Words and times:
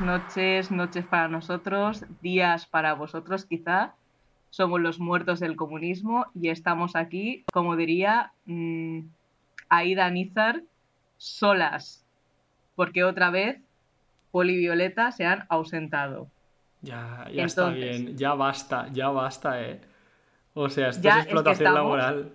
Buenas 0.00 0.24
noches, 0.24 0.70
noches 0.72 1.06
para 1.06 1.28
nosotros, 1.28 2.04
días 2.20 2.66
para 2.66 2.94
vosotros 2.94 3.44
quizá. 3.44 3.94
Somos 4.50 4.80
los 4.80 4.98
muertos 4.98 5.38
del 5.38 5.54
comunismo 5.54 6.26
y 6.34 6.48
estamos 6.48 6.96
aquí, 6.96 7.44
como 7.52 7.76
diría 7.76 8.32
mmm, 8.44 9.02
Aida 9.68 10.10
Nizar, 10.10 10.62
solas, 11.16 12.04
porque 12.74 13.04
otra 13.04 13.30
vez 13.30 13.60
Poli 14.32 14.54
y 14.54 14.58
Violeta 14.58 15.12
se 15.12 15.26
han 15.26 15.46
ausentado. 15.48 16.26
Ya, 16.82 17.28
ya 17.32 17.44
está 17.44 17.68
bien, 17.68 18.16
ya 18.16 18.34
basta, 18.34 18.88
ya 18.92 19.10
basta, 19.10 19.62
eh. 19.62 19.80
O 20.54 20.68
sea, 20.70 20.88
esto 20.88 21.08
es 21.08 21.16
explotación 21.18 21.72
laboral. 21.72 22.32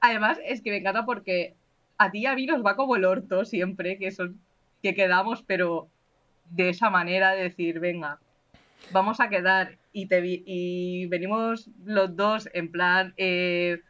Además, 0.00 0.38
es 0.44 0.62
que 0.62 0.70
me 0.70 0.76
encanta 0.76 1.04
porque 1.04 1.56
a 1.98 2.12
ti 2.12 2.20
y 2.20 2.26
a 2.26 2.36
mí 2.36 2.46
nos 2.46 2.64
va 2.64 2.76
como 2.76 2.94
el 2.94 3.04
orto 3.04 3.44
siempre, 3.44 3.98
que 3.98 4.12
son 4.12 4.38
que 4.80 4.94
quedamos, 4.94 5.42
pero 5.42 5.88
de 6.50 6.68
esa 6.68 6.90
manera 6.90 7.32
de 7.32 7.44
decir, 7.44 7.80
venga, 7.80 8.18
vamos 8.92 9.20
a 9.20 9.28
quedar 9.28 9.78
y, 9.92 10.06
te 10.06 10.20
y 10.24 11.06
venimos 11.06 11.70
los 11.84 12.14
dos 12.16 12.48
en 12.52 12.70
plan 12.70 13.14
eh, 13.16 13.80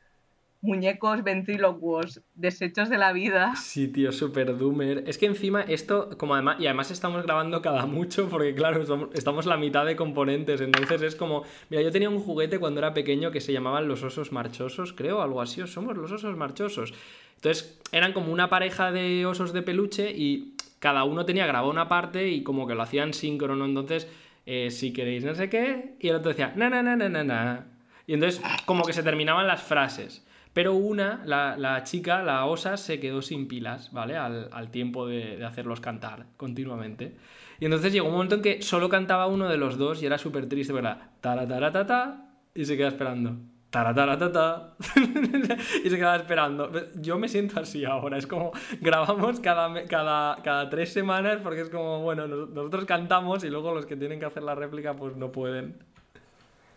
muñecos 0.63 1.23
ventrílocuos, 1.25 2.21
desechos 2.35 2.91
de 2.91 2.99
la 2.99 3.13
vida. 3.13 3.55
Sí, 3.57 3.89
tío, 3.89 4.13
super 4.13 4.57
doomer. 4.57 5.05
Es 5.07 5.17
que 5.17 5.27
encima 5.27 5.63
esto, 5.63 6.11
como 6.19 6.35
además, 6.35 6.61
y 6.61 6.67
además 6.67 6.91
estamos 6.91 7.23
grabando 7.23 7.63
cada 7.63 7.87
mucho, 7.87 8.29
porque 8.29 8.55
claro, 8.55 8.83
estamos 9.15 9.47
la 9.47 9.57
mitad 9.57 9.87
de 9.87 9.97
componentes, 9.97 10.61
entonces 10.61 11.01
es 11.03 11.17
como, 11.17 11.45
mira, 11.71 11.83
yo 11.83 11.91
tenía 11.91 12.11
un 12.11 12.21
juguete 12.21 12.59
cuando 12.59 12.81
era 12.81 12.93
pequeño 12.93 13.31
que 13.31 13.41
se 13.41 13.53
llamaban 13.53 13.89
los 13.89 14.03
osos 14.03 14.33
marchosos, 14.33 14.93
creo, 14.93 15.23
algo 15.23 15.41
así, 15.41 15.67
somos 15.67 15.97
los 15.97 16.13
osos 16.13 16.37
marchosos. 16.37 16.93
Entonces 17.37 17.81
eran 17.91 18.13
como 18.13 18.33
una 18.33 18.51
pareja 18.51 18.93
de 18.93 19.25
osos 19.25 19.55
de 19.55 19.63
peluche 19.63 20.11
y 20.11 20.55
cada 20.81 21.05
uno 21.05 21.25
tenía 21.25 21.47
grabado 21.47 21.71
una 21.71 21.89
parte 21.89 22.29
y 22.29 22.43
como 22.43 22.67
que 22.67 22.75
lo 22.75 22.83
hacían 22.83 23.15
síncrono, 23.15 23.65
entonces, 23.67 24.09
eh, 24.47 24.71
si 24.71 24.93
queréis 24.93 25.25
no 25.25 25.35
sé 25.35 25.49
qué, 25.49 25.95
y 26.01 26.09
el 26.09 26.17
otro 26.17 26.31
decía, 26.31 26.53
na, 26.57 26.69
na, 26.69 26.83
na, 26.83 26.97
na, 26.97 27.09
na, 27.09 27.23
na. 27.23 27.67
Y 28.07 28.15
entonces 28.15 28.43
como 28.67 28.85
que 28.85 28.93
se 28.93 29.05
terminaban 29.05 29.47
las 29.47 29.63
frases. 29.63 30.27
Pero 30.53 30.75
una, 30.75 31.23
la, 31.25 31.85
chica, 31.85 32.23
la 32.25 32.45
osa, 32.47 32.77
se 32.77 32.99
quedó 32.99 33.23
sin 33.23 33.47
pilas, 33.47 33.93
¿vale? 33.93 34.17
Al, 34.17 34.71
tiempo 34.73 35.07
de, 35.07 35.45
hacerlos 35.45 35.81
cantar 35.81 36.27
continuamente. 36.37 37.15
Y 37.61 37.67
entonces 37.67 37.93
llegó 37.93 38.09
un 38.09 38.15
momento 38.15 38.35
en 38.35 38.43
que 38.43 38.63
solo 38.63 38.89
cantaba 38.89 39.29
uno 39.29 39.49
de 39.49 39.59
los 39.59 39.79
dos 39.79 40.03
y 40.03 40.07
era 40.07 40.19
súper 40.19 40.49
triste, 40.49 40.73
¿verdad? 40.73 41.11
ta 41.21 42.27
y 42.53 42.65
se 42.65 42.77
queda 42.77 42.89
esperando. 42.89 43.37
Tarataratata. 43.71 44.75
y 45.85 45.91
se 45.91 45.97
quedaba 45.97 46.17
esperando. 46.17 46.71
Yo 46.97 47.19
me 47.19 47.29
siento 47.29 47.61
así 47.61 47.85
ahora. 47.85 48.19
Es 48.19 48.27
como 48.27 48.53
grabamos 48.81 49.41
cada, 49.41 49.85
cada, 49.87 50.43
cada 50.43 50.69
tres 50.69 50.93
semanas 50.93 51.39
porque 51.43 51.63
es 51.63 51.71
como, 51.71 52.01
bueno, 52.01 52.27
nosotros 52.27 52.85
cantamos 52.85 53.45
y 53.45 53.49
luego 53.49 53.73
los 53.73 53.87
que 53.87 53.97
tienen 53.97 54.21
que 54.21 54.27
hacer 54.27 54.43
la 54.43 54.55
réplica 54.55 54.95
pues 54.95 55.17
no 55.17 55.31
pueden. 55.31 55.79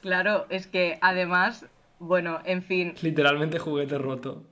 Claro, 0.02 0.46
es 0.50 0.68
que 0.68 1.00
además 1.02 1.66
bueno, 2.06 2.40
en 2.44 2.64
fin. 2.64 2.96
Literalmente 3.02 3.60
juguete 3.60 3.98
roto. 3.98 4.44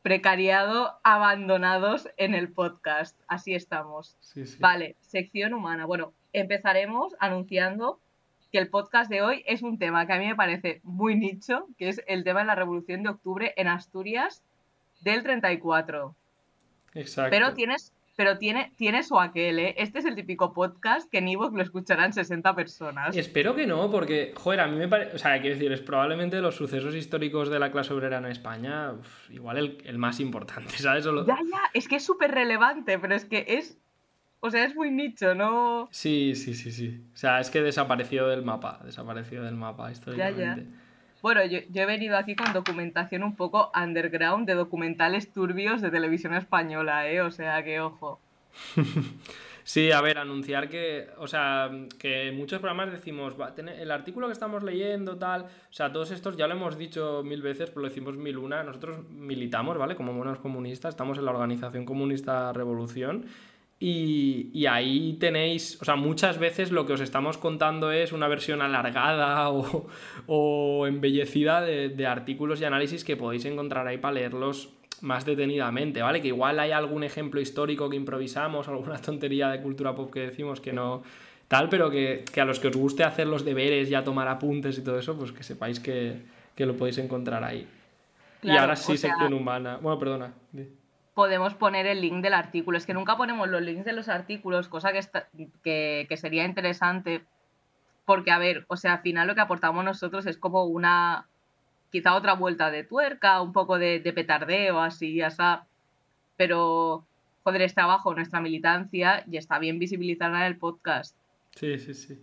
Precariado, 0.00 0.98
abandonados 1.02 2.08
en 2.16 2.34
el 2.34 2.50
podcast. 2.50 3.20
Así 3.28 3.54
estamos. 3.54 4.16
Vale, 4.60 4.96
sección 5.00 5.52
humana. 5.52 5.84
Bueno, 5.84 6.14
empezaremos 6.32 7.14
anunciando 7.18 8.00
que 8.54 8.60
el 8.60 8.68
podcast 8.68 9.10
de 9.10 9.20
hoy 9.20 9.42
es 9.48 9.62
un 9.62 9.80
tema 9.80 10.06
que 10.06 10.12
a 10.12 10.18
mí 10.20 10.26
me 10.26 10.36
parece 10.36 10.80
muy 10.84 11.16
nicho, 11.16 11.66
que 11.76 11.88
es 11.88 12.00
el 12.06 12.22
tema 12.22 12.38
de 12.38 12.46
la 12.46 12.54
Revolución 12.54 13.02
de 13.02 13.08
Octubre 13.08 13.52
en 13.56 13.66
Asturias 13.66 14.44
del 15.00 15.24
34. 15.24 16.14
Exacto. 16.94 17.30
Pero 17.32 17.52
tienes 17.54 17.92
pero 18.14 18.38
tiene, 18.38 18.70
tiene 18.76 19.02
su 19.02 19.18
aquel, 19.18 19.58
¿eh? 19.58 19.74
Este 19.76 19.98
es 19.98 20.04
el 20.04 20.14
típico 20.14 20.52
podcast 20.52 21.10
que 21.10 21.18
en 21.18 21.26
Evox 21.26 21.52
lo 21.52 21.64
escucharán 21.64 22.12
60 22.12 22.54
personas. 22.54 23.16
Espero 23.16 23.56
que 23.56 23.66
no, 23.66 23.90
porque, 23.90 24.32
joder, 24.36 24.60
a 24.60 24.68
mí 24.68 24.76
me 24.76 24.86
parece. 24.86 25.16
O 25.16 25.18
sea, 25.18 25.40
quiero 25.40 25.56
decir, 25.56 25.72
es 25.72 25.80
probablemente 25.80 26.40
los 26.40 26.54
sucesos 26.54 26.94
históricos 26.94 27.50
de 27.50 27.58
la 27.58 27.72
clase 27.72 27.92
obrera 27.92 28.18
en 28.18 28.26
España, 28.26 28.92
igual 29.30 29.80
el, 29.84 29.98
más 29.98 30.20
importante, 30.20 30.70
¿sabes? 30.78 31.04
Ya, 31.04 31.24
ya, 31.26 31.60
es 31.72 31.88
que 31.88 31.96
es 31.96 32.04
súper 32.04 32.30
relevante, 32.30 33.00
pero 33.00 33.16
es 33.16 33.24
que 33.24 33.46
es. 33.48 33.78
O 34.46 34.50
sea, 34.50 34.66
es 34.66 34.74
muy 34.74 34.90
nicho, 34.90 35.34
¿no? 35.34 35.88
Sí, 35.90 36.34
sí, 36.34 36.52
sí, 36.52 36.70
sí. 36.70 37.00
O 37.14 37.16
sea, 37.16 37.40
es 37.40 37.48
que 37.48 37.62
desapareció 37.62 38.26
del 38.26 38.42
mapa, 38.42 38.78
desapareció 38.84 39.42
del 39.42 39.54
mapa 39.54 39.90
históricamente. 39.90 40.38
Ya, 40.38 40.56
ya. 40.56 40.62
Bueno, 41.22 41.46
yo, 41.46 41.60
he 41.72 41.86
venido 41.86 42.18
aquí 42.18 42.36
con 42.36 42.52
documentación 42.52 43.22
un 43.22 43.36
poco 43.36 43.72
underground 43.74 44.46
de 44.46 44.52
documentales 44.52 45.32
turbios 45.32 45.80
de 45.80 45.90
televisión 45.90 46.34
española, 46.34 47.08
¿eh? 47.08 47.22
O 47.22 47.30
sea, 47.30 47.64
que 47.64 47.80
ojo. 47.80 48.20
Sí, 49.66 49.92
a 49.92 50.02
ver, 50.02 50.18
anunciar 50.18 50.68
que, 50.68 51.08
o 51.16 51.26
sea, 51.26 51.70
que 51.98 52.30
muchos 52.32 52.58
programas 52.60 52.92
decimos, 52.92 53.34
va, 53.40 53.54
el 53.56 53.90
artículo 53.90 54.26
que 54.26 54.34
estamos 54.34 54.62
leyendo, 54.62 55.16
tal, 55.16 55.44
o 55.44 55.72
sea, 55.72 55.90
todos 55.90 56.10
estos 56.10 56.36
ya 56.36 56.46
lo 56.46 56.52
hemos 56.52 56.76
dicho 56.76 57.22
mil 57.24 57.40
veces, 57.40 57.70
pero 57.70 57.80
lo 57.80 57.88
decimos 57.88 58.14
mil 58.18 58.36
una, 58.36 58.62
nosotros 58.62 59.08
militamos, 59.08 59.78
¿vale? 59.78 59.96
Como 59.96 60.12
buenos 60.12 60.38
comunistas, 60.38 60.90
estamos 60.90 61.16
en 61.16 61.24
la 61.24 61.30
Organización 61.30 61.86
Comunista 61.86 62.52
Revolución 62.52 63.24
y, 63.86 64.64
ahí 64.64 65.12
tenéis, 65.20 65.76
o 65.82 65.84
sea, 65.84 65.94
muchas 65.94 66.38
veces 66.38 66.70
lo 66.70 66.86
que 66.86 66.94
os 66.94 67.02
estamos 67.02 67.36
contando 67.36 67.92
es 67.92 68.12
una 68.12 68.28
versión 68.28 68.62
alargada 68.62 69.50
o, 69.50 70.86
embellecida 70.86 71.60
de, 71.60 72.06
artículos 72.06 72.62
y 72.62 72.64
análisis 72.64 73.04
que 73.04 73.14
podéis 73.18 73.44
encontrar 73.44 73.86
ahí 73.86 73.98
para 73.98 74.14
leerlos 74.14 74.70
más 75.02 75.26
detenidamente, 75.26 76.00
¿vale? 76.00 76.22
Que 76.22 76.28
igual 76.28 76.60
hay 76.60 76.70
algún 76.70 77.04
ejemplo 77.04 77.42
histórico 77.42 77.90
que 77.90 77.96
improvisamos, 77.96 78.68
alguna 78.70 78.96
tontería 79.02 79.50
de 79.50 79.60
cultura 79.60 79.94
pop 79.94 80.10
que 80.10 80.20
decimos 80.20 80.62
que 80.62 80.72
no 80.72 81.02
tal, 81.46 81.68
pero 81.68 81.90
que, 81.90 82.24
a 82.40 82.44
los 82.46 82.60
que 82.60 82.68
os 82.68 82.76
guste 82.76 83.04
hacer 83.04 83.26
los 83.26 83.44
deberes 83.44 83.90
y 83.90 83.94
a 83.94 84.02
tomar 84.02 84.28
apuntes 84.28 84.78
y 84.78 84.82
todo 84.82 84.98
eso, 84.98 85.14
pues 85.14 85.30
que 85.30 85.42
sepáis 85.42 85.78
que, 85.78 86.22
lo 86.56 86.74
podéis 86.74 86.96
encontrar 86.96 87.44
ahí. 87.44 87.68
y 88.42 88.50
ahora 88.50 88.76
sí, 88.76 88.96
sección 88.96 89.34
humana. 89.34 89.78
Bueno, 89.82 89.98
perdona 89.98 90.32
podemos 91.14 91.54
poner 91.54 91.86
el 91.86 92.00
link 92.00 92.22
del 92.22 92.34
artículo. 92.34 92.76
Es 92.76 92.86
que 92.86 92.94
nunca 92.94 93.16
ponemos 93.16 93.48
los 93.48 93.62
links 93.62 93.84
de 93.84 93.92
los 93.92 94.08
artículos, 94.08 94.68
cosa 94.68 94.92
que, 94.92 96.06
que, 96.08 96.16
sería 96.16 96.44
interesante. 96.44 97.24
Porque, 98.04 98.30
a 98.30 98.38
ver, 98.38 98.66
o 98.68 98.76
sea, 98.76 98.94
al 98.94 99.02
final 99.02 99.28
lo 99.28 99.34
que 99.34 99.40
aportamos 99.40 99.84
nosotros 99.84 100.26
es 100.26 100.36
como 100.36 100.64
una, 100.64 101.28
quizá 101.90 102.14
otra 102.14 102.34
vuelta 102.34 102.70
de 102.70 102.84
tuerca, 102.84 103.40
un 103.40 103.52
poco 103.52 103.78
de, 103.78 104.00
de 104.00 104.12
petardeo, 104.12 104.80
así, 104.80 105.22
así. 105.22 105.42
Pero, 106.36 107.06
joder, 107.44 107.62
está 107.62 107.84
abajo 107.84 108.14
nuestra 108.14 108.40
militancia 108.40 109.24
y 109.30 109.36
está 109.36 109.58
bien 109.58 109.78
visibilizarla 109.78 110.40
en 110.40 110.46
el 110.46 110.58
podcast. 110.58 111.16
Sí, 111.54 111.78
sí, 111.78 111.94
sí. 111.94 112.20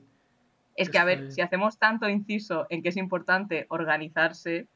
Es 0.75 0.89
que, 0.89 0.97
a 0.97 1.05
ver, 1.05 1.31
si 1.31 1.41
hacemos 1.41 1.77
tanto 1.77 2.09
inciso 2.09 2.65
en 2.69 2.81
que 2.81 2.89
es 2.89 2.97
importante 2.97 3.65
organizarse, 3.69 4.67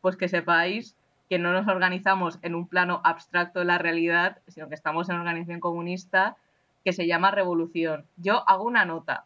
pues 0.00 0.16
que 0.16 0.28
sepáis 0.28 0.96
que 1.34 1.40
no 1.40 1.52
nos 1.52 1.66
organizamos 1.66 2.38
en 2.42 2.54
un 2.54 2.68
plano 2.68 3.00
abstracto 3.02 3.58
de 3.58 3.64
la 3.64 3.76
realidad, 3.76 4.38
sino 4.46 4.68
que 4.68 4.76
estamos 4.76 5.08
en 5.08 5.16
una 5.16 5.22
organización 5.24 5.58
comunista 5.58 6.36
que 6.84 6.92
se 6.92 7.08
llama 7.08 7.32
Revolución. 7.32 8.06
Yo 8.16 8.48
hago 8.48 8.62
una 8.62 8.84
nota. 8.84 9.24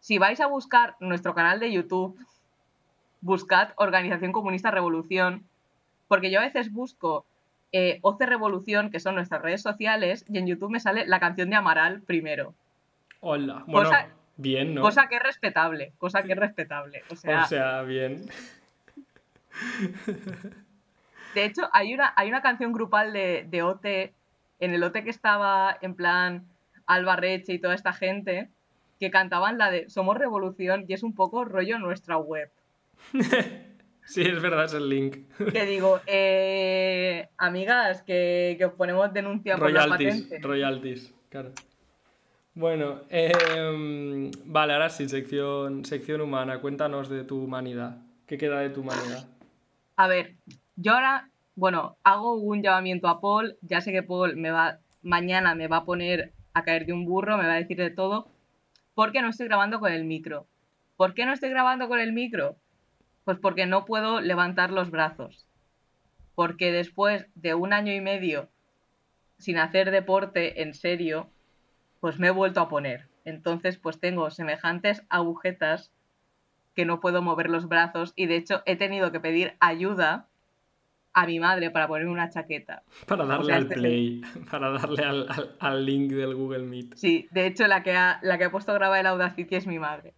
Si 0.00 0.18
vais 0.18 0.38
a 0.42 0.48
buscar 0.48 0.96
nuestro 1.00 1.34
canal 1.34 1.60
de 1.60 1.72
YouTube, 1.72 2.14
buscad 3.22 3.70
Organización 3.76 4.32
Comunista 4.32 4.70
Revolución, 4.70 5.46
porque 6.08 6.30
yo 6.30 6.40
a 6.40 6.42
veces 6.42 6.70
busco 6.70 7.24
eh, 7.72 8.00
OCE 8.02 8.26
Revolución, 8.26 8.90
que 8.90 9.00
son 9.00 9.14
nuestras 9.14 9.40
redes 9.40 9.62
sociales, 9.62 10.26
y 10.28 10.36
en 10.36 10.46
YouTube 10.46 10.72
me 10.72 10.78
sale 10.78 11.06
la 11.06 11.20
canción 11.20 11.48
de 11.48 11.56
Amaral 11.56 12.02
primero. 12.02 12.52
Hola, 13.20 13.64
bueno, 13.66 13.90
bien, 14.36 14.74
¿no? 14.74 14.82
Cosa 14.82 15.06
que 15.08 15.16
es 15.16 15.22
respetable, 15.22 15.94
cosa 15.96 16.22
que 16.22 16.32
es 16.32 16.38
respetable. 16.38 17.02
O 17.08 17.16
sea, 17.16 17.44
o 17.44 17.46
sea 17.46 17.80
bien. 17.80 18.26
De 21.34 21.44
hecho, 21.44 21.68
hay 21.72 21.94
una, 21.94 22.12
hay 22.16 22.28
una 22.28 22.42
canción 22.42 22.72
grupal 22.72 23.12
de, 23.12 23.46
de 23.48 23.62
OT, 23.62 23.84
en 23.84 24.74
el 24.74 24.82
OT 24.82 25.02
que 25.02 25.10
estaba 25.10 25.76
en 25.80 25.94
plan 25.94 26.46
Alba 26.86 27.16
Reche 27.16 27.52
y 27.52 27.58
toda 27.58 27.74
esta 27.74 27.92
gente, 27.92 28.48
que 29.00 29.10
cantaban 29.10 29.58
la 29.58 29.70
de 29.70 29.88
Somos 29.90 30.16
Revolución 30.16 30.84
y 30.88 30.94
es 30.94 31.02
un 31.02 31.14
poco 31.14 31.44
rollo 31.44 31.78
nuestra 31.78 32.16
web. 32.16 32.50
sí, 34.04 34.22
es 34.22 34.40
verdad, 34.40 34.66
es 34.66 34.74
el 34.74 34.88
link. 34.88 35.26
Que 35.52 35.66
digo, 35.66 36.00
eh, 36.06 37.28
amigas, 37.36 38.02
que, 38.02 38.58
os 38.64 38.72
ponemos 38.72 39.12
denuncia 39.12 39.56
por 39.56 39.70
la 39.70 39.88
patente. 39.88 40.38
Royalties, 40.40 41.12
claro. 41.28 41.52
Bueno, 42.54 43.00
em, 43.10 44.30
vale, 44.44 44.74
ahora 44.74 44.88
sí, 44.88 45.08
sección, 45.08 45.84
sección 45.84 46.20
humana. 46.20 46.60
Cuéntanos 46.60 47.08
de 47.08 47.24
tu 47.24 47.42
humanidad. 47.42 47.98
¿Qué 48.26 48.38
queda 48.38 48.60
de 48.60 48.70
tu 48.70 48.82
humanidad? 48.82 49.26
A 49.96 50.06
ver, 50.06 50.36
yo 50.76 50.92
ahora, 50.92 51.30
bueno, 51.54 51.96
hago 52.04 52.34
un 52.34 52.62
llamamiento 52.62 53.08
a 53.08 53.20
Paul, 53.20 53.56
ya 53.62 53.80
sé 53.80 53.92
que 53.92 54.02
Paul 54.02 54.36
me 54.36 54.50
va, 54.50 54.78
mañana 55.02 55.54
me 55.54 55.68
va 55.68 55.78
a 55.78 55.84
poner 55.84 56.32
a 56.52 56.62
caer 56.62 56.86
de 56.86 56.92
un 56.92 57.04
burro, 57.04 57.36
me 57.36 57.46
va 57.46 57.54
a 57.54 57.56
decir 57.56 57.76
de 57.76 57.90
todo, 57.90 58.28
porque 58.94 59.22
no 59.22 59.28
estoy 59.28 59.46
grabando 59.46 59.80
con 59.80 59.92
el 59.92 60.04
micro. 60.04 60.46
¿Por 60.96 61.14
qué 61.14 61.26
no 61.26 61.32
estoy 61.32 61.50
grabando 61.50 61.88
con 61.88 62.00
el 62.00 62.12
micro? 62.12 62.56
Pues 63.24 63.38
porque 63.38 63.66
no 63.66 63.84
puedo 63.84 64.20
levantar 64.20 64.70
los 64.70 64.90
brazos. 64.90 65.46
Porque 66.34 66.72
después 66.72 67.26
de 67.34 67.54
un 67.54 67.72
año 67.72 67.92
y 67.92 68.00
medio 68.00 68.48
sin 69.38 69.58
hacer 69.58 69.90
deporte 69.90 70.62
en 70.62 70.74
serio, 70.74 71.28
pues 72.00 72.18
me 72.18 72.28
he 72.28 72.30
vuelto 72.30 72.60
a 72.60 72.68
poner. 72.68 73.08
Entonces, 73.24 73.78
pues 73.78 73.98
tengo 73.98 74.30
semejantes 74.30 75.02
agujetas 75.08 75.90
que 76.74 76.84
no 76.84 77.00
puedo 77.00 77.22
mover 77.22 77.50
los 77.50 77.68
brazos 77.68 78.12
y 78.16 78.26
de 78.26 78.36
hecho 78.36 78.62
he 78.66 78.76
tenido 78.76 79.12
que 79.12 79.20
pedir 79.20 79.56
ayuda 79.60 80.28
a 81.14 81.26
mi 81.26 81.38
madre 81.38 81.70
para 81.70 81.86
ponerme 81.86 82.10
una 82.10 82.28
chaqueta. 82.28 82.82
Para 83.06 83.24
darle 83.24 83.54
al 83.54 83.62
este 83.62 83.74
play, 83.76 84.20
para 84.50 84.70
darle 84.70 85.04
al, 85.60 85.86
link 85.86 86.10
del 86.10 86.34
Google 86.34 86.64
Meet. 86.64 86.94
Sí, 86.96 87.28
de 87.30 87.46
hecho 87.46 87.66
la 87.68 87.82
que 87.82 87.92
ha, 87.92 88.18
la 88.22 88.36
que 88.36 88.44
ha 88.44 88.50
puesto 88.50 88.72
a 88.72 88.74
grabar 88.74 89.00
el 89.00 89.06
Audacity 89.06 89.54
es 89.54 89.66
mi 89.66 89.78
madre. 89.78 90.12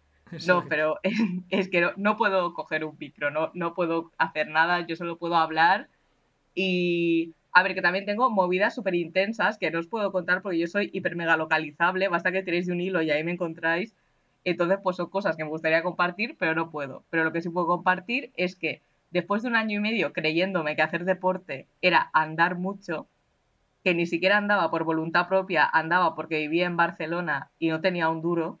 No, 0.45 0.65
pero 0.67 0.99
es, 1.49 1.69
que 1.69 1.91
no, 1.95 2.17
puedo 2.17 2.53
coger 2.53 2.83
un 2.83 2.97
micro, 2.99 3.31
no, 3.31 3.51
no 3.53 3.73
puedo 3.73 4.11
hacer 4.17 4.49
nada, 4.49 4.85
yo 4.85 4.95
solo 4.95 5.17
puedo 5.17 5.35
hablar 5.35 5.87
y... 6.53 7.33
A 7.53 7.63
ver, 7.63 7.73
que 7.73 7.81
también 7.81 8.05
tengo 8.05 8.29
movidas 8.29 8.75
súper 8.75 8.93
intensas 8.93 9.57
que 9.57 9.71
no 9.71 9.79
os 9.79 9.87
puedo 9.87 10.11
contar 10.11 10.43
porque 10.43 10.59
yo 10.59 10.67
soy 10.67 10.91
hiper 10.93 11.15
mega 11.15 11.37
localizable, 11.37 12.07
basta 12.07 12.31
que 12.31 12.43
tiréis 12.43 12.67
de 12.67 12.73
un 12.73 12.81
hilo 12.81 13.01
y 13.01 13.09
ahí 13.09 13.23
me 13.23 13.31
encontráis. 13.31 13.95
Entonces, 14.43 14.77
pues 14.83 14.97
son 14.97 15.09
cosas 15.09 15.35
que 15.35 15.43
me 15.43 15.49
gustaría 15.49 15.81
compartir, 15.81 16.35
pero 16.37 16.53
no 16.53 16.69
puedo. 16.69 17.03
Pero 17.09 17.23
lo 17.23 17.31
que 17.31 17.41
sí 17.41 17.49
puedo 17.49 17.65
compartir 17.65 18.31
es 18.35 18.55
que 18.55 18.81
después 19.11 19.41
de 19.41 19.49
un 19.49 19.55
año 19.55 19.77
y 19.77 19.81
medio 19.81 20.13
creyéndome 20.13 20.75
que 20.75 20.81
hacer 20.81 21.05
deporte 21.05 21.67
era 21.81 22.09
andar 22.13 22.57
mucho, 22.57 23.07
que 23.83 23.93
ni 23.93 24.05
siquiera 24.05 24.37
andaba 24.37 24.69
por 24.69 24.83
voluntad 24.83 25.27
propia, 25.27 25.65
andaba 25.65 26.15
porque 26.15 26.39
vivía 26.39 26.65
en 26.65 26.77
Barcelona 26.77 27.49
y 27.59 27.69
no 27.69 27.81
tenía 27.81 28.09
un 28.09 28.21
duro, 28.21 28.59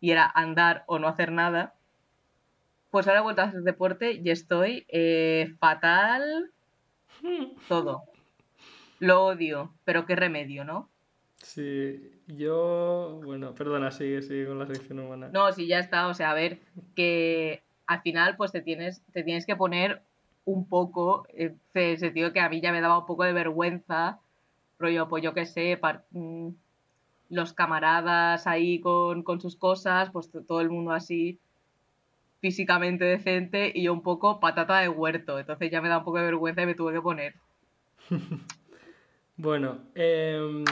y 0.00 0.10
era 0.12 0.30
andar 0.34 0.84
o 0.86 0.98
no 0.98 1.08
hacer 1.08 1.32
nada, 1.32 1.74
pues 2.90 3.06
ahora 3.06 3.20
he 3.20 3.22
vuelto 3.22 3.42
a 3.42 3.46
hacer 3.46 3.62
deporte 3.62 4.12
y 4.12 4.30
estoy 4.30 4.84
eh, 4.88 5.54
fatal 5.58 6.50
todo. 7.68 8.04
Lo 8.98 9.24
odio, 9.24 9.72
pero 9.84 10.06
qué 10.06 10.16
remedio, 10.16 10.64
¿no? 10.64 10.88
Sí, 11.36 12.20
yo, 12.26 13.20
bueno, 13.24 13.54
perdona, 13.54 13.90
sigue, 13.90 14.22
sigue 14.22 14.46
con 14.46 14.58
la 14.58 14.66
sección 14.66 14.98
humana. 14.98 15.30
No, 15.32 15.50
sí, 15.52 15.66
ya 15.66 15.78
está, 15.78 16.08
o 16.08 16.14
sea, 16.14 16.32
a 16.32 16.34
ver, 16.34 16.58
que 16.94 17.62
al 17.90 18.02
final 18.02 18.36
pues 18.36 18.52
te 18.52 18.60
tienes, 18.60 19.02
te 19.12 19.24
tienes 19.24 19.44
que 19.46 19.56
poner 19.56 20.00
un 20.44 20.68
poco, 20.68 21.26
en 21.34 21.58
el 21.74 21.98
sentido 21.98 22.32
que 22.32 22.38
a 22.38 22.48
mí 22.48 22.60
ya 22.60 22.70
me 22.70 22.80
daba 22.80 23.00
un 23.00 23.06
poco 23.06 23.24
de 23.24 23.32
vergüenza, 23.32 24.20
rollo, 24.78 25.08
pues 25.08 25.24
yo 25.24 25.34
qué 25.34 25.44
sé, 25.44 25.76
mm, 26.12 26.50
los 27.30 27.52
camaradas 27.52 28.46
ahí 28.46 28.80
con, 28.80 29.24
sus 29.40 29.56
cosas, 29.56 30.10
pues 30.10 30.30
todo 30.46 30.60
el 30.60 30.70
mundo 30.70 30.92
así 30.92 31.40
físicamente 32.40 33.04
decente 33.04 33.72
y 33.74 33.82
yo 33.82 33.92
un 33.92 34.02
poco 34.02 34.38
patata 34.38 34.78
de 34.78 34.88
huerto, 34.88 35.40
entonces 35.40 35.68
ya 35.72 35.80
me 35.80 35.88
da 35.88 35.98
un 35.98 36.04
poco 36.04 36.18
de 36.18 36.26
vergüenza 36.26 36.62
y 36.62 36.66
me 36.66 36.76
tuve 36.76 36.92
que 36.92 37.02
poner. 37.02 37.34
bueno, 39.36 39.78
em, 39.96 40.64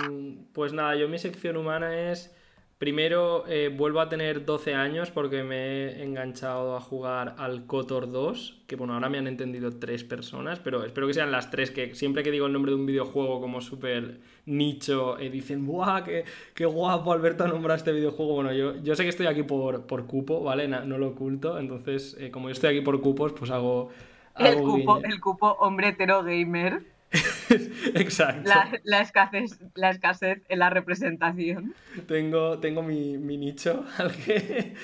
pues 0.53 0.73
nada, 0.73 0.95
yo 0.95 1.09
mi 1.09 1.19
sección 1.19 1.57
humana 1.57 2.13
es 2.13 2.33
Primero, 2.79 3.45
eh, 3.49 3.75
vuelvo 3.77 4.01
a 4.01 4.09
tener 4.09 4.45
12 4.45 4.73
años 4.73 5.11
porque 5.11 5.43
me 5.43 5.57
he 5.57 6.05
enganchado 6.05 6.77
a 6.77 6.81
jugar 6.81 7.35
al 7.37 7.67
Kotor 7.67 8.13
2, 8.13 8.63
que 8.69 8.77
bueno, 8.77 8.95
ahora 8.95 9.09
me 9.09 9.19
han 9.19 9.27
entendido 9.27 9.81
tres 9.81 10.05
personas, 10.05 10.61
pero 10.61 10.85
espero 10.85 11.09
que 11.09 11.15
sean 11.15 11.33
las 11.33 11.51
tres 11.51 11.73
que 11.73 11.97
siempre 11.97 12.23
que 12.23 12.31
digo 12.31 12.47
el 12.47 12.53
nombre 12.53 12.71
de 12.71 12.77
un 12.77 12.87
videojuego 12.87 13.41
como 13.41 13.61
súper 13.61 14.21
nicho, 14.47 15.19
eh, 15.19 15.29
dicen, 15.29 15.67
¡buah, 15.67 16.05
qué, 16.05 16.25
qué, 16.55 16.67
guapo 16.67 17.13
Alberto 17.13 17.49
nombra 17.49 17.75
este 17.75 17.91
videojuego! 17.91 18.35
Bueno, 18.35 18.53
yo, 18.53 18.81
yo 18.81 18.95
sé 18.95 19.03
que 19.03 19.09
estoy 19.09 19.27
aquí 19.27 19.43
por, 19.43 19.89
por 19.89 20.07
cupo, 20.07 20.45
¿vale? 20.45 20.69
No, 20.69 20.99
lo 20.99 21.09
oculto, 21.09 21.59
entonces 21.59 22.17
eh, 22.21 22.31
como 22.31 22.47
yo 22.47 22.53
estoy 22.53 22.77
aquí 22.77 22.85
por 22.85 23.01
cupos, 23.01 23.33
pues 23.33 23.51
hago... 23.51 23.91
el, 24.37 24.57
cupo, 24.57 25.01
el 25.03 25.21
cupo 25.21 25.57
hombre 25.59 25.89
hetero 25.89 26.23
gamer. 26.23 26.98
Exacto. 27.95 28.51
La, 28.85 29.01
escasez, 29.01 29.59
la 29.75 29.91
escasez 29.91 30.43
en 30.49 30.59
la 30.59 30.71
representación. 30.71 31.75
Tengo, 32.07 32.59
tengo 32.59 32.83
mi, 32.83 33.17
nicho 33.17 33.85
al 33.99 34.13
que... 34.13 34.75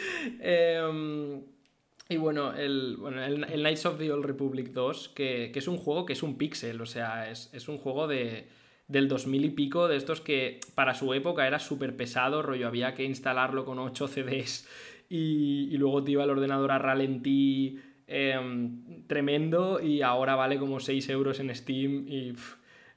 Em, 0.41 1.43
y 2.09 2.17
bueno 2.17 2.53
el, 2.53 2.97
bueno, 2.99 3.25
el, 3.25 3.47
Knights 3.47 3.87
of 3.87 3.99
the 3.99 4.13
Old 4.13 4.25
Republic 4.25 4.69
2, 4.73 5.11
que, 5.11 5.53
es 5.55 5.69
un 5.69 5.77
juego 5.77 6.05
que 6.07 6.13
es 6.13 6.23
un 6.23 6.37
pixel, 6.37 6.81
o 6.81 6.87
sea, 6.87 7.31
es, 7.31 7.69
un 7.69 7.79
juego 7.79 8.07
de, 8.07 8.49
del 8.89 9.09
2000 9.09 9.45
y 9.45 9.51
pico, 9.51 9.89
de 9.89 9.97
estos 9.97 10.21
que 10.21 10.61
para 10.75 10.95
su 10.95 11.15
época 11.15 11.47
era 11.47 11.59
súper 11.59 11.97
pesado, 11.97 12.43
rollo, 12.43 12.69
había 12.69 12.95
que 12.95 13.05
instalarlo 13.05 13.65
con 13.65 13.79
8 13.79 14.09
CDs 14.09 14.69
y, 15.09 15.69
y 15.71 15.77
luego 15.79 16.05
te 16.05 16.13
iba 16.13 16.25
el 16.25 16.31
ordenador 16.31 16.73
a 16.73 16.79
ralentí 16.79 17.81
Em, 18.07 19.07
tremendo 19.07 19.81
y 19.81 20.03
ahora 20.03 20.35
vale 20.35 20.59
como 20.59 20.81
6 20.81 21.09
euros 21.09 21.41
en 21.41 21.55
Steam 21.55 22.07
y... 22.09 22.35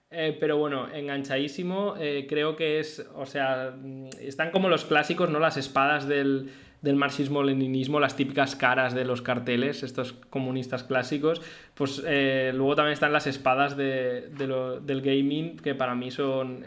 Eh, 0.10 0.38
pero 0.40 0.58
bueno, 0.58 0.88
enganchadísimo. 0.94 1.96
Eh, 2.00 2.28
creo 2.30 2.56
que 2.56 2.80
es, 2.80 3.06
o 3.14 3.26
sea, 3.26 3.76
están 4.22 4.52
como 4.52 4.70
los 4.70 4.86
clásicos, 4.86 5.30
¿no? 5.30 5.40
Las 5.40 5.58
espadas 5.58 6.08
del, 6.08 6.50
del 6.82 6.96
marxismo-leninismo, 6.96 8.00
las 8.00 8.16
típicas 8.16 8.56
caras 8.56 8.96
de 8.96 9.04
los 9.04 9.22
carteles, 9.22 9.84
estos 9.84 10.14
comunistas 10.14 10.84
clásicos. 10.84 11.42
Pues 11.74 12.02
eh, 12.06 12.52
luego 12.56 12.76
también 12.76 12.94
están 12.94 13.12
las 13.12 13.28
espadas 13.28 13.76
de, 13.76 14.30
del 14.30 15.02
gaming, 15.02 15.58
que 15.58 15.76
para 15.76 15.94
mí 15.94 16.10
son 16.10 16.64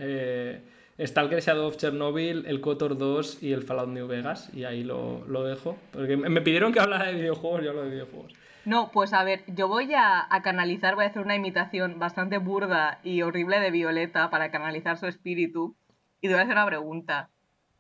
Stalker 1.07 1.41
Shadow 1.41 1.67
of 1.67 1.77
Chernobyl, 1.77 2.45
el 2.47 2.61
Kotor 2.61 2.99
2 2.99 3.43
y 3.43 3.53
el 3.53 3.63
Fallout 3.63 3.89
New 3.89 4.07
Vegas. 4.07 4.51
Y 4.55 4.65
ahí 4.65 4.85
lo, 4.85 5.25
dejo. 5.45 5.79
Porque 5.93 6.17
me 6.17 6.41
pidieron 6.41 6.73
que 6.73 6.81
hablara 6.81 7.07
de 7.07 7.15
videojuegos, 7.15 7.63
yo 7.63 7.71
hablo 7.71 7.85
de 7.85 7.91
videojuegos. 7.91 8.33
No, 8.65 8.91
pues 8.93 9.13
a 9.15 9.25
ver, 9.25 9.43
yo 9.47 9.69
voy 9.69 9.93
a, 9.95 10.29
canalizar, 10.43 10.95
voy 10.95 11.05
a 11.05 11.09
hacer 11.09 11.23
una 11.23 11.35
imitación 11.35 11.99
bastante 11.99 12.39
burda 12.39 13.01
y 13.03 13.23
horrible 13.23 13.59
de 13.59 13.71
Violeta 13.71 14.29
para 14.31 14.51
canalizar 14.51 14.99
su 14.99 15.07
espíritu. 15.07 15.77
Y 16.21 16.29
te 16.29 16.35
voy 16.35 16.41
a 16.41 16.43
hacer 16.43 16.57
una 16.57 16.67
pregunta. 16.67 17.31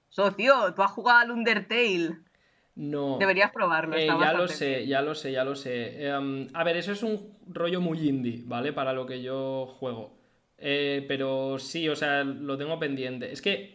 Socio, 0.08 0.72
¿tú 0.74 0.82
has 0.82 0.90
jugado 0.90 1.18
al 1.18 1.30
Undertale? 1.30 2.16
No. 2.74 3.18
Deberías 3.18 3.50
probarlo. 3.50 3.94
Eh, 3.96 4.06
ya 4.06 4.32
lo 4.32 4.48
sé, 4.48 4.86
ya 4.86 5.02
lo 5.02 5.14
sé, 5.14 5.32
ya 5.32 5.44
lo 5.44 5.54
sé. 5.54 6.06
Em, 6.06 6.48
a 6.54 6.64
ver, 6.64 6.78
eso 6.78 6.92
es 6.92 7.02
un 7.02 7.36
rollo 7.46 7.80
muy 7.82 8.08
indie, 8.08 8.42
¿vale? 8.46 8.72
Para 8.72 8.94
lo 8.94 9.04
que 9.04 9.20
yo 9.20 9.66
juego. 9.66 10.19
Eh, 10.60 11.04
pero 11.08 11.58
sí, 11.58 11.88
o 11.88 11.96
sea, 11.96 12.22
lo 12.24 12.58
tengo 12.58 12.78
pendiente. 12.78 13.32
Es 13.32 13.40
que, 13.42 13.74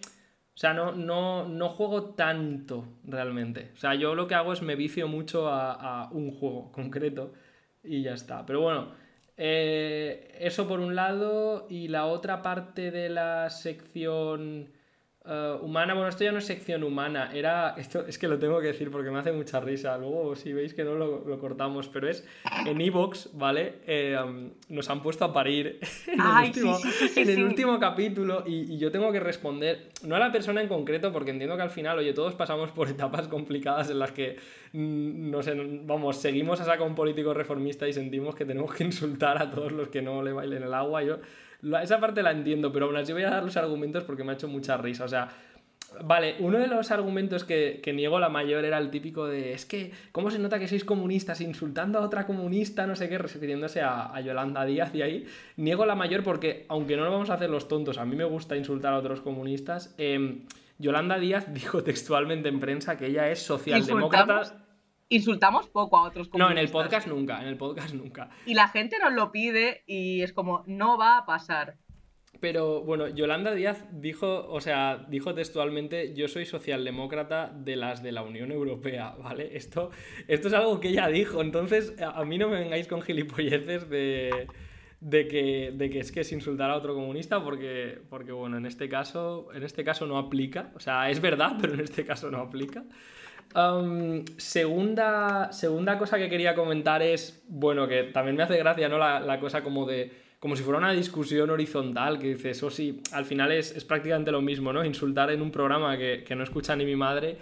o 0.56 0.58
sea, 0.58 0.74
no, 0.74 0.92
no, 0.94 1.48
no 1.48 1.70
juego 1.70 2.14
tanto 2.16 2.86
realmente. 3.04 3.72
O 3.76 3.78
sea, 3.78 3.96
yo 3.96 4.16
lo 4.16 4.28
que 4.28 4.36
hago 4.36 4.54
es 4.54 4.62
me 4.62 4.76
vicio 4.76 5.08
mucho 5.08 5.50
a, 5.50 6.10
un 6.12 6.32
juego 6.32 6.72
concreto 6.74 7.34
y 7.84 8.04
ya 8.04 8.14
está. 8.14 8.46
Pero 8.46 8.62
bueno, 8.62 8.92
eh, 9.38 10.38
eso 10.40 10.68
por 10.68 10.80
un 10.80 10.96
lado 10.96 11.68
y 11.70 11.88
la 11.88 12.06
otra 12.06 12.42
parte 12.42 12.92
de 12.92 13.10
la 13.10 13.50
sección 13.50 14.70
eh, 15.28 15.58
humana, 15.62 15.94
bueno, 15.94 16.10
esto 16.10 16.24
ya 16.24 16.32
no 16.32 16.38
es 16.38 16.46
sección 16.46 16.84
humana, 16.84 17.32
era, 17.34 17.76
esto 17.78 18.06
es 18.06 18.20
que 18.20 18.28
lo 18.28 18.38
tengo 18.38 18.60
que 18.60 18.68
decir 18.68 18.92
porque 18.92 19.10
me 19.10 19.18
hace 19.18 19.32
mucha 19.32 19.60
risa, 19.60 19.98
luego 19.98 20.36
si 20.36 20.54
veis 20.54 20.74
que 20.74 20.84
no 20.84 20.96
lo, 20.96 21.40
cortamos, 21.40 21.88
pero 21.90 22.08
es 22.08 22.28
en 22.66 22.80
Evox, 22.80 23.32
¿vale? 23.34 23.76
Eh, 23.88 24.18
nos 24.70 24.90
han 24.90 25.02
puesto 25.02 25.26
a 25.26 25.34
parir 25.34 25.80
en 26.08 27.30
el 27.30 27.44
último, 27.44 27.80
capítulo 27.80 28.44
y, 28.46 28.78
yo 28.78 28.92
tengo 28.92 29.12
que 29.12 29.20
responder, 29.20 29.90
no 30.04 30.16
a 30.16 30.20
la 30.20 30.32
persona 30.32 30.62
en 30.62 30.68
concreto, 30.68 31.12
porque 31.12 31.32
entiendo 31.32 31.56
que 31.56 31.64
al 31.64 31.72
final, 31.72 31.98
oye, 31.98 32.14
todos 32.14 32.36
pasamos 32.36 32.72
por 32.72 32.88
etapas 32.90 33.28
complicadas 33.28 33.90
en 33.90 34.00
las 34.00 34.12
que, 34.12 34.38
mm, 34.74 35.32
no 35.32 35.42
sé, 35.42 35.56
vamos, 35.86 36.18
seguimos 36.18 36.62
a 36.62 36.66
sacar 36.66 36.86
un 36.86 36.96
político 36.96 37.34
reformista 37.34 37.88
y 37.88 37.94
sentimos 37.94 38.36
que 38.36 38.46
tenemos 38.46 38.74
que 38.74 38.84
insultar 38.84 39.42
a 39.42 39.50
todos 39.50 39.72
los 39.72 39.90
que 39.90 40.02
no 40.02 40.22
le 40.22 40.34
bailen 40.34 40.64
el 40.64 40.74
agua. 40.74 41.02
Yo 41.04 41.18
esa 41.82 42.00
parte 42.00 42.22
la 42.24 42.32
entiendo, 42.32 42.72
pero 42.72 42.86
aún 42.86 42.98
así 42.98 43.14
voy 43.14 43.24
a 43.24 43.30
dar 43.30 43.44
los 43.44 43.58
argumentos 43.58 44.04
porque 44.04 44.24
me 44.24 44.32
ha 44.32 44.36
hecho 44.36 44.48
mucha 44.48 44.78
risa. 44.78 45.06
O 45.06 45.08
sea, 45.08 45.30
Vale, 46.04 46.36
uno 46.40 46.60
de 46.60 46.68
los 46.68 46.92
argumentos 46.92 47.44
que, 47.44 47.82
niego 47.94 48.20
la 48.20 48.30
mayor 48.30 48.66
era 48.66 48.78
el 48.78 48.90
típico 48.90 49.28
de 49.28 49.54
es 49.54 49.66
que, 49.66 49.92
¿cómo 50.12 50.30
se 50.30 50.40
nota 50.40 50.60
que 50.60 50.68
sois 50.68 50.84
comunistas 50.84 51.42
insultando 51.42 52.00
a 52.00 52.02
otra 52.02 52.26
comunista, 52.26 52.86
no 52.86 52.96
sé 52.96 53.08
qué, 53.08 53.18
refiriéndose 53.18 53.82
a, 53.82 54.20
Yolanda 54.22 54.66
Díaz 54.66 54.94
y 54.94 55.02
ahí? 55.02 55.26
Niego 55.58 55.86
la 55.86 55.96
mayor 55.96 56.24
porque, 56.24 56.66
aunque 56.68 56.98
no 56.98 57.06
lo 57.06 57.12
vamos 57.12 57.30
a 57.30 57.36
hacer 57.36 57.50
los 57.50 57.68
tontos, 57.68 57.98
a 57.98 58.06
mí 58.06 58.16
me 58.16 58.26
gusta 58.26 58.58
insultar 58.58 58.94
a 58.94 58.98
otros 58.98 59.22
comunistas, 59.22 59.96
em, 59.98 60.42
Yolanda 60.80 61.18
Díaz 61.18 61.46
dijo 61.54 61.84
textualmente 61.84 62.50
en 62.50 62.60
prensa 62.60 62.98
que 62.98 63.08
ella 63.08 63.30
es 63.30 63.40
socialdemócrata 63.40 64.65
insultamos 65.10 65.70
poco 65.70 65.98
a 65.98 66.04
otros 66.04 66.30
comunistas. 66.30 66.56
No, 66.56 66.60
en 66.60 66.66
el 66.66 66.72
podcast 66.72 67.08
nunca, 67.08 67.42
en 67.42 67.48
el 67.48 67.58
podcast 67.58 67.94
nunca. 67.94 68.30
Y 68.46 68.54
la 68.54 68.68
gente 68.68 68.98
nos 69.00 69.14
lo 69.14 69.32
pide 69.32 69.84
y 69.88 70.22
es 70.22 70.34
como, 70.34 70.64
no 70.68 70.98
va 70.98 71.18
a 71.18 71.26
pasar. 71.26 71.78
Pero 72.40 72.82
bueno, 72.82 73.08
Yolanda 73.08 73.56
Díaz 73.56 73.86
dijo, 73.92 74.48
o 74.50 74.60
sea, 74.60 75.06
dijo 75.10 75.34
textualmente, 75.34 76.14
yo 76.14 76.28
soy 76.28 76.46
socialdemócrata 76.46 77.52
de 77.56 77.76
las 77.76 78.04
de 78.04 78.12
la 78.12 78.24
Unión 78.24 78.52
Europea, 78.52 79.16
¿vale? 79.24 79.56
Esto, 79.56 79.92
esto 80.28 80.48
es 80.50 80.54
algo 80.54 80.80
que 80.80 80.90
ella 80.90 81.08
dijo, 81.08 81.42
entonces 81.42 81.96
a 82.02 82.24
mí 82.26 82.38
no 82.38 82.50
me 82.50 82.60
vengáis 82.60 82.88
con 82.88 83.02
gilipolleces 83.02 83.90
de, 83.90 84.48
de, 85.00 85.28
que, 85.28 85.72
de 85.74 85.90
que 85.90 86.00
es 86.00 86.12
que 86.12 86.22
es 86.22 86.32
insultar 86.34 86.70
a 86.70 86.76
otro 86.76 86.94
comunista, 86.94 87.44
porque, 87.44 88.00
porque 88.10 88.32
bueno, 88.32 88.58
en 88.58 88.66
este, 88.66 88.90
caso, 88.90 89.48
en 89.54 89.64
este 89.64 89.84
caso 89.84 90.06
no 90.06 90.18
aplica, 90.18 90.72
o 90.76 90.80
sea, 90.80 91.10
es 91.10 91.22
verdad, 91.22 91.58
pero 91.62 91.74
en 91.74 91.82
este 91.82 92.06
caso 92.06 92.30
no 92.30 92.40
aplica 92.40 92.84
segunda, 94.38 95.52
segunda 95.52 95.98
cosa 95.98 96.18
que 96.18 96.30
quería 96.30 96.56
comentar 96.56 97.02
es, 97.02 97.44
bueno, 97.48 97.88
que 97.88 98.04
también 98.04 98.36
me 98.36 98.44
hace 98.44 98.58
gracia, 98.58 98.90
¿no? 98.90 98.98
La, 98.98 99.40
cosa 99.40 99.64
como 99.64 99.86
de, 99.86 100.12
como 100.40 100.56
si 100.56 100.64
fuera 100.64 100.80
una 100.80 100.92
discusión 100.92 101.50
horizontal, 101.50 102.20
que 102.20 102.30
dices, 102.30 102.58
eso 102.58 102.70
sí, 102.70 103.02
al 103.12 103.26
final 103.26 103.52
es, 103.52 103.84
prácticamente 103.86 104.32
lo 104.32 104.42
mismo, 104.42 104.74
¿no? 104.74 104.84
Insultar 104.84 105.32
en 105.32 105.42
un 105.42 105.52
programa 105.52 105.98
que, 105.98 106.26
no 106.36 106.44
escucha 106.44 106.76
ni 106.76 106.86
mi 106.86 106.96
madre. 106.96 107.38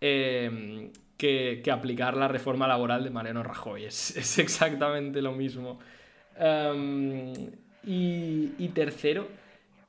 Eh, 0.00 0.90
que, 1.16 1.62
aplicar 1.72 2.16
la 2.16 2.28
reforma 2.28 2.68
laboral 2.68 3.02
de 3.02 3.10
Mariano 3.10 3.42
Rajoy. 3.42 3.84
Es, 3.84 4.38
exactamente 4.38 5.22
lo 5.22 5.32
mismo. 5.32 5.78
Em, 6.38 7.32
y, 7.84 8.52
y, 8.58 8.68
tercero, 8.74 9.28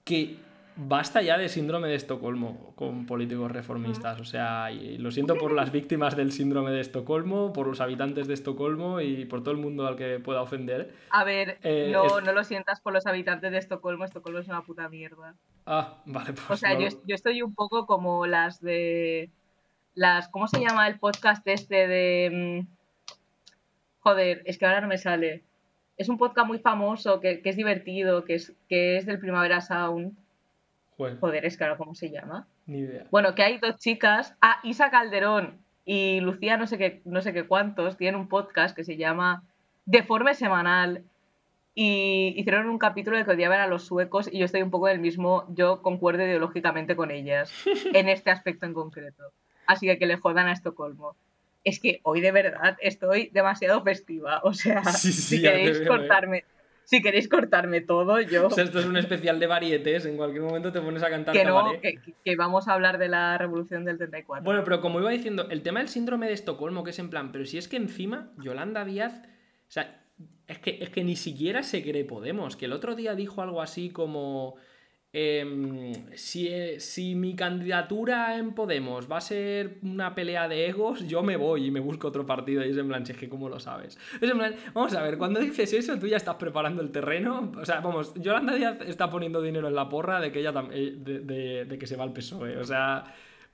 que 0.03 0.37
basta 0.77 1.21
ya 1.21 1.37
de 1.37 1.49
síndrome 1.49 1.87
de 1.87 1.95
Estocolmo 1.95 2.73
con 2.75 3.05
políticos 3.05 3.51
reformistas. 3.51 4.19
O 4.21 4.25
sea, 4.25 4.69
lo 4.71 5.11
siento 5.11 5.35
por 5.35 5.51
las 5.51 5.71
víctimas 5.71 6.15
del 6.15 6.31
síndrome 6.31 6.71
de 6.71 6.81
Estocolmo, 6.81 7.51
por 7.51 7.67
los 7.67 7.81
habitantes 7.81 8.27
de 8.27 8.35
Estocolmo 8.35 9.01
y 9.01 9.25
por 9.25 9.41
todo 9.41 9.51
el 9.51 9.57
mundo 9.57 9.87
al 9.87 9.95
que 9.95 10.19
pueda 10.19 10.41
ofender. 10.41 10.93
A 11.09 11.23
ver, 11.23 11.57
eh, 11.63 11.89
no, 11.91 12.21
no, 12.21 12.31
lo 12.31 12.43
sientas 12.43 12.79
por 12.79 12.93
los 12.93 13.07
habitantes 13.07 13.51
de 13.51 13.57
Estocolmo, 13.57 14.05
Estocolmo 14.05 14.39
es 14.39 14.47
una 14.47 14.61
puta 14.61 14.87
mierda. 14.87 15.35
Ah, 15.65 15.97
vale, 16.05 16.33
pues. 16.33 16.49
O 16.49 16.57
sea, 16.57 16.77
yo, 16.77 16.87
yo, 17.05 17.15
estoy 17.15 17.41
un 17.41 17.55
poco 17.55 17.85
como 17.85 18.27
las 18.27 18.61
de. 18.61 19.31
Las, 19.95 20.29
¿Cómo 20.29 20.47
se 20.47 20.59
llama 20.59 20.87
el 20.87 20.99
podcast 20.99 21.45
este 21.47 21.87
de. 21.87 22.63
Mm, 22.65 23.13
joder, 23.99 24.43
es 24.45 24.57
que 24.57 24.65
ahora 24.65 24.81
no 24.81 24.87
me 24.87 24.97
sale. 24.97 25.43
Es 25.97 26.09
un 26.09 26.19
podcast 26.19 26.47
muy 26.47 26.59
famoso, 26.59 27.19
que, 27.19 27.41
que 27.41 27.49
es 27.49 27.55
divertido, 27.55 28.23
que 28.23 28.35
es, 28.35 28.53
que 28.69 28.97
es 28.97 29.07
del 29.07 29.17
Primavera 29.17 29.61
Sound 29.61 30.15
Joder, 30.97 31.45
es 31.45 31.57
claro, 31.57 31.77
¿cómo 31.77 31.93
se 31.93 32.09
llama? 32.09 32.47
Ni 32.65 32.79
idea. 32.79 33.05
Bueno, 33.11 33.35
que 33.35 33.43
hay 33.43 33.59
dos 33.59 33.77
chicas, 33.77 34.35
ah, 34.41 34.59
Isa 34.63 34.89
Calderón 34.89 35.59
y 35.85 36.19
Lucía 36.21 36.57
no 36.57 36.65
sé 36.65 36.77
qué, 36.77 37.01
no 37.05 37.21
sé 37.21 37.33
qué 37.33 37.45
cuántos, 37.45 37.97
tienen 37.97 38.19
un 38.19 38.27
podcast 38.27 38.75
que 38.75 38.83
se 38.83 38.97
llama 38.97 39.43
Deforme 39.85 40.33
Semanal 40.33 41.03
y 41.75 42.33
hicieron 42.35 42.67
un 42.67 42.79
capítulo 42.79 43.15
de 43.15 43.25
que 43.25 43.31
odiaban 43.31 43.59
a 43.59 43.67
los 43.67 43.83
suecos 43.83 44.27
y 44.31 44.39
yo 44.39 44.45
estoy 44.45 44.63
un 44.63 44.71
poco 44.71 44.87
del 44.87 44.99
mismo, 44.99 45.45
yo 45.49 45.83
concuerdo 45.83 46.23
ideológicamente 46.23 46.95
con 46.95 47.11
ellas 47.11 47.53
en 47.93 48.09
este 48.09 48.31
aspecto 48.31 48.65
en 48.65 48.73
concreto. 48.73 49.31
Así 49.67 49.85
que 49.85 49.99
que 49.99 50.07
le 50.07 50.17
jodan 50.17 50.47
a 50.47 50.53
Estocolmo. 50.53 51.15
Es 51.63 51.79
que 51.79 51.99
hoy 52.03 52.21
de 52.21 52.31
verdad 52.31 52.77
estoy 52.81 53.29
demasiado 53.31 53.83
festiva, 53.83 54.41
o 54.43 54.53
sea, 54.53 54.83
si 54.83 55.41
queréis 55.41 55.81
cortarme 55.81 56.45
si 56.87 57.01
queréis 57.01 57.27
cortarme 57.27 57.81
todo, 57.81 58.21
yo... 58.21 58.47
O 58.47 58.49
sea, 58.49 58.63
esto 58.63 58.79
es 58.79 58.85
un 58.85 58.95
especial 58.95 59.41
de 59.41 59.47
varietés, 59.47 60.05
en 60.05 60.15
cualquier 60.15 60.43
momento 60.43 60.71
te 60.71 60.79
pones 60.79 61.03
a 61.03 61.09
cantar 61.09 61.33
Que 61.33 61.43
no, 61.43 61.73
que, 62.23 62.35
vamos 62.37 62.69
a 62.69 62.73
hablar 62.73 62.97
de 62.97 63.09
la 63.09 63.37
revolución 63.37 63.83
del 63.83 63.97
34. 63.97 64.45
Bueno, 64.45 64.63
pero 64.63 64.79
como 64.79 65.01
iba 65.01 65.09
diciendo, 65.09 65.47
el 65.49 65.63
tema 65.63 65.79
del 65.79 65.89
síndrome 65.89 66.27
de 66.27 66.33
Estocolmo, 66.33 66.85
que 66.85 66.91
es 66.91 66.99
en 66.99 67.09
plan, 67.09 67.33
pero 67.33 67.45
si 67.45 67.57
es 67.57 67.67
que 67.67 67.75
encima 67.75 68.31
Yolanda 68.37 68.85
Díaz, 68.85 69.21
o 69.67 69.71
sea, 69.71 70.01
es 70.47 70.59
que, 70.59 70.77
es 70.81 70.89
que 70.89 71.03
ni 71.03 71.17
siquiera 71.17 71.61
se 71.61 71.83
cree 71.83 72.05
Podemos, 72.05 72.55
que 72.55 72.65
el 72.65 72.71
otro 72.71 72.95
día 72.95 73.15
dijo 73.15 73.41
algo 73.41 73.61
así 73.61 73.89
como... 73.89 74.55
Em, 75.13 75.93
si, 76.15 76.49
eh, 76.49 76.79
si, 76.79 77.15
mi 77.15 77.33
candidatura 77.35 78.37
en 78.37 78.53
Podemos 78.53 79.09
va 79.09 79.17
a 79.17 79.21
ser 79.21 79.77
una 79.81 80.13
pelea 80.13 80.49
de 80.49 80.67
egos, 80.67 81.07
yo 81.07 81.23
me 81.23 81.37
voy 81.37 81.65
y 81.65 81.71
me 81.71 81.79
busco 81.79 82.09
otro 82.09 82.25
partido. 82.25 82.63
Y 82.65 82.71
es 82.71 82.77
en 82.77 82.87
plan, 82.87 83.03
es 83.03 83.29
¿cómo 83.29 83.47
lo 83.47 83.59
sabes? 83.59 83.97
Vamos 84.73 84.93
a 84.93 85.01
ver, 85.01 85.17
cuando 85.17 85.39
dices 85.39 85.71
eso, 85.73 85.97
tú 85.97 86.07
ya 86.07 86.17
estás 86.17 86.35
preparando 86.35 86.81
el 86.81 86.91
terreno. 86.91 87.51
O 87.57 87.65
sea, 87.65 87.79
vamos, 87.79 88.13
Yolanda 88.15 88.53
Díaz 88.53 88.77
está 88.85 89.09
poniendo 89.09 89.41
dinero 89.41 89.67
en 89.67 89.75
la 89.75 89.87
porra 89.87 90.19
de 90.19 90.31
que 90.31 90.39
ella 90.39 90.53
eh, 90.71 90.95
de, 90.97 91.65
de, 91.65 91.79
que 91.79 91.87
se 91.87 91.95
va 91.95 92.03
al 92.03 92.13
PSOE. 92.13 92.57
O 92.57 92.65
sea, 92.65 93.05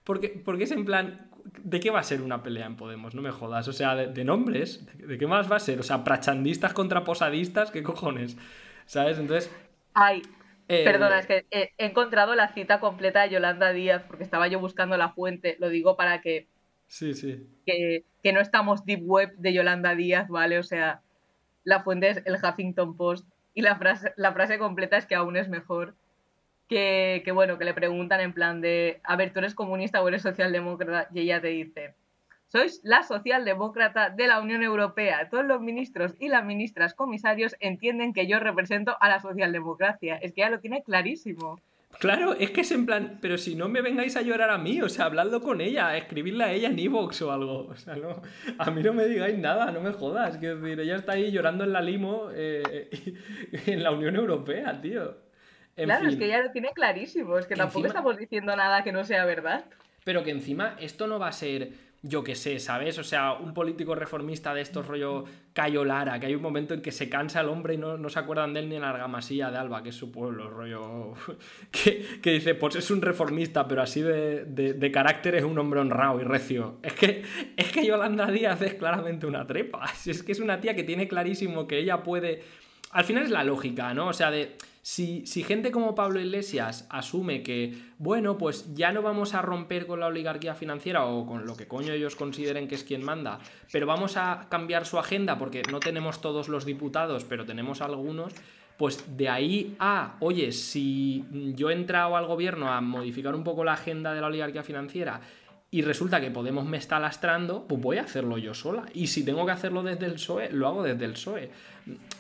porque, 0.04 0.42
porque 0.44 0.64
es 0.64 0.72
en 0.72 0.86
plan, 0.86 1.30
¿de 1.64 1.80
qué 1.80 1.92
va 1.92 2.00
a 2.00 2.04
ser 2.04 2.22
una 2.22 2.42
pelea 2.44 2.66
en 2.66 2.76
Podemos? 2.76 3.14
No 3.16 3.22
me 3.22 3.32
jodas. 3.32 3.68
O 3.68 3.74
sea, 3.74 3.96
de, 3.96 4.24
nombres, 4.26 4.86
¿de, 4.98 5.18
qué 5.18 5.28
más 5.28 5.52
va 5.52 5.58
a 5.58 5.60
ser? 5.60 5.80
O 5.80 5.84
sea, 5.84 6.04
prachandistas 6.04 6.74
contra 6.74 7.04
posadistas, 7.04 7.72
¿qué 7.72 7.84
cojones? 7.84 8.38
¿Sabes? 8.86 9.20
Entonces. 9.20 9.52
Ay, 9.94 10.24
eh, 10.68 10.84
Perdona, 10.84 11.20
es 11.20 11.28
que 11.28 11.46
he, 11.52 11.74
encontrado 11.78 12.36
la 12.36 12.54
cita 12.54 12.80
completa 12.80 13.24
de 13.24 13.32
Yolanda 13.32 13.74
Díaz 13.74 14.04
porque 14.08 14.24
estaba 14.24 14.48
yo 14.48 14.60
buscando 14.60 14.98
la 14.98 15.10
fuente. 15.10 15.58
Lo 15.60 15.70
digo 15.70 15.98
para 15.98 16.22
que. 16.22 16.48
Sí, 16.88 17.14
sí. 17.14 17.48
Que, 17.66 18.06
no 18.32 18.40
estamos 18.40 18.86
deep 18.86 19.02
web 19.04 19.34
de 19.38 19.54
Yolanda 19.54 19.96
Díaz, 19.96 20.30
¿vale? 20.30 20.60
O 20.60 20.64
sea, 20.64 21.02
la 21.64 21.84
fuente 21.84 22.10
es 22.10 22.22
el 22.26 22.36
Huffington 22.36 22.96
Post 22.96 23.28
y 23.54 23.62
la 23.62 23.76
frase, 23.76 24.14
la 24.16 24.32
frase 24.32 24.58
completa 24.58 24.98
es 24.98 25.06
que 25.06 25.16
aún 25.16 25.38
es 25.38 25.50
mejor. 25.50 25.96
Que, 26.70 27.22
que 27.26 27.32
bueno, 27.32 27.58
que 27.58 27.66
le 27.66 27.74
preguntan 27.74 28.22
en 28.22 28.34
plan 28.34 28.62
de, 28.62 29.02
a 29.04 29.18
ver, 29.18 29.34
¿tú 29.34 29.40
eres 29.40 29.54
comunista 29.54 30.02
o 30.02 30.08
eres 30.08 30.22
socialdemócrata? 30.22 31.10
Y 31.14 31.20
ella 31.20 31.42
te 31.42 31.50
dice, 31.50 31.94
sois 32.54 32.82
la 32.84 33.02
socialdemócrata 33.02 34.12
de 34.12 34.28
la 34.28 34.40
Unión 34.40 34.62
Europea. 34.62 35.28
Todos 35.30 35.44
los 35.44 35.60
ministros 35.60 36.14
y 36.20 36.30
las 36.30 36.46
ministras 36.46 36.94
comisarios 36.94 37.56
entienden 37.60 38.14
que 38.14 38.28
yo 38.28 38.40
represento 38.40 38.96
a 39.02 39.10
la 39.10 39.20
socialdemocracia. 39.20 40.18
Es 40.18 40.34
que 40.34 40.42
ya 40.42 40.52
lo 40.52 40.60
tiene 40.60 40.84
clarísimo. 40.84 41.60
Claro, 42.00 42.34
es 42.34 42.52
que 42.52 42.62
es 42.62 42.72
en 42.72 42.86
plan, 42.86 43.18
pero 43.22 43.40
si 43.40 43.56
no 43.56 43.70
me 43.70 43.82
vengáis 43.82 44.16
a 44.18 44.22
llorar 44.22 44.52
a 44.52 44.60
mí, 44.60 44.82
o 44.82 44.90
sea, 44.90 45.06
habladlo 45.06 45.42
con 45.42 45.62
ella, 45.62 45.98
escribirle 45.98 46.44
a 46.44 46.52
ella 46.52 46.70
en 46.70 46.78
Evox 46.78 47.24
o 47.24 47.32
algo. 47.32 47.68
O 47.70 47.76
sea, 47.76 47.96
no, 47.96 48.22
a 48.60 48.72
mí 48.72 48.84
no 48.84 48.94
me 48.94 49.06
digáis 49.06 49.38
nada, 49.38 49.72
no 49.72 49.82
me 49.82 49.92
jodas. 49.92 50.38
Quiero 50.38 50.60
decir, 50.60 50.80
ella 50.80 50.96
está 50.96 51.14
ahí 51.14 51.32
llorando 51.32 51.64
en 51.64 51.74
la 51.74 51.82
limo 51.82 52.30
eh, 52.34 52.90
en 53.66 53.82
la 53.82 53.92
Unión 53.92 54.16
Europea, 54.16 54.80
tío. 54.80 55.18
claro, 55.76 56.08
es 56.08 56.18
que 56.18 56.26
ella 56.26 56.44
lo 56.44 56.52
tiene 56.52 56.70
clarísimo, 56.74 57.40
es 57.40 57.48
que 57.48 57.56
tampoco 57.56 57.88
estamos 57.88 58.16
diciendo 58.18 58.56
nada 58.56 58.84
que 58.84 58.92
no 58.92 59.04
sea 59.04 59.26
verdad. 59.26 59.66
Pero 60.04 60.24
que 60.24 60.32
encima 60.32 60.76
esto 60.80 61.08
no 61.08 61.18
va 61.18 61.30
a 61.30 61.32
ser 61.32 61.93
yo 62.06 62.22
qué 62.22 62.36
sé, 62.36 62.60
¿sabes? 62.60 63.00
O 63.00 63.04
sea, 63.04 63.32
un 63.32 63.54
político 63.54 63.96
reformista 63.96 64.54
de 64.54 64.60
estos 64.60 64.86
rollo 64.86 65.24
Cayo 65.54 65.86
Lara, 65.86 66.20
que 66.20 66.26
hay 66.26 66.36
un 66.36 66.42
momento 66.42 66.74
en 66.74 66.82
que 66.82 66.92
se 66.92 67.08
cansa 67.08 67.40
el 67.40 67.48
hombre 67.48 67.76
y 67.76 67.78
no, 67.78 68.10
se 68.10 68.20
acuerdan 68.20 68.54
de 68.54 68.60
él 68.60 68.68
ni 68.68 68.76
en 68.76 68.82
la 68.82 68.90
argamasilla 68.90 69.50
de 69.50 69.58
Alba, 69.58 69.82
que 69.82 69.90
es 69.90 69.96
su 69.96 70.12
pueblo, 70.12 70.50
rollo. 70.50 71.14
Que, 71.72 72.32
dice, 72.32 72.56
pues 72.56 72.76
es 72.76 72.92
un 72.92 73.02
reformista, 73.02 73.68
pero 73.68 73.82
así 73.82 74.02
de, 74.02 74.92
carácter 74.94 75.36
es 75.36 75.46
un 75.46 75.58
hombre 75.58 75.80
honrado 75.80 76.20
y 76.20 76.26
recio. 76.26 76.78
Es 76.84 76.94
que, 76.94 77.24
es 77.56 77.72
que 77.72 77.86
Yolanda 77.86 78.30
Díaz 78.30 78.62
es 78.62 78.74
claramente 78.74 79.26
una 79.26 79.48
trepa. 79.48 79.86
Es 80.06 80.24
que 80.24 80.34
es 80.34 80.40
una 80.40 80.60
tía 80.60 80.76
que 80.76 80.84
tiene 80.84 81.08
clarísimo 81.08 81.68
que 81.68 81.78
ella 81.78 82.04
puede. 82.04 82.44
Al 82.92 83.06
final 83.06 83.24
es 83.24 83.32
la 83.32 83.46
lógica, 83.46 83.94
¿no? 83.94 84.08
O 84.08 84.14
sea, 84.14 84.30
de 84.30 84.58
si, 84.84 85.24
gente 85.44 85.72
como 85.72 85.96
Pablo 85.96 86.20
Iglesias 86.20 86.86
asume 86.90 87.42
que, 87.42 87.74
bueno, 88.00 88.38
pues 88.38 88.76
ya 88.76 88.92
no 88.92 89.02
vamos 89.02 89.34
a 89.34 89.42
romper 89.42 89.88
con 89.88 90.02
la 90.02 90.08
oligarquía 90.08 90.56
financiera 90.56 91.06
o 91.06 91.26
con 91.26 91.46
lo 91.46 91.56
que 91.56 91.70
coño 91.70 91.94
ellos 91.94 92.18
consideren 92.18 92.68
que 92.68 92.76
es 92.76 92.84
quien 92.84 93.02
manda, 93.02 93.40
pero 93.72 93.88
vamos 93.88 94.18
a 94.18 94.48
cambiar 94.50 94.86
su 94.86 95.00
agenda 95.00 95.38
porque 95.38 95.62
no 95.72 95.80
tenemos 95.80 96.20
todos 96.20 96.50
los 96.50 96.66
diputados, 96.66 97.24
pero 97.24 97.46
tenemos 97.46 97.80
algunos, 97.80 98.34
pues 98.78 99.18
de 99.18 99.30
ahí 99.30 99.74
a, 99.80 100.18
oye, 100.20 100.52
si 100.52 101.24
yo 101.56 101.70
he 101.70 101.74
entrado 101.74 102.18
al 102.18 102.28
gobierno 102.28 102.70
a 102.70 102.82
modificar 102.82 103.36
un 103.36 103.46
poco 103.46 103.64
la 103.64 103.74
agenda 103.74 104.14
de 104.14 104.20
la 104.20 104.28
oligarquía 104.28 104.64
financiera 104.64 105.22
y 105.72 105.82
resulta 105.82 106.20
que 106.20 106.30
Podemos 106.30 106.66
me 106.66 106.78
está 106.78 107.00
lastrando, 107.00 107.66
pues 107.68 107.82
voy 107.82 107.98
a 107.98 108.04
hacerlo 108.04 108.38
yo 108.38 108.54
sola. 108.54 108.86
Y 108.94 109.08
si 109.08 109.26
tengo 109.26 109.44
que 109.44 109.54
hacerlo 109.54 109.82
desde 109.82 110.06
el 110.06 110.14
PSOE, 110.14 110.52
lo 110.52 110.68
hago 110.68 110.84
desde 110.84 111.06
el 111.06 111.14
PSOE. 111.14 111.50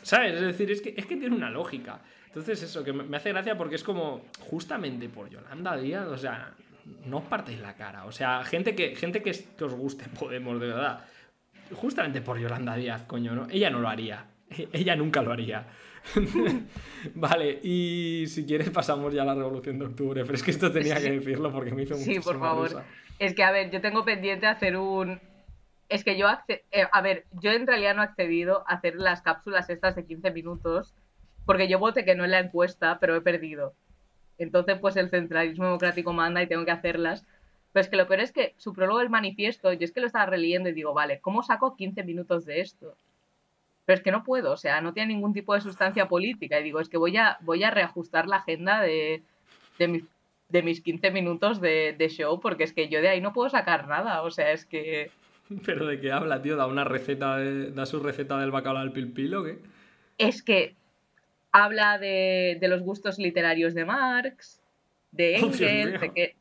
¿Sabes? 0.02 0.34
Es 0.34 0.42
decir, 0.42 0.72
es 0.72 0.82
que, 0.82 0.96
es 0.98 1.06
que 1.06 1.18
tiene 1.18 1.36
una 1.36 1.52
lógica. 1.52 2.02
Entonces 2.34 2.64
eso, 2.64 2.84
que 2.84 2.92
me 2.92 3.16
hace 3.16 3.30
gracia 3.30 3.56
porque 3.56 3.76
es 3.76 3.84
como 3.84 4.24
justamente 4.40 5.08
por 5.08 5.30
Yolanda 5.30 5.78
Díaz, 5.78 6.08
o 6.08 6.18
sea, 6.18 6.52
no 7.06 7.18
os 7.18 7.26
partéis 7.26 7.60
la 7.60 7.76
cara. 7.76 8.06
O 8.06 8.12
sea, 8.12 8.44
gente 8.44 8.74
que, 8.74 8.96
gente 8.96 9.22
que, 9.22 9.30
os 9.30 9.74
guste 9.76 10.06
Podemos, 10.20 10.60
de 10.60 10.66
verdad. 10.66 11.06
Justamente 11.76 12.22
por 12.22 12.40
Yolanda 12.40 12.76
Díaz, 12.76 13.04
coño, 13.04 13.36
¿no? 13.36 13.48
Ella 13.52 13.70
no 13.70 13.82
lo 13.82 13.88
haría. 13.88 14.26
Ella 14.74 14.96
nunca 14.96 15.22
lo 15.22 15.32
haría. 15.32 15.68
vale, 17.14 17.60
y 17.62 18.26
si 18.28 18.48
quieres 18.48 18.72
pasamos 18.72 19.14
ya 19.14 19.22
a 19.22 19.26
la 19.26 19.36
Revolución 19.36 19.78
de 19.78 19.86
Octubre, 19.86 20.24
pero 20.24 20.34
es 20.34 20.42
que 20.42 20.50
esto 20.50 20.72
tenía 20.72 20.96
que 20.96 21.12
decirlo 21.12 21.52
porque 21.52 21.76
me 21.76 21.84
hizo 21.84 21.96
Sí, 21.98 22.20
por 22.20 22.40
favor. 22.40 22.84
Es 23.20 23.36
que, 23.36 23.44
a 23.44 23.52
ver, 23.52 23.70
yo 23.70 23.80
tengo 23.80 24.04
pendiente 24.04 24.48
hacer 24.48 24.76
un... 24.76 25.22
Es 25.88 26.04
que 26.04 26.18
yo, 26.18 26.26
eh, 26.48 26.88
a 26.92 27.02
ver, 27.02 27.26
yo 27.44 27.52
en 27.52 27.68
realidad 27.68 27.96
no 27.96 28.02
he 28.02 28.06
accedido 28.06 28.64
a 28.68 28.74
hacer 28.74 28.96
las 28.96 29.22
cápsulas 29.22 29.70
estas 29.70 29.96
de 29.96 30.08
15 30.08 30.32
minutos 30.32 30.96
porque 31.46 31.68
yo 31.68 31.80
voté 31.80 32.06
que 32.06 32.16
no 32.16 32.24
en 32.24 32.32
la 32.32 32.40
encuesta, 32.40 33.00
pero 33.00 33.16
he 33.16 33.22
perdido. 33.22 33.74
Entonces, 34.38 34.78
pues 34.80 34.96
el 34.96 35.10
centralismo 35.10 35.66
democrático 35.66 36.14
manda 36.14 36.42
y 36.42 36.48
tengo 36.48 36.66
que 36.66 36.72
hacerlas. 36.72 37.26
Pero 37.72 37.82
es 37.82 37.90
que 37.90 37.98
lo 37.98 38.08
peor 38.08 38.20
es 38.20 38.32
que 38.32 38.54
su 38.58 38.74
prólogo 38.74 39.00
del 39.00 39.10
manifiesto, 39.10 39.74
yo 39.74 39.84
es 39.84 39.92
que 39.92 40.00
lo 40.00 40.08
estaba 40.08 40.28
releyendo 40.28 40.70
y 40.70 40.74
digo, 40.74 40.94
vale, 40.94 41.20
¿cómo 41.22 41.44
saco 41.44 41.76
15 41.76 42.04
minutos 42.04 42.46
de 42.46 42.62
esto? 42.62 42.96
Pero 43.86 43.98
es 43.98 44.04
que 44.04 44.12
no 44.12 44.24
puedo, 44.24 44.52
o 44.52 44.58
sea, 44.58 44.80
no 44.80 44.94
tiene 44.94 45.14
ningún 45.14 45.34
tipo 45.34 45.54
de 45.54 45.62
sustancia 45.62 46.08
política. 46.08 46.60
Y 46.60 46.64
digo, 46.64 46.80
es 46.80 46.88
que 46.88 46.98
voy 46.98 47.18
a, 47.18 47.38
voy 47.42 47.64
a 47.64 47.72
reajustar 47.72 48.28
la 48.28 48.38
agenda 48.38 48.80
de, 48.82 49.24
de, 49.80 50.64
mis 50.64 50.82
15 50.82 51.12
minutos 51.12 51.60
de, 51.60 51.96
de, 51.98 52.10
show, 52.10 52.40
porque 52.40 52.64
es 52.64 52.74
que 52.74 52.88
yo 52.88 53.02
de 53.02 53.10
ahí 53.10 53.22
no 53.22 53.34
puedo 53.34 53.50
sacar 53.50 53.88
nada. 53.88 54.22
O 54.22 54.32
sea, 54.32 54.52
es 54.52 54.66
que. 54.66 55.12
¿Pero 55.66 55.86
de 55.88 56.00
qué 56.00 56.12
habla, 56.12 56.42
tío? 56.42 56.56
¿Da 56.56 56.68
una 56.68 56.86
receta 56.86 57.40
da 57.40 57.86
su 57.86 58.00
receta 58.00 58.40
del 58.40 58.52
bacalao 58.52 58.82
al 58.82 58.94
pilpil 58.94 59.36
o 59.36 59.44
qué? 59.44 59.60
Es 60.18 60.44
que 60.44 60.76
habla 61.54 61.98
de, 61.98 62.60
los 62.62 62.82
gustos 62.82 63.18
literarios 63.18 63.74
de 63.74 63.86
Marx, 63.86 64.62
de 65.12 65.38
Engels, 65.38 66.02
de, 66.02 66.12
que, 66.14 66.36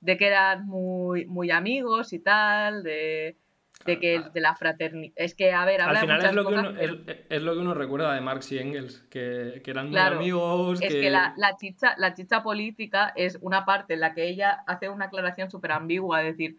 de 0.00 0.16
que 0.16 0.26
eran 0.26 0.66
muy, 0.66 1.26
muy 1.26 1.50
amigos 1.50 2.14
y 2.14 2.20
tal, 2.20 2.82
de... 2.82 3.36
de 3.84 3.98
que 3.98 4.22
de 4.32 4.40
la 4.40 4.54
fraternidad. 4.54 5.12
Es 5.16 5.34
que, 5.34 5.52
a 5.52 5.64
ver, 5.64 5.82
Al 5.82 5.96
final 5.98 6.24
es 6.24 6.32
lo, 6.32 6.46
que 6.46 6.54
uno, 6.54 6.70
es, 6.70 7.42
lo 7.42 7.52
que 7.54 7.58
uno 7.58 7.74
recuerda 7.74 8.14
de 8.14 8.20
Marx 8.20 8.52
y 8.52 8.58
Engels, 8.58 9.04
que, 9.10 9.60
que 9.64 9.70
eran 9.72 9.90
muy 9.90 9.98
amigos. 9.98 10.80
Es 10.80 10.94
que, 10.94 11.10
la, 11.10 11.34
la, 11.36 11.56
chicha, 11.56 11.94
la 11.98 12.14
chicha 12.14 12.42
política 12.44 13.12
es 13.16 13.38
una 13.40 13.64
parte 13.64 13.94
en 13.94 14.00
la 14.00 14.14
que 14.14 14.28
ella 14.28 14.62
hace 14.68 14.88
una 14.88 15.06
aclaración 15.06 15.50
súper 15.50 15.72
ambigua, 15.72 16.22
es 16.22 16.36
decir, 16.36 16.56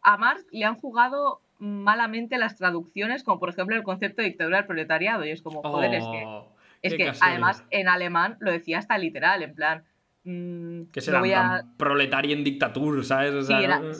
a 0.00 0.16
Marx 0.16 0.46
le 0.50 0.64
han 0.64 0.76
jugado 0.76 1.40
malamente 1.58 2.38
las 2.38 2.56
traducciones, 2.56 3.22
como 3.22 3.38
por 3.38 3.50
ejemplo 3.50 3.76
el 3.76 3.82
concepto 3.82 4.22
de 4.22 4.28
dictadura 4.28 4.58
del 4.58 4.66
proletariado, 4.66 5.24
y 5.24 5.30
es 5.30 5.42
como, 5.42 5.62
joder, 5.62 5.94
es 5.94 6.04
que, 6.04 6.24
oh, 6.26 6.48
es 6.86 6.94
que 6.94 7.12
además 7.20 7.64
en 7.70 7.88
alemán 7.88 8.36
lo 8.40 8.52
decía 8.52 8.78
hasta 8.78 8.96
literal, 8.98 9.42
en 9.42 9.54
plan, 9.54 9.84
Mm, 10.26 10.84
que 10.84 11.02
será 11.02 11.20
a... 11.20 11.64
proletaria 11.76 12.34
en 12.34 12.44
dictadura, 12.44 13.02
¿sabes? 13.02 13.46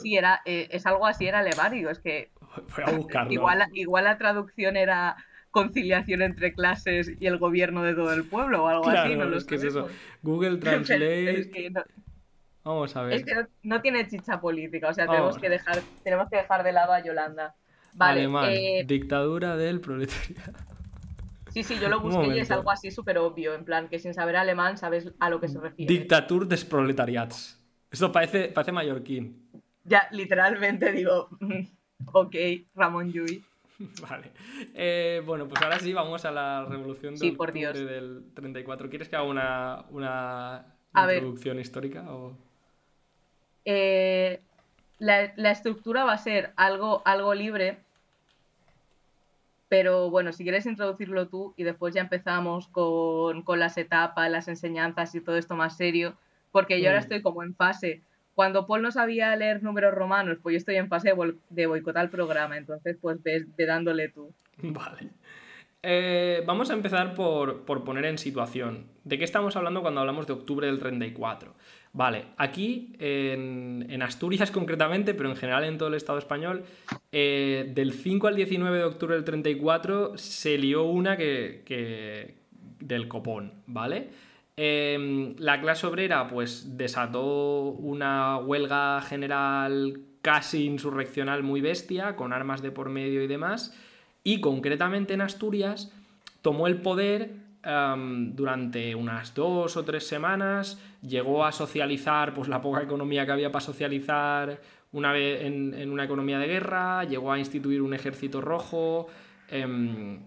sí, 0.01 0.15
era, 0.17 0.41
eh, 0.43 0.67
es 0.71 0.85
algo 0.87 1.05
así, 1.05 1.27
era 1.27 1.39
alevario, 1.39 1.91
es 1.91 1.99
que... 1.99 2.31
Voy 2.75 2.83
a 2.83 2.97
buscarlo. 2.97 3.31
Igual, 3.31 3.63
igual 3.73 4.03
la 4.05 4.17
traducción 4.17 4.75
era 4.75 5.17
conciliación 5.51 6.21
entre 6.21 6.53
clases 6.53 7.11
y 7.19 7.27
el 7.27 7.37
gobierno 7.37 7.83
de 7.83 7.93
todo 7.93 8.11
el 8.11 8.25
pueblo 8.25 8.63
o 8.63 8.67
algo 8.67 8.89
así, 8.89 9.15
no 9.15 9.37
es 9.37 9.45
que 9.45 9.55
es 9.55 9.63
eso. 9.63 9.87
Google 10.21 10.57
Translate... 10.59 11.49
Vamos 12.63 12.95
a 12.95 13.03
ver. 13.03 13.13
Es 13.13 13.23
que 13.23 13.45
no, 13.61 13.81
tiene 13.81 14.07
chicha 14.07 14.41
política, 14.41 14.89
o 14.89 14.93
sea, 14.93 15.05
tenemos 15.05 15.37
que, 15.37 15.49
dejar, 15.49 15.81
tenemos 16.03 16.27
que 16.29 16.37
dejar 16.37 16.63
de 16.63 16.71
lado 16.71 16.93
a 16.93 17.03
Yolanda. 17.03 17.53
Vale, 17.93 18.21
Alemán, 18.21 18.49
eh, 18.49 18.83
dictadura 18.87 19.55
del 19.55 19.79
proletariado. 19.79 20.74
Sí, 21.55 21.63
sí, 21.63 21.79
yo 21.79 21.87
lo 21.87 22.01
busqué 22.01 22.35
y 22.35 22.39
es 22.39 22.51
algo 22.51 22.69
así 22.69 22.91
súper 22.91 23.17
obvio, 23.17 23.53
en 23.53 23.63
plan 23.63 23.87
que 23.87 23.97
sin 23.97 24.13
saber 24.13 24.35
alemán 24.35 24.77
sabes 24.77 25.13
a 25.21 25.29
lo 25.29 25.39
que 25.39 25.47
se 25.47 25.57
refiere. 25.57 25.93
Dictatur 25.93 26.49
des 26.49 26.65
proletariats. 26.65 27.63
Esto 27.89 28.11
parece, 28.11 28.49
parece 28.49 28.73
mallorquín. 28.73 29.63
Ya, 29.85 30.05
literalmente 30.11 30.91
digo, 30.91 31.29
ok, 32.11 32.35
Ramón 32.75 33.09
Llull. 33.09 33.41
Vale. 34.01 34.33
Eh, 34.73 35.21
bueno, 35.25 35.47
pues 35.47 35.61
ahora 35.61 35.79
sí 35.79 35.93
vamos 35.93 36.25
a 36.25 36.31
la 36.31 36.65
revolución 36.65 37.15
del 37.15 37.37
34. 38.33 38.89
¿Quieres 38.89 39.07
que 39.07 39.15
haga 39.15 39.25
una, 39.25 39.85
una 39.91 40.75
introducción 40.93 41.57
histórica? 41.57 42.01
O... 42.11 42.37
Eh, 43.63 44.41
la, 44.99 45.31
la, 45.37 45.51
estructura 45.51 46.03
va 46.03 46.11
a 46.11 46.17
ser 46.17 46.51
algo, 46.57 47.01
algo 47.05 47.33
libre, 47.33 47.84
pero 49.67 50.09
bueno, 50.09 50.31
si 50.31 50.43
quieres 50.43 50.65
introducirlo 50.65 51.27
tú 51.27 51.53
y 51.57 51.63
después 51.63 51.93
ya 51.93 52.01
empezamos 52.01 52.67
con, 52.67 53.43
las 53.57 53.77
etapas, 53.77 54.29
las 54.29 54.47
enseñanzas 54.47 55.15
y 55.15 55.21
todo 55.21 55.37
esto 55.37 55.55
más 55.55 55.77
serio, 55.77 56.15
porque 56.51 56.81
yo 56.81 56.87
ahora 56.87 56.99
estoy 56.99 57.21
como 57.21 57.43
en 57.43 57.55
fase. 57.55 58.01
Cuando 58.35 58.67
Paul 58.67 58.81
no 58.81 58.91
sabía 58.91 59.35
leer 59.35 59.63
números 59.63 59.93
romanos, 59.93 60.37
pues 60.41 60.53
yo 60.53 60.57
estoy 60.57 60.75
en 60.75 60.89
fase 60.89 61.13
de, 61.49 61.65
boicotar 61.67 62.03
el 62.03 62.09
programa, 62.09 62.57
entonces 62.57 62.97
pues 62.99 63.21
ve, 63.23 63.45
dándole 63.57 64.09
tú. 64.09 64.31
Vale. 64.57 65.09
Eh, 65.87 66.43
vamos 66.45 66.69
a 66.69 66.73
empezar 66.73 67.13
por, 67.13 67.63
por, 67.63 67.83
poner 67.83 68.05
en 68.05 68.17
situación. 68.17 68.87
¿De 69.03 69.17
qué 69.17 69.23
estamos 69.23 69.55
hablando 69.55 69.81
cuando 69.81 70.01
hablamos 70.01 70.25
de 70.25 70.33
octubre 70.33 70.65
del 70.67 70.79
34? 70.79 71.53
Vale, 71.95 72.25
aquí 72.35 72.93
en, 72.99 74.01
Asturias 74.01 74.51
concretamente, 74.51 75.13
pero 75.13 75.29
en 75.29 75.37
general 75.37 75.63
en 75.63 75.77
todo 75.77 75.87
el 75.87 75.95
Estado 75.95 76.19
español, 76.19 76.65
eh, 77.13 77.71
del 77.73 77.93
5 77.93 78.27
al 78.27 78.35
19 78.35 78.79
de 78.79 78.83
octubre 78.83 79.15
del 79.15 79.23
34 79.23 80.17
se 80.17 80.57
lió 80.57 80.83
una 80.83 81.15
que, 81.15 82.35
del 82.81 83.07
copón, 83.07 83.53
¿vale? 83.65 84.09
Em, 84.57 85.35
la 85.37 85.61
clase 85.61 85.87
obrera 85.87 86.27
pues 86.27 86.77
desató 86.77 87.69
una 87.69 88.39
huelga 88.39 89.01
general 89.01 90.01
casi 90.21 90.65
insurreccional 90.65 91.43
muy 91.43 91.61
bestia, 91.61 92.17
con 92.17 92.33
armas 92.33 92.61
de 92.61 92.71
por 92.71 92.89
medio 92.89 93.23
y 93.23 93.27
demás, 93.27 93.73
y 94.21 94.41
concretamente 94.41 95.13
en 95.13 95.21
Asturias 95.21 95.93
tomó 96.41 96.67
el 96.67 96.81
poder 96.81 97.44
durante 97.65 98.93
unas 98.93 99.33
dos 99.33 99.75
o 99.75 99.83
tres 99.83 100.07
semanas, 100.07 100.79
llegó 101.01 101.45
a 101.45 101.51
socializar 101.51 102.33
pues, 102.33 102.47
la 102.47 102.61
poca 102.61 102.83
economía 102.83 103.25
que 103.25 103.31
había 103.31 103.51
para 103.51 103.65
socializar 103.65 104.61
una 104.91 105.11
vez 105.11 105.41
en, 105.43 105.89
una 105.89 106.05
economía 106.05 106.39
de 106.39 106.47
guerra, 106.47 107.03
llegó 107.03 107.31
a 107.31 107.39
instituir 107.39 107.81
un 107.81 107.93
ejército 107.93 108.39
rojo. 108.39 109.07
Em, 109.49 110.19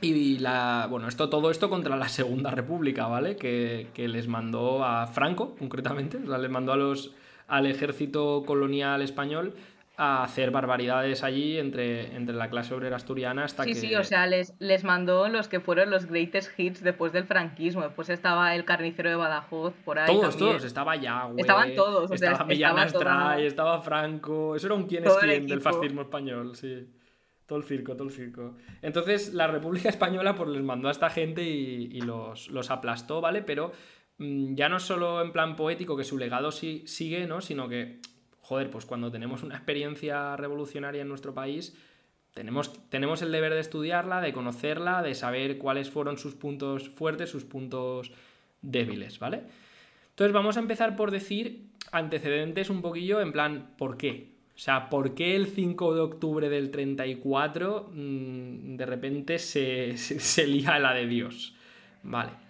y 0.00 0.38
la, 0.38 0.86
bueno, 0.90 1.08
esto, 1.08 1.30
todo 1.30 1.50
esto 1.50 1.70
contra 1.70 1.96
la 1.96 2.08
Segunda 2.08 2.50
República, 2.50 3.06
¿vale? 3.06 3.36
Que, 3.36 3.88
que 3.94 4.06
les 4.06 4.28
mandó 4.28 4.84
a 4.84 5.06
Franco, 5.06 5.56
concretamente, 5.56 6.20
les 6.20 6.50
mandó 6.50 6.72
a 6.72 6.76
los, 6.76 7.14
al 7.48 7.66
ejército 7.66 8.44
colonial 8.46 9.02
español 9.02 9.54
a 9.98 10.24
hacer 10.24 10.50
barbaridades 10.50 11.22
allí 11.22 11.58
entre, 11.58 12.14
entre 12.14 12.34
la 12.34 12.50
clase 12.50 12.74
obrera 12.74 12.96
asturiana 12.96 13.44
hasta 13.44 13.64
que... 13.64 13.74
Sí, 13.74 13.88
sí, 13.88 13.94
o 13.94 14.04
sea, 14.04 14.26
les, 14.26 14.54
les 14.58 14.84
mandó 14.84 15.26
los 15.28 15.48
que 15.48 15.58
fueron 15.58 15.90
los 15.90 16.06
greatest 16.06 16.58
hits 16.58 16.82
después 16.82 17.12
del 17.12 17.24
franquismo. 17.24 17.82
Después 17.82 18.10
estaba 18.10 18.54
el 18.54 18.66
carnicero 18.66 19.08
de 19.08 19.16
Badajoz 19.16 19.72
por 19.84 19.98
ahí 19.98 20.14
Todos, 20.14 20.36
todos. 20.36 20.64
Estaba 20.64 20.96
Yagüe. 20.96 21.40
Estaban 21.40 21.74
todos. 21.74 22.10
O 22.10 22.16
sea, 22.16 22.32
estaba 22.32 22.48
Millán 22.48 22.78
Astray, 22.78 23.46
estaba 23.46 23.80
Franco... 23.80 24.54
Eso 24.54 24.66
era 24.66 24.74
un 24.74 24.86
quién 24.86 25.06
es 25.06 25.16
quién 25.16 25.46
del 25.46 25.62
fascismo 25.62 26.02
español, 26.02 26.54
sí. 26.54 26.86
Todo 27.46 27.58
el 27.58 27.64
circo, 27.64 27.94
todo 27.94 28.08
el 28.08 28.12
circo. 28.12 28.56
Entonces, 28.82 29.32
la 29.32 29.46
República 29.46 29.88
Española 29.88 30.34
pues 30.34 30.50
les 30.50 30.62
mandó 30.62 30.88
a 30.88 30.90
esta 30.90 31.08
gente 31.08 31.42
y, 31.42 32.00
los, 32.02 32.48
los, 32.48 32.70
aplastó, 32.70 33.20
¿vale? 33.20 33.40
Pero 33.42 33.72
mm, 34.18 34.54
ya 34.54 34.68
no 34.68 34.78
solo 34.78 35.22
en 35.22 35.32
plan 35.32 35.56
poético, 35.56 35.96
que 35.96 36.04
su 36.04 36.18
legado 36.18 36.50
sí, 36.50 36.82
sigue, 36.86 37.26
¿no? 37.26 37.40
Sino 37.40 37.68
que 37.68 38.00
joder, 38.46 38.70
pues 38.70 38.86
cuando 38.86 39.10
tenemos 39.10 39.42
una 39.42 39.56
experiencia 39.56 40.36
revolucionaria 40.36 41.02
en 41.02 41.08
nuestro 41.08 41.34
país, 41.34 41.76
tenemos, 42.32 42.88
tenemos 42.90 43.20
el 43.22 43.32
deber 43.32 43.52
de 43.54 43.60
estudiarla, 43.60 44.20
de 44.20 44.32
conocerla, 44.32 45.02
de 45.02 45.14
saber 45.14 45.58
cuáles 45.58 45.90
fueron 45.90 46.16
sus 46.16 46.34
puntos 46.34 46.88
fuertes, 46.88 47.28
sus 47.28 47.44
puntos 47.44 48.12
débiles, 48.62 49.18
¿vale? 49.18 49.42
Entonces 50.10 50.32
vamos 50.32 50.56
a 50.56 50.60
empezar 50.60 50.94
por 50.94 51.10
decir 51.10 51.66
antecedentes 51.90 52.70
un 52.70 52.82
poquillo 52.82 53.20
en 53.20 53.32
plan, 53.32 53.74
¿por 53.76 53.96
qué? 53.96 54.28
O 54.54 54.58
sea, 54.58 54.90
¿por 54.90 55.16
qué 55.16 55.34
el 55.34 55.48
5 55.48 55.94
de 55.96 56.00
octubre 56.00 56.48
del 56.48 56.70
34 56.70 57.90
mm, 57.92 58.76
de 58.76 58.86
repente 58.86 59.38
se, 59.40 59.96
se, 59.96 60.20
se 60.20 60.46
lía 60.46 60.78
la 60.78 60.94
de 60.94 61.08
Dios? 61.08 61.52
Vale. 62.04 62.45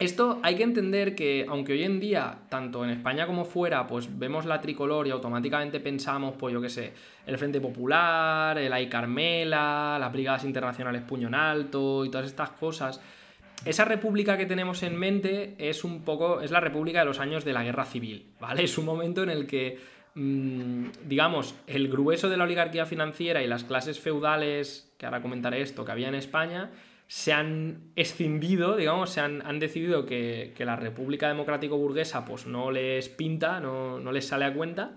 Esto 0.00 0.40
hay 0.42 0.56
que 0.56 0.64
entender 0.64 1.14
que, 1.14 1.46
aunque 1.48 1.72
hoy 1.72 1.84
en 1.84 2.00
día, 2.00 2.38
tanto 2.48 2.84
en 2.84 2.90
España 2.90 3.26
como 3.26 3.44
fuera, 3.44 3.86
pues 3.86 4.18
vemos 4.18 4.44
la 4.44 4.60
tricolor 4.60 5.06
y 5.06 5.10
automáticamente 5.10 5.78
pensamos, 5.78 6.34
pues 6.36 6.52
yo 6.52 6.60
qué 6.60 6.68
sé, 6.68 6.92
el 7.26 7.38
Frente 7.38 7.60
Popular, 7.60 8.58
el 8.58 8.72
Ay 8.72 8.88
Carmela, 8.88 9.96
las 10.00 10.12
Brigadas 10.12 10.44
Internacionales 10.44 11.02
Puño 11.02 11.28
en 11.28 11.36
Alto 11.36 12.04
y 12.04 12.10
todas 12.10 12.26
estas 12.26 12.50
cosas, 12.50 13.00
esa 13.64 13.84
república 13.84 14.36
que 14.36 14.46
tenemos 14.46 14.82
en 14.82 14.96
mente 14.96 15.54
es 15.58 15.84
un 15.84 16.02
poco, 16.02 16.40
es 16.40 16.50
la 16.50 16.60
república 16.60 16.98
de 16.98 17.06
los 17.06 17.20
años 17.20 17.44
de 17.44 17.52
la 17.52 17.62
guerra 17.62 17.84
civil, 17.84 18.26
¿vale? 18.40 18.64
Es 18.64 18.76
un 18.76 18.84
momento 18.84 19.22
en 19.22 19.30
el 19.30 19.46
que, 19.46 19.78
mm, 20.14 20.86
digamos, 21.06 21.54
el 21.66 21.88
grueso 21.88 22.28
de 22.28 22.36
la 22.36 22.44
oligarquía 22.44 22.84
financiera 22.84 23.42
y 23.42 23.46
las 23.46 23.62
clases 23.62 24.00
feudales, 24.00 24.92
que 24.98 25.06
ahora 25.06 25.22
comentaré 25.22 25.62
esto, 25.62 25.84
que 25.84 25.92
había 25.92 26.08
en 26.08 26.16
España, 26.16 26.70
se 27.06 27.32
han 27.32 27.90
escindido, 27.96 28.76
digamos, 28.76 29.10
se 29.10 29.20
han, 29.20 29.58
decidido 29.58 30.06
que, 30.06 30.52
la 30.58 30.76
República 30.76 31.28
Democrático 31.28 31.76
Burguesa 31.76 32.24
pues 32.24 32.46
no 32.46 32.70
les 32.70 33.08
pinta, 33.08 33.60
no, 33.60 34.00
les 34.12 34.26
sale 34.26 34.46
a 34.46 34.54
cuenta 34.54 34.96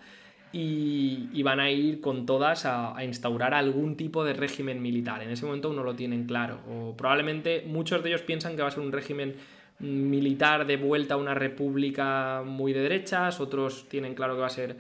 y, 0.54 1.44
van 1.44 1.60
a 1.60 1.70
ir 1.70 2.02
con 2.02 2.26
todas 2.26 2.66
a, 2.66 2.96
instaurar 3.04 3.54
algún 3.54 3.98
tipo 3.98 4.24
de 4.24 4.34
régimen 4.34 4.82
militar. 4.82 5.22
En 5.22 5.30
ese 5.30 5.46
momento 5.46 5.70
uno 5.70 5.84
lo 5.84 5.96
tienen 5.96 6.26
claro. 6.26 6.60
O 6.70 6.96
probablemente 6.96 7.64
muchos 7.68 8.02
de 8.04 8.10
ellos 8.10 8.22
piensan 8.22 8.56
que 8.56 8.62
va 8.62 8.70
a 8.70 8.72
ser 8.72 8.84
un 8.84 8.92
régimen 8.92 9.36
militar 9.80 10.66
de 10.66 10.78
vuelta 10.78 11.16
a 11.16 11.18
una 11.18 11.34
república 11.34 12.42
muy 12.46 12.74
de 12.74 12.82
derechas, 12.82 13.40
otros 13.40 13.88
tienen 13.90 14.16
claro 14.16 14.34
que 14.34 14.42
va 14.42 14.48
a 14.48 14.50
ser, 14.50 14.78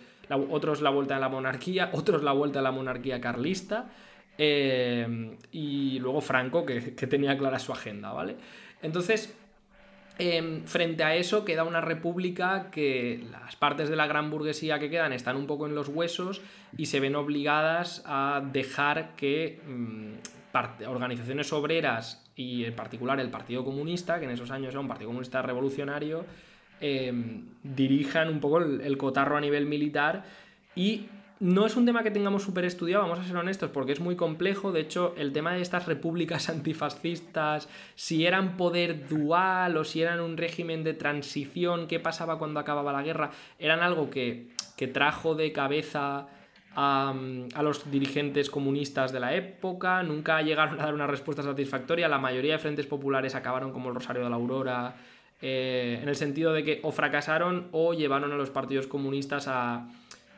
otros 0.49 0.81
la 0.81 0.89
vuelta 0.89 1.17
a 1.17 1.19
la 1.19 1.29
monarquía, 1.29 1.89
otros 1.91 2.23
la 2.23 2.31
vuelta 2.31 2.59
a 2.59 2.63
la 2.63 2.71
monarquía 2.71 3.21
carlista. 3.21 3.89
Eh, 4.37 5.37
y 5.51 5.99
luego 5.99 6.21
Franco, 6.21 6.65
que, 6.65 6.81
tenía 6.81 7.37
clara 7.37 7.59
su 7.59 7.71
agenda, 7.71 8.11
¿vale? 8.11 8.35
Entonces, 8.81 9.35
em, 10.19 10.63
frente 10.65 11.03
a 11.03 11.15
eso 11.15 11.45
queda 11.45 11.63
una 11.63 11.81
república 11.81 12.69
que 12.71 13.23
las 13.31 13.55
partes 13.55 13.89
de 13.89 13.95
la 13.95 14.07
gran 14.07 14.29
burguesía 14.29 14.79
que 14.79 14.89
quedan 14.89 15.13
están 15.13 15.37
un 15.37 15.47
poco 15.47 15.65
en 15.65 15.75
los 15.75 15.89
huesos 15.89 16.41
y 16.77 16.87
se 16.87 16.99
ven 16.99 17.15
obligadas 17.15 18.03
a 18.05 18.43
dejar 18.51 19.15
que 19.15 19.59
mm, 19.65 20.13
organizaciones 20.87 21.53
obreras 21.53 22.23
y 22.35 22.65
en 22.65 22.75
particular 22.75 23.19
el 23.19 23.29
Partido 23.29 23.63
Comunista, 23.63 24.19
que 24.19 24.25
en 24.25 24.31
esos 24.31 24.49
años 24.51 24.71
era 24.71 24.79
un 24.79 24.87
Partido 24.87 25.09
Comunista 25.09 25.41
revolucionario, 25.41 26.25
em, 26.81 27.45
dirijan 27.63 28.29
un 28.29 28.39
poco 28.39 28.59
el 28.59 28.97
cotarro 28.97 29.37
a 29.37 29.41
nivel 29.41 29.65
militar 29.65 30.23
y 30.75 31.07
no 31.39 31.65
es 31.67 31.75
un 31.75 31.85
tema 31.85 32.01
que 32.01 32.09
tengamos 32.09 32.43
súper 32.43 32.65
estudiado, 32.65 33.03
vamos 33.03 33.19
a 33.19 33.23
ser 33.23 33.37
honestos, 33.37 33.69
porque 33.69 33.91
es 33.91 33.99
muy 33.99 34.15
complejo. 34.15 34.71
De 34.71 34.79
hecho, 34.79 35.13
el 35.17 35.33
tema 35.33 35.53
de 35.53 35.61
estas 35.61 35.85
repúblicas 35.85 36.49
antifascistas, 36.49 37.69
si 37.95 38.25
eran 38.25 38.57
poder 38.57 39.07
dual 39.07 39.77
o 39.77 39.83
si 39.83 40.01
eran 40.01 40.19
un 40.19 40.37
régimen 40.37 40.83
de 40.83 40.93
transición, 40.93 41.87
qué 41.87 41.99
pasaba 41.99 42.39
cuando 42.39 42.59
acababa 42.59 42.91
la 42.91 43.03
guerra, 43.03 43.31
eran 43.59 43.81
algo 43.81 44.09
que, 44.09 44.47
trajo 44.93 45.35
de 45.35 45.51
cabeza 45.51 46.27
a, 46.75 47.13
los 47.61 47.89
dirigentes 47.91 48.49
comunistas 48.49 49.11
de 49.11 49.19
la 49.19 49.35
época, 49.35 50.01
nunca 50.03 50.41
llegaron 50.41 50.79
a 50.79 50.85
dar 50.85 50.93
una 50.93 51.07
respuesta 51.07 51.43
satisfactoria, 51.43 52.07
la 52.07 52.19
mayoría 52.19 52.53
de 52.53 52.59
frentes 52.59 52.85
populares 52.87 53.35
acabaron 53.35 53.71
como 53.71 53.89
el 53.89 53.95
Rosario 53.95 54.23
de 54.23 54.29
la 54.29 54.35
Aurora, 54.35 54.95
eh, 55.41 55.99
en 56.01 56.09
el 56.09 56.15
sentido 56.15 56.51
de 56.51 56.63
que 56.63 56.79
o 56.81 56.91
fracasaron 56.91 57.67
o 57.71 57.93
llevaron 57.93 58.31
a 58.31 58.35
los 58.35 58.49
partidos 58.49 58.87
comunistas 58.87 59.47
a, 59.47 59.87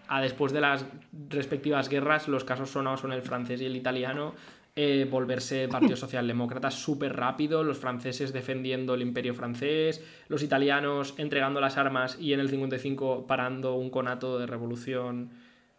a 0.09 0.21
después 0.21 0.51
de 0.51 0.59
las 0.59 0.85
respectivas 1.29 1.87
guerras, 1.87 2.27
los 2.27 2.43
casos 2.43 2.71
sonados 2.71 2.99
son 3.01 3.13
el 3.13 3.21
francés 3.21 3.61
y 3.61 3.65
el 3.65 3.75
italiano, 3.75 4.33
eh, 4.75 5.07
volverse 5.09 5.67
Partido 5.67 5.95
Socialdemócrata 5.95 6.71
súper 6.71 7.15
rápido, 7.15 7.63
los 7.63 7.77
franceses 7.77 8.33
defendiendo 8.33 8.95
el 8.95 9.01
imperio 9.01 9.33
francés, 9.33 10.03
los 10.27 10.43
italianos 10.43 11.13
entregando 11.17 11.61
las 11.61 11.77
armas 11.77 12.17
y 12.19 12.33
en 12.33 12.39
el 12.39 12.49
55 12.49 13.27
parando 13.27 13.75
un 13.75 13.89
conato 13.89 14.39
de 14.39 14.47
revolución 14.47 15.29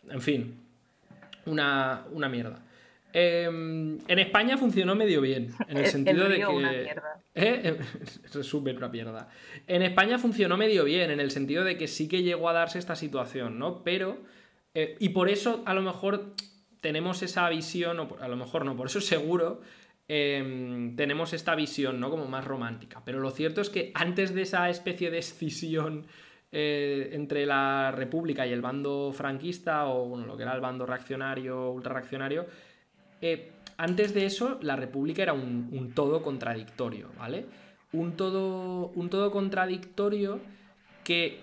en 0.09 0.21
fin, 0.21 0.55
una, 1.47 2.05
mierda. 2.31 2.61
Em, 3.13 3.99
en 4.07 4.19
España 4.19 4.57
funcionó 4.57 4.95
medio 4.95 5.21
bien, 5.21 5.53
en 5.69 5.77
el 5.77 5.87
sentido 5.87 6.29
de 6.29 6.37
que... 6.37 6.47
Una 6.47 6.73
mierda. 6.73 7.21
¿Eh? 7.35 7.79
Resumen, 8.33 8.77
una 8.77 8.89
mierda. 8.89 9.29
En 9.67 9.83
España 9.83 10.19
funcionó 10.19 10.57
medio 10.57 10.85
bien, 10.85 11.11
en 11.11 11.21
el 11.21 11.31
sentido 11.31 11.65
de 11.65 11.77
que 11.77 11.89
sí 11.89 12.09
que 12.09 12.23
llegó 12.23 12.49
a 12.49 12.53
darse 12.53 12.79
esta 12.79 12.97
situación, 12.97 13.59
¿no? 13.59 13.83
Pero... 13.83 14.19
Eh, 14.75 14.97
y 15.01 15.09
por 15.09 15.29
eso 15.29 15.63
a 15.67 15.75
lo 15.75 15.83
mejor 15.83 16.33
tenemos 16.81 17.23
esa 17.23 17.49
visión, 17.49 17.99
o 18.01 18.17
a 18.21 18.29
lo 18.29 18.37
mejor 18.37 18.65
no, 18.65 18.77
por 18.77 18.87
eso 18.87 19.01
seguro 19.01 19.61
em, 20.09 20.97
tenemos 20.97 21.33
esta 21.33 21.55
visión, 21.55 22.01
¿no? 22.01 22.11
Como 22.11 22.27
más 22.27 22.45
romántica. 22.45 23.03
Pero 23.05 23.21
lo 23.21 23.31
cierto 23.31 23.61
es 23.61 23.71
que 23.71 23.91
antes 23.95 24.35
de 24.35 24.43
esa 24.43 24.71
especie 24.71 25.11
de 25.11 25.19
escisión 25.19 26.07
eh, 26.53 27.11
entre 27.13 27.47
la 27.47 27.93
República 27.93 28.47
y 28.47 28.53
el 28.53 28.61
bando 28.61 29.13
franquista, 29.13 29.87
o 29.87 30.07
bueno, 30.07 30.27
lo 30.27 30.37
que 30.37 30.43
era 30.43 30.55
el 30.55 30.61
bando 30.61 30.87
reaccionario, 30.87 31.71
ultrarreaccionario, 31.71 32.47
eh, 33.21 33.53
antes 33.77 34.15
de 34.15 34.27
eso 34.27 34.59
la 34.63 34.77
República 34.77 35.23
era 35.23 35.33
un, 35.33 35.93
todo 35.95 36.23
contradictorio, 36.23 37.11
¿vale? 37.19 37.47
Un 37.93 38.17
todo, 38.17 38.89
un 38.95 39.09
todo 39.09 39.31
contradictorio 39.31 40.41
que 41.05 41.41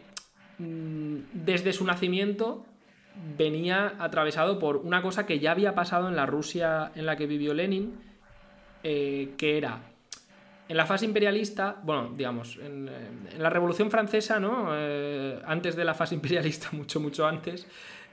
mm, 0.59 1.17
desde 1.33 1.73
su 1.73 1.83
nacimiento 1.85 2.65
venía 3.37 3.95
atravesado 3.99 4.59
por 4.59 4.77
una 4.77 5.01
cosa 5.01 5.25
que 5.25 5.39
ya 5.39 5.51
había 5.51 5.73
pasado 5.73 6.07
en 6.07 6.15
la 6.15 6.25
Rusia 6.25 6.91
en 6.95 7.05
la 7.05 7.15
que 7.15 7.25
vivió 7.25 7.53
Lenin, 7.53 7.95
eh, 8.83 9.33
que 9.37 9.57
era 9.57 9.81
en 10.69 10.77
la 10.77 10.85
fase 10.85 11.05
imperialista, 11.05 11.77
bueno, 11.83 12.13
digamos, 12.15 12.57
en, 12.57 12.89
la 13.37 13.49
Revolución 13.49 13.89
Francesa, 13.89 14.39
¿no? 14.39 14.69
Eh, 14.73 15.39
antes 15.45 15.75
de 15.75 15.85
la 15.85 15.93
fase 15.93 16.15
imperialista, 16.19 16.69
mucho, 16.71 16.99
mucho 16.99 17.25
antes, 17.25 17.67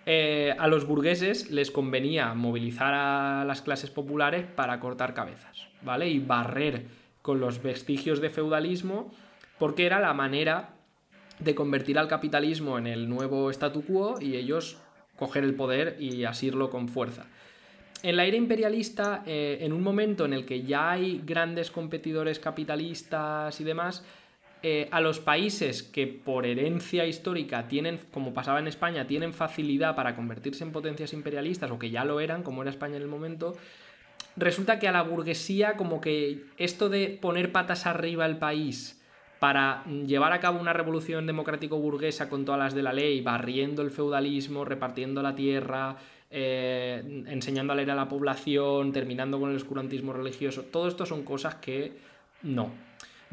eh, 0.06 0.54
a 0.58 0.68
los 0.68 0.86
burgueses 0.86 1.50
les 1.50 1.70
convenía 1.70 2.34
movilizar 2.34 2.94
a 2.94 3.44
las 3.44 3.62
clases 3.62 3.90
populares 3.90 4.46
para 4.46 4.80
cortar 4.80 5.14
cabezas, 5.14 5.68
¿vale? 5.82 6.08
Y 6.08 6.18
barrer 6.18 6.86
con 7.22 7.40
los 7.40 7.62
vestigios 7.62 8.20
de 8.20 8.30
feudalismo, 8.30 9.12
porque 9.58 9.86
era 9.86 10.00
la 10.00 10.12
manera 10.12 10.70
de 11.38 11.54
convertir 11.54 11.98
al 11.98 12.08
capitalismo 12.08 12.78
en 12.78 12.86
el 12.86 13.08
nuevo 13.08 13.50
statu 13.50 13.84
quo 13.84 14.20
y 14.20 14.36
ellos 14.36 14.78
coger 15.16 15.44
el 15.44 15.54
poder 15.54 15.96
y 15.98 16.24
asirlo 16.24 16.70
con 16.70 16.88
fuerza 16.88 17.26
en 18.04 18.16
la 18.16 18.26
era 18.26 18.36
imperialista, 18.36 19.22
eh, 19.24 19.58
en 19.62 19.72
un 19.72 19.82
momento 19.82 20.26
en 20.26 20.34
el 20.34 20.44
que 20.44 20.62
ya 20.62 20.90
hay 20.90 21.22
grandes 21.24 21.70
competidores 21.70 22.38
capitalistas 22.38 23.58
y 23.62 23.64
demás, 23.64 24.04
eh, 24.66 24.88
a 24.92 25.02
los 25.02 25.20
países 25.20 25.82
que 25.82 26.06
por 26.06 26.46
herencia 26.46 27.04
histórica 27.04 27.68
tienen, 27.68 28.00
como 28.10 28.32
pasaba 28.32 28.60
en 28.60 28.66
España, 28.66 29.06
tienen 29.06 29.34
facilidad 29.34 29.94
para 29.94 30.16
convertirse 30.16 30.64
en 30.64 30.72
potencias 30.72 31.12
imperialistas 31.12 31.70
o 31.70 31.78
que 31.78 31.90
ya 31.90 32.06
lo 32.06 32.18
eran, 32.18 32.42
como 32.42 32.62
era 32.62 32.70
España 32.70 32.96
en 32.96 33.02
el 33.02 33.08
momento, 33.08 33.58
resulta 34.36 34.78
que 34.78 34.88
a 34.88 34.92
la 34.92 35.02
burguesía 35.02 35.74
como 35.76 36.00
que 36.00 36.44
esto 36.56 36.88
de 36.88 37.18
poner 37.20 37.52
patas 37.52 37.84
arriba 37.84 38.24
el 38.24 38.38
país 38.38 39.02
para 39.38 39.84
llevar 39.84 40.32
a 40.32 40.40
cabo 40.40 40.58
una 40.58 40.72
revolución 40.72 41.26
democrático 41.26 41.76
burguesa 41.76 42.30
con 42.30 42.46
todas 42.46 42.58
las 42.58 42.74
de 42.74 42.84
la 42.84 42.94
ley, 42.94 43.20
barriendo 43.20 43.82
el 43.82 43.90
feudalismo, 43.90 44.64
repartiendo 44.64 45.20
la 45.20 45.34
tierra, 45.34 45.98
eh, 46.30 47.22
enseñando 47.26 47.74
a 47.74 47.76
leer 47.76 47.90
a 47.90 47.94
la 47.94 48.08
población, 48.08 48.94
terminando 48.94 49.38
con 49.38 49.50
el 49.50 49.56
oscurantismo 49.56 50.14
religioso, 50.14 50.62
todo 50.62 50.88
esto 50.88 51.04
son 51.04 51.22
cosas 51.22 51.56
que 51.56 51.92
no, 52.42 52.70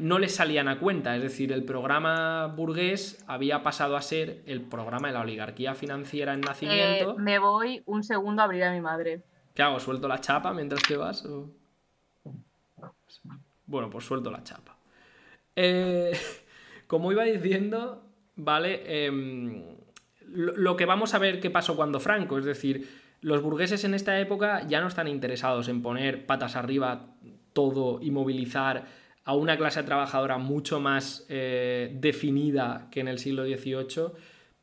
no 0.02 0.18
les 0.18 0.34
salían 0.34 0.66
a 0.66 0.80
cuenta. 0.80 1.14
Es 1.16 1.22
decir, 1.22 1.52
el 1.52 1.64
programa 1.64 2.48
burgués 2.48 3.24
había 3.28 3.62
pasado 3.62 3.96
a 3.96 4.02
ser 4.02 4.42
el 4.46 4.60
programa 4.60 5.08
de 5.08 5.14
la 5.14 5.20
oligarquía 5.20 5.74
financiera 5.74 6.34
en 6.34 6.40
nacimiento. 6.40 7.12
Eh, 7.12 7.14
me 7.18 7.38
voy 7.38 7.82
un 7.86 8.02
segundo 8.02 8.42
a 8.42 8.46
abrir 8.46 8.64
a 8.64 8.72
mi 8.72 8.80
madre. 8.80 9.22
¿Qué 9.54 9.62
hago? 9.62 9.78
¿Suelto 9.78 10.08
la 10.08 10.20
chapa 10.20 10.52
mientras 10.52 10.82
te 10.82 10.96
vas? 10.96 11.24
Bueno, 13.66 13.90
pues 13.90 14.04
suelto 14.04 14.30
la 14.32 14.42
chapa. 14.42 14.76
Eh, 15.54 16.18
como 16.88 17.12
iba 17.12 17.22
diciendo, 17.22 18.02
¿vale? 18.34 19.06
Em, 19.06 19.76
lo 20.26 20.76
que 20.76 20.84
vamos 20.84 21.14
a 21.14 21.18
ver 21.18 21.38
qué 21.38 21.50
pasó 21.50 21.76
cuando 21.76 22.00
Franco, 22.00 22.38
es 22.38 22.44
decir, 22.44 22.88
los 23.20 23.40
burgueses 23.40 23.84
en 23.84 23.94
esta 23.94 24.18
época 24.18 24.66
ya 24.66 24.80
no 24.80 24.88
están 24.88 25.06
interesados 25.06 25.68
en 25.68 25.80
poner 25.80 26.26
patas 26.26 26.56
arriba 26.56 27.06
todo 27.52 28.00
y 28.02 28.10
movilizar 28.10 29.01
a 29.24 29.34
una 29.34 29.56
clase 29.56 29.82
trabajadora 29.82 30.38
mucho 30.38 30.80
más 30.80 31.26
eh, 31.28 31.90
definida 32.00 32.88
que 32.90 33.00
en 33.00 33.08
el 33.08 33.18
siglo 33.18 33.44
XVIII, 33.44 34.12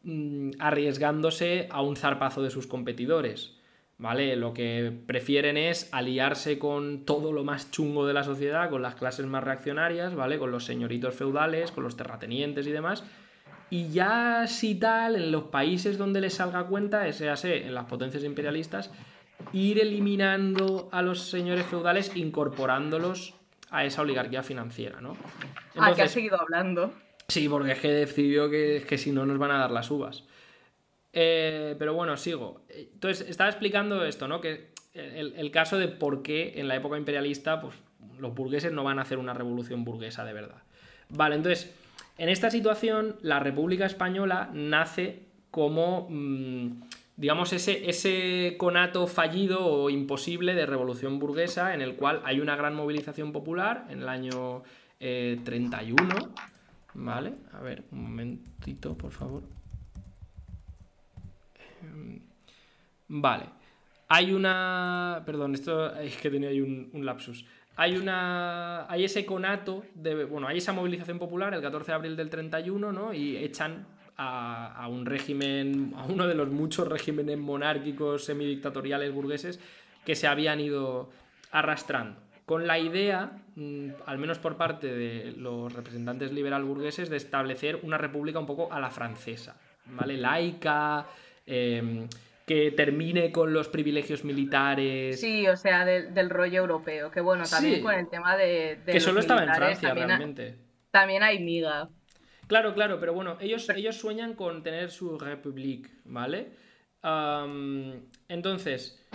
mm, 0.03 0.51
arriesgándose 0.59 1.67
a 1.71 1.81
un 1.81 1.95
zarpazo 1.95 2.41
de 2.41 2.49
sus 2.49 2.67
competidores. 2.67 3.55
¿Vale? 4.01 4.37
Lo 4.37 4.53
que 4.53 4.97
prefieren 5.07 5.57
es 5.57 5.89
aliarse 5.91 6.57
con 6.57 7.03
todo 7.03 7.33
lo 7.33 7.43
más 7.43 7.69
chungo 7.69 8.07
de 8.07 8.13
la 8.13 8.23
sociedad, 8.23 8.69
con 8.69 8.81
las 8.81 8.95
clases 8.95 9.25
más 9.25 9.43
reaccionarias, 9.43 10.15
¿vale? 10.15 10.39
Con 10.39 10.51
los 10.51 10.63
señoritos 10.63 11.15
feudales, 11.15 11.73
con 11.73 11.83
los 11.83 11.97
terratenientes 11.97 12.65
y 12.65 12.71
demás, 12.71 13.03
y 13.69 13.89
ya 13.89 14.47
si 14.47 14.75
tal, 14.75 15.15
en 15.15 15.31
los 15.31 15.43
países 15.43 15.97
donde 15.97 16.21
les 16.21 16.35
salga 16.35 16.65
cuenta, 16.65 17.07
ese 17.07 17.27
en 17.67 17.75
las 17.75 17.85
potencias 17.85 18.23
imperialistas, 18.23 18.91
ir 19.53 19.79
eliminando 19.79 20.89
a 20.91 21.01
los 21.01 21.29
señores 21.29 21.65
feudales, 21.65 22.15
incorporándolos 22.15 23.35
a 23.71 23.85
esa 23.85 24.01
oligarquía 24.01 24.43
financiera, 24.43 25.01
¿no? 25.01 25.15
ah, 25.77 25.93
que 25.95 26.01
ha 26.01 26.07
seguido 26.07 26.39
hablando. 26.39 26.93
Sí, 27.27 27.47
porque 27.47 27.73
es 27.73 27.79
que 27.79 27.91
decidió 27.91 28.49
que, 28.49 28.83
que 28.87 28.97
si 28.97 29.11
no 29.11 29.25
nos 29.25 29.37
van 29.37 29.51
a 29.51 29.59
dar 29.59 29.71
las 29.71 29.91
uvas. 29.91 30.23
Eh, 31.13 31.75
pero 31.77 31.93
bueno, 31.93 32.17
sigo. 32.17 32.63
Entonces, 32.69 33.29
estaba 33.29 33.49
explicando 33.49 34.03
esto, 34.05 34.27
¿no? 34.27 34.41
Que 34.41 34.71
el, 34.93 35.33
el, 35.35 35.51
caso 35.51 35.77
de 35.77 35.87
por 35.87 36.23
qué 36.23 36.53
en 36.55 36.67
la 36.67 36.75
época 36.75 36.97
imperialista, 36.97 37.61
pues 37.61 37.75
los 38.19 38.33
burgueses 38.33 38.71
no 38.71 38.83
van 38.83 38.99
a 38.99 39.03
hacer 39.03 39.17
una 39.17 39.33
revolución 39.33 39.83
burguesa 39.83 40.25
de 40.25 40.33
verdad. 40.33 40.63
Vale, 41.09 41.35
entonces, 41.35 41.73
en 42.17 42.29
esta 42.29 42.51
situación, 42.51 43.17
la 43.21 43.39
República 43.39 43.85
Española 43.85 44.49
nace 44.53 45.23
como, 45.51 46.07
mm, 46.09 46.81
digamos, 47.19 47.51
ese, 47.51 47.89
ese 47.89 48.55
conato 48.57 49.05
fallido 49.05 49.65
o 49.65 49.89
imposible 49.89 50.53
de 50.53 50.65
revolución 50.65 51.19
burguesa 51.19 51.73
en 51.73 51.81
el 51.81 51.97
cual 51.97 52.21
hay 52.23 52.39
una 52.39 52.55
gran 52.55 52.75
movilización 52.75 53.33
popular 53.33 53.85
en 53.89 54.03
el 54.03 54.07
año 54.07 54.63
31. 54.99 56.01
Eh, 56.01 56.27
¿Vale? 56.93 57.33
A 57.51 57.59
ver, 57.59 57.83
un 57.91 58.03
momentito, 58.03 58.97
por 58.97 59.11
favor. 59.11 59.43
Em, 61.83 62.21
vale. 63.09 63.47
Hay 64.07 64.31
una... 64.31 65.21
Perdón, 65.25 65.55
esto 65.55 65.93
es 65.95 66.15
que 66.15 66.29
tenía 66.29 66.49
ahí 66.49 66.61
un 66.61 67.05
lapsus 67.05 67.45
hay 67.79 67.95
una 67.95 68.91
hay 68.91 69.05
ese 69.05 69.25
conato 69.25 69.85
de 69.95 70.25
bueno 70.25 70.49
hay 70.49 70.57
esa 70.57 70.73
movilización 70.73 71.17
popular 71.17 71.53
el 71.53 71.61
14 71.61 71.89
de 71.89 71.95
abril 71.95 72.15
del 72.17 72.29
31 72.29 72.91
no 72.91 73.13
y 73.13 73.37
echan 73.37 73.87
a, 74.21 74.85
un 74.89 75.05
régimen 75.05 75.93
a 75.95 76.03
uno 76.03 76.27
de 76.27 76.35
los 76.35 76.49
muchos 76.49 76.87
regímenes 76.87 77.37
monárquicos 77.37 78.25
semidictatoriales 78.25 79.13
burgueses 79.13 79.59
que 80.05 80.15
se 80.15 80.27
habían 80.27 80.59
ido 80.59 81.09
arrastrando 81.51 82.19
con 82.45 82.67
la 82.67 82.79
idea 82.79 83.31
mm, 83.55 83.89
al 84.05 84.17
menos 84.17 84.37
por 84.37 84.57
parte 84.57 84.93
de 84.93 85.31
los 85.37 85.71
representantes 85.71 86.33
liberal 86.33 86.65
burgueses 86.65 87.09
de 87.09 87.15
establecer 87.15 87.79
una 87.83 87.97
república 87.97 88.39
un 88.39 88.45
poco 88.45 88.71
a 88.73 88.79
la 88.81 88.91
francesa 88.91 89.55
vale 89.85 90.17
laica 90.17 91.05
em, 91.45 92.07
que 92.45 92.71
termine 92.71 93.31
con 93.31 93.53
los 93.53 93.67
privilegios 93.67 94.23
militares. 94.23 95.21
Sí, 95.21 95.47
o 95.47 95.55
sea, 95.55 95.85
del 95.85 96.31
rollo 96.31 96.61
europeo. 96.61 97.11
Que 97.11 97.21
bueno, 97.21 97.43
también 97.47 97.83
con 97.83 97.93
el 97.93 98.09
tema 98.09 98.35
de. 98.37 98.79
que 98.87 98.99
solo 98.99 99.19
estaba 99.19 99.43
en 99.43 99.53
Francia, 99.53 99.93
realmente. 99.93 100.55
también 100.89 101.21
hay 101.21 101.37
miga. 101.43 101.89
Claro, 102.49 102.73
claro, 102.73 102.99
pero 102.99 103.13
bueno, 103.13 103.37
ellos, 103.39 103.69
ellos 103.69 103.95
sueñan 103.95 104.33
con 104.33 104.63
tener 104.63 104.89
su 104.89 105.19
republique, 105.19 105.91
¿vale? 106.03 106.67
entonces, 108.27 109.07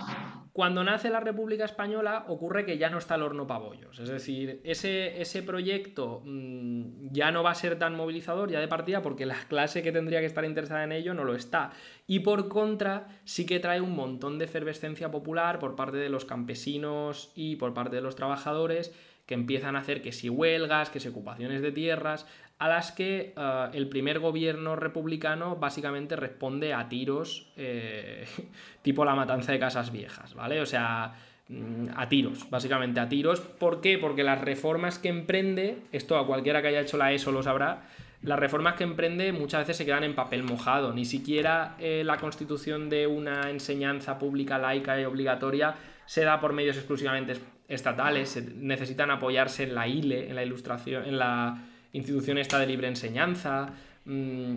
cuando 0.53 0.83
nace 0.83 1.11
la 1.11 1.19
República 1.19 1.65
Española 1.65 2.25
ocurre 2.29 2.65
que 2.65 2.79
ya 2.79 2.89
no 2.89 2.97
está 2.97 3.13
el 3.15 3.21
horno 3.21 3.45
pabollos. 3.45 3.99
Es 3.99 4.09
decir, 4.09 4.61
ese, 4.63 5.21
ese 5.21 5.43
proyecto 5.43 6.23
mm, 6.25 7.09
ya 7.11 7.29
no 7.31 7.43
va 7.43 7.51
a 7.51 7.55
ser 7.55 7.77
tan 7.77 7.93
movilizador 7.93 8.49
ya 8.49 8.59
de 8.59 8.67
partida 8.67 9.03
porque 9.03 9.27
la 9.27 9.35
clase 9.47 9.83
que 9.83 9.91
tendría 9.91 10.21
que 10.21 10.25
estar 10.25 10.45
interesada 10.45 10.83
en 10.83 10.93
ello 10.93 11.13
no 11.13 11.25
lo 11.25 11.35
está. 11.35 11.73
Y 12.07 12.21
por 12.21 12.47
contra, 12.47 13.07
sí 13.23 13.45
que 13.45 13.59
trae 13.59 13.81
un 13.81 13.95
montón 13.95 14.39
de 14.39 14.45
efervescencia 14.45 15.11
popular 15.11 15.59
por 15.59 15.75
parte 15.75 15.97
de 15.97 16.09
los 16.09 16.25
campesinos 16.25 17.33
y 17.35 17.57
por 17.57 17.75
parte 17.75 17.97
de 17.97 18.01
los 18.01 18.15
trabajadores 18.15 18.91
que 19.25 19.33
empiezan 19.33 19.75
a 19.75 19.79
hacer 19.79 20.01
que 20.01 20.11
si 20.11 20.29
huelgas, 20.29 20.89
que 20.89 20.99
si 20.99 21.07
ocupaciones 21.07 21.61
de 21.61 21.71
tierras, 21.71 22.27
a 22.57 22.67
las 22.69 22.91
que 22.91 23.33
eh, 23.35 23.65
el 23.73 23.87
primer 23.89 24.19
gobierno 24.19 24.75
republicano 24.75 25.57
básicamente 25.57 26.15
responde 26.15 26.73
a 26.73 26.87
tiros, 26.87 27.51
eh, 27.57 28.25
tipo 28.81 29.03
la 29.05 29.15
matanza 29.15 29.51
de 29.51 29.59
casas 29.59 29.91
viejas, 29.91 30.33
¿vale? 30.33 30.61
O 30.61 30.65
sea, 30.65 31.13
mm, 31.49 31.87
a 31.95 32.07
tiros, 32.07 32.49
básicamente 32.49 32.99
a 32.99 33.09
tiros. 33.09 33.41
¿Por 33.41 33.81
qué? 33.81 33.97
Porque 33.97 34.23
las 34.23 34.41
reformas 34.41 34.99
que 34.99 35.09
emprende, 35.09 35.79
esto 35.91 36.17
a 36.17 36.25
cualquiera 36.25 36.61
que 36.61 36.69
haya 36.69 36.81
hecho 36.81 36.97
la 36.97 37.11
ESO 37.11 37.31
lo 37.31 37.43
sabrá, 37.43 37.83
las 38.21 38.39
reformas 38.39 38.73
que 38.75 38.83
emprende 38.83 39.31
muchas 39.33 39.61
veces 39.61 39.77
se 39.77 39.85
quedan 39.85 40.03
en 40.03 40.15
papel 40.15 40.43
mojado. 40.43 40.93
Ni 40.93 41.05
siquiera 41.05 41.75
eh, 41.77 42.03
la 42.03 42.17
constitución 42.17 42.89
de 42.89 43.05
una 43.05 43.51
enseñanza 43.51 44.17
pública 44.17 44.57
laica 44.57 44.99
y 44.99 45.05
obligatoria 45.05 45.75
se 46.05 46.23
da 46.23 46.39
por 46.39 46.53
medios 46.53 46.77
exclusivamente 46.77 47.33
estatales. 47.67 48.41
necesitan 48.55 49.11
apoyarse 49.11 49.63
en 49.63 49.75
la 49.75 49.87
ILE, 49.87 50.29
en 50.29 50.35
la 50.35 50.43
ilustración, 50.43 51.05
en 51.05 51.19
la 51.19 51.61
institución 51.95 52.37
esta 52.37 52.59
de 52.59 52.67
libre 52.67 52.87
enseñanza, 52.87 53.69
mm, 54.05 54.55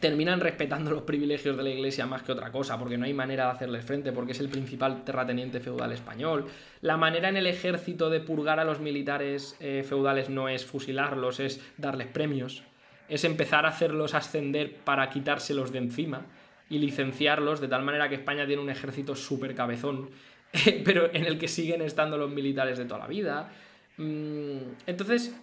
terminan 0.00 0.40
respetando 0.40 0.90
los 0.92 1.02
privilegios 1.02 1.56
de 1.56 1.62
la 1.62 1.70
iglesia 1.70 2.06
más 2.06 2.22
que 2.22 2.32
otra 2.32 2.50
cosa, 2.52 2.78
porque 2.78 2.98
no 2.98 3.04
hay 3.04 3.14
manera 3.14 3.46
de 3.46 3.50
hacerles 3.52 3.84
frente, 3.84 4.12
porque 4.12 4.32
es 4.32 4.40
el 4.40 4.48
principal 4.48 5.04
terrateniente 5.04 5.60
feudal 5.60 5.92
español. 5.92 6.46
La 6.80 6.96
manera 6.96 7.28
en 7.28 7.36
el 7.36 7.46
ejército 7.46 8.10
de 8.10 8.20
purgar 8.20 8.60
a 8.60 8.64
los 8.64 8.80
militares 8.80 9.56
eh, 9.60 9.84
feudales 9.88 10.28
no 10.28 10.48
es 10.48 10.64
fusilarlos, 10.64 11.40
es 11.40 11.60
darles 11.76 12.06
premios, 12.08 12.62
es 13.08 13.24
empezar 13.24 13.64
a 13.64 13.70
hacerlos 13.70 14.14
ascender 14.14 14.76
para 14.76 15.08
quitárselos 15.10 15.72
de 15.72 15.78
encima 15.78 16.26
y 16.70 16.78
licenciarlos, 16.78 17.60
de 17.60 17.68
tal 17.68 17.82
manera 17.82 18.08
que 18.08 18.16
España 18.16 18.46
tiene 18.46 18.60
un 18.60 18.70
ejército 18.70 19.16
súper 19.16 19.54
cabezón, 19.54 20.10
pero 20.84 21.12
en 21.12 21.24
el 21.24 21.38
que 21.38 21.48
siguen 21.48 21.80
estando 21.80 22.18
los 22.18 22.30
militares 22.30 22.78
de 22.78 22.84
toda 22.84 23.00
la 23.00 23.06
vida. 23.06 23.50
Mm, 23.96 24.58
entonces, 24.86 25.34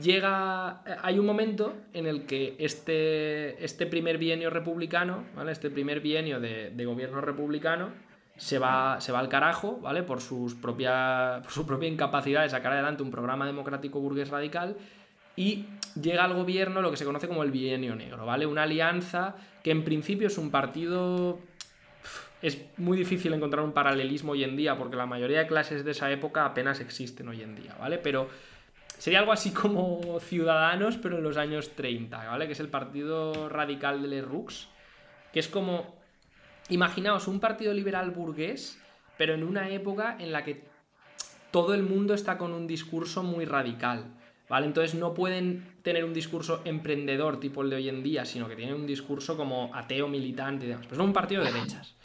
llega. 0.00 0.82
Hay 1.02 1.18
un 1.18 1.26
momento 1.26 1.74
en 1.92 2.06
el 2.06 2.24
que 2.24 2.56
este, 2.58 3.62
este 3.64 3.86
primer 3.86 4.18
bienio 4.18 4.50
republicano, 4.50 5.24
¿vale? 5.34 5.52
Este 5.52 5.70
primer 5.70 6.00
bienio 6.00 6.40
de, 6.40 6.84
gobierno 6.84 7.20
republicano 7.20 7.90
se 8.36 8.58
va, 8.58 9.00
se 9.00 9.12
va 9.12 9.18
al 9.18 9.28
carajo, 9.28 9.78
¿vale? 9.82 10.02
Por, 10.02 10.20
sus 10.20 10.54
propia, 10.54 11.40
por 11.42 11.52
su 11.52 11.66
propia 11.66 11.88
incapacidad 11.88 12.42
de 12.42 12.48
sacar 12.48 12.72
adelante 12.72 13.02
un 13.02 13.10
programa 13.10 13.46
democrático 13.46 14.00
burgués 14.00 14.30
radical 14.30 14.76
y 15.36 15.66
llega 16.00 16.24
al 16.24 16.34
gobierno 16.34 16.82
lo 16.82 16.90
que 16.90 16.96
se 16.96 17.04
conoce 17.04 17.28
como 17.28 17.42
el 17.42 17.50
bienio 17.50 17.94
negro, 17.94 18.26
¿vale? 18.26 18.46
Una 18.46 18.64
alianza 18.64 19.36
que 19.62 19.70
en 19.70 19.84
principio 19.84 20.28
es 20.28 20.38
un 20.38 20.50
partido... 20.50 21.38
Es 22.42 22.58
muy 22.76 22.98
difícil 22.98 23.32
encontrar 23.32 23.64
un 23.64 23.70
paralelismo 23.70 24.32
hoy 24.32 24.42
en 24.42 24.56
día 24.56 24.76
porque 24.76 24.96
la 24.96 25.06
mayoría 25.06 25.38
de 25.38 25.46
clases 25.46 25.84
de 25.84 25.92
esa 25.92 26.10
época 26.10 26.44
apenas 26.44 26.80
existen 26.80 27.28
hoy 27.28 27.40
en 27.40 27.54
día, 27.54 27.76
¿vale? 27.78 27.98
Pero 27.98 28.28
Sería 29.02 29.18
algo 29.18 29.32
así 29.32 29.50
como 29.50 30.20
Ciudadanos, 30.20 30.96
pero 30.96 31.18
en 31.18 31.24
los 31.24 31.36
años 31.36 31.70
30, 31.70 32.24
¿vale? 32.24 32.46
Que 32.46 32.52
es 32.52 32.60
el 32.60 32.68
partido 32.68 33.48
radical 33.48 34.00
de 34.00 34.06
Les 34.06 34.24
Rux, 34.24 34.68
que 35.32 35.40
es 35.40 35.48
como, 35.48 35.96
imaginaos, 36.68 37.26
un 37.26 37.40
partido 37.40 37.74
liberal 37.74 38.12
burgués, 38.12 38.80
pero 39.18 39.34
en 39.34 39.42
una 39.42 39.70
época 39.70 40.16
en 40.20 40.30
la 40.30 40.44
que 40.44 40.62
todo 41.50 41.74
el 41.74 41.82
mundo 41.82 42.14
está 42.14 42.38
con 42.38 42.52
un 42.52 42.68
discurso 42.68 43.24
muy 43.24 43.44
radical, 43.44 44.04
¿vale? 44.48 44.66
Entonces 44.66 44.94
no 44.94 45.14
pueden 45.14 45.80
tener 45.82 46.04
un 46.04 46.14
discurso 46.14 46.62
emprendedor 46.64 47.40
tipo 47.40 47.62
el 47.62 47.70
de 47.70 47.76
hoy 47.76 47.88
en 47.88 48.04
día, 48.04 48.24
sino 48.24 48.46
que 48.46 48.54
tienen 48.54 48.76
un 48.76 48.86
discurso 48.86 49.36
como 49.36 49.74
ateo, 49.74 50.06
militante 50.06 50.66
y 50.66 50.68
demás. 50.68 50.86
Pues 50.86 51.00
es 51.00 51.04
un 51.04 51.12
partido 51.12 51.42
de 51.42 51.50
derechas. 51.50 51.96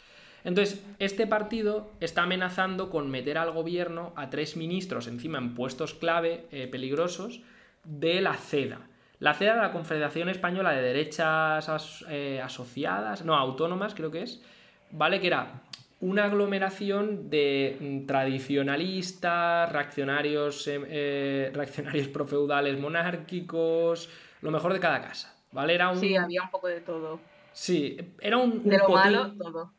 Entonces, 0.48 0.82
este 0.98 1.26
partido 1.26 1.90
está 2.00 2.22
amenazando 2.22 2.88
con 2.88 3.10
meter 3.10 3.36
al 3.36 3.52
gobierno 3.52 4.14
a 4.16 4.30
tres 4.30 4.56
ministros 4.56 5.06
encima 5.06 5.36
en 5.36 5.54
puestos 5.54 5.92
clave 5.92 6.46
eh, 6.50 6.66
peligrosos 6.66 7.42
de 7.84 8.22
la 8.22 8.32
CEDA. 8.32 8.80
La 9.18 9.34
CEDA, 9.34 9.56
la 9.56 9.72
Confederación 9.72 10.30
Española 10.30 10.72
de 10.72 10.80
Derechas 10.80 12.02
eh, 12.08 12.40
Asociadas, 12.42 13.26
no, 13.26 13.36
autónomas 13.36 13.94
creo 13.94 14.10
que 14.10 14.22
es, 14.22 14.42
¿vale? 14.90 15.20
Que 15.20 15.26
era 15.26 15.64
una 16.00 16.24
aglomeración 16.24 17.28
de 17.28 17.76
mm, 17.78 18.06
tradicionalistas, 18.06 19.70
reaccionarios, 19.70 20.64
eh, 20.66 21.50
reaccionarios 21.52 22.08
profeudales 22.18 22.80
monárquicos, 22.80 24.08
lo 24.40 24.50
mejor 24.50 24.72
de 24.72 24.80
cada 24.80 25.02
casa, 25.02 25.36
¿vale? 25.52 25.74
Era 25.74 25.90
un... 25.90 25.98
Sí, 25.98 26.16
había 26.16 26.40
un 26.40 26.50
poco 26.50 26.68
de 26.68 26.80
todo. 26.80 27.20
Sí, 27.52 27.98
era 28.18 28.38
un... 28.38 28.62
de 28.62 28.78
lo 28.78 28.88
malo, 28.88 29.34
todo. 29.36 29.77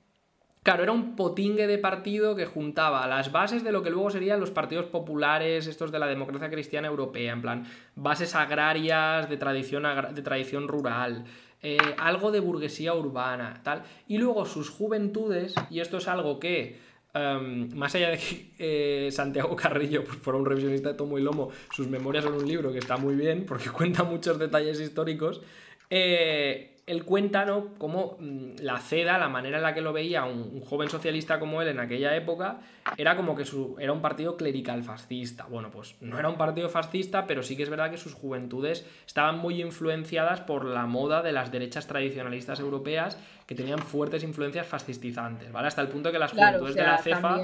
Claro, 0.62 0.84
era 0.84 0.92
un 0.92 1.16
potingue 1.16 1.68
de 1.68 1.78
partido 1.78 2.36
que 2.36 2.46
juntaba 2.46 3.08
las 3.08 3.32
bases 3.32 3.64
de 3.64 3.72
lo 3.72 3.82
que 3.82 3.90
luego 3.90 4.10
serían 4.10 4.42
los 4.42 4.52
partidos 4.52 4.86
populares, 4.86 5.68
estos 5.68 5.92
de 5.92 6.00
la 6.00 6.08
democracia 6.08 6.50
cristiana 6.50 6.90
europea, 6.90 7.32
en 7.32 7.42
plan, 7.42 7.66
bases 7.96 8.36
agrarias 8.36 9.30
de 9.30 9.38
tradición, 9.38 9.84
de 10.14 10.22
tradición 10.22 10.68
rural, 10.68 11.24
eh, 11.62 11.78
algo 11.98 12.32
de 12.32 12.42
burguesía 12.42 12.94
urbana, 12.94 13.62
tal. 13.64 13.84
Y 14.08 14.18
luego 14.18 14.46
sus 14.46 14.70
juventudes, 14.70 15.56
y 15.70 15.80
esto 15.80 15.98
es 15.98 16.10
algo 16.10 16.40
que, 16.40 16.78
em, 17.14 17.70
más 17.76 17.96
allá 17.96 18.10
de 18.10 18.18
que 18.18 18.52
eh, 18.60 19.12
Santiago 19.12 19.56
Carrillo 19.56 20.04
pues, 20.04 20.18
fuera 20.18 20.38
un 20.38 20.46
revisionista 20.46 20.90
de 20.90 20.96
tomo 20.96 21.18
y 21.18 21.22
lomo, 21.22 21.52
sus 21.72 21.88
memorias 21.88 22.26
son 22.26 22.34
un 22.34 22.48
libro 22.48 22.74
que 22.74 22.80
está 22.80 22.98
muy 22.98 23.16
bien 23.16 23.46
porque 23.46 23.70
cuenta 23.72 24.04
muchos 24.04 24.38
detalles 24.38 24.80
históricos. 24.80 25.42
Eh, 25.90 26.79
él 26.90 27.06
cuenta 27.06 27.46
¿no? 27.46 27.76
cómo 27.78 28.18
mm, 28.20 28.62
la 28.62 28.80
CEDA, 28.80 29.20
la 29.20 29.30
manera 29.30 29.58
en 29.58 29.64
la 29.64 29.76
que 29.76 29.82
lo 29.82 29.94
veía 29.94 30.26
un, 30.26 30.60
joven 30.62 30.90
socialista 30.90 31.40
como 31.40 31.62
él 31.62 31.68
en 31.68 31.80
aquella 31.80 32.16
época, 32.16 32.62
era 32.98 33.16
como 33.16 33.36
que 33.36 33.46
su, 33.46 33.76
era 33.80 33.94
un 33.94 34.02
partido 34.02 34.36
clerical 34.36 34.84
fascista. 34.84 35.46
Bueno, 35.46 35.70
pues 35.70 35.96
no 36.02 36.18
era 36.18 36.30
un 36.30 36.38
partido 36.38 36.68
fascista, 36.68 37.28
pero 37.28 37.44
sí 37.44 37.56
que 37.56 37.62
es 37.62 37.70
verdad 37.70 37.92
que 37.92 37.98
sus 37.98 38.16
juventudes 38.16 38.88
estaban 39.06 39.38
muy 39.38 39.62
influenciadas 39.62 40.42
por 40.42 40.66
la 40.66 40.88
moda 40.88 41.22
de 41.22 41.32
las 41.32 41.52
derechas 41.52 41.86
tradicionalistas 41.86 42.60
europeas 42.60 43.20
que 43.46 43.54
tenían 43.54 43.80
fuertes 43.80 44.24
influencias 44.24 44.66
fascistizantes, 44.66 45.52
¿vale? 45.52 45.68
Hasta 45.68 45.84
el 45.84 45.90
punto 45.90 46.12
que 46.12 46.18
las 46.18 46.32
juventudes 46.32 46.74
de 46.74 46.84
la 46.84 46.98
CEFA... 46.98 47.40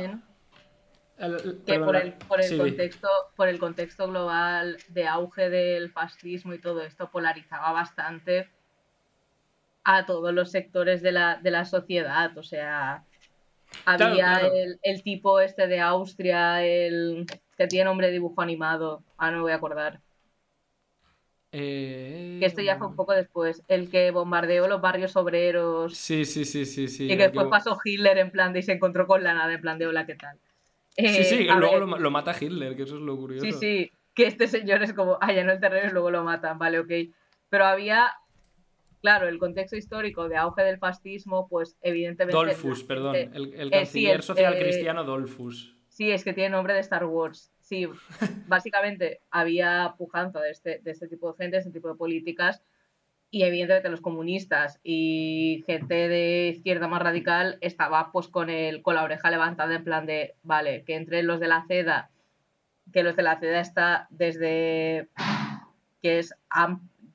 que 1.68 1.80
por 1.80 1.96
el, 1.96 2.14
por 2.14 2.42
el 2.42 2.58
contexto, 2.58 3.08
por 3.36 3.48
el 3.48 3.60
contexto 3.60 4.08
global 4.08 4.78
de 4.90 5.08
auge 5.08 5.52
del 5.52 5.92
fascismo 5.92 6.56
y 6.56 6.60
todo 6.60 6.82
esto 6.82 7.12
polarizaba 7.12 7.72
bastante 7.72 8.50
a 9.86 10.06
todos 10.06 10.34
los 10.34 10.52
sectores 10.52 11.02
de 11.02 11.12
la, 11.12 11.40
de 11.42 11.52
la 11.52 11.64
sociedad. 11.64 12.36
O 12.38 12.44
sea, 12.44 13.06
había 13.86 14.42
El, 14.82 15.04
tipo 15.04 15.40
este 15.40 15.68
de 15.68 15.80
Austria, 15.80 16.66
el 16.66 17.26
que 17.56 17.68
tiene 17.68 17.86
nombre 17.86 18.08
de 18.08 18.14
dibujo 18.14 18.42
animado. 18.42 19.04
Ah, 19.18 19.32
no 19.32 19.38
me 19.38 19.44
voy 19.44 19.52
a 19.54 19.56
acordar. 19.56 20.02
Eh, 21.52 22.38
que 22.40 22.46
esto 22.48 22.62
ya 22.62 22.78
fue 22.78 22.88
un 22.88 22.96
poco 22.96 23.14
después. 23.14 23.64
El 23.68 23.90
que 23.90 24.12
bombardeó 24.12 24.68
los 24.68 24.82
barrios 24.82 25.16
obreros. 25.16 25.96
Sí, 25.96 26.26
sí, 26.26 26.44
sí, 26.44 26.66
sí. 26.66 26.88
sí 26.88 27.06
y 27.06 27.10
que 27.10 27.24
después 27.24 27.48
pasó 27.48 27.78
Hitler 27.82 28.18
en 28.18 28.32
plan 28.32 28.52
de 28.52 28.60
y 28.60 28.64
se 28.64 28.74
encontró 28.74 29.06
con 29.06 29.24
la 29.24 29.36
nada 29.36 29.54
en 29.54 29.62
plan 29.62 29.78
de 29.78 29.88
hola, 29.88 30.06
¿qué 30.06 30.16
tal? 30.16 30.38
sí, 30.98 31.24
sí, 31.24 31.48
eh, 31.48 31.56
luego 31.58 31.98
lo, 31.98 32.12
mata 32.12 32.36
Hitler, 32.40 32.76
que 32.76 32.84
eso 32.84 32.96
es 32.96 33.02
lo 33.02 33.16
curioso. 33.18 33.46
Sí, 33.46 33.52
sí, 33.52 33.92
que 34.14 34.26
este 34.26 34.48
señor 34.48 34.82
es 34.82 34.94
como, 34.94 35.18
ah, 35.22 35.32
ya 35.32 35.44
no 35.44 35.52
el 35.52 35.60
terreno 35.60 35.90
y 35.90 35.94
luego 35.94 36.10
lo 36.10 36.24
matan, 36.24 36.58
vale, 36.58 36.80
ok. 36.80 36.92
Pero 37.50 37.66
había 37.66 38.14
claro, 39.06 39.28
el 39.28 39.38
contexto 39.38 39.76
histórico 39.76 40.28
de 40.28 40.36
auge 40.36 40.64
del 40.64 40.80
fascismo, 40.80 41.48
pues 41.48 41.78
evidentemente... 41.82 42.36
Dolfus, 42.36 42.84
perdón, 42.84 43.16
el, 43.16 43.54
el 43.54 43.68
eh, 43.68 43.70
canciller 43.70 44.24
social 44.24 44.58
cristiano 44.58 45.04
Dolfus. 45.04 45.76
Sí, 45.90 46.10
es 46.10 46.24
que 46.24 46.34
tiene 46.34 46.50
nombre 46.50 46.74
de 46.74 46.80
Star 46.80 47.06
Wars. 47.06 47.54
Sí, 47.60 47.88
básicamente 48.48 49.22
había 49.30 49.94
pujanza 49.96 50.42
de 50.42 50.50
este, 50.50 50.80
de 50.80 50.90
este 50.90 51.08
tipo 51.08 51.32
de 51.32 51.38
gente, 51.38 51.58
de 51.58 51.60
este 51.60 51.72
tipo 51.72 51.88
de 51.88 51.94
políticas, 51.94 52.64
y 53.30 53.44
evidentemente 53.44 53.90
los 53.90 54.02
comunistas 54.02 54.80
y 54.82 55.64
gente 55.68 56.08
de 56.08 56.48
izquierda 56.56 56.88
más 56.88 57.04
radical 57.04 57.60
estaba 57.62 58.12
pues 58.12 58.28
con, 58.28 58.50
el, 58.50 58.82
con 58.82 58.96
la 58.96 59.04
oreja 59.04 59.30
levantada 59.30 59.76
en 59.76 59.84
plan 59.84 60.08
de, 60.08 60.34
vale, 60.42 60.84
que 60.84 60.96
entre 60.96 61.22
los 61.22 61.40
de 61.40 61.48
la 61.48 61.64
CEDA, 61.68 62.10
que 62.92 63.04
los 63.04 63.16
de 63.16 63.22
la 63.22 63.40
CEDA 63.40 63.60
está 63.60 64.08
desde 64.10 65.10
que 66.02 66.18
es 66.18 66.36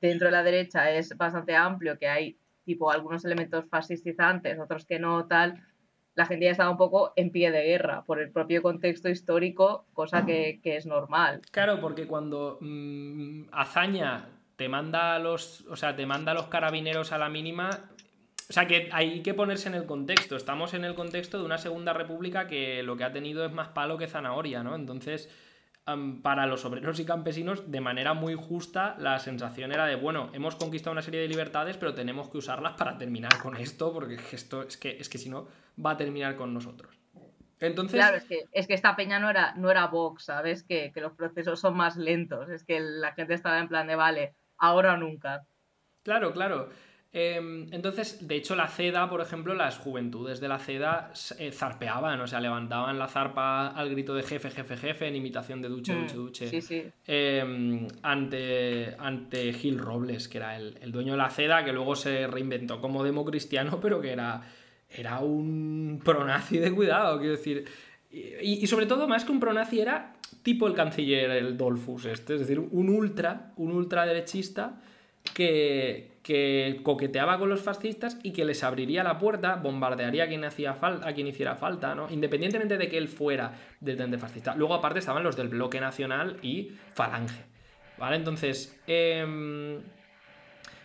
dentro 0.01 0.27
de 0.27 0.31
la 0.31 0.43
derecha 0.43 0.91
es 0.91 1.15
bastante 1.15 1.55
amplio, 1.55 1.97
que 1.97 2.07
hay 2.07 2.37
tipo 2.65 2.91
algunos 2.91 3.23
elementos 3.25 3.65
fascistizantes, 3.69 4.59
otros 4.59 4.85
que 4.85 4.99
no, 4.99 5.25
tal, 5.27 5.63
la 6.15 6.25
gente 6.25 6.45
ya 6.45 6.51
estaba 6.51 6.69
un 6.69 6.77
poco 6.77 7.13
en 7.15 7.31
pie 7.31 7.51
de 7.51 7.63
guerra 7.63 8.03
por 8.03 8.19
el 8.19 8.31
propio 8.31 8.61
contexto 8.61 9.09
histórico, 9.09 9.85
cosa 9.93 10.25
que, 10.25 10.59
es 10.63 10.85
normal. 10.85 11.41
Claro, 11.51 11.79
porque 11.79 12.05
cuando 12.05 12.57
mm, 12.59 13.43
Azaña 13.51 14.25
te 14.57 14.67
manda 14.67 15.15
a 15.15 15.19
los, 15.19 15.61
o 15.67 15.75
sea, 15.75 15.95
te 15.95 16.05
manda 16.05 16.33
los 16.33 16.47
carabineros 16.47 17.11
a 17.11 17.17
la 17.17 17.29
mínima, 17.29 17.69
O 18.49 18.53
sea 18.53 18.67
que 18.67 18.89
hay 18.91 19.21
que 19.23 19.33
ponerse 19.33 19.69
en 19.69 19.75
el 19.75 19.85
contexto. 19.85 20.35
Estamos 20.35 20.73
en 20.73 20.83
el 20.83 20.93
contexto 20.93 21.39
de 21.39 21.45
una 21.45 21.57
segunda 21.57 21.93
república 21.93 22.47
que 22.47 22.83
lo 22.83 22.97
que 22.97 23.05
ha 23.05 23.13
tenido 23.13 23.45
es 23.45 23.51
más 23.51 23.69
palo 23.69 23.97
que 23.97 24.07
zanahoria, 24.07 24.61
¿no? 24.63 24.75
Entonces, 24.75 25.29
para 26.21 26.45
los 26.45 26.63
obreros 26.63 26.99
y 26.99 27.05
campesinos, 27.05 27.71
de 27.71 27.81
manera 27.81 28.13
muy 28.13 28.35
justa, 28.35 28.95
la 28.99 29.19
sensación 29.19 29.71
era 29.71 29.85
de, 29.85 29.95
bueno, 29.95 30.29
hemos 30.33 30.55
conquistado 30.55 30.91
una 30.91 31.01
serie 31.01 31.21
de 31.21 31.27
libertades, 31.27 31.77
pero 31.77 31.93
tenemos 31.93 32.29
que 32.29 32.37
usarlas 32.37 32.73
para 32.73 32.97
terminar 32.97 33.37
con 33.41 33.57
esto, 33.57 33.91
porque 33.91 34.19
esto 34.31 34.63
es 34.63 34.77
que, 34.77 34.97
es 34.99 35.09
que 35.09 35.17
si 35.17 35.29
no, 35.29 35.47
va 35.83 35.91
a 35.91 35.97
terminar 35.97 36.35
con 36.35 36.53
nosotros. 36.53 36.97
Entonces... 37.59 37.99
Claro, 37.99 38.17
es 38.17 38.23
que, 38.25 38.47
es 38.51 38.67
que 38.67 38.73
esta 38.73 38.95
peña 38.95 39.19
no 39.19 39.29
era, 39.29 39.53
no 39.55 39.69
era 39.69 39.87
Vox, 39.87 40.25
¿sabes? 40.25 40.63
Que, 40.63 40.91
que 40.91 41.01
los 41.01 41.13
procesos 41.13 41.59
son 41.59 41.75
más 41.77 41.95
lentos. 41.95 42.49
Es 42.49 42.63
que 42.63 42.79
la 42.79 43.13
gente 43.13 43.35
estaba 43.35 43.59
en 43.59 43.67
plan 43.67 43.87
de, 43.87 43.95
vale, 43.95 44.33
ahora 44.57 44.93
o 44.93 44.97
nunca. 44.97 45.45
Claro, 46.03 46.31
claro. 46.31 46.69
Em, 47.13 47.67
entonces, 47.73 48.25
de 48.25 48.35
hecho, 48.37 48.55
la 48.55 48.69
CEDA, 48.69 49.09
por 49.09 49.19
ejemplo, 49.19 49.53
las 49.53 49.77
juventudes 49.77 50.39
de 50.39 50.47
la 50.47 50.59
CEDA 50.59 51.11
eh, 51.39 51.51
zarpeaban, 51.51 52.21
o 52.21 52.27
sea, 52.27 52.39
levantaban 52.39 52.97
la 52.97 53.09
zarpa 53.09 53.67
al 53.67 53.89
grito 53.89 54.13
de 54.13 54.23
jefe, 54.23 54.49
jefe, 54.49 54.77
jefe, 54.77 55.07
en 55.07 55.17
imitación 55.17 55.61
de 55.61 55.67
duche, 55.67 55.93
duche, 55.93 56.13
mm, 56.13 56.17
duche. 56.17 56.47
Sí, 56.47 56.61
sí. 56.61 56.83
Em, 57.05 57.85
ante, 58.01 58.95
ante 58.97 59.51
Gil 59.51 59.77
Robles, 59.77 60.29
que 60.29 60.37
era 60.37 60.55
el, 60.55 60.91
dueño 60.91 61.11
de 61.11 61.17
la 61.17 61.29
CEDA, 61.29 61.65
que 61.65 61.73
luego 61.73 61.97
se 61.97 62.27
reinventó 62.27 62.79
como 62.79 63.03
democristiano, 63.03 63.81
pero 63.81 63.99
que 63.99 64.11
era, 64.11 64.41
era 64.89 65.19
un 65.19 65.99
pronazi 66.03 66.59
de 66.59 66.71
cuidado, 66.71 67.19
quiero 67.19 67.35
decir. 67.35 67.65
Y, 68.09 68.63
y, 68.63 68.67
sobre 68.67 68.85
todo, 68.85 69.09
más 69.09 69.25
que 69.25 69.33
un 69.33 69.39
pronazi, 69.41 69.81
era 69.81 70.13
tipo 70.43 70.65
el 70.65 70.73
canciller, 70.73 71.29
el 71.31 71.57
Dolfus, 71.57 72.05
este, 72.05 72.35
es 72.35 72.39
decir, 72.39 72.59
un 72.59 72.89
ultra, 72.89 73.51
un 73.57 73.73
ultraderechista 73.73 74.81
que, 75.33 76.10
que 76.23 76.81
coqueteaba 76.83 77.39
con 77.39 77.49
los 77.49 77.61
fascistas 77.61 78.17
y 78.21 78.31
que 78.31 78.45
les 78.45 78.63
abriría 78.63 79.03
la 79.03 79.17
puerta, 79.17 79.55
bombardearía 79.55 80.25
a 80.25 80.27
quien, 80.27 80.43
hacía 80.43 80.77
a 80.81 81.13
quien 81.13 81.27
hiciera 81.27 81.55
falta, 81.55 81.95
¿no? 81.95 82.09
independientemente 82.09 82.77
de 82.77 82.87
que 82.89 82.97
él 82.97 83.07
fuera 83.07 83.53
del 83.79 83.97
tente 83.97 84.17
fascista. 84.17 84.55
Luego, 84.55 84.75
aparte, 84.75 84.99
estaban 84.99 85.23
los 85.23 85.35
del 85.35 85.47
bloque 85.47 85.79
nacional 85.79 86.37
y 86.41 86.71
Falange. 86.93 87.43
¿Vale? 87.97 88.15
Entonces, 88.15 88.79
eh, 88.87 89.79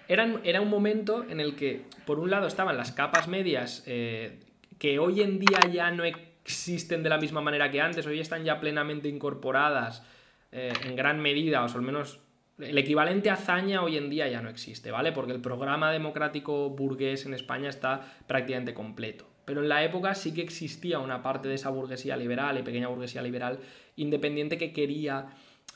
era, 0.08 0.60
un 0.60 0.70
momento 0.70 1.24
en 1.28 1.40
el 1.40 1.56
que, 1.56 1.84
por 2.04 2.18
un 2.18 2.30
lado, 2.30 2.46
estaban 2.46 2.76
las 2.76 2.92
capas 2.92 3.26
medias 3.26 3.82
eh, 3.86 4.38
que 4.78 4.98
hoy 4.98 5.20
en 5.22 5.38
día 5.38 5.60
ya 5.72 5.90
no 5.90 6.04
existen 6.04 7.02
de 7.02 7.08
la 7.08 7.18
misma 7.18 7.40
manera 7.40 7.70
que 7.70 7.80
antes, 7.80 8.06
hoy 8.06 8.20
están 8.20 8.44
ya 8.44 8.60
plenamente 8.60 9.08
incorporadas 9.08 10.04
eh, 10.52 10.72
en 10.84 10.94
gran 10.94 11.20
medida, 11.20 11.64
o 11.64 11.64
al 11.64 11.82
menos 11.82 12.20
el 12.58 12.78
equivalente 12.78 13.30
a 13.30 13.34
hazaña 13.34 13.82
hoy 13.82 13.96
en 13.96 14.08
día 14.08 14.28
ya 14.28 14.40
no 14.40 14.48
existe, 14.48 14.90
¿vale? 14.90 15.12
Porque 15.12 15.32
el 15.32 15.40
programa 15.40 15.92
democrático 15.92 16.70
burgués 16.70 17.26
en 17.26 17.34
España 17.34 17.68
está 17.68 18.00
prácticamente 18.26 18.72
completo. 18.72 19.26
Pero 19.44 19.62
en 19.62 19.68
la 19.68 19.84
época 19.84 20.14
sí 20.14 20.32
que 20.34 20.42
existía 20.42 20.98
una 20.98 21.22
parte 21.22 21.48
de 21.48 21.54
esa 21.54 21.70
burguesía 21.70 22.16
liberal 22.16 22.58
y 22.58 22.62
pequeña 22.62 22.88
burguesía 22.88 23.22
liberal 23.22 23.60
independiente 23.96 24.58
que 24.58 24.72
quería 24.72 25.26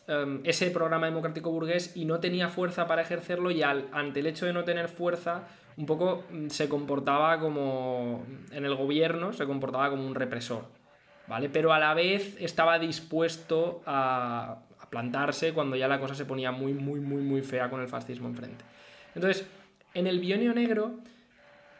em, 0.09 0.41
ese 0.45 0.71
programa 0.71 1.07
democrático 1.07 1.51
burgués 1.51 1.97
y 1.97 2.05
no 2.05 2.19
tenía 2.19 2.49
fuerza 2.49 2.87
para 2.87 3.03
ejercerlo 3.03 3.51
y 3.51 3.63
ante 3.63 4.21
el 4.21 4.27
hecho 4.27 4.47
de 4.47 4.53
no 4.53 4.65
tener 4.65 4.89
fuerza 4.89 5.47
un 5.77 5.87
poco 5.87 6.25
mm, 6.31 6.49
se 6.49 6.69
comportaba 6.69 7.39
como 7.39 8.27
en 8.51 8.65
el 8.65 8.75
gobierno, 8.75 9.33
se 9.33 9.47
comportaba 9.47 9.91
como 9.91 10.07
un 10.07 10.15
represor, 10.15 10.65
¿vale? 11.29 11.49
Pero 11.49 11.73
a 11.73 11.79
la 11.79 11.95
vez 11.95 12.37
estaba 12.41 12.79
dispuesto 12.79 13.83
a 13.87 14.63
plantarse 14.91 15.53
cuando 15.53 15.77
ya 15.77 15.89
la 15.89 16.01
cosa 16.01 16.15
se 16.15 16.25
ponía 16.25 16.51
muy, 16.53 16.75
muy, 16.75 17.01
muy, 17.01 17.23
muy 17.23 17.43
fea 17.43 17.71
con 17.71 17.81
el 17.81 17.89
fascismo 17.89 18.29
enfrente. 18.29 18.65
Entonces, 19.15 19.47
en 19.95 20.07
el 20.07 20.19
Bionio 20.21 20.53
Negro, 20.53 20.99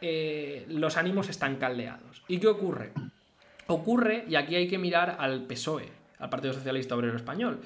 eh, 0.01 0.65
los 0.69 0.97
ánimos 0.97 1.29
están 1.29 1.57
caldeados. 1.57 2.23
¿Y 2.29 2.39
qué 2.39 2.47
ocurre? 2.47 2.93
Ocurre, 3.67 4.25
y 4.29 4.37
aquí 4.37 4.55
hay 4.57 4.69
que 4.69 4.79
mirar 4.79 5.17
al 5.19 5.43
PSOE, 5.43 5.89
al 6.19 6.31
Partido 6.31 6.53
Socialista 6.53 6.97
Obrero 6.97 7.17
Español, 7.17 7.61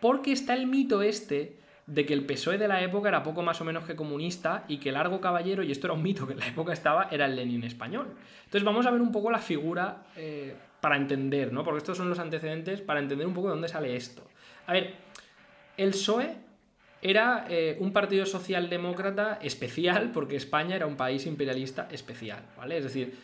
porque 0.00 0.32
está 0.32 0.54
el 0.54 0.66
mito 0.66 1.02
este 1.02 1.56
de 1.86 2.04
que 2.04 2.14
el 2.14 2.26
PSOE 2.26 2.58
de 2.58 2.66
la 2.66 2.82
época 2.82 3.08
era 3.08 3.22
poco 3.22 3.42
más 3.42 3.60
o 3.60 3.64
menos 3.64 3.84
que 3.84 3.94
comunista 3.94 4.64
y 4.66 4.78
que 4.78 4.90
Largo 4.90 5.20
Caballero, 5.20 5.62
y 5.62 5.70
esto 5.70 5.86
era 5.86 5.94
un 5.94 6.02
mito 6.02 6.26
que 6.26 6.32
en 6.32 6.40
la 6.40 6.48
época 6.48 6.72
estaba, 6.72 7.08
era 7.10 7.26
el 7.26 7.36
Lenin 7.36 7.62
español. 7.64 8.08
Entonces 8.44 8.64
vamos 8.64 8.86
a 8.86 8.90
ver 8.90 9.00
un 9.00 9.12
poco 9.12 9.30
la 9.30 9.38
figura 9.38 10.04
eh, 10.16 10.54
para 10.80 10.96
entender, 10.96 11.52
¿no? 11.52 11.64
Porque 11.64 11.78
estos 11.78 11.96
son 11.96 12.08
los 12.08 12.18
antecedentes 12.18 12.80
para 12.80 13.00
entender 13.00 13.26
un 13.26 13.34
poco 13.34 13.48
de 13.48 13.52
dónde 13.52 13.68
sale 13.68 13.94
esto. 13.94 14.28
A 14.66 14.72
ver, 14.72 14.94
el 15.76 15.90
PSOE 15.90 16.36
era 17.02 17.46
eh, 17.48 17.76
un 17.80 17.92
partido 17.92 18.26
socialdemócrata 18.26 19.38
especial 19.42 20.10
porque 20.12 20.36
España 20.36 20.76
era 20.76 20.86
un 20.86 20.96
país 20.96 21.26
imperialista 21.26 21.88
especial, 21.90 22.42
¿vale? 22.56 22.78
Es 22.78 22.84
decir, 22.84 23.16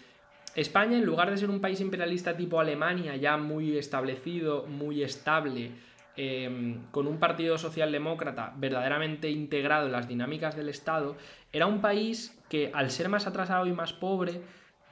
España, 0.55 0.98
en 0.98 1.05
lugar 1.05 1.31
de 1.31 1.38
ser 1.38 1.50
un 1.50 1.61
país 1.61 1.81
imperialista 1.81 2.37
tipo 2.37 2.61
Alemania, 2.61 3.16
ya 3.16 3.37
muy 3.38 3.78
establecido, 3.78 4.66
muy 4.66 5.02
estable, 5.02 5.70
em, 6.16 6.83
con 6.90 7.07
un 7.07 7.18
partido 7.18 7.57
socialdemócrata 7.57 8.52
verdaderamente 8.57 9.31
integrado 9.31 9.87
en 9.87 9.92
las 9.92 10.09
dinámicas 10.09 10.55
del 10.55 10.68
Estado, 10.68 11.16
era 11.52 11.66
un 11.66 11.81
país 11.81 12.38
que, 12.50 12.70
al 12.74 12.90
ser 12.90 13.09
más 13.09 13.26
atrasado 13.26 13.66
y 13.66 13.72
más 13.72 13.94
pobre, 13.94 14.42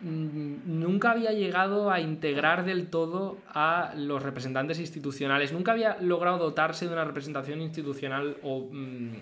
nunca 0.02 1.10
había 1.10 1.32
llegado 1.32 1.90
a 1.90 2.00
integrar 2.00 2.64
del 2.64 2.88
todo 2.88 3.38
a 3.48 3.92
los 3.96 4.22
representantes 4.22 4.78
institucionales, 4.78 5.52
nunca 5.52 5.72
había 5.72 5.98
logrado 6.00 6.38
dotarse 6.38 6.86
de 6.86 6.92
una 6.92 7.04
representación 7.04 7.60
institucional 7.60 8.36
o 8.42 8.68
mm, 8.70 9.12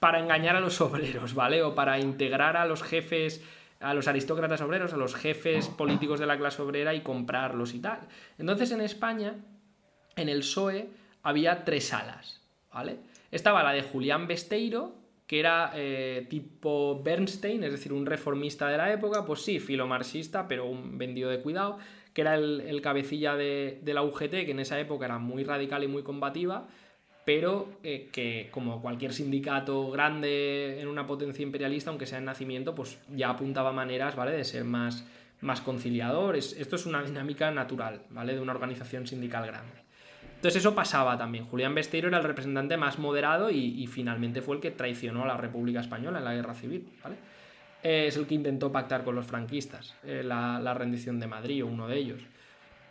para 0.00 0.20
engañar 0.20 0.56
a 0.56 0.60
los 0.60 0.80
obreros, 0.80 1.34
¿vale? 1.34 1.62
O 1.62 1.74
para 1.74 1.98
integrar 1.98 2.56
a 2.56 2.66
los 2.66 2.82
jefes, 2.82 3.42
a 3.80 3.94
los 3.94 4.08
aristócratas 4.08 4.60
obreros, 4.60 4.92
a 4.92 4.96
los 4.96 5.14
jefes 5.14 5.68
políticos 5.68 6.18
de 6.20 6.26
la 6.26 6.36
clase 6.36 6.62
obrera 6.62 6.94
y 6.94 7.00
comprarlos 7.00 7.74
y 7.74 7.80
tal. 7.80 8.00
Entonces 8.38 8.70
en 8.72 8.80
España, 8.80 9.34
en 10.16 10.28
el 10.28 10.40
PSOE, 10.40 10.88
había 11.22 11.64
tres 11.64 11.88
salas, 11.88 12.40
¿vale? 12.72 12.98
Estaba 13.30 13.62
la 13.62 13.72
de 13.72 13.82
Julián 13.82 14.26
Besteiro, 14.26 14.97
que 15.28 15.38
era 15.38 15.72
eh, 15.74 16.26
tipo 16.30 17.02
Bernstein, 17.04 17.62
es 17.62 17.70
decir, 17.70 17.92
un 17.92 18.06
reformista 18.06 18.66
de 18.68 18.78
la 18.78 18.90
época, 18.90 19.26
pues 19.26 19.42
sí, 19.42 19.60
filomarxista, 19.60 20.48
pero 20.48 20.64
un 20.64 20.96
vendido 20.96 21.28
de 21.28 21.40
cuidado, 21.42 21.78
que 22.14 22.22
era 22.22 22.34
el, 22.34 22.80
cabecilla 22.80 23.36
de, 23.36 23.78
la 23.84 24.02
UGT, 24.02 24.30
que 24.30 24.50
en 24.52 24.58
esa 24.58 24.80
época 24.80 25.04
era 25.04 25.18
muy 25.18 25.44
radical 25.44 25.84
y 25.84 25.86
muy 25.86 26.02
combativa, 26.02 26.66
pero 27.26 27.68
eh, 27.82 28.08
que 28.10 28.48
como 28.50 28.80
cualquier 28.80 29.12
sindicato 29.12 29.90
grande 29.90 30.80
en 30.80 30.88
una 30.88 31.06
potencia 31.06 31.42
imperialista, 31.42 31.90
aunque 31.90 32.06
sea 32.06 32.16
en 32.16 32.24
nacimiento, 32.24 32.74
pues 32.74 32.98
ya 33.14 33.28
apuntaba 33.28 33.70
maneras, 33.70 34.16
¿vale?, 34.16 34.32
de 34.32 34.44
ser 34.44 34.64
más, 34.64 35.06
más 35.42 35.60
conciliador. 35.60 36.36
esto 36.36 36.74
es 36.74 36.86
una 36.86 37.02
dinámica 37.02 37.50
natural, 37.50 38.00
¿vale?, 38.08 38.34
de 38.34 38.40
una 38.40 38.52
organización 38.52 39.06
sindical 39.06 39.46
grande. 39.46 39.87
Entonces 40.38 40.60
eso 40.60 40.72
pasaba 40.72 41.18
también. 41.18 41.44
Julián 41.44 41.74
Besteiro 41.74 42.06
era 42.06 42.18
el 42.18 42.22
representante 42.22 42.76
más 42.76 43.00
moderado 43.00 43.50
y, 43.50 43.84
finalmente 43.88 44.40
fue 44.40 44.54
el 44.54 44.62
que 44.62 44.70
traicionó 44.70 45.24
a 45.24 45.26
la 45.26 45.36
República 45.36 45.80
Española 45.80 46.18
en 46.18 46.24
la 46.24 46.32
Guerra 46.32 46.54
Civil. 46.54 46.86
¿vale? 47.02 47.16
Es 47.82 48.16
el 48.16 48.28
que 48.28 48.36
intentó 48.36 48.70
pactar 48.70 49.02
con 49.02 49.16
los 49.16 49.26
franquistas 49.26 49.96
eh, 50.04 50.22
la, 50.24 50.74
rendición 50.74 51.18
de 51.18 51.26
Madrid, 51.26 51.64
uno 51.64 51.88
de 51.88 51.96
ellos. 51.96 52.20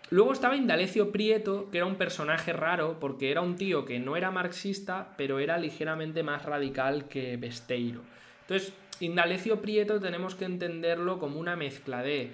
Luego 0.09 0.33
estaba 0.33 0.57
Indalecio 0.57 1.09
Prieto, 1.13 1.71
que 1.71 1.77
era 1.77 1.85
un 1.85 1.95
personaje 1.95 2.51
raro 2.51 2.99
porque 2.99 3.31
era 3.31 3.39
un 3.39 3.55
tío 3.55 3.85
que 3.85 3.97
no 3.97 4.17
era 4.17 4.29
marxista, 4.29 5.13
pero 5.15 5.39
era 5.39 5.57
ligeramente 5.57 6.23
más 6.23 6.43
radical 6.43 7.07
que 7.07 7.37
Besteiro. 7.37 8.01
Entonces, 8.41 8.73
Indalecio 8.99 9.61
Prieto 9.61 10.01
tenemos 10.01 10.35
que 10.35 10.43
entenderlo 10.43 11.17
como 11.17 11.39
una 11.39 11.55
mezcla 11.55 12.01
de 12.03 12.29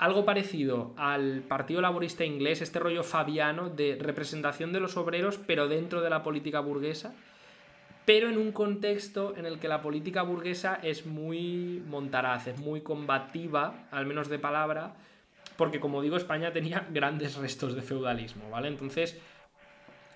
algo 0.00 0.24
parecido 0.24 0.94
al 0.96 1.42
Partido 1.42 1.82
Laborista 1.82 2.24
Inglés, 2.24 2.62
este 2.62 2.78
rollo 2.78 3.04
fabiano 3.04 3.68
de 3.68 3.98
representación 4.00 4.72
de 4.72 4.80
los 4.80 4.96
obreros, 4.96 5.38
pero 5.46 5.68
dentro 5.68 6.00
de 6.00 6.08
la 6.08 6.22
política 6.22 6.60
burguesa, 6.60 7.14
pero 8.06 8.30
en 8.30 8.38
un 8.38 8.50
contexto 8.50 9.36
en 9.36 9.44
el 9.44 9.58
que 9.58 9.68
la 9.68 9.82
política 9.82 10.22
burguesa 10.22 10.80
es 10.82 11.04
muy 11.04 11.82
montaraz, 11.86 12.46
es 12.46 12.58
muy 12.58 12.80
combativa, 12.80 13.88
al 13.90 14.06
menos 14.06 14.30
de 14.30 14.38
palabra, 14.38 14.94
porque 15.58 15.80
como 15.80 16.00
digo, 16.00 16.16
España 16.16 16.50
tenía 16.50 16.86
grandes 16.90 17.36
restos 17.36 17.74
de 17.74 17.82
feudalismo, 17.82 18.48
¿vale? 18.48 18.68
Entonces, 18.68 19.20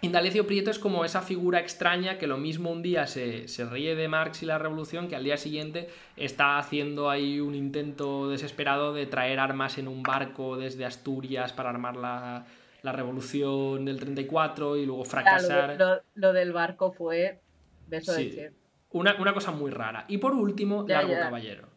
Indalecio 0.04 0.46
Prieto 0.46 0.70
es 0.70 0.78
como 0.78 1.04
esa 1.04 1.22
figura 1.22 1.60
extraña 1.60 2.18
que 2.18 2.26
lo 2.26 2.36
mismo 2.36 2.70
un 2.70 2.82
día 2.82 3.06
se, 3.06 3.46
ríe 3.70 3.94
de 3.94 4.08
Marx 4.08 4.42
y 4.42 4.46
la 4.46 4.58
revolución 4.58 5.08
que 5.08 5.16
al 5.16 5.24
día 5.24 5.36
siguiente 5.36 5.88
está 6.16 6.58
haciendo 6.58 7.08
ahí 7.08 7.40
un 7.40 7.54
intento 7.54 8.28
desesperado 8.28 8.92
de 8.92 9.06
traer 9.06 9.40
armas 9.40 9.78
en 9.78 9.88
un 9.88 10.02
barco 10.02 10.56
desde 10.56 10.84
Asturias 10.84 11.52
para 11.52 11.70
armar 11.70 11.96
la, 11.96 12.44
revolución 12.82 13.86
del 13.86 13.98
34 13.98 14.76
y 14.76 14.84
luego 14.84 15.04
fracasar. 15.04 16.02
lo, 16.14 16.32
del 16.34 16.52
barco 16.52 16.92
fue 16.92 17.40
beso 17.86 18.12
de 18.12 18.52
Una, 18.90 19.16
una, 19.18 19.32
cosa 19.32 19.52
muy 19.52 19.70
rara. 19.70 20.04
Y 20.06 20.18
por 20.18 20.34
último, 20.34 20.84
Largo 20.86 21.14
Caballero. 21.14 21.68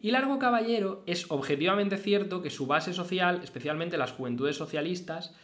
Y 0.00 0.10
Largo 0.10 0.40
Caballero 0.40 1.04
es 1.06 1.30
objetivamente 1.30 1.96
cierto 1.96 2.42
que 2.42 2.50
su 2.50 2.66
base 2.66 2.92
social, 2.92 3.40
especialmente 3.44 3.96
las 3.96 4.10
juventudes 4.10 4.56
socialistas, 4.56 5.34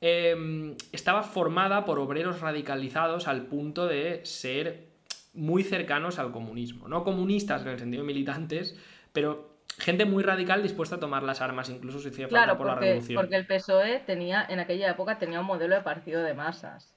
Em, 0.00 0.76
estaba 0.92 1.24
formada 1.24 1.84
por 1.84 1.98
obreros 1.98 2.40
radicalizados 2.40 3.26
al 3.26 3.46
punto 3.46 3.88
de 3.88 4.24
ser 4.24 4.86
muy 5.34 5.64
cercanos 5.64 6.18
al 6.18 6.30
comunismo. 6.30 6.88
No 6.88 7.02
comunistas 7.02 7.62
en 7.62 7.68
el 7.68 7.78
sentido 7.78 8.04
militantes, 8.04 8.78
pero 9.12 9.58
gente 9.78 10.04
muy 10.04 10.22
radical 10.22 10.62
dispuesta 10.62 10.96
a 10.96 11.00
tomar 11.00 11.24
las 11.24 11.40
armas, 11.40 11.68
incluso 11.68 11.98
si 11.98 12.08
hiciera 12.08 12.30
falta 12.30 12.56
por 12.56 12.66
la 12.68 12.76
revolución. 12.76 13.16
Porque 13.16 13.36
el 13.36 13.46
PSOE 13.46 14.00
tenía, 14.00 14.46
en 14.48 14.60
aquella 14.60 14.90
época 14.90 15.18
tenía 15.18 15.40
un 15.40 15.46
modelo 15.46 15.74
de 15.74 15.82
partido 15.82 16.22
de 16.22 16.34
masas. 16.34 16.94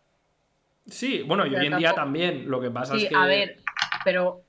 Sí, 0.86 1.24
bueno, 1.24 1.46
y 1.46 1.56
hoy 1.56 1.68
en 1.68 1.78
día 1.78 1.94
también. 1.94 2.50
Lo 2.50 2.62
que 2.62 2.70
pasa 2.70 2.96
es 2.96 3.08
que. 3.08 3.16
A 3.16 3.26
ver, 3.26 3.58
pero 4.04 4.42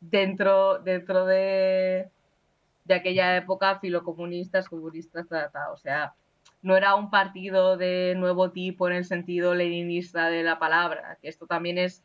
dentro, 0.00 0.78
dentro 0.78 1.26
de, 1.26 2.08
de 2.84 2.94
aquella 2.94 3.36
época, 3.36 3.78
filocomunistas, 3.78 4.68
comunistas, 4.68 5.26
o 5.72 5.76
sea, 5.76 6.14
no 6.62 6.76
era 6.76 6.94
un 6.94 7.10
partido 7.10 7.76
de 7.76 8.14
nuevo 8.16 8.50
tipo 8.50 8.88
en 8.88 8.94
el 8.94 9.04
sentido 9.04 9.54
leninista 9.54 10.30
de 10.30 10.42
la 10.42 10.58
palabra, 10.58 11.18
que 11.20 11.28
esto 11.28 11.46
también 11.46 11.76
es, 11.76 12.02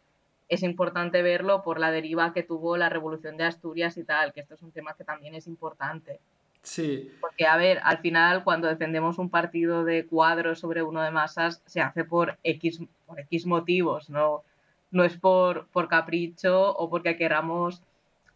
es 0.49 0.64
importante 0.64 1.22
verlo 1.22 1.64
por 1.64 1.80
la 1.80 1.91
deriva 1.91 2.34
que 2.34 2.43
tuvo 2.43 2.76
la 2.76 2.89
revolución 2.89 3.38
de 3.38 3.45
Asturias 3.45 3.97
y 3.97 4.03
tal, 4.03 4.34
que 4.34 4.41
esto 4.41 4.55
es 4.55 4.62
un 4.64 4.72
tema 4.72 4.95
que 4.95 5.03
también 5.03 5.36
es 5.36 5.47
importante. 5.47 6.20
Sí. 6.64 7.12
Porque, 7.22 7.45
a 7.45 7.55
ver, 7.55 7.80
al 7.84 7.99
final, 7.99 8.43
cuando 8.43 8.68
defendemos 8.68 9.20
un 9.20 9.30
partido 9.30 9.86
de 9.86 10.05
cuadros 10.05 10.60
sobre 10.60 10.84
uno 10.84 11.01
de 11.01 11.12
masas, 11.12 11.62
se 11.66 11.80
hace 11.80 12.03
por 12.03 12.38
X, 12.43 12.82
por 13.05 13.20
X 13.22 13.45
motivos, 13.45 14.10
¿no? 14.10 14.43
No 14.89 15.03
es 15.03 15.18
por, 15.18 15.68
por 15.68 15.88
capricho 15.88 16.76
o 16.76 16.89
porque 16.89 17.16
queramos 17.16 17.84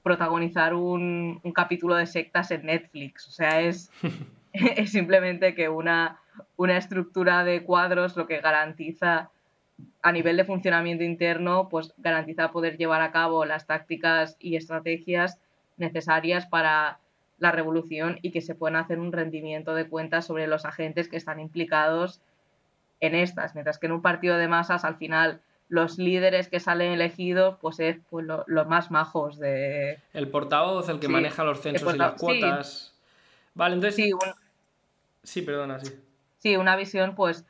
protagonizar 0.03 0.73
un, 0.73 1.39
un 1.43 1.51
capítulo 1.51 1.95
de 1.95 2.05
sectas 2.05 2.51
en 2.51 2.67
Netflix. 2.67 3.27
O 3.27 3.31
sea, 3.31 3.61
es, 3.61 3.91
es 4.77 4.91
simplemente 4.91 5.55
que 5.55 5.69
una, 5.69 6.19
una 6.57 6.77
estructura 6.77 7.43
de 7.43 7.63
cuadros 7.63 8.15
lo 8.17 8.27
que 8.27 8.39
garantiza 8.39 9.29
a 10.01 10.11
nivel 10.11 10.37
de 10.37 10.45
funcionamiento 10.45 11.03
interno, 11.03 11.69
pues 11.69 11.93
garantiza 11.97 12.51
poder 12.51 12.77
llevar 12.77 13.01
a 13.01 13.11
cabo 13.11 13.45
las 13.45 13.65
tácticas 13.67 14.37
y 14.39 14.55
estrategias 14.55 15.39
necesarias 15.77 16.45
para 16.45 16.99
la 17.39 17.51
revolución 17.51 18.19
y 18.21 18.31
que 18.31 18.41
se 18.41 18.53
puedan 18.53 18.75
hacer 18.75 18.99
un 18.99 19.11
rendimiento 19.11 19.73
de 19.73 19.87
cuentas 19.87 20.25
sobre 20.25 20.47
los 20.47 20.65
agentes 20.65 21.07
que 21.07 21.17
están 21.17 21.39
implicados 21.39 22.21
en 22.99 23.15
estas, 23.15 23.55
mientras 23.55 23.79
que 23.79 23.87
en 23.87 23.93
un 23.93 24.01
partido 24.03 24.37
de 24.37 24.47
masas 24.47 24.85
al 24.85 24.97
final 24.97 25.41
los 25.67 25.97
líderes 25.97 26.49
que 26.49 26.59
salen 26.59 26.91
elegidos 26.91 27.57
pues 27.59 27.79
es 27.79 27.97
pues, 28.09 28.27
los 28.27 28.67
más 28.67 28.91
majos 28.91 29.39
de... 29.39 29.99
El 30.13 30.27
portavoz, 30.27 30.89
el 30.89 30.99
que 30.99 31.07
maneja 31.07 31.43
los 31.43 31.61
censos 31.61 31.95
y 31.95 31.97
las 31.97 32.13
cuotas. 32.13 32.93
Vale, 33.55 33.75
entonces... 33.75 33.95
Sí, 33.95 34.11
sí, 35.23 35.41
perdona, 35.41 35.79
sí. 35.79 35.93
Sí, 36.39 36.55
una 36.57 36.75
visión 36.75 37.15
pues 37.15 37.45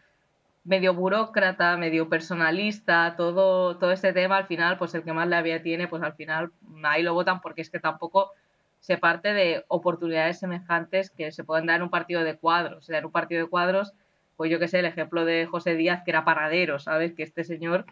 medio 0.63 0.93
burócrata, 0.93 1.77
medio 1.77 2.09
personalista, 2.09 3.15
todo, 3.15 3.77
todo 3.77 3.91
este 3.91 4.13
tema 4.13 4.37
al 4.37 4.45
final, 4.45 4.77
pues 4.77 4.93
el 4.93 5.03
que 5.03 5.13
más 5.13 5.27
la 5.27 5.41
vía 5.41 5.63
tiene, 5.63 5.87
pues 5.87 6.03
al 6.03 6.13
final 6.13 6.51
ahí 6.83 7.01
lo 7.01 7.13
votan 7.13 7.41
porque 7.41 7.61
es 7.61 7.69
que 7.69 7.79
tampoco 7.79 8.31
se 8.79 8.97
parte 8.97 9.33
de 9.33 9.63
oportunidades 9.67 10.39
semejantes 10.39 11.11
que 11.11 11.31
se 11.31 11.43
pueden 11.43 11.67
dar 11.67 11.77
en 11.77 11.83
un 11.83 11.89
partido 11.89 12.23
de 12.23 12.35
cuadros. 12.35 12.89
En 12.89 13.05
un 13.05 13.11
partido 13.11 13.43
de 13.43 13.49
cuadros, 13.49 13.93
pues 14.37 14.51
yo 14.51 14.59
que 14.59 14.67
sé, 14.67 14.79
el 14.79 14.85
ejemplo 14.85 15.23
de 15.23 15.45
José 15.45 15.75
Díaz, 15.75 16.01
que 16.03 16.11
era 16.11 16.25
paradero, 16.25 16.79
¿sabes? 16.79 17.13
Que 17.13 17.23
este 17.23 17.43
señor, 17.43 17.85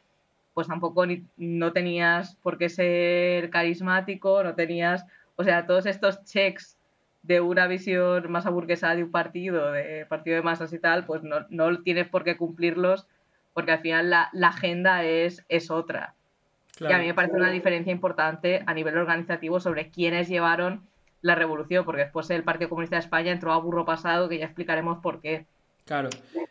pues 0.56 0.68
tampoco 0.68 1.06
no 1.38 1.74
tenías 1.74 2.36
por 2.38 2.58
qué 2.58 2.70
ser 2.70 3.52
carismático, 3.52 4.44
no 4.44 4.56
tenías, 4.56 5.06
o 5.36 5.44
sea, 5.44 5.68
todos 5.68 5.86
estos 5.86 6.24
checks 6.24 6.79
de 7.22 7.42
una 7.42 7.68
visión 7.68 8.32
más 8.32 8.46
aburguesada 8.46 8.96
de 8.96 9.04
un 9.04 9.12
partido, 9.12 9.72
de 9.72 10.06
partido 10.08 10.38
de 10.38 10.42
masas 10.42 10.72
y 10.74 10.80
tal, 10.80 11.06
pues 11.06 11.24
no, 11.24 11.46
no 11.50 11.82
tienes 11.82 12.08
por 12.08 12.24
qué 12.24 12.38
cumplirlos, 12.38 13.08
porque 13.54 13.72
al 13.72 13.80
final 13.80 14.10
la, 14.10 14.30
la 14.34 14.50
agenda 14.50 15.04
es, 15.04 15.46
es 15.50 15.70
otra. 15.70 16.16
Y 16.80 16.92
a 16.92 16.98
mí 16.98 17.08
me 17.08 17.14
parece 17.14 17.36
una 17.36 17.52
diferencia 17.52 17.92
importante 17.92 18.64
a 18.66 18.74
nivel 18.74 18.98
organizativo 18.98 19.60
sobre 19.60 19.90
quiénes 19.90 20.30
llevaron 20.30 20.88
la 21.22 21.36
revolución, 21.36 21.84
porque 21.84 22.04
después 22.04 22.30
el 22.30 22.44
Partido 22.44 22.70
Comunista 22.70 22.96
de 22.96 23.02
España 23.02 23.32
entró 23.32 23.52
a 23.52 23.58
burro 23.58 23.84
pasado, 23.84 24.30
que 24.30 24.38
ya 24.38 24.46
explicaremos 24.46 25.00
por 25.00 25.20
qué. 25.20 25.46
Claro. 25.86 26.10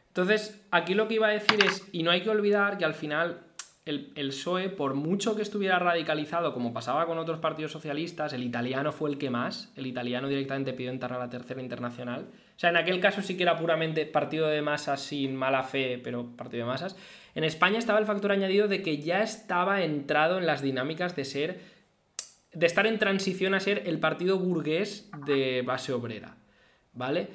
Entonces, 0.08 0.66
aquí 0.70 0.94
lo 0.94 1.08
que 1.08 1.14
iba 1.14 1.28
a 1.28 1.30
decir 1.30 1.64
es, 1.64 1.88
y 1.92 2.02
no 2.02 2.10
hay 2.10 2.20
que 2.20 2.28
olvidar 2.28 2.76
que 2.76 2.84
al 2.84 2.94
final 2.94 3.40
el, 3.88 4.12
el, 4.14 4.28
PSOE, 4.28 4.68
por 4.68 4.94
mucho 4.94 5.34
que 5.34 5.42
estuviera 5.42 5.78
radicalizado, 5.78 6.52
como 6.52 6.72
pasaba 6.72 7.06
con 7.06 7.18
otros 7.18 7.38
partidos 7.38 7.72
socialistas, 7.72 8.32
el 8.32 8.42
italiano 8.42 8.92
fue 8.92 9.10
el 9.10 9.18
que 9.18 9.30
más, 9.30 9.72
el 9.76 9.86
italiano 9.86 10.28
directamente 10.28 10.72
pidió 10.72 10.90
entrar 10.90 11.14
a 11.14 11.18
la 11.18 11.30
tercera 11.30 11.62
internacional. 11.62 12.26
O 12.56 12.58
sea, 12.58 12.70
en 12.70 12.76
aquel 12.76 13.00
caso 13.00 13.22
sí 13.22 13.36
que 13.36 13.44
era 13.44 13.56
puramente 13.56 14.04
partido 14.04 14.48
de 14.48 14.62
masas 14.62 15.00
sin 15.00 15.36
mala 15.36 15.62
fe, 15.62 16.00
pero 16.02 16.36
partido 16.36 16.66
de 16.66 16.72
masas. 16.72 16.96
En 17.34 17.44
España 17.44 17.78
estaba 17.78 17.98
el 17.98 18.04
factor 18.04 18.32
añadido 18.32 18.68
de 18.68 18.82
que 18.82 18.98
ya 18.98 19.22
estaba 19.22 19.82
entrado 19.82 20.38
en 20.38 20.46
las 20.46 20.60
dinámicas 20.60 21.14
de 21.14 21.24
ser, 21.24 21.60
de 22.52 22.66
estar 22.66 22.86
en 22.86 22.98
transición 22.98 23.54
a 23.54 23.60
ser 23.60 23.84
el 23.86 24.00
partido 24.00 24.38
burgués 24.38 25.08
de 25.24 25.62
base 25.62 25.92
obrera, 25.92 26.36
¿vale? 26.92 27.28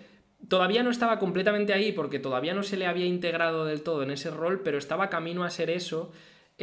Todavía 0.49 0.83
no 0.83 0.91
estaba 0.91 1.19
completamente 1.19 1.73
ahí 1.73 1.93
porque 1.93 2.19
todavía 2.19 2.53
no 2.53 2.63
se 2.63 2.75
le 2.75 2.85
había 2.85 3.05
integrado 3.05 3.65
del 3.65 3.81
todo 3.81 4.03
en 4.03 4.11
ese 4.11 4.29
rol, 4.29 4.59
pero 4.61 4.77
estaba 4.77 5.09
camino 5.09 5.45
a 5.45 5.49
ser 5.49 5.69
eso 5.69 6.11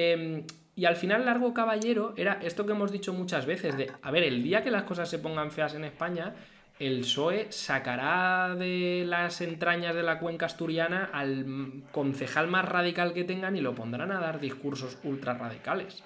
Em, 0.00 0.44
y 0.74 0.86
al 0.86 0.96
final 0.96 1.26
Largo 1.26 1.52
Caballero 1.52 2.14
era 2.16 2.38
esto 2.42 2.64
que 2.64 2.72
hemos 2.72 2.90
dicho 2.90 3.12
muchas 3.12 3.44
veces, 3.44 3.76
de, 3.76 3.92
a 4.00 4.10
ver, 4.10 4.22
el 4.22 4.42
día 4.42 4.64
que 4.64 4.70
las 4.70 4.84
cosas 4.84 5.10
se 5.10 5.18
pongan 5.18 5.50
feas 5.50 5.74
en 5.74 5.84
España, 5.84 6.34
el 6.78 7.00
PSOE 7.00 7.52
sacará 7.52 8.54
de 8.54 9.04
las 9.06 9.42
entrañas 9.42 9.94
de 9.94 10.02
la 10.02 10.18
cuenca 10.18 10.46
asturiana 10.46 11.10
al 11.12 11.82
concejal 11.92 12.48
más 12.48 12.64
radical 12.64 13.12
que 13.12 13.24
tengan 13.24 13.56
y 13.56 13.60
lo 13.60 13.74
pondrán 13.74 14.10
a 14.10 14.20
dar 14.20 14.40
discursos 14.40 14.96
ultra 15.04 15.34
radicales. 15.34 16.02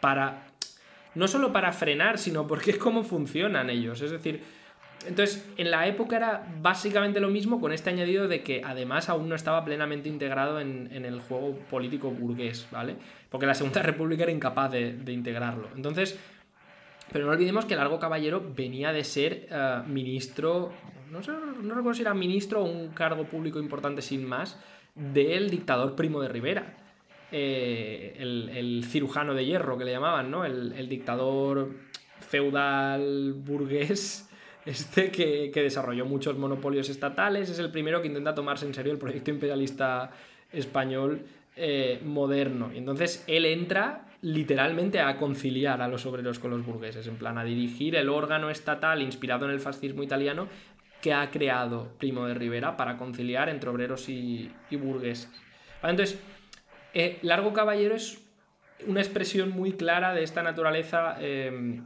Para. 0.00 0.44
No 1.16 1.26
solo 1.26 1.52
para 1.52 1.72
frenar, 1.72 2.18
sino 2.18 2.46
porque 2.46 2.72
es 2.72 2.78
como 2.78 3.02
funcionan 3.02 3.68
ellos. 3.68 4.00
Es 4.00 4.12
decir, 4.12 4.44
entonces, 5.06 5.46
en 5.56 5.70
la 5.70 5.86
época 5.86 6.16
era 6.16 6.46
básicamente 6.60 7.20
lo 7.20 7.28
mismo 7.28 7.60
con 7.60 7.72
este 7.72 7.90
añadido 7.90 8.28
de 8.28 8.42
que 8.42 8.62
además 8.64 9.08
aún 9.08 9.28
no 9.28 9.34
estaba 9.34 9.64
plenamente 9.64 10.08
integrado 10.08 10.60
en, 10.60 10.90
el 10.92 11.20
juego 11.20 11.58
político 11.70 12.10
burgués, 12.10 12.66
¿vale? 12.70 12.96
Porque 13.30 13.46
la 13.46 13.54
Segunda 13.54 13.82
República 13.82 14.24
era 14.24 14.32
incapaz 14.32 14.72
de, 14.72 15.12
integrarlo. 15.12 15.68
Entonces, 15.76 16.18
pero 17.12 17.26
no 17.26 17.32
olvidemos 17.32 17.64
que 17.64 17.76
Largo 17.76 17.98
Caballero 17.98 18.42
venía 18.54 18.92
de 18.92 19.04
ser 19.04 19.46
eh, 19.50 19.82
ministro, 19.86 20.72
no, 21.10 21.22
sé, 21.22 21.32
no 21.32 21.74
recuerdo 21.74 21.94
si 21.94 22.02
era 22.02 22.14
ministro 22.14 22.62
o 22.62 22.64
un 22.64 22.88
cargo 22.88 23.24
público 23.24 23.58
importante 23.58 24.02
sin 24.02 24.26
más, 24.26 24.58
del 24.94 25.50
dictador 25.50 25.94
Primo 25.96 26.20
de 26.20 26.28
Rivera. 26.28 26.76
Eh, 27.32 28.16
el, 28.18 28.84
cirujano 28.84 29.34
de 29.34 29.44
hierro 29.44 29.76
que 29.76 29.84
le 29.84 29.90
llamaban, 29.90 30.30
¿no? 30.30 30.44
El, 30.44 30.72
el 30.72 30.88
dictador 30.88 31.70
feudal 32.20 33.32
burgués 33.34 34.28
este 34.66 35.10
que, 35.10 35.50
desarrolló 35.54 36.06
muchos 36.06 36.38
monopolios 36.38 36.88
estatales, 36.88 37.50
es 37.50 37.58
el 37.58 37.70
primero 37.70 38.00
que 38.00 38.08
intenta 38.08 38.34
tomarse 38.34 38.66
en 38.66 38.74
serio 38.74 38.92
el 38.92 38.98
proyecto 38.98 39.30
imperialista 39.30 40.10
español 40.52 41.22
eh, 41.56 42.00
moderno. 42.04 42.70
Y 42.72 42.78
entonces 42.78 43.24
él 43.26 43.44
entra 43.44 44.06
literalmente 44.22 45.00
a 45.00 45.16
conciliar 45.18 45.82
a 45.82 45.88
los 45.88 46.06
obreros 46.06 46.38
con 46.38 46.50
los 46.50 46.64
burgueses, 46.64 47.06
en 47.06 47.16
plan 47.16 47.36
a 47.36 47.44
dirigir 47.44 47.94
el 47.96 48.08
órgano 48.08 48.48
estatal 48.48 49.02
inspirado 49.02 49.44
en 49.44 49.50
el 49.50 49.60
fascismo 49.60 50.02
italiano 50.02 50.48
que 51.02 51.12
ha 51.12 51.30
creado 51.30 51.92
Primo 51.98 52.24
de 52.24 52.32
Rivera 52.32 52.78
para 52.78 52.96
conciliar 52.96 53.50
entre 53.50 53.68
obreros 53.68 54.08
y, 54.08 54.50
burgueses. 54.70 55.28
entonces, 55.82 56.18
eh, 56.94 57.18
Largo 57.20 57.52
Caballero 57.52 57.94
es 57.94 58.22
una 58.86 59.00
expresión 59.00 59.50
muy 59.50 59.72
clara 59.72 60.14
de 60.14 60.22
esta 60.22 60.42
naturaleza 60.42 61.16
eh, 61.20 61.82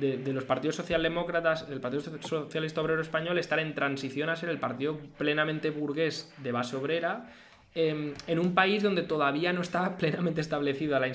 de, 0.00 0.32
los 0.32 0.44
partidos 0.44 0.76
socialdemócratas, 0.76 1.66
el 1.70 1.80
Partido 1.80 2.02
Socialista 2.20 2.80
Obrero 2.80 3.00
Español, 3.00 3.38
estar 3.38 3.58
en 3.58 3.74
transición 3.74 4.28
a 4.28 4.36
ser 4.36 4.48
el 4.48 4.58
partido 4.58 4.98
plenamente 5.18 5.70
burgués 5.70 6.32
de 6.38 6.52
base 6.52 6.76
obrera, 6.76 7.32
em, 7.74 8.14
en 8.26 8.38
un 8.38 8.54
país 8.54 8.82
donde 8.82 9.02
todavía 9.02 9.52
no 9.52 9.62
está 9.62 9.96
plenamente 9.98 10.40
establecida 10.40 11.00
la, 11.00 11.08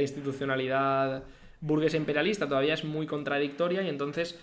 institucionalidad 0.00 1.24
burguesa 1.60 1.96
imperialista, 1.96 2.48
todavía 2.48 2.74
es 2.74 2.84
muy 2.84 3.06
contradictoria 3.06 3.82
y 3.82 3.88
entonces, 3.88 4.38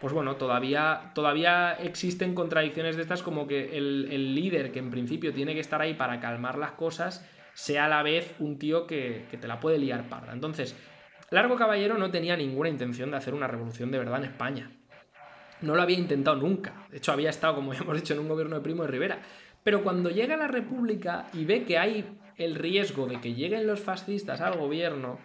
pues 0.00 0.12
bueno, 0.12 0.36
todavía, 0.36 1.12
todavía 1.14 1.72
existen 1.72 2.34
contradicciones 2.34 2.96
de 2.96 3.02
estas 3.02 3.22
como 3.22 3.46
que 3.46 3.76
el, 3.76 4.34
líder 4.34 4.72
que 4.72 4.78
en 4.78 4.90
principio 4.90 5.32
tiene 5.32 5.54
que 5.54 5.60
estar 5.60 5.80
ahí 5.80 5.94
para 5.94 6.20
calmar 6.20 6.58
las 6.58 6.72
cosas 6.72 7.26
sea 7.54 7.84
a 7.84 7.88
la 7.88 8.02
vez 8.02 8.34
un 8.38 8.58
tío 8.58 8.86
que, 8.86 9.26
que 9.30 9.36
te 9.36 9.46
la 9.46 9.60
puede 9.60 9.78
liar 9.78 10.08
parda. 10.08 10.32
Entonces, 10.32 10.74
Largo 11.32 11.56
Caballero 11.56 11.96
no 11.96 12.10
tenía 12.10 12.36
ninguna 12.36 12.68
intención 12.68 13.10
de 13.10 13.16
hacer 13.16 13.32
una 13.32 13.46
revolución 13.46 13.90
de 13.90 13.98
verdad 13.98 14.18
en 14.18 14.30
España. 14.30 14.70
No 15.62 15.74
lo 15.74 15.80
había 15.80 15.96
intentado 15.96 16.36
nunca. 16.36 16.74
De 16.90 16.98
hecho, 16.98 17.10
había 17.10 17.30
estado, 17.30 17.54
como 17.54 17.72
ya 17.72 17.80
hemos 17.80 17.96
dicho, 17.96 18.12
en 18.12 18.20
un 18.20 18.28
gobierno 18.28 18.56
de 18.56 18.60
Primo 18.60 18.82
de 18.82 18.90
Rivera. 18.90 19.18
Pero 19.64 19.82
cuando 19.82 20.10
llega 20.10 20.36
la 20.36 20.46
República 20.46 21.28
y 21.32 21.46
ve 21.46 21.64
que 21.64 21.78
hay 21.78 22.18
el 22.36 22.54
riesgo 22.54 23.06
de 23.06 23.18
que 23.18 23.32
lleguen 23.32 23.66
los 23.66 23.80
fascistas 23.80 24.42
al 24.42 24.58
gobierno, 24.58 25.20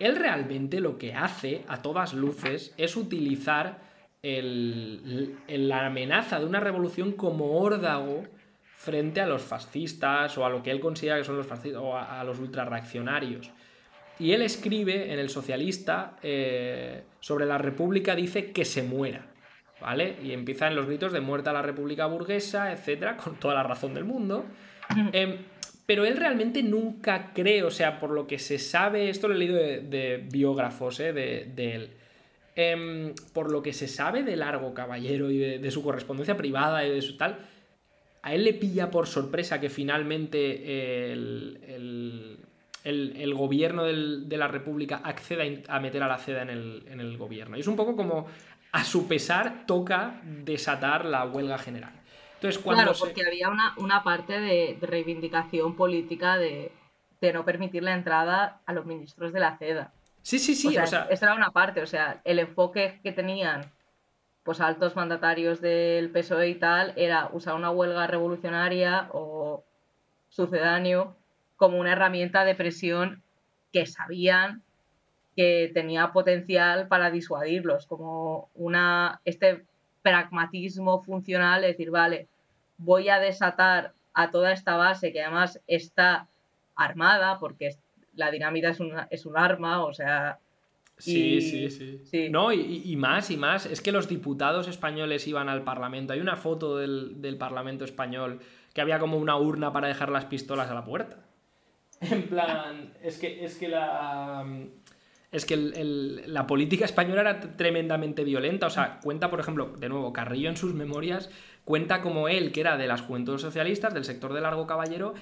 él 0.00 0.16
realmente 0.16 0.80
lo 0.80 0.98
que 0.98 1.14
hace, 1.14 1.62
a 1.68 1.80
todas 1.80 2.12
luces, 2.12 2.74
es 2.76 2.96
utilizar 2.96 3.78
la 4.24 5.86
amenaza 5.86 6.40
de 6.40 6.46
una 6.46 6.58
revolución 6.58 7.12
como 7.12 7.60
órdago 7.60 8.24
frente 8.64 9.20
a 9.20 9.26
los 9.26 9.42
fascistas 9.42 10.36
o 10.38 10.44
a 10.44 10.50
lo 10.50 10.64
que 10.64 10.72
él 10.72 10.80
considera 10.80 11.18
que 11.18 11.24
son 11.24 11.36
los 11.36 11.46
fascistas 11.46 11.80
o 11.80 11.96
a 11.96 12.24
los 12.24 12.40
ultrarreaccionarios. 12.40 13.52
Y 14.18 14.32
él 14.32 14.42
escribe 14.42 15.12
en 15.12 15.18
El 15.18 15.28
Socialista 15.28 16.16
eh, 16.22 17.02
sobre 17.20 17.46
la 17.46 17.58
República, 17.58 18.14
dice 18.14 18.52
que 18.52 18.64
se 18.64 18.82
muera. 18.82 19.26
¿Vale? 19.80 20.16
Y 20.22 20.32
empiezan 20.32 20.74
los 20.74 20.86
gritos 20.86 21.12
de 21.12 21.20
muerta 21.20 21.50
a 21.50 21.52
la 21.52 21.60
República 21.60 22.06
burguesa, 22.06 22.72
etcétera, 22.72 23.16
con 23.18 23.38
toda 23.38 23.54
la 23.54 23.62
razón 23.62 23.92
del 23.92 24.04
mundo. 24.04 24.46
Em, 25.12 25.36
pero 25.84 26.04
él 26.04 26.16
realmente 26.16 26.62
nunca 26.62 27.32
cree, 27.34 27.62
o 27.62 27.70
sea, 27.70 28.00
por 28.00 28.10
lo 28.10 28.26
que 28.26 28.38
se 28.38 28.58
sabe, 28.58 29.10
esto 29.10 29.28
lo 29.28 29.34
he 29.34 29.38
leído 29.38 29.56
de, 29.56 30.26
biógrafos 30.30 30.98
eh, 31.00 31.12
de, 31.12 31.74
él, 31.74 31.90
em, 32.54 33.14
por 33.32 33.52
lo 33.52 33.62
que 33.62 33.72
se 33.72 33.86
sabe 33.86 34.22
de 34.22 34.36
Largo 34.36 34.74
Caballero 34.74 35.30
y 35.30 35.38
de, 35.38 35.70
su 35.70 35.82
correspondencia 35.82 36.36
privada 36.36 36.84
y 36.86 36.90
de 36.90 37.02
su 37.02 37.16
tal, 37.16 37.38
a 38.22 38.34
él 38.34 38.44
le 38.44 38.54
pilla 38.54 38.90
por 38.90 39.06
sorpresa 39.06 39.60
que 39.60 39.70
finalmente 39.70 41.12
el, 41.12 42.38
gobierno 43.34 43.84
de 43.84 44.36
la 44.36 44.48
República 44.48 45.00
acceda 45.02 45.44
a 45.68 45.80
meter 45.80 46.02
a 46.02 46.08
la 46.08 46.18
CEDA 46.18 46.42
en 46.42 46.50
el, 46.50 46.84
en 46.88 47.00
el 47.00 47.16
gobierno. 47.16 47.56
Y 47.56 47.60
es 47.60 47.66
un 47.66 47.76
poco 47.76 47.96
como, 47.96 48.26
a 48.72 48.84
su 48.84 49.08
pesar, 49.08 49.66
toca 49.66 50.20
desatar 50.24 51.04
la 51.04 51.24
huelga 51.24 51.58
general 51.58 51.92
claro, 52.62 52.92
porque 52.98 53.26
había 53.26 53.48
una, 53.48 54.02
parte 54.02 54.40
de, 54.40 54.78
reivindicación 54.80 55.76
política 55.76 56.38
de, 56.38 56.72
no 57.32 57.44
permitir 57.44 57.82
la 57.82 57.94
entrada 57.94 58.60
a 58.66 58.72
los 58.72 58.86
ministros 58.86 59.32
de 59.32 59.40
la 59.40 59.56
CEDA. 59.58 59.92
Sí, 60.22 60.38
sí, 60.38 60.54
sí. 60.54 60.68
O 60.78 60.86
sea, 60.86 61.06
esa 61.10 61.26
era 61.26 61.34
una 61.34 61.50
parte, 61.50 61.82
o 61.82 61.86
sea, 61.86 62.20
el 62.24 62.38
enfoque 62.38 63.00
que 63.02 63.12
tenían 63.12 63.72
pues 64.42 64.60
altos 64.60 64.94
mandatarios 64.94 65.60
del 65.60 66.10
PSOE 66.10 66.48
y 66.50 66.54
tal 66.54 66.92
era 66.94 67.30
usar 67.32 67.54
una 67.54 67.70
huelga 67.70 68.06
revolucionaria 68.06 69.08
o 69.12 69.64
sucedáneo 70.28 71.16
como 71.56 71.78
una 71.78 71.92
herramienta 71.92 72.44
de 72.44 72.54
presión 72.54 73.22
que 73.72 73.86
sabían 73.86 74.62
que 75.36 75.70
tenía 75.74 76.12
potencial 76.12 76.88
para 76.88 77.10
disuadirlos, 77.10 77.86
como 77.86 78.48
una 78.54 79.20
este 79.24 79.64
pragmatismo 80.02 81.02
funcional, 81.02 81.64
es 81.64 81.72
decir, 81.72 81.90
vale, 81.90 82.28
voy 82.78 83.08
a 83.08 83.18
desatar 83.18 83.92
a 84.14 84.30
toda 84.30 84.52
esta 84.52 84.76
base 84.76 85.12
que 85.12 85.20
además 85.20 85.60
está 85.66 86.28
armada, 86.74 87.38
porque 87.38 87.76
la 88.14 88.30
dinamita 88.30 88.70
es, 88.70 88.78
es 89.10 89.26
un 89.26 89.36
arma, 89.36 89.84
o 89.84 89.92
sea... 89.92 90.38
Sí, 90.98 91.42
sí, 91.42 92.00
sí, 92.04 92.30
No, 92.30 92.52
y, 92.52 92.96
más 92.96 93.30
y 93.30 93.36
más. 93.36 93.66
Es 93.66 93.82
que 93.82 93.92
los 93.92 94.08
diputados 94.08 94.66
españoles 94.66 95.28
iban 95.28 95.50
al 95.50 95.62
Parlamento. 95.62 96.14
Hay 96.14 96.20
una 96.20 96.36
foto 96.36 96.78
del, 96.78 97.36
Parlamento 97.38 97.84
español 97.84 98.40
que 98.72 98.80
había 98.80 98.98
como 98.98 99.18
una 99.18 99.36
urna 99.36 99.74
para 99.74 99.88
dejar 99.88 100.08
las 100.08 100.24
pistolas 100.24 100.70
a 100.70 100.74
la 100.74 100.86
puerta. 100.86 101.25
En 102.00 102.22
plan, 102.24 102.92
es 103.02 103.18
que, 103.18 103.44
es 103.44 103.56
que 103.56 103.68
la 103.68 104.44
es 105.32 105.44
que 105.44 105.56
la 105.56 106.46
política 106.46 106.84
española 106.84 107.20
era 107.20 107.40
tremendamente 107.40 108.24
violenta. 108.24 108.68
O 108.68 108.70
sea, 108.70 109.00
cuenta, 109.02 109.28
por 109.28 109.40
ejemplo, 109.40 109.74
de 109.78 109.88
nuevo, 109.88 110.12
Carrillo 110.12 110.48
en 110.48 110.56
sus 110.56 110.72
memorias, 110.72 111.30
cuenta 111.64 112.00
como 112.00 112.28
él, 112.28 112.52
que 112.52 112.60
era 112.60 112.76
de 112.76 112.86
las 112.86 113.02
juventudes 113.02 113.42
socialistas, 113.42 113.92
del 113.92 114.04
sector 114.04 114.32
de 114.32 114.40
Largo 114.40 114.66
Caballero, 114.66 115.14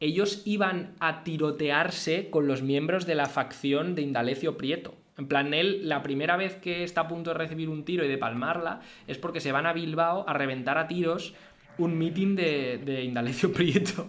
ellos 0.00 0.42
iban 0.46 0.94
a 1.00 1.24
tirotearse 1.24 2.30
con 2.30 2.46
los 2.46 2.62
miembros 2.62 3.04
de 3.04 3.16
la 3.16 3.26
facción 3.26 3.94
de 3.94 4.02
Indalecio 4.02 4.56
Prieto. 4.56 4.94
En 5.18 5.26
plan, 5.26 5.52
él, 5.52 5.88
la 5.88 6.02
primera 6.02 6.36
vez 6.36 6.54
que 6.54 6.84
está 6.84 7.02
a 7.02 7.08
punto 7.08 7.30
de 7.30 7.38
recibir 7.38 7.68
un 7.68 7.84
tiro 7.84 8.04
y 8.04 8.08
de 8.08 8.16
palmarla, 8.16 8.80
es 9.08 9.18
porque 9.18 9.40
se 9.40 9.50
van 9.50 9.66
a 9.66 9.72
Bilbao 9.72 10.24
a 10.28 10.32
reventar 10.32 10.78
a 10.78 10.86
tiros 10.86 11.34
un 11.76 11.98
mitin 11.98 12.36
de 12.36 13.02
Indalecio 13.04 13.52
Prieto. 13.52 14.06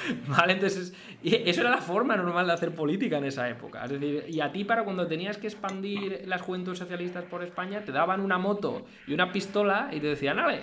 ¿Vale? 0.28 0.54
Entonces, 0.54 0.94
eso 1.22 1.60
era 1.60 1.70
la 1.70 1.78
forma 1.78 2.16
normal 2.16 2.46
de 2.46 2.52
hacer 2.52 2.74
política 2.74 3.18
en 3.18 3.24
esa 3.24 3.48
época. 3.48 3.84
Es 3.84 3.90
decir, 3.90 4.24
y 4.28 4.40
a 4.40 4.52
ti 4.52 4.64
para 4.64 4.84
cuando 4.84 5.06
tenías 5.06 5.38
que 5.38 5.46
expandir 5.46 6.22
las 6.26 6.42
juventudes 6.42 6.78
socialistas 6.78 7.24
por 7.24 7.42
España, 7.42 7.84
te 7.84 7.92
daban 7.92 8.20
una 8.20 8.38
moto 8.38 8.86
y 9.06 9.14
una 9.14 9.32
pistola 9.32 9.90
y 9.92 10.00
te 10.00 10.08
decían, 10.08 10.38
¡ale! 10.38 10.62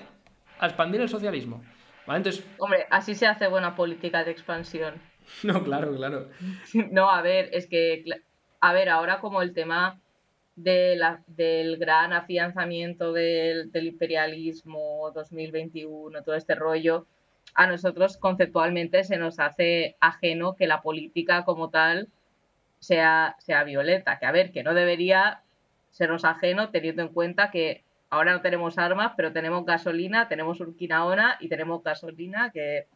A 0.60 0.68
expandir 0.68 1.02
el 1.02 1.10
socialismo. 1.10 1.64
¿Vale? 2.06 2.18
Entonces... 2.18 2.46
Hombre, 2.58 2.86
así 2.90 3.16
se 3.16 3.28
hace 3.28 3.48
buena 3.48 3.76
política 3.76 4.24
de 4.24 4.32
expansión. 4.32 4.96
No, 5.44 5.64
claro, 5.64 5.96
claro. 5.96 6.30
No, 6.92 7.10
a 7.10 7.22
ver, 7.22 7.50
es 7.54 7.68
que, 7.68 8.04
a 8.62 8.74
ver, 8.74 8.90
ahora 8.90 9.20
como 9.20 9.44
el 9.44 9.54
tema 9.54 10.00
de 10.56 10.96
la, 10.96 11.24
del 11.28 11.78
gran 11.78 12.12
afianzamiento 12.12 13.14
del, 13.14 13.72
del 13.72 13.88
imperialismo 13.88 15.12
2021, 15.14 16.24
todo 16.24 16.36
este 16.36 16.56
rollo, 16.56 17.06
a 17.54 17.68
nosotros 17.68 18.18
conceptualmente 18.18 19.04
se 19.04 19.18
nos 19.18 19.40
hace 19.40 19.96
ajeno 20.00 20.56
que 20.56 20.68
la 20.68 20.82
política 20.82 21.46
como 21.46 21.70
tal 21.70 22.08
sea, 22.80 23.36
sea 23.40 23.64
violenta. 23.64 24.20
Que 24.20 24.26
a 24.26 24.32
ver, 24.32 24.52
que 24.52 24.64
no 24.64 24.74
debería 24.74 25.42
sernos 25.92 26.26
ajeno 26.26 26.70
teniendo 26.70 27.02
en 27.02 27.10
cuenta 27.10 27.52
que 27.52 27.84
ahora 28.10 28.34
no 28.34 28.42
tenemos 28.42 28.78
armas, 28.78 29.14
pero 29.16 29.32
tenemos 29.32 29.66
gasolina, 29.66 30.28
tenemos 30.28 30.60
urquinaona 30.60 31.38
y 31.40 31.50
tenemos 31.50 31.84
gasolina 31.84 32.52
que, 32.52 32.88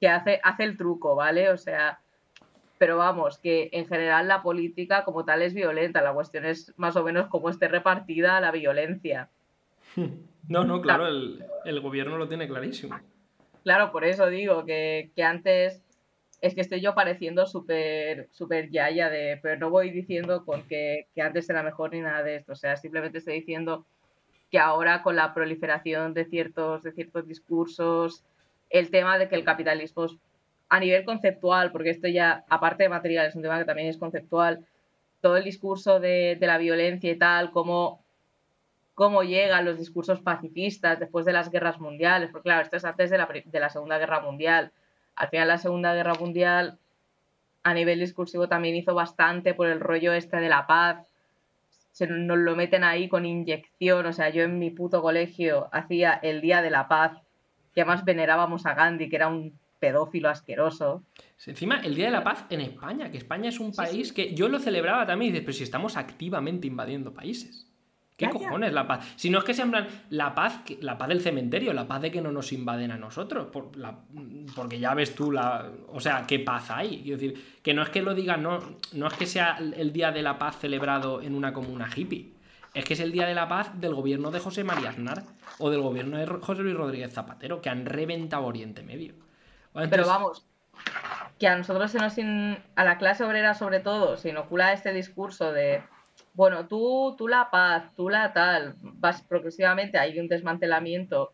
que 0.00 0.08
hace, 0.08 0.40
hace 0.42 0.64
el 0.64 0.76
truco, 0.76 1.14
¿vale? 1.14 1.50
O 1.50 1.56
sea, 1.56 2.00
pero 2.78 2.96
vamos, 2.96 3.38
que 3.38 3.70
en 3.72 3.86
general 3.86 4.28
la 4.28 4.42
política 4.42 5.04
como 5.04 5.24
tal 5.24 5.42
es 5.42 5.54
violenta. 5.54 6.02
La 6.02 6.12
cuestión 6.12 6.44
es 6.44 6.72
más 6.76 6.96
o 6.96 7.04
menos 7.04 7.28
cómo 7.28 7.48
esté 7.48 7.68
repartida 7.68 8.40
la 8.40 8.50
violencia. 8.50 9.28
No, 10.46 10.62
no, 10.62 10.82
claro, 10.82 11.06
el, 11.06 11.42
el 11.64 11.80
gobierno 11.80 12.18
lo 12.18 12.28
tiene 12.28 12.46
clarísimo. 12.46 13.00
Claro, 13.64 13.92
por 13.92 14.04
eso 14.04 14.26
digo 14.26 14.66
que, 14.66 15.10
antes 15.24 15.82
es 16.42 16.54
que 16.54 16.60
estoy 16.60 16.82
yo 16.82 16.94
pareciendo 16.94 17.46
súper 17.46 18.28
super 18.30 18.68
yaya 18.70 19.08
de, 19.08 19.40
pero 19.42 19.58
no 19.58 19.70
voy 19.70 19.90
diciendo 19.90 20.44
con 20.44 20.68
que, 20.68 21.08
antes 21.16 21.48
era 21.48 21.62
mejor 21.62 21.92
ni 21.92 22.00
nada 22.00 22.22
de 22.22 22.36
esto, 22.36 22.52
o 22.52 22.56
sea, 22.56 22.76
simplemente 22.76 23.18
estoy 23.18 23.36
diciendo 23.36 23.86
que 24.50 24.58
ahora 24.58 25.02
con 25.02 25.16
la 25.16 25.32
proliferación 25.32 26.12
de 26.12 26.26
ciertos, 26.26 26.82
de 26.82 26.92
ciertos 26.92 27.26
discursos, 27.26 28.22
el 28.68 28.90
tema 28.90 29.16
de 29.16 29.28
que 29.28 29.34
el 29.34 29.44
capitalismo 29.44 30.08
a 30.68 30.78
nivel 30.78 31.04
conceptual, 31.06 31.72
porque 31.72 31.90
esto 31.90 32.08
ya, 32.08 32.44
aparte 32.50 32.82
de 32.82 32.90
material, 32.90 33.26
es 33.26 33.34
un 33.34 33.42
tema 33.42 33.58
que 33.58 33.64
también 33.64 33.88
es 33.88 33.96
conceptual, 33.96 34.66
todo 35.22 35.38
el 35.38 35.44
discurso 35.44 36.00
de, 36.00 36.36
de 36.38 36.46
la 36.46 36.58
violencia 36.58 37.10
y 37.10 37.16
tal, 37.16 37.50
como 37.50 38.03
cómo 38.94 39.22
llegan 39.22 39.64
los 39.64 39.78
discursos 39.78 40.20
pacifistas 40.20 40.98
después 40.98 41.26
de 41.26 41.32
las 41.32 41.50
guerras 41.50 41.80
mundiales, 41.80 42.30
porque 42.30 42.48
claro, 42.48 42.62
esto 42.62 42.76
es 42.76 42.84
antes 42.84 43.10
de 43.10 43.18
la, 43.18 43.68
Segunda 43.68 43.98
Guerra 43.98 44.20
Mundial. 44.20 44.72
Al 45.16 45.28
final 45.28 45.48
la 45.48 45.58
Segunda 45.58 45.94
Guerra 45.94 46.14
Mundial 46.14 46.78
a 47.62 47.74
nivel 47.74 47.98
discursivo 47.98 48.48
también 48.48 48.76
hizo 48.76 48.94
bastante 48.94 49.54
por 49.54 49.68
el 49.68 49.80
rollo 49.80 50.12
este 50.12 50.36
de 50.36 50.48
la 50.48 50.66
paz. 50.66 51.06
Se 51.90 52.06
nos 52.06 52.38
lo 52.38 52.56
meten 52.56 52.84
ahí 52.84 53.08
con 53.08 53.24
inyección. 53.24 54.06
O 54.06 54.12
sea, 54.12 54.30
yo 54.30 54.42
en 54.42 54.58
mi 54.58 54.70
puto 54.70 55.00
colegio 55.02 55.68
hacía 55.72 56.12
el 56.12 56.40
Día 56.40 56.60
de 56.60 56.70
la 56.70 56.88
Paz, 56.88 57.12
que 57.72 57.82
además 57.82 58.04
venerábamos 58.04 58.66
a 58.66 58.74
Gandhi, 58.74 59.08
que 59.08 59.16
era 59.16 59.28
un 59.28 59.56
pedófilo 59.78 60.28
asqueroso. 60.28 61.04
Encima, 61.46 61.80
el 61.80 61.94
Día 61.94 62.06
de 62.06 62.10
la 62.10 62.24
Paz 62.24 62.46
en 62.50 62.60
España, 62.60 63.10
que 63.10 63.18
España 63.18 63.48
es 63.48 63.60
un 63.60 63.72
país 63.72 64.12
que 64.12 64.34
yo 64.34 64.48
lo 64.48 64.58
celebraba 64.58 65.06
también 65.06 65.28
y 65.28 65.32
dices, 65.32 65.44
pero 65.46 65.56
si 65.56 65.62
estamos 65.62 65.96
activamente 65.96 66.66
invadiendo 66.66 67.14
países. 67.14 67.73
¿Qué 68.16 68.30
cojones 68.30 68.72
la 68.72 68.86
paz? 68.86 69.12
Si 69.16 69.28
no 69.28 69.38
es 69.38 69.44
que 69.44 69.54
se 69.54 69.62
hablan 69.62 69.88
la 70.08 70.36
paz, 70.36 70.60
la 70.80 70.96
paz 70.96 71.08
del 71.08 71.20
cementerio, 71.20 71.72
la 71.72 71.88
paz 71.88 72.00
de 72.00 72.12
que 72.12 72.20
no 72.20 72.30
nos 72.30 72.52
invaden 72.52 72.92
a 72.92 72.96
nosotros, 72.96 73.48
por 73.48 73.76
la, 73.76 73.98
porque 74.54 74.78
ya 74.78 74.94
ves 74.94 75.16
tú 75.16 75.32
la, 75.32 75.68
o 75.88 75.98
sea, 75.98 76.24
qué 76.24 76.38
paz 76.38 76.70
hay. 76.70 77.02
Quiero 77.02 77.18
decir, 77.18 77.58
que 77.62 77.74
no 77.74 77.82
es 77.82 77.88
que 77.88 78.02
lo 78.02 78.14
digan, 78.14 78.42
no, 78.42 78.60
no 78.92 79.08
es 79.08 79.14
que 79.14 79.26
sea 79.26 79.58
el 79.58 79.92
día 79.92 80.12
de 80.12 80.22
la 80.22 80.38
paz 80.38 80.58
celebrado 80.60 81.22
en 81.22 81.34
una 81.34 81.52
comuna 81.52 81.88
hippie, 81.94 82.34
es 82.72 82.84
que 82.84 82.94
es 82.94 83.00
el 83.00 83.10
día 83.10 83.26
de 83.26 83.34
la 83.34 83.48
paz 83.48 83.72
del 83.80 83.94
gobierno 83.94 84.30
de 84.30 84.38
José 84.38 84.62
María 84.62 84.90
Aznar 84.90 85.24
o 85.58 85.70
del 85.70 85.80
gobierno 85.80 86.16
de 86.16 86.26
José 86.26 86.62
Luis 86.62 86.76
Rodríguez 86.76 87.12
Zapatero, 87.12 87.60
que 87.60 87.68
han 87.68 87.84
reventado 87.84 88.44
Oriente 88.44 88.84
Medio. 88.84 89.14
Pero 89.72 90.06
vamos, 90.06 90.46
que 91.40 91.48
a 91.48 91.56
nosotros 91.56 91.90
se 91.90 91.98
nos, 91.98 92.16
a 92.76 92.84
la 92.84 92.98
clase 92.98 93.24
obrera 93.24 93.54
sobre 93.54 93.80
todo, 93.80 94.16
se 94.16 94.28
inocula 94.28 94.72
este 94.72 94.92
discurso 94.92 95.52
de 95.52 95.82
bueno, 96.34 96.66
tú, 96.66 97.14
tú 97.16 97.28
la 97.28 97.50
paz, 97.50 97.94
tú 97.96 98.08
la 98.08 98.32
tal, 98.32 98.74
vas 98.80 99.22
progresivamente, 99.22 99.98
hay 99.98 100.18
un 100.18 100.28
desmantelamiento 100.28 101.32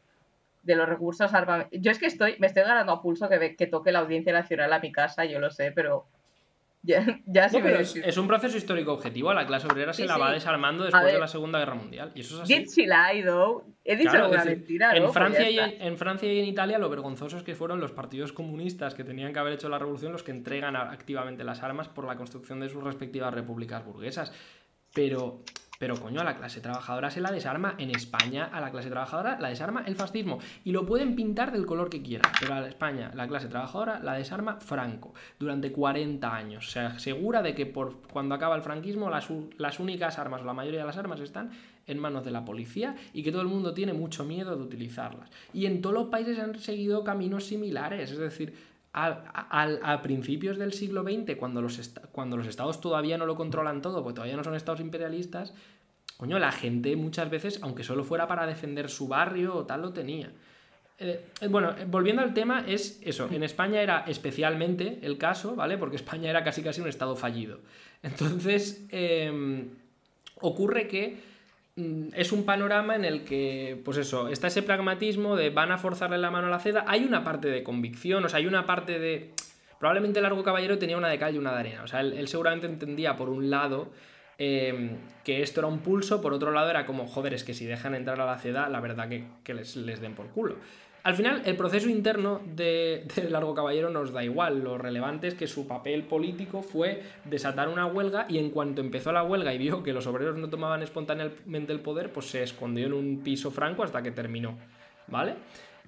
de 0.63 0.77
los 0.77 0.89
recursos 0.89 1.33
armamentales. 1.33 1.83
Yo 1.83 1.91
es 1.91 1.99
que 1.99 2.07
estoy, 2.07 2.37
me 2.39 2.47
estoy 2.47 2.63
ganando 2.63 2.93
a 2.93 3.03
pulso 3.03 3.29
que, 3.29 3.57
que 3.57 3.67
toque 3.67 3.93
la 3.93 4.01
Audiencia 4.01 4.33
Nacional 4.33 4.73
a 4.73 4.79
mi 4.79 4.93
casa, 4.93 5.25
yo 5.25 5.41
lo 5.41 5.51
sé, 5.51 5.73
pero 5.73 6.07
ya, 6.83 7.49
sí 7.51 7.59
es, 8.03 8.17
un 8.17 8.27
proceso 8.27 8.57
histórico 8.57 8.95
objetivo. 8.95 9.35
La 9.35 9.47
clase 9.47 9.67
obrera 9.67 9.93
se 9.93 10.07
la 10.07 10.17
va 10.17 10.33
desarmando 10.33 10.85
después 10.85 11.13
de 11.13 11.19
la 11.19 11.29
Segunda 11.29 11.59
Guerra 11.59 11.75
Mundial. 11.75 12.11
Y 12.15 12.21
eso 12.21 12.37
es 12.37 12.43
así. 12.43 12.55
He 13.85 13.97
dicho 13.97 14.13
alguna 14.13 14.45
mentira. 14.45 14.97
En, 14.97 15.13
Francia 15.13 15.51
y 15.51 15.59
en, 15.59 15.99
Francia 15.99 16.33
y 16.33 16.39
en 16.39 16.47
Italia, 16.47 16.79
lo 16.79 16.89
vergonzosos 16.89 17.43
que 17.43 17.55
fueron 17.55 17.81
los 17.81 17.93
partidos 17.93 18.33
comunistas 18.33 18.95
que 18.95 19.05
tenían 19.05 19.33
que 19.35 19.39
haber 19.39 19.55
hecho 19.55 19.69
la 19.69 19.79
revolución 19.79 20.13
los 20.13 20.23
que 20.23 20.31
entregan 20.31 20.75
activamente 20.75 21.45
las 21.45 21.63
armas 21.63 21.89
por 21.89 22.07
la 22.07 22.17
construcción 22.17 22.61
de 22.61 22.71
sus 22.71 22.83
respectivas 22.83 23.35
repúblicas 23.35 23.85
burguesas. 23.85 24.33
Pero 24.93 25.43
Pero 25.81 25.99
coño, 25.99 26.21
a 26.21 26.25
la 26.25 26.37
clase 26.37 26.61
trabajadora 26.61 27.11
se 27.11 27.23
la 27.23 27.33
desarma 27.33 27.75
en 27.79 27.89
España, 27.89 28.51
a 28.53 28.61
la 28.61 28.71
clase 28.71 28.91
trabajadora 28.91 29.41
la 29.41 29.49
desarma 29.49 29.83
el 29.87 29.97
fascismo. 29.97 30.39
Y 30.63 30.73
lo 30.73 30.85
pueden 30.85 31.17
pintar 31.17 31.53
del 31.53 31.65
color 31.65 31.89
que 31.89 32.03
quieran, 32.03 32.31
pero 32.39 32.53
a 32.53 32.69
España, 32.69 33.11
la 33.15 33.27
clase 33.27 33.49
trabajadora 33.49 33.99
la 33.99 34.13
desarma 34.13 34.61
Franco 34.61 35.15
durante 35.39 35.73
40 35.73 36.37
años. 36.37 36.71
Se 36.71 36.81
asegura 36.81 37.41
de 37.41 37.55
que 37.55 37.65
por 37.65 38.03
cuando 38.13 38.35
acaba 38.35 38.57
el 38.57 38.63
franquismo 38.63 39.09
las, 39.09 39.29
las 39.57 39.81
únicas 39.81 40.19
armas 40.19 40.43
o 40.43 40.45
la 40.45 40.53
mayoría 40.53 40.81
de 40.81 40.87
las 40.87 40.99
armas 40.99 41.21
están 41.21 41.51
en 41.87 41.99
manos 41.99 42.27
de 42.27 42.31
la 42.31 42.45
policía 42.45 42.95
y 43.15 43.23
que 43.23 43.33
todo 43.33 43.41
el 43.41 43.49
mundo 43.49 43.73
tiene 43.73 43.95
mucho 43.95 44.23
miedo 44.25 44.55
de 44.55 44.63
utilizarlas. 44.63 45.31
Y 45.55 45.65
en 45.65 45.81
todos 45.81 45.95
los 45.95 46.09
países 46.09 46.39
han 46.39 46.59
seguido 46.59 47.05
caminos 47.05 47.47
similares, 47.47 48.11
es 48.11 48.19
decir, 48.19 48.53
a, 48.93 50.01
principios 50.03 50.59
del 50.59 50.73
siglo 50.73 51.03
XX, 51.03 51.37
cuando 51.37 51.63
los, 51.63 51.93
cuando 52.13 52.37
los 52.37 52.47
estados 52.47 52.81
todavía 52.81 53.19
no 53.19 53.27
lo 53.27 53.37
controlan 53.37 53.83
todo, 53.83 54.03
porque 54.03 54.17
todavía 54.17 54.37
no 54.37 54.45
son 54.45 54.55
estados 54.55 54.81
imperialistas, 54.81 55.55
coño, 56.17 56.39
la 56.39 56.53
gente 56.53 56.97
muchas 56.97 57.31
veces, 57.31 57.61
aunque 57.63 57.85
solo 57.85 58.05
fuera 58.05 58.27
para 58.27 58.47
defender 58.47 58.91
su 58.91 59.09
barrio 59.09 59.55
o 59.55 59.65
tal, 59.65 59.83
lo 59.83 59.93
tenía. 59.93 60.31
Eh, 60.99 61.25
eh, 61.41 61.49
bueno, 61.49 61.71
eh, 61.79 61.87
volviendo 61.89 62.21
al 62.21 62.35
tema, 62.35 62.65
es 62.69 63.01
eso. 63.03 63.27
En 63.31 63.43
España 63.43 63.81
era 63.81 64.05
especialmente 64.07 64.99
el 65.03 65.17
caso, 65.17 65.57
¿vale? 65.57 65.79
Porque 65.79 65.97
España 65.97 66.29
era 66.29 66.45
casi 66.45 66.63
casi 66.63 66.83
un 66.83 66.89
estado 66.89 67.17
fallido. 67.17 67.61
Entonces, 68.03 68.85
em, 68.91 69.71
ocurre 70.41 70.89
que 70.89 71.17
es 72.15 72.33
un 72.33 72.45
panorama 72.45 72.97
en 72.97 73.05
el 73.05 73.25
que, 73.25 73.81
pues 73.85 73.97
eso, 73.97 74.29
está 74.29 74.49
ese 74.49 74.63
pragmatismo 74.63 75.37
de 75.37 75.51
van 75.51 75.73
a 75.73 75.79
forzarle 75.79 76.19
la 76.19 76.31
mano 76.31 76.47
a 76.49 76.51
la 76.51 76.61
seda. 76.61 76.85
Hay 76.87 77.05
una 77.05 77.25
parte 77.25 77.49
de 77.49 77.63
convicción, 77.63 78.25
o 78.25 78.29
sea, 78.29 78.39
hay 78.39 78.47
una 78.47 78.67
parte 78.67 78.99
de. 78.99 79.31
Probablemente 79.79 80.21
Largo 80.21 80.43
Caballero 80.43 80.79
tenía 80.79 80.97
una 80.97 81.09
de 81.09 81.19
cal 81.19 81.35
y 81.35 81.39
una 81.39 81.53
de 81.53 81.61
arena. 81.61 81.83
O 81.83 81.87
sea, 81.87 82.01
él, 82.01 82.29
seguramente 82.29 82.67
entendía, 82.67 83.17
por 83.17 83.31
un 83.31 83.49
lado, 83.49 83.91
em, 84.39 84.99
que 85.25 85.43
esto 85.43 85.61
era 85.61 85.69
un 85.69 85.79
pulso, 85.81 86.21
por 86.21 86.35
otro 86.35 86.51
lado, 86.51 86.69
era 86.69 86.85
como, 86.85 87.07
joder, 87.07 87.35
es 87.35 87.45
que 87.45 87.55
si 87.55 87.65
dejan 87.65 87.95
entrar 87.95 88.21
a 88.21 88.27
la 88.27 88.39
seda, 88.39 88.69
la 88.69 88.81
verdad 88.81 89.09
que, 89.09 89.25
que 89.43 89.55
les, 89.55 89.77
les 89.77 90.01
den 90.01 90.15
por 90.15 90.29
culo. 90.29 90.57
Al 91.03 91.15
final, 91.15 91.43
el 91.47 91.57
proceso 91.57 91.89
interno 91.89 92.41
de, 92.45 93.07
Largo 93.31 93.55
Caballero 93.55 93.91
nos 93.91 94.13
da 94.13 94.23
igual. 94.23 94.63
Lo 94.63 94.77
relevante 94.77 95.29
es 95.29 95.35
que 95.35 95.47
su 95.47 95.67
papel 95.67 96.03
político 96.05 96.63
fue 96.63 97.03
desatar 97.25 97.69
una 97.69 97.87
huelga 97.87 98.27
y 98.29 98.39
en 98.39 98.51
cuanto 98.51 98.81
empezó 98.81 99.13
la 99.13 99.23
huelga 99.23 99.55
y 99.55 99.59
vio 99.59 99.83
que 99.83 99.93
los 99.93 100.07
obreros 100.07 100.37
no 100.37 100.51
tomaban 100.51 100.83
espontáneamente 100.83 101.73
el 101.73 101.81
poder, 101.81 102.13
pues 102.13 102.27
se 102.27 102.43
escondió 102.43 102.87
en 102.87 102.93
un 102.93 103.21
piso 103.23 103.51
franco 103.51 103.83
hasta 103.83 104.03
que 104.03 104.11
terminó. 104.11 104.59
¿Vale? 105.07 105.35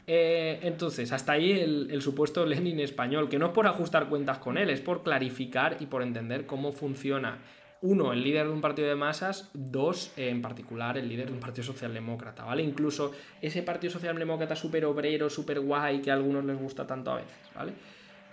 Eh, 0.07 0.59
entonces, 0.63 1.13
hasta 1.13 1.33
ahí 1.33 1.53
el, 1.53 1.89
el, 1.91 2.03
supuesto 2.03 2.45
Lenin 2.45 2.81
español, 2.81 3.29
que 3.29 3.39
no 3.39 3.47
es 3.47 3.53
por 3.53 3.67
ajustar 3.67 4.09
cuentas 4.09 4.39
con 4.39 4.59
él, 4.59 4.71
es 4.71 4.81
por 4.81 5.05
clarificar 5.05 5.77
y 5.79 5.87
por 5.87 6.03
entender 6.03 6.45
cómo 6.47 6.73
funciona 6.73 7.39
uno, 7.83 8.13
el 8.13 8.23
líder 8.23 8.47
de 8.47 8.53
un 8.53 8.61
partido 8.61 8.89
de 8.89 8.95
masas, 8.95 9.51
dos, 9.53 10.13
en 10.17 10.41
particular, 10.41 10.97
el 10.97 11.09
líder 11.09 11.27
de 11.27 11.33
un 11.33 11.41
partido 11.41 11.65
socialdemócrata, 11.65 12.45
¿vale? 12.45 12.63
Incluso 12.63 13.13
ese 13.41 13.63
partido 13.63 13.93
socialdemócrata 13.93 14.55
súper 14.55 14.85
obrero, 14.85 15.29
súper 15.29 15.61
guay, 15.61 16.01
que 16.01 16.11
a 16.11 16.15
algunos 16.15 16.45
les 16.45 16.57
gusta 16.57 16.87
tanto 16.87 17.11
a 17.11 17.17
veces, 17.17 17.39
¿vale? 17.55 17.73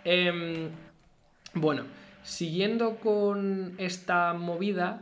Em, 0.05 0.69
bueno, 1.55 1.83
siguiendo 2.23 2.97
con 2.97 3.73
esta 3.79 4.33
movida, 4.33 5.01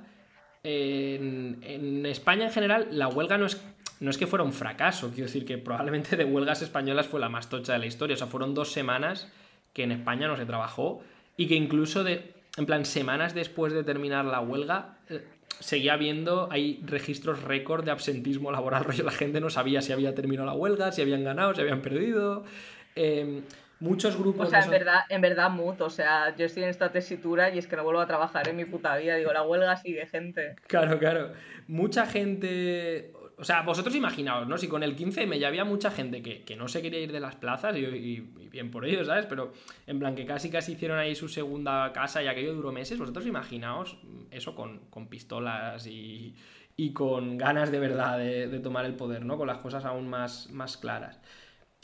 en, 0.63 2.05
España 2.05 2.45
en 2.45 2.51
general 2.51 2.87
la 2.91 3.09
huelga 3.09 3.37
no 3.37 3.45
es, 3.45 3.61
no 3.99 4.09
es 4.09 4.17
que 4.17 4.27
fuera 4.27 4.43
un 4.43 4.53
fracaso, 4.53 5.09
quiero 5.09 5.25
decir 5.25 5.45
que 5.45 5.57
probablemente 5.57 6.15
de 6.15 6.23
huelgas 6.23 6.61
españolas 6.61 7.07
fue 7.07 7.19
la 7.19 7.29
más 7.29 7.49
tocha 7.49 7.73
de 7.73 7.79
la 7.79 7.85
historia, 7.85 8.15
o 8.15 8.17
sea, 8.17 8.27
fueron 8.27 8.53
dos 8.53 8.71
semanas 8.71 9.31
que 9.73 9.83
en 9.83 9.91
España 9.91 10.27
no 10.27 10.37
se 10.37 10.45
trabajó 10.45 11.01
y 11.35 11.47
que 11.47 11.55
incluso 11.55 12.03
de 12.03 12.36
en 12.57 12.65
plan, 12.65 12.85
semanas 12.85 13.33
después 13.33 13.71
de 13.71 13.83
terminar 13.83 14.25
la 14.25 14.41
huelga, 14.41 14.97
eh, 15.09 15.23
seguía 15.59 15.93
habiendo, 15.93 16.49
hay 16.51 16.81
registros 16.85 17.43
récord 17.43 17.85
de 17.85 17.91
absentismo 17.91 18.51
laboral, 18.51 18.83
rollo, 18.85 19.03
la 19.03 19.11
gente 19.11 19.39
no 19.39 19.49
sabía 19.49 19.81
si 19.81 19.93
había 19.93 20.15
terminado 20.15 20.47
la 20.47 20.53
huelga, 20.53 20.91
si 20.91 21.01
habían 21.01 21.23
ganado, 21.23 21.53
si 21.53 21.61
habían 21.61 21.81
perdido. 21.81 22.43
Em, 22.95 23.43
muchos 23.79 24.17
grupos... 24.17 24.47
O 24.47 24.49
sea, 24.49 24.61
en 24.61 24.71
verdad, 24.71 25.01
en 25.09 25.21
verdad, 25.21 25.51
mut, 25.51 25.79
o 25.81 25.89
sea, 25.89 26.35
yo 26.35 26.45
estoy 26.45 26.63
en 26.63 26.69
esta 26.69 26.91
tesitura 26.91 27.51
y 27.51 27.59
es 27.59 27.67
que 27.67 27.75
no 27.75 27.83
vuelvo 27.83 28.01
a 28.01 28.07
trabajar 28.07 28.47
en 28.49 28.55
mi 28.55 28.65
puta 28.65 28.97
vida, 28.97 29.15
digo, 29.15 29.31
la 29.31 29.43
huelga 29.43 29.77
sigue, 29.77 30.07
gente. 30.07 30.55
Claro, 30.65 30.97
claro. 30.97 31.33
Mucha 31.67 32.07
gente, 32.07 33.13
o 33.39 33.43
sea, 33.43 33.61
vosotros 33.61 33.95
imaginaos, 33.95 34.47
¿no? 34.47 34.57
Si 34.57 34.67
con 34.67 34.81
el 34.81 34.95
15M 34.95 35.37
ya 35.37 35.47
había 35.47 35.63
mucha 35.63 35.91
gente 35.91 36.23
que, 36.23 36.55
no 36.55 36.67
se 36.67 36.81
quería 36.81 37.01
ir 37.01 37.11
de 37.11 37.19
las 37.19 37.35
plazas 37.35 37.77
y, 37.77 38.19
bien 38.51 38.71
por 38.71 38.83
ellos, 38.83 39.05
¿sabes? 39.05 39.27
Pero 39.27 39.53
en 39.85 39.99
plan 39.99 40.15
que 40.15 40.25
casi 40.25 40.49
casi 40.49 40.71
hicieron 40.71 40.97
ahí 40.97 41.13
su 41.13 41.29
segunda 41.29 41.93
casa 41.93 42.23
y 42.23 42.27
aquello 42.27 42.55
duró 42.55 42.71
meses, 42.71 42.97
vosotros 42.97 43.27
imaginaos 43.27 43.99
eso 44.31 44.55
con, 44.55 45.07
pistolas 45.07 45.85
y, 45.85 46.33
con 46.93 47.37
ganas 47.37 47.71
de 47.71 47.79
verdad 47.79 48.17
de, 48.17 48.59
tomar 48.59 48.85
el 48.85 48.95
poder, 48.95 49.23
¿no? 49.23 49.37
Con 49.37 49.45
las 49.45 49.59
cosas 49.59 49.85
aún 49.85 50.07
más, 50.07 50.49
más 50.49 50.75
claras. 50.75 51.21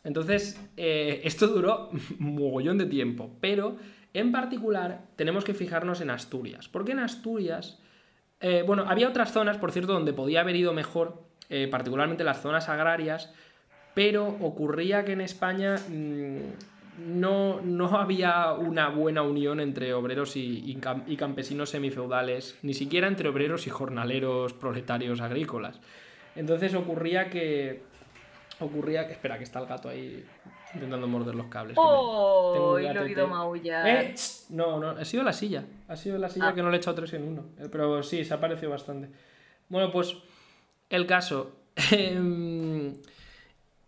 Entonces, 0.04 0.60
eh, 0.76 1.22
esto 1.24 1.48
duró 1.48 1.90
un 2.20 2.36
mogollón 2.36 2.80
de 2.80 2.88
tiempo, 2.88 3.38
pero 3.40 3.78
en 4.16 4.32
particular 4.32 5.06
tenemos 5.16 5.44
que 5.44 5.54
fijarnos 5.54 6.02
en 6.02 6.10
Asturias, 6.10 6.68
porque 6.68 6.94
en 6.94 7.00
Asturias... 7.00 7.80
Eh, 8.46 8.62
bueno, 8.68 8.84
había 8.90 9.08
otras 9.08 9.32
zonas, 9.32 9.58
por 9.58 9.72
cierto, 9.72 9.94
donde 9.94 10.12
podía 10.12 10.42
haber 10.42 10.58
ido 10.58 10.74
mejor, 10.74 11.24
eh, 11.56 11.68
particularmente 11.68 12.24
las 12.24 12.42
zonas 12.42 12.68
agrarias, 12.68 13.32
pero 13.94 14.26
ocurría 14.42 15.06
que 15.06 15.12
en 15.12 15.22
España 15.22 15.76
mm, 15.76 17.20
no, 17.20 17.62
no, 17.62 17.96
había 18.00 18.54
una 18.54 18.90
buena 18.90 19.22
unión 19.22 19.60
entre 19.60 19.94
obreros 19.94 20.36
y, 20.36 20.64
y, 20.66 21.16
campesinos 21.16 21.70
semifeudales, 21.70 22.58
ni 22.64 22.74
siquiera 22.74 23.08
entre 23.08 23.30
obreros 23.30 23.68
y 23.68 23.70
jornaleros 23.70 24.54
proletarios 24.54 25.22
agrícolas. 25.22 25.80
Entonces 26.36 26.74
ocurría 26.74 27.30
que... 27.30 27.84
Ocurría 28.60 29.06
que... 29.06 29.14
Espera, 29.14 29.38
que 29.38 29.44
está 29.44 29.60
el 29.60 29.68
gato 29.68 29.90
ahí 29.90 30.26
intentando 30.74 31.08
morder 31.08 31.36
los 31.36 31.46
cables. 31.50 31.78
¡Oh! 31.80 32.80
Y 32.80 32.92
lo 32.92 33.02
he 33.02 33.04
oído 33.04 33.28
maullar. 33.28 33.88
Eh, 33.88 34.16
no, 34.50 34.80
no, 34.80 34.90
ha 34.90 35.06
sido 35.06 35.22
la 35.22 35.34
silla. 35.34 35.66
Ha 35.88 35.96
sido 35.96 36.18
la 36.18 36.30
silla 36.30 36.48
ah. 36.48 36.56
que 36.56 36.64
no 36.64 36.72
le 36.72 36.78
he 36.78 36.80
echado 36.80 36.96
tres 36.96 37.14
en 37.14 37.28
uno. 37.28 37.46
Eh, 37.60 37.68
pero 37.72 38.02
sí, 38.02 38.26
se 38.26 38.34
ha 38.34 38.40
parecido 38.40 38.72
bastante. 38.72 39.10
Bueno, 39.70 39.92
pues 39.92 40.18
el 40.94 41.06
caso. 41.06 41.52
Em, 41.92 42.94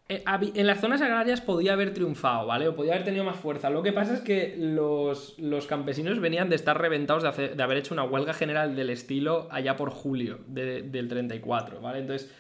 eh, 0.08 0.24
en 0.28 0.68
las 0.68 0.82
zonas 0.82 1.02
agrarias 1.02 1.42
podía 1.42 1.74
haber 1.74 1.94
triunfado, 1.94 2.46
¿vale? 2.46 2.68
O 2.68 2.76
podía 2.76 2.94
haber 2.94 3.06
tenido 3.06 3.24
más 3.24 3.38
fuerza. 3.38 3.72
Lo 3.72 3.82
que 3.82 3.92
pasa 3.92 4.14
es 4.14 4.22
que 4.22 4.56
los, 4.58 5.36
campesinos 5.68 6.20
venían 6.20 6.50
de 6.50 6.56
estar 6.56 6.80
reventados 6.80 7.24
de, 7.24 7.64
haber 7.64 7.78
hecho 7.78 7.94
una 7.94 8.04
huelga 8.04 8.34
general 8.34 8.76
del 8.76 8.92
estilo 8.92 9.48
allá 9.50 9.76
por 9.76 9.90
julio 9.90 10.40
del 10.48 11.08
34, 11.08 11.82
¿vale? 11.82 12.00
Entonces, 12.00 12.32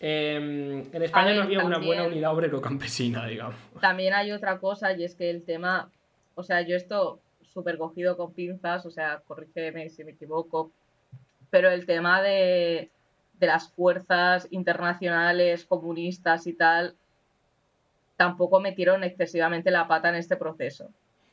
em, 0.00 0.82
en 0.92 1.02
España 1.02 1.34
no 1.34 1.42
había 1.44 1.64
una 1.64 1.78
buena 1.78 2.04
unidad 2.04 2.32
obrero-campesina, 2.34 3.26
digamos. 3.26 3.56
También 3.80 4.12
hay 4.12 4.32
otra 4.32 4.58
cosa 4.58 4.92
y 4.92 5.04
es 5.04 5.14
que 5.14 5.30
el 5.30 5.44
tema, 5.44 5.90
o 6.34 6.42
sea, 6.42 6.60
yo 6.60 6.76
esto 6.76 7.20
súper 7.42 7.78
cogido 7.78 8.18
con 8.18 8.34
pinzas, 8.34 8.84
o 8.84 8.90
sea, 8.90 9.22
corrígeme 9.26 9.88
si 9.88 10.04
me 10.04 10.10
equivoco, 10.10 10.72
pero 11.48 11.70
el 11.70 11.86
tema 11.86 12.20
de 12.20 12.90
de 13.38 13.46
las 13.46 13.72
fuerzas 13.72 14.46
internacionales 14.50 15.64
comunistas 15.64 16.46
y 16.46 16.52
tal, 16.52 16.94
tampoco 18.16 18.60
metieron 18.60 19.04
excesivamente 19.04 19.70
la 19.70 19.88
pata 19.88 20.08
en 20.08 20.16
este 20.16 20.36
proceso. 20.36 20.90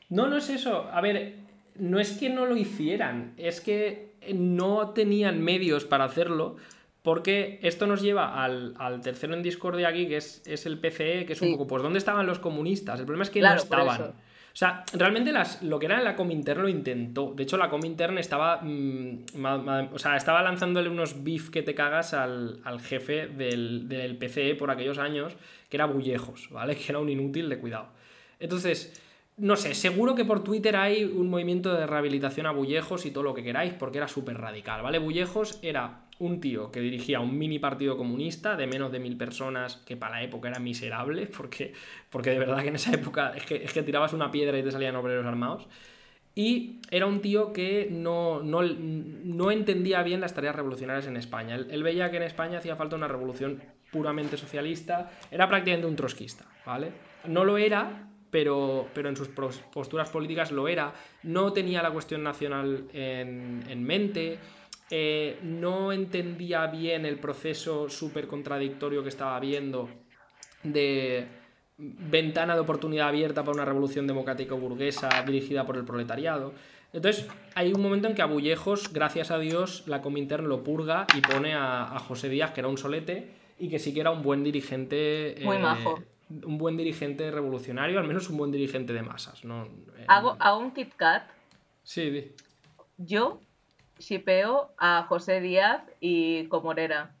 No, 0.08 0.26
no 0.26 0.36
es 0.36 0.50
eso. 0.50 0.88
A 0.92 1.00
ver, 1.00 1.36
no 1.76 2.00
es 2.00 2.18
que 2.18 2.28
no 2.28 2.46
lo 2.46 2.56
hicieran, 2.56 3.34
es 3.36 3.60
que 3.60 4.12
no 4.34 4.90
tenían 4.90 5.40
medios 5.40 5.84
para 5.84 6.04
hacerlo. 6.04 6.56
Porque 7.02 7.58
esto 7.62 7.88
nos 7.88 8.00
lleva 8.00 8.44
al, 8.44 9.00
tercero 9.02 9.34
en 9.34 9.42
discordia 9.42 9.88
aquí, 9.88 10.06
que 10.06 10.18
es, 10.18 10.66
el 10.66 10.78
PCE, 10.78 11.26
que 11.26 11.32
es 11.32 11.42
un 11.42 11.52
poco, 11.52 11.66
pues, 11.66 11.82
¿dónde 11.82 11.98
estaban 11.98 12.26
los 12.26 12.38
comunistas? 12.38 13.00
El 13.00 13.06
problema 13.06 13.24
es 13.24 13.30
que 13.30 13.40
no 13.40 13.54
estaban. 13.54 14.12
O 14.52 14.56
sea, 14.56 14.84
realmente 14.92 15.32
las, 15.32 15.62
lo 15.62 15.78
que 15.78 15.86
era 15.86 16.00
la 16.02 16.14
Comintern 16.14 16.60
lo 16.60 16.68
intentó. 16.68 17.32
De 17.34 17.44
hecho, 17.44 17.56
la 17.56 17.70
Comintern 17.70 18.18
estaba. 18.18 18.60
Mm, 18.62 19.24
o 19.92 19.98
sea, 19.98 20.16
estaba 20.16 20.42
lanzándole 20.42 20.90
unos 20.90 21.24
beef 21.24 21.48
que 21.48 21.62
te 21.62 21.74
cagas 21.74 22.12
al, 22.12 22.60
jefe 22.80 23.28
del, 23.28 23.88
del, 23.88 24.18
PCE 24.18 24.54
por 24.54 24.70
aquellos 24.70 24.98
años, 24.98 25.34
que 25.70 25.78
era 25.78 25.86
Bullejos, 25.86 26.50
¿vale? 26.50 26.76
Que 26.82 26.92
era 26.92 26.98
un 26.98 27.08
inútil 27.08 27.48
de 27.48 27.58
cuidado. 27.58 27.88
Entonces, 28.38 28.92
no 29.42 29.56
sé, 29.56 29.74
seguro 29.74 30.14
que 30.14 30.24
por 30.24 30.44
Twitter 30.44 30.76
hay 30.76 31.02
un 31.02 31.28
movimiento 31.28 31.74
de 31.74 31.84
rehabilitación 31.84 32.46
a 32.46 32.52
Bullejos 32.52 33.06
y 33.06 33.10
todo 33.10 33.24
lo 33.24 33.34
que 33.34 33.42
queráis, 33.42 33.72
porque 33.72 33.98
era 33.98 34.06
súper 34.06 34.38
radical, 34.38 34.82
¿vale? 34.82 35.00
Bullejos 35.00 35.58
era 35.62 36.02
un 36.20 36.40
tío 36.40 36.70
que 36.70 36.78
dirigía 36.78 37.18
un 37.18 37.36
mini 37.36 37.58
partido 37.58 37.96
comunista 37.96 38.54
de 38.54 38.68
menos 38.68 38.92
de 38.92 39.00
mil 39.00 39.16
personas, 39.16 39.78
que 39.84 39.96
para 39.96 40.18
la 40.18 40.22
época 40.22 40.48
era 40.48 40.60
miserable, 40.60 41.26
porque, 41.36 41.72
porque 42.08 42.30
de 42.30 42.38
verdad 42.38 42.62
que 42.62 42.68
en 42.68 42.76
esa 42.76 42.92
época 42.92 43.32
es 43.36 43.44
que, 43.44 43.56
es 43.56 43.72
que 43.72 43.82
tirabas 43.82 44.12
una 44.12 44.30
piedra 44.30 44.56
y 44.56 44.62
te 44.62 44.70
salían 44.70 44.94
obreros 44.94 45.26
armados. 45.26 45.66
Y 46.36 46.78
era 46.92 47.06
un 47.06 47.20
tío 47.20 47.52
que 47.52 47.88
no, 47.90 48.44
no, 48.44 49.50
entendía 49.50 50.04
bien 50.04 50.20
las 50.20 50.34
tareas 50.34 50.54
revolucionarias 50.54 51.08
en 51.08 51.16
España. 51.16 51.56
Él, 51.56 51.82
veía 51.82 52.12
que 52.12 52.18
en 52.18 52.22
España 52.22 52.58
hacía 52.58 52.76
falta 52.76 52.94
una 52.94 53.08
revolución 53.08 53.60
puramente 53.90 54.36
socialista. 54.36 55.10
Era 55.32 55.48
prácticamente 55.48 55.88
un 55.88 55.96
trotskista, 55.96 56.46
¿vale? 56.64 56.92
No 57.26 57.44
lo 57.44 57.58
era, 57.58 58.11
pero, 58.32 58.88
pero 58.92 59.08
en 59.08 59.16
sus 59.16 59.28
posturas 59.28 60.10
políticas 60.10 60.50
lo 60.50 60.66
era. 60.66 60.92
No 61.22 61.52
tenía 61.52 61.80
la 61.82 61.92
cuestión 61.92 62.24
nacional 62.24 62.88
en, 62.92 63.62
en 63.68 63.84
mente 63.84 64.40
eh, 64.94 65.38
no 65.42 65.90
entendía 65.90 66.66
bien 66.66 67.06
el 67.06 67.18
proceso 67.18 67.88
súper 67.88 68.26
contradictorio 68.26 69.02
que 69.02 69.08
estaba 69.08 69.40
viendo 69.40 69.88
de 70.62 71.26
ventana 71.78 72.52
de 72.52 72.60
oportunidad 72.60 73.08
abierta 73.08 73.42
para 73.42 73.54
una 73.54 73.64
revolución 73.64 74.06
democrática 74.06 74.54
burguesa 74.54 75.08
dirigida 75.24 75.64
por 75.64 75.78
el 75.78 75.86
proletariado. 75.86 76.52
Entonces, 76.92 77.26
hay 77.54 77.72
un 77.72 77.80
momento 77.80 78.06
en 78.06 78.14
que 78.14 78.20
a 78.20 78.26
Bullejos, 78.26 78.92
gracias 78.92 79.30
a 79.30 79.38
Dios, 79.38 79.84
la 79.86 80.02
Comintern 80.02 80.46
lo 80.46 80.62
purga 80.62 81.06
y 81.16 81.22
pone 81.22 81.54
a, 81.54 81.98
José 82.06 82.28
Díaz, 82.28 82.50
que 82.50 82.60
era 82.60 82.68
un 82.68 82.76
solete, 82.76 83.30
y 83.58 83.70
que 83.70 83.78
sí 83.78 83.94
que 83.94 84.00
era 84.00 84.10
un 84.10 84.22
buen 84.22 84.44
dirigente. 84.44 85.36
Muy 85.42 85.56
eh, 85.56 85.60
majo. 85.60 86.02
Un 86.44 86.58
buen 86.58 86.76
dirigente 86.76 87.30
revolucionario, 87.30 87.98
al 87.98 88.06
menos 88.06 88.28
un 88.30 88.36
buen 88.36 88.50
dirigente 88.50 88.92
de 88.92 89.02
masas. 89.02 89.44
¿no? 89.44 89.68
¿Hago, 90.08 90.36
un 90.58 90.72
Kit 90.72 90.94
Kat? 90.94 91.24
Sí, 91.82 92.10
di. 92.10 92.32
Yo 92.98 93.40
shipeo 93.98 94.74
a 94.78 95.04
José 95.08 95.40
Díaz 95.40 95.82
y 96.00 96.46
Comorera. 96.48 97.14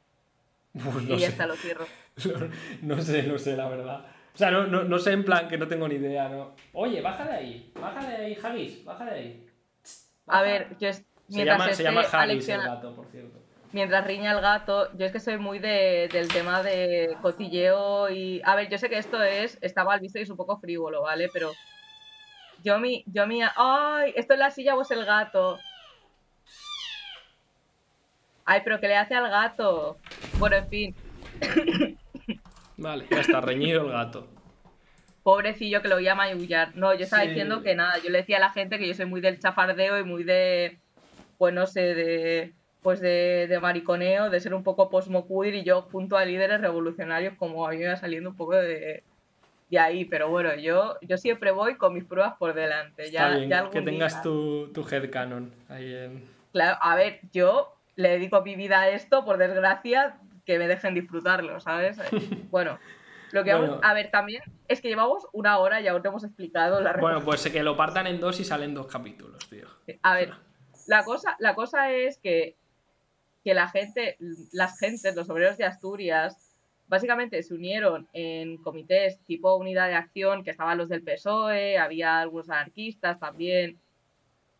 y 0.74 1.16
ya 1.16 1.28
está, 1.28 1.46
lo 1.46 1.56
cierro. 1.56 1.86
No, 2.82 3.00
sé, 3.00 3.22
no 3.22 3.38
sé, 3.38 3.56
la 3.56 3.68
verdad. 3.68 4.04
O 4.34 4.38
sea, 4.38 4.50
no, 4.50 4.66
no, 4.66 4.98
sé 4.98 5.12
en 5.12 5.24
plan 5.24 5.48
que 5.48 5.58
no 5.58 5.68
tengo 5.68 5.88
ni 5.88 5.94
idea, 5.96 6.28
¿no? 6.28 6.54
Oye, 6.72 7.00
baja 7.00 7.24
de 7.24 7.32
ahí, 7.32 7.72
baja 7.78 8.06
de 8.06 8.16
ahí, 8.16 8.38
Haggis, 8.42 8.84
baja 8.84 9.04
de 9.04 9.10
ahí. 9.10 9.46
A 10.26 10.42
ver, 10.42 10.76
yo 10.78 10.88
es, 10.88 11.04
se 11.28 11.44
llama, 11.44 11.72
se 11.72 11.82
llama 11.82 12.02
Haggis 12.02 12.48
el 12.48 12.60
gato, 12.60 12.94
por 12.94 13.06
cierto. 13.06 13.41
Mientras 13.72 14.06
riña 14.06 14.32
el 14.32 14.42
gato, 14.42 14.94
yo 14.98 15.06
es 15.06 15.12
que 15.12 15.20
soy 15.20 15.38
muy 15.38 15.58
de, 15.58 16.08
del 16.12 16.28
tema 16.28 16.62
de 16.62 17.16
cotilleo 17.22 18.10
y... 18.10 18.42
A 18.44 18.54
ver, 18.54 18.68
yo 18.68 18.76
sé 18.76 18.90
que 18.90 18.98
esto 18.98 19.22
es, 19.22 19.56
está 19.62 19.82
mal 19.82 19.98
visto 19.98 20.18
y 20.18 20.22
es 20.22 20.30
un 20.30 20.36
poco 20.36 20.58
frívolo, 20.58 21.02
¿vale? 21.02 21.30
Pero 21.32 21.52
yo 22.62 22.78
mi, 22.78 23.02
yo 23.06 23.26
mi... 23.26 23.40
¡Ay! 23.56 24.12
¿Esto 24.14 24.34
es 24.34 24.38
la 24.38 24.50
silla 24.50 24.76
o 24.76 24.82
es 24.82 24.90
el 24.90 25.06
gato? 25.06 25.58
Ay, 28.44 28.60
pero 28.62 28.78
¿qué 28.78 28.88
le 28.88 28.96
hace 28.96 29.14
al 29.14 29.30
gato? 29.30 29.96
Bueno, 30.38 30.56
en 30.56 30.68
fin. 30.68 30.94
Vale, 32.76 33.06
ya 33.10 33.20
está 33.20 33.40
reñido 33.40 33.86
el 33.86 33.92
gato. 33.92 34.28
Pobrecillo 35.22 35.80
que 35.80 35.88
lo 35.88 35.94
voy 35.94 36.08
a 36.08 36.14
mayullar. 36.14 36.76
No, 36.76 36.92
yo 36.92 37.04
estaba 37.04 37.22
diciendo 37.22 37.62
que 37.62 37.74
nada, 37.74 37.96
yo 38.04 38.10
le 38.10 38.18
decía 38.18 38.36
a 38.36 38.40
la 38.40 38.50
gente 38.50 38.78
que 38.78 38.86
yo 38.86 38.92
soy 38.92 39.06
muy 39.06 39.22
del 39.22 39.38
chafardeo 39.38 39.98
y 39.98 40.04
muy 40.04 40.24
de, 40.24 40.78
pues 41.38 41.54
no 41.54 41.66
sé, 41.66 41.94
de 41.94 42.54
pues 42.82 43.00
de, 43.00 43.46
de 43.48 43.60
mariconeo, 43.60 44.28
de 44.28 44.40
ser 44.40 44.54
un 44.54 44.62
poco 44.62 44.90
posmoqueer 44.90 45.54
y 45.54 45.62
yo 45.62 45.82
junto 45.82 46.16
a 46.16 46.24
líderes 46.24 46.60
revolucionarios 46.60 47.34
como 47.34 47.66
a 47.66 47.70
mí 47.70 47.78
me 47.78 47.88
va 47.88 47.96
saliendo 47.96 48.30
un 48.30 48.36
poco 48.36 48.56
de, 48.56 49.04
de 49.70 49.78
ahí, 49.78 50.04
pero 50.04 50.28
bueno, 50.28 50.54
yo, 50.56 50.96
yo 51.00 51.16
siempre 51.16 51.52
voy 51.52 51.76
con 51.76 51.94
mis 51.94 52.04
pruebas 52.04 52.34
por 52.38 52.54
delante. 52.54 53.10
Ya, 53.10 53.38
ya 53.38 53.70
que 53.70 53.82
tengas 53.82 54.22
tu, 54.22 54.70
tu 54.72 54.86
headcanon 54.86 55.52
ahí 55.68 55.94
en... 55.94 56.28
Claro, 56.52 56.76
a 56.82 56.94
ver, 56.96 57.20
yo 57.32 57.74
le 57.96 58.10
dedico 58.10 58.42
mi 58.42 58.56
vida 58.56 58.80
a 58.80 58.88
esto, 58.90 59.24
por 59.24 59.38
desgracia, 59.38 60.18
que 60.44 60.58
me 60.58 60.68
dejen 60.68 60.94
disfrutarlo, 60.94 61.60
¿sabes? 61.60 61.98
Bueno, 62.50 62.78
lo 63.30 63.44
que 63.44 63.54
vamos 63.54 63.78
a 63.82 63.94
ver 63.94 64.10
también 64.10 64.42
es 64.68 64.82
que 64.82 64.88
llevamos 64.88 65.26
una 65.32 65.58
hora 65.58 65.80
y 65.80 65.88
aún 65.88 66.02
te 66.02 66.08
hemos 66.08 66.22
explicado 66.22 66.80
la 66.80 66.92
Bueno, 66.94 67.20
pues 67.24 67.48
que 67.48 67.62
lo 67.62 67.76
partan 67.76 68.06
en 68.06 68.20
dos 68.20 68.40
y 68.40 68.44
salen 68.44 68.74
dos 68.74 68.88
capítulos, 68.88 69.48
tío. 69.48 69.68
A 70.02 70.14
ver, 70.14 70.34
la 70.86 71.04
cosa, 71.04 71.36
la 71.38 71.54
cosa 71.54 71.90
es 71.90 72.18
que, 72.18 72.56
que 73.44 73.54
la 73.54 73.68
gente, 73.68 74.16
las 74.52 74.78
gentes, 74.78 75.16
los 75.16 75.28
obreros 75.30 75.56
de 75.56 75.64
Asturias, 75.64 76.36
básicamente 76.86 77.42
se 77.42 77.54
unieron 77.54 78.06
en 78.12 78.58
comités 78.58 79.18
tipo 79.24 79.56
unidad 79.56 79.88
de 79.88 79.94
acción, 79.94 80.44
que 80.44 80.50
estaban 80.50 80.78
los 80.78 80.88
del 80.88 81.02
PSOE, 81.02 81.78
había 81.78 82.20
algunos 82.20 82.50
anarquistas 82.50 83.18
también, 83.18 83.80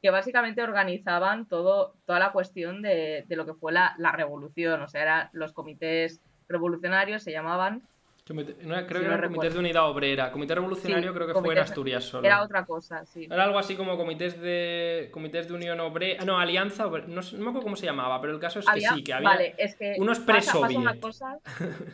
que 0.01 0.11
básicamente 0.11 0.62
organizaban 0.62 1.47
todo, 1.47 1.95
toda 2.07 2.18
la 2.18 2.33
cuestión 2.33 2.83
de, 2.83 3.24
lo 3.28 3.47
que 3.47 3.55
fue 3.55 3.72
la, 3.72 3.95
revolución. 4.12 4.83
O 4.83 4.89
sea, 4.89 5.03
eran 5.03 5.28
los 5.33 5.53
comités 5.53 6.20
revolucionarios, 6.49 7.22
se 7.22 7.30
llamaban. 7.30 7.83
Creo 8.24 8.46
que 8.86 9.06
eran 9.06 9.22
comités 9.22 9.52
de 9.52 9.58
unidad 9.58 9.88
obrera. 9.88 10.32
Comité 10.32 10.54
revolucionario 10.54 11.12
creo 11.14 11.26
que 11.26 11.34
fue 11.34 11.52
en 11.52 11.58
Asturias 11.58 12.04
solo. 12.04 12.26
Era 12.26 12.42
otra 12.42 12.64
cosa, 12.64 13.04
sí. 13.04 13.26
Era 13.30 13.44
algo 13.44 13.58
así 13.58 13.76
como 13.76 13.96
comités 13.96 14.40
de 14.40 15.08
comités 15.12 15.48
de 15.48 15.54
unión 15.54 15.80
obrera. 15.80 16.24
No, 16.24 16.38
alianza 16.38 16.84
No, 16.84 16.90
me 16.90 17.48
acuerdo 17.48 17.62
cómo 17.62 17.76
se 17.76 17.86
llamaba, 17.86 18.20
pero 18.20 18.32
el 18.32 18.40
caso 18.40 18.60
es 18.60 18.66
que 18.66 18.80
sí, 18.80 19.04
que 19.04 19.12
había 19.12 19.28
vale, 19.28 19.54
es 19.58 19.76
que 19.76 19.96
unos 19.98 20.20
pasa, 20.20 20.58
una 20.58 20.98
cosa. 20.98 21.38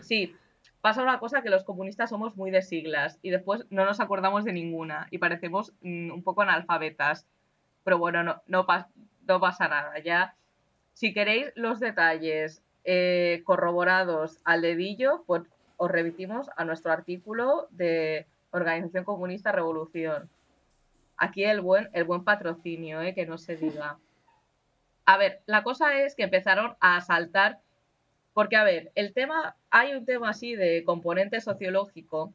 Sí, 0.02 0.34
pasa 0.80 1.02
una 1.02 1.18
cosa 1.18 1.42
que 1.42 1.50
los 1.50 1.64
comunistas 1.64 2.10
somos 2.10 2.36
muy 2.36 2.50
de 2.50 2.62
siglas 2.62 3.18
y 3.22 3.30
después 3.30 3.66
no 3.70 3.84
nos 3.84 4.00
acordamos 4.00 4.44
de 4.44 4.52
ninguna 4.52 5.08
y 5.10 5.18
parecemos 5.18 5.72
mm, 5.82 6.12
un 6.12 6.22
poco 6.22 6.42
analfabetas 6.42 7.26
pero 7.88 7.96
bueno, 7.96 8.22
no, 8.22 8.42
no, 8.46 8.66
no 9.26 9.40
pasa 9.40 9.66
nada. 9.66 9.98
Ya, 10.04 10.34
si 10.92 11.14
queréis 11.14 11.46
los 11.54 11.80
detalles 11.80 12.62
eh, 12.84 13.40
corroborados 13.46 14.40
al 14.44 14.60
dedillo, 14.60 15.24
pues 15.26 15.44
os 15.78 15.90
remitimos 15.90 16.50
a 16.56 16.64
nuestro 16.64 16.92
artículo 16.92 17.68
de 17.70 18.26
Organización 18.50 19.04
Comunista 19.04 19.52
Revolución. 19.52 20.28
Aquí 21.16 21.44
el 21.44 21.60
buen, 21.60 21.88
el 21.92 22.04
buen 22.04 22.24
patrocinio, 22.24 23.00
eh, 23.00 23.14
que 23.14 23.26
no 23.26 23.38
se 23.38 23.56
diga. 23.64 23.98
A 25.06 25.16
ver, 25.16 25.40
la 25.46 25.62
cosa 25.62 25.98
es 26.00 26.14
que 26.14 26.24
empezaron 26.24 26.76
a 26.80 27.00
saltar, 27.00 27.60
porque 28.34 28.56
a 28.56 28.64
ver, 28.64 28.92
el 28.94 29.14
tema, 29.14 29.56
hay 29.70 29.94
un 29.94 30.04
tema 30.04 30.30
así 30.30 30.54
de 30.54 30.84
componente 30.84 31.40
sociológico 31.40 32.34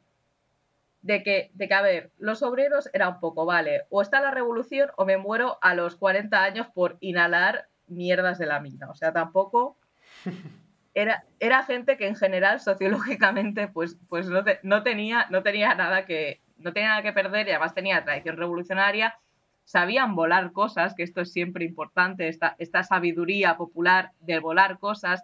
de 1.02 1.22
que, 1.22 1.50
de 1.52 1.68
que, 1.68 1.74
a 1.74 1.82
ver, 1.82 2.10
los 2.18 2.42
obreros 2.42 2.88
era 2.94 3.10
un 3.10 3.20
poco, 3.20 3.44
vale, 3.44 3.82
o 3.90 4.00
está 4.00 4.20
la 4.22 4.30
revolución 4.30 4.90
o 4.96 5.04
me 5.04 5.18
muero 5.18 5.58
a 5.60 5.74
los 5.74 5.96
40 5.96 6.42
años 6.42 6.66
por 6.74 6.96
inhalar 7.00 7.68
mierdas 7.88 8.38
de 8.38 8.46
la 8.46 8.60
mina. 8.60 8.88
O 8.90 8.94
sea, 8.94 9.12
tampoco 9.12 9.76
era, 10.94 11.24
era 11.40 11.64
gente 11.64 11.96
que 11.96 12.06
en 12.06 12.16
general 12.16 12.60
sociológicamente 12.60 13.68
pues, 13.68 13.98
pues 14.08 14.28
no, 14.28 14.42
no, 14.62 14.82
tenía, 14.82 15.26
no 15.30 15.42
tenía 15.42 15.74
nada 15.74 16.06
que 16.06 16.40
no 16.58 16.72
tenía 16.72 16.90
nada 16.90 17.02
que 17.02 17.12
perder 17.12 17.46
y 17.46 17.50
además 17.50 17.74
tenía 17.74 18.04
tradición 18.04 18.36
revolucionaria, 18.36 19.18
sabían 19.64 20.14
volar 20.14 20.52
cosas, 20.52 20.94
que 20.94 21.02
esto 21.02 21.20
es 21.20 21.32
siempre 21.32 21.64
importante, 21.64 22.28
esta, 22.28 22.54
esta 22.58 22.82
sabiduría 22.82 23.56
popular 23.56 24.12
de 24.20 24.38
volar 24.38 24.78
cosas. 24.78 25.22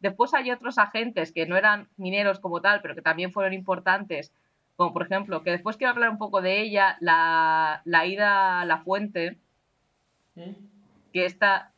Después 0.00 0.34
hay 0.34 0.50
otros 0.50 0.78
agentes 0.78 1.32
que 1.32 1.46
no 1.46 1.56
eran 1.56 1.88
mineros 1.96 2.40
como 2.40 2.60
tal, 2.60 2.82
pero 2.82 2.94
que 2.94 3.02
también 3.02 3.32
fueron 3.32 3.52
importantes, 3.52 4.32
como 4.76 4.92
por 4.92 5.02
ejemplo, 5.02 5.42
que 5.42 5.50
después 5.50 5.76
quiero 5.76 5.92
hablar 5.92 6.10
un 6.10 6.18
poco 6.18 6.42
de 6.42 6.60
ella, 6.60 6.98
la, 7.00 7.82
ida 8.06 8.60
a 8.60 8.64
la 8.64 8.78
fuente, 8.78 9.38
que 10.34 11.24
está, 11.24 11.72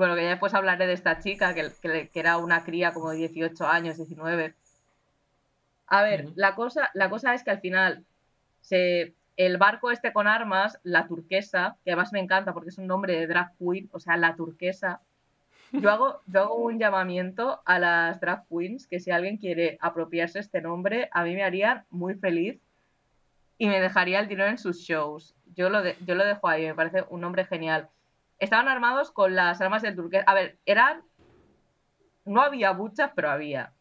bueno, 0.00 0.14
que 0.14 0.22
ya 0.22 0.30
después 0.30 0.54
hablaré 0.54 0.86
de 0.86 0.94
esta 0.94 1.18
chica, 1.18 1.52
que, 1.52 2.10
era 2.14 2.38
una 2.38 2.64
cría 2.64 2.94
como 2.94 3.10
de 3.10 3.18
18 3.18 3.66
años, 3.66 3.98
19. 3.98 4.54
A 5.88 6.02
ver, 6.02 6.28
la, 6.36 6.54
cosa, 6.54 6.90
la 6.94 7.10
cosa 7.10 7.34
es 7.34 7.44
que 7.44 7.50
al 7.50 7.60
final 7.60 8.06
se, 8.62 9.12
el 9.36 9.58
barco 9.58 9.90
este 9.90 10.14
con 10.14 10.26
armas, 10.26 10.80
la 10.84 11.06
turquesa, 11.06 11.76
que 11.84 11.90
además 11.90 12.14
me 12.14 12.20
encanta 12.20 12.54
porque 12.54 12.70
es 12.70 12.78
un 12.78 12.86
nombre 12.86 13.14
de 13.14 13.26
drag 13.26 13.52
queen, 13.58 13.90
o 13.92 14.00
sea, 14.00 14.16
la 14.16 14.36
turquesa, 14.36 15.02
yo 15.70 15.90
hago, 15.90 16.22
yo 16.24 16.40
hago 16.40 16.54
un 16.54 16.78
llamamiento 16.78 17.60
a 17.66 17.78
las 17.78 18.20
drag 18.22 18.46
queens 18.48 18.86
que 18.86 19.00
si 19.00 19.10
alguien 19.10 19.36
quiere 19.36 19.76
apropiarse 19.82 20.38
este 20.38 20.62
nombre, 20.62 21.10
a 21.12 21.24
mí 21.24 21.34
me 21.34 21.44
harían 21.44 21.84
muy 21.90 22.14
feliz 22.14 22.58
y 23.58 23.66
me 23.66 23.82
dejaría 23.82 24.18
el 24.20 24.28
dinero 24.28 24.48
en 24.48 24.56
sus 24.56 24.78
shows. 24.78 25.34
Yo 25.54 25.68
lo, 25.68 25.82
yo 25.84 26.14
lo 26.14 26.24
dejo 26.24 26.48
ahí, 26.48 26.64
me 26.64 26.74
parece 26.74 27.04
un 27.10 27.20
nombre 27.20 27.44
genial. 27.44 27.90
Estaban 28.40 28.68
armados 28.68 29.12
con 29.12 29.36
las 29.36 29.60
armas 29.60 29.82
del 29.82 29.94
turqués. 29.94 30.24
A 30.26 30.34
ver, 30.34 30.58
eran. 30.66 31.02
No 32.24 32.42
había 32.42 32.72
muchas, 32.72 33.12
pero 33.14 33.30
había. 33.30 33.74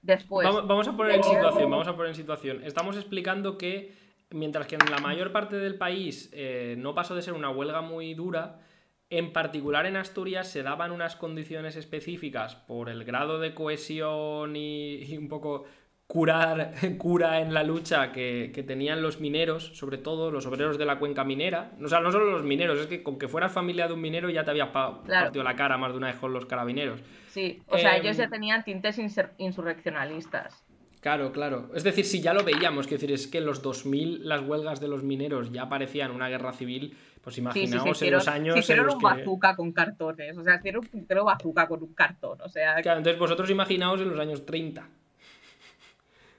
Después. 0.00 0.48
Vamos, 0.48 0.86
a 0.88 0.96
poner 0.96 1.16
en 1.16 1.24
situación, 1.24 1.70
vamos 1.70 1.88
a 1.88 1.96
poner 1.96 2.10
en 2.10 2.14
situación. 2.14 2.64
Estamos 2.64 2.96
explicando 2.96 3.58
que 3.58 3.92
mientras 4.30 4.66
que 4.66 4.76
en 4.76 4.90
la 4.90 4.98
mayor 4.98 5.32
parte 5.32 5.56
del 5.56 5.76
país 5.76 6.30
eh, 6.32 6.76
no 6.78 6.94
pasó 6.94 7.14
de 7.14 7.22
ser 7.22 7.34
una 7.34 7.50
huelga 7.50 7.80
muy 7.80 8.14
dura, 8.14 8.60
en 9.10 9.32
particular 9.32 9.86
en 9.86 9.96
Asturias 9.96 10.48
se 10.48 10.62
daban 10.62 10.90
unas 10.90 11.16
condiciones 11.16 11.76
específicas 11.76 12.56
por 12.56 12.88
el 12.88 13.04
grado 13.04 13.38
de 13.38 13.54
cohesión 13.54 14.56
y, 14.56 15.16
un 15.16 15.28
poco 15.28 15.64
curar, 16.06 16.72
cura 16.98 17.40
en 17.40 17.52
la 17.52 17.62
lucha 17.62 18.12
que, 18.12 18.64
tenían 18.66 19.02
los 19.02 19.20
mineros, 19.20 19.72
sobre 19.74 19.98
todo 19.98 20.30
los 20.30 20.46
obreros 20.46 20.78
de 20.78 20.84
la 20.84 20.98
cuenca 20.98 21.24
minera. 21.24 21.72
O 21.82 21.88
sea, 21.88 22.00
no 22.00 22.12
solo 22.12 22.30
los 22.30 22.42
mineros, 22.42 22.80
es 22.80 22.86
que 22.86 23.02
con 23.02 23.18
que 23.18 23.28
fueras 23.28 23.52
familia 23.52 23.86
de 23.86 23.94
un 23.94 24.00
minero 24.00 24.30
ya 24.30 24.44
te 24.44 24.50
habías 24.50 24.68
partido 24.68 25.42
la 25.42 25.56
cara 25.56 25.76
más 25.78 25.92
de 25.92 25.98
una 25.98 26.08
vez 26.08 26.16
con 26.16 26.32
los 26.32 26.46
carabineros. 26.46 27.00
Sí, 27.28 27.62
o 27.66 27.78
sea, 27.78 27.96
ellos 27.96 28.16
ya 28.16 28.24
em, 28.24 28.30
tenían 28.30 28.64
tintes 28.64 28.98
insurreccionalistas. 29.38 30.64
Claro, 31.00 31.30
claro. 31.30 31.70
Es 31.74 31.84
decir, 31.84 32.04
si 32.04 32.20
ya 32.20 32.34
lo 32.34 32.42
veíamos, 32.42 32.88
decir, 32.88 33.12
es 33.12 33.28
que 33.28 33.38
en 33.38 33.46
los 33.46 33.62
2000 33.62 34.28
las 34.28 34.40
huelgas 34.40 34.80
de 34.80 34.88
los 34.88 35.04
mineros 35.04 35.52
ya 35.52 35.68
parecían 35.68 36.10
una 36.10 36.28
guerra 36.28 36.52
civil, 36.52 36.96
pues 37.22 37.38
imaginaos 37.38 38.02
en 38.02 38.12
los 38.12 38.26
años. 38.26 38.56
hicieron 38.56 38.90
un 38.90 38.98
bazooka 39.00 39.54
con 39.54 39.72
cartones, 39.72 40.36
o 40.36 40.42
sea, 40.42 40.56
hicieron 40.56 40.84
un 40.84 40.90
puntero 40.90 41.24
bazooka 41.24 41.68
con 41.68 41.82
un 41.82 41.94
cartón, 41.94 42.40
o 42.40 42.48
sea. 42.48 42.76
Claro, 42.82 42.98
entonces 42.98 43.20
vosotros 43.20 43.50
imaginaos 43.50 44.00
en 44.00 44.08
los 44.08 44.18
años 44.18 44.44
30. 44.44 44.88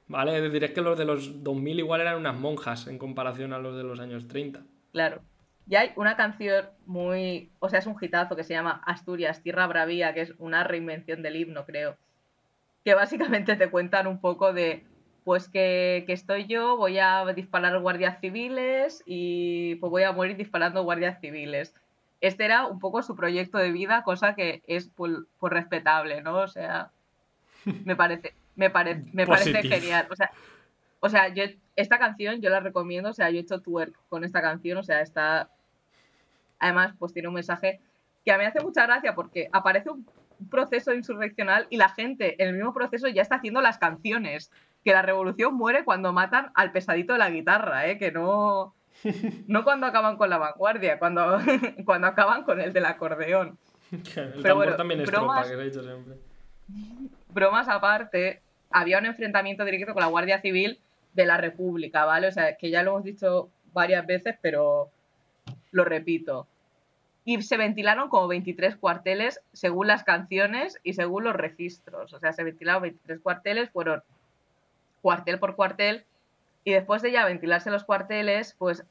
¿Vale? 0.08 0.38
Es 0.38 0.44
decir, 0.44 0.64
es 0.64 0.72
que 0.72 0.82
los 0.82 0.98
de 0.98 1.06
los 1.06 1.44
2000 1.44 1.80
igual 1.80 2.02
eran 2.02 2.18
unas 2.18 2.36
monjas 2.36 2.88
en 2.88 2.98
comparación 2.98 3.54
a 3.54 3.60
los 3.60 3.76
de 3.76 3.84
los 3.84 4.00
años 4.00 4.28
30. 4.28 4.62
Claro. 4.94 5.22
Y 5.70 5.76
hay 5.76 5.92
una 5.98 6.16
canción 6.16 6.66
muy, 6.86 7.52
o 7.60 7.68
sea, 7.68 7.80
es 7.80 7.88
un 7.88 7.98
hitazo 8.00 8.38
que 8.38 8.46
se 8.46 8.54
llama 8.54 8.82
Asturias, 8.86 9.42
Tierra 9.42 9.68
Bravía, 9.68 10.14
que 10.14 10.22
es 10.22 10.34
una 10.38 10.64
reinvención 10.64 11.22
del 11.22 11.36
himno, 11.36 11.66
creo, 11.66 11.98
que 12.86 12.94
básicamente 12.94 13.58
te 13.58 13.70
cuentan 13.70 14.08
un 14.08 14.22
poco 14.22 14.54
de, 14.54 14.86
pues 15.26 15.50
que, 15.50 16.06
estoy 16.08 16.48
yo, 16.48 16.78
voy 16.78 17.00
a 17.00 17.26
disparar 17.36 17.78
guardias 17.82 18.22
civiles 18.22 19.04
y 19.06 19.76
pues 19.76 19.90
voy 19.90 20.04
a 20.04 20.14
morir 20.14 20.38
disparando 20.38 20.84
guardias 20.84 21.20
civiles. 21.20 21.76
Este 22.22 22.46
era 22.46 22.66
un 22.66 22.80
poco 22.80 23.04
su 23.04 23.14
proyecto 23.18 23.58
de 23.58 23.74
vida, 23.74 24.04
cosa 24.04 24.36
que 24.36 24.64
es 24.68 24.88
pues, 24.88 25.18
pues 25.38 25.52
respetable, 25.52 26.22
¿no? 26.22 26.38
O 26.38 26.48
sea, 26.48 26.92
me 27.84 27.98
parece, 27.98 28.36
me, 28.58 28.70
me 29.14 29.26
parece 29.26 29.64
genial. 29.64 30.08
O 30.12 30.16
sea, 30.16 30.30
o 31.00 31.10
sea, 31.10 31.30
yo 31.30 31.44
esta 31.76 31.98
canción 31.98 32.42
yo 32.42 32.50
la 32.50 32.60
recomiendo, 32.60 33.10
o 33.10 33.14
sea, 33.14 33.30
yo 33.30 33.38
he 33.38 33.42
hecho 33.42 33.62
twerk 33.62 33.96
con 34.10 34.24
esta 34.24 34.42
canción, 34.42 34.78
o 34.78 34.84
sea, 34.84 35.02
está 35.02 35.50
además 36.60 36.96
pues 36.98 37.14
tiene 37.14 37.28
un 37.28 37.36
mensaje 37.36 37.80
que 38.26 38.32
a 38.32 38.38
mí 38.38 38.44
me 38.44 38.48
hace 38.48 38.62
mucha 38.62 38.86
gracia 38.86 39.14
porque 39.14 39.48
aparece 39.54 39.92
un 39.92 40.06
proceso 40.50 40.94
insurreccional 40.94 41.68
y 41.70 41.78
la 41.78 41.90
gente 41.90 42.42
en 42.42 42.50
el 42.50 42.56
mismo 42.56 42.74
proceso 42.74 43.08
ya 43.08 43.22
está 43.22 43.36
haciendo 43.36 43.62
las 43.62 43.78
canciones, 43.78 44.52
que 44.84 44.92
la 44.92 45.02
revolución 45.02 45.56
muere 45.56 45.86
cuando 45.86 46.14
matan 46.14 46.52
al 46.56 46.72
pesadito 46.72 47.14
de 47.14 47.20
la 47.20 47.30
guitarra, 47.30 47.88
¿eh? 47.88 47.98
que 47.98 48.12
no 48.12 48.74
no 49.48 49.64
cuando 49.64 49.86
acaban 49.86 50.18
con 50.18 50.30
la 50.30 50.38
vanguardia, 50.38 50.98
cuando, 50.98 51.40
cuando 51.86 52.08
acaban 52.08 52.44
con 52.44 52.60
el 52.60 52.74
del 52.74 52.86
acordeón. 52.86 53.58
el 53.92 54.44
tambor 54.44 54.76
también 54.76 55.02
es 55.02 55.12
bromas, 55.12 55.48
tropa, 55.48 55.56
que 55.56 55.62
he 55.62 55.66
dicho 55.66 55.84
siempre. 55.84 56.16
Bromas 57.30 57.70
aparte, 57.70 58.42
había 58.70 59.00
un 59.00 59.06
enfrentamiento 59.06 59.66
directo 59.66 59.94
con 59.94 60.02
la 60.02 60.08
Guardia 60.08 60.42
Civil 60.42 60.80
de 61.14 61.26
la 61.26 61.38
República, 61.38 62.06
¿vale? 62.06 62.28
O 62.28 62.32
sea, 62.32 62.58
que 62.58 62.70
ya 62.70 62.84
lo 62.84 62.92
hemos 62.92 63.04
dicho 63.04 63.50
varias 63.74 64.06
veces, 64.06 64.36
pero 64.42 64.90
lo 65.72 65.86
repito. 65.86 66.48
Y 67.26 67.42
se 67.42 67.58
ventilaron 67.58 68.10
como 68.10 68.28
23 68.28 68.78
cuarteles 68.78 69.42
según 69.52 69.88
las 69.88 70.04
canciones 70.04 70.80
y 70.84 70.94
según 70.94 71.26
los 71.26 71.36
registros. 71.36 72.14
O 72.14 72.20
sea, 72.20 72.32
se 72.32 72.44
ventilaron 72.44 72.84
23 72.84 73.20
cuarteles, 73.20 73.70
fueron 73.70 74.02
cuartel 75.02 75.40
por 75.40 75.56
cuartel. 75.56 76.06
Y 76.64 76.72
después 76.72 77.02
de 77.02 77.12
ya 77.12 77.26
ventilarse 77.26 77.70
los 77.70 77.84
cuarteles, 77.84 78.56
pues 78.58 78.86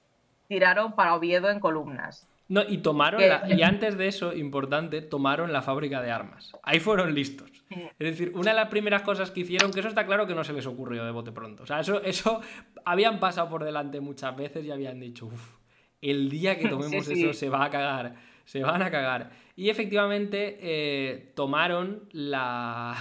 tiraron 0.49 0.95
para 0.95 1.15
Oviedo 1.15 1.51
en 1.51 1.61
columnas. 1.61 2.29
No, 2.49 2.63
y 2.67 2.79
tomaron, 2.79 3.21
y 3.49 3.63
antes 3.63 3.99
de 3.99 4.07
eso, 4.07 4.33
importante, 4.33 5.03
tomaron 5.03 5.53
la 5.53 5.63
fábrica 5.63 6.01
de 6.01 6.13
armas. 6.13 6.53
Ahí 6.63 6.79
fueron 6.79 7.13
listos. 7.15 7.51
Es 7.71 7.95
decir, 7.99 8.33
una 8.37 8.53
de 8.53 8.57
las 8.57 8.69
primeras 8.69 9.03
cosas 9.03 9.33
que 9.33 9.41
hicieron, 9.41 9.73
que 9.73 9.81
eso 9.81 9.89
está 9.89 10.07
claro 10.07 10.27
que 10.27 10.35
no 10.35 10.45
se 10.45 10.53
les 10.53 10.67
ocurrió 10.67 11.05
de 11.05 11.11
bote 11.11 11.33
pronto. 11.33 11.65
O 11.65 11.67
sea, 11.67 11.81
eso, 11.81 12.01
eso 12.03 12.41
habían 12.85 13.19
pasado 13.19 13.49
por 13.49 13.65
delante 13.65 14.01
muchas 14.01 14.37
veces 14.37 14.65
y 14.65 14.71
habían 14.71 15.01
dicho, 15.01 15.27
uff, 15.27 15.57
el 16.01 16.31
día 16.31 16.57
que 16.57 16.69
tomemos 16.69 17.09
eso 17.09 17.33
se 17.33 17.49
va 17.49 17.65
a 17.65 17.71
cagar, 17.71 18.15
se 18.45 18.63
van 18.63 18.83
a 18.83 18.91
cagar. 18.91 19.31
Y 19.57 19.69
efectivamente 19.71 20.59
eh, 20.61 21.33
tomaron 21.35 22.09
la... 22.13 22.95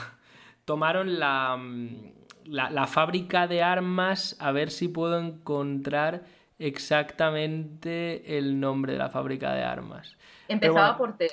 Tomaron 0.65 1.19
la, 1.19 1.59
la, 2.45 2.71
la 2.71 2.87
fábrica 2.87 3.45
de 3.45 3.61
armas, 3.61 4.35
a 4.39 4.51
ver 4.51 4.71
si 4.71 4.87
puedo 4.87 5.19
encontrar 5.19 6.23
exactamente 6.59 8.37
el 8.37 8.59
nombre 8.59 8.93
de 8.93 8.99
la 8.99 9.09
fábrica 9.09 9.53
de 9.53 9.63
armas. 9.63 10.17
Empezaba 10.47 10.97
por 10.97 11.17
T. 11.17 11.29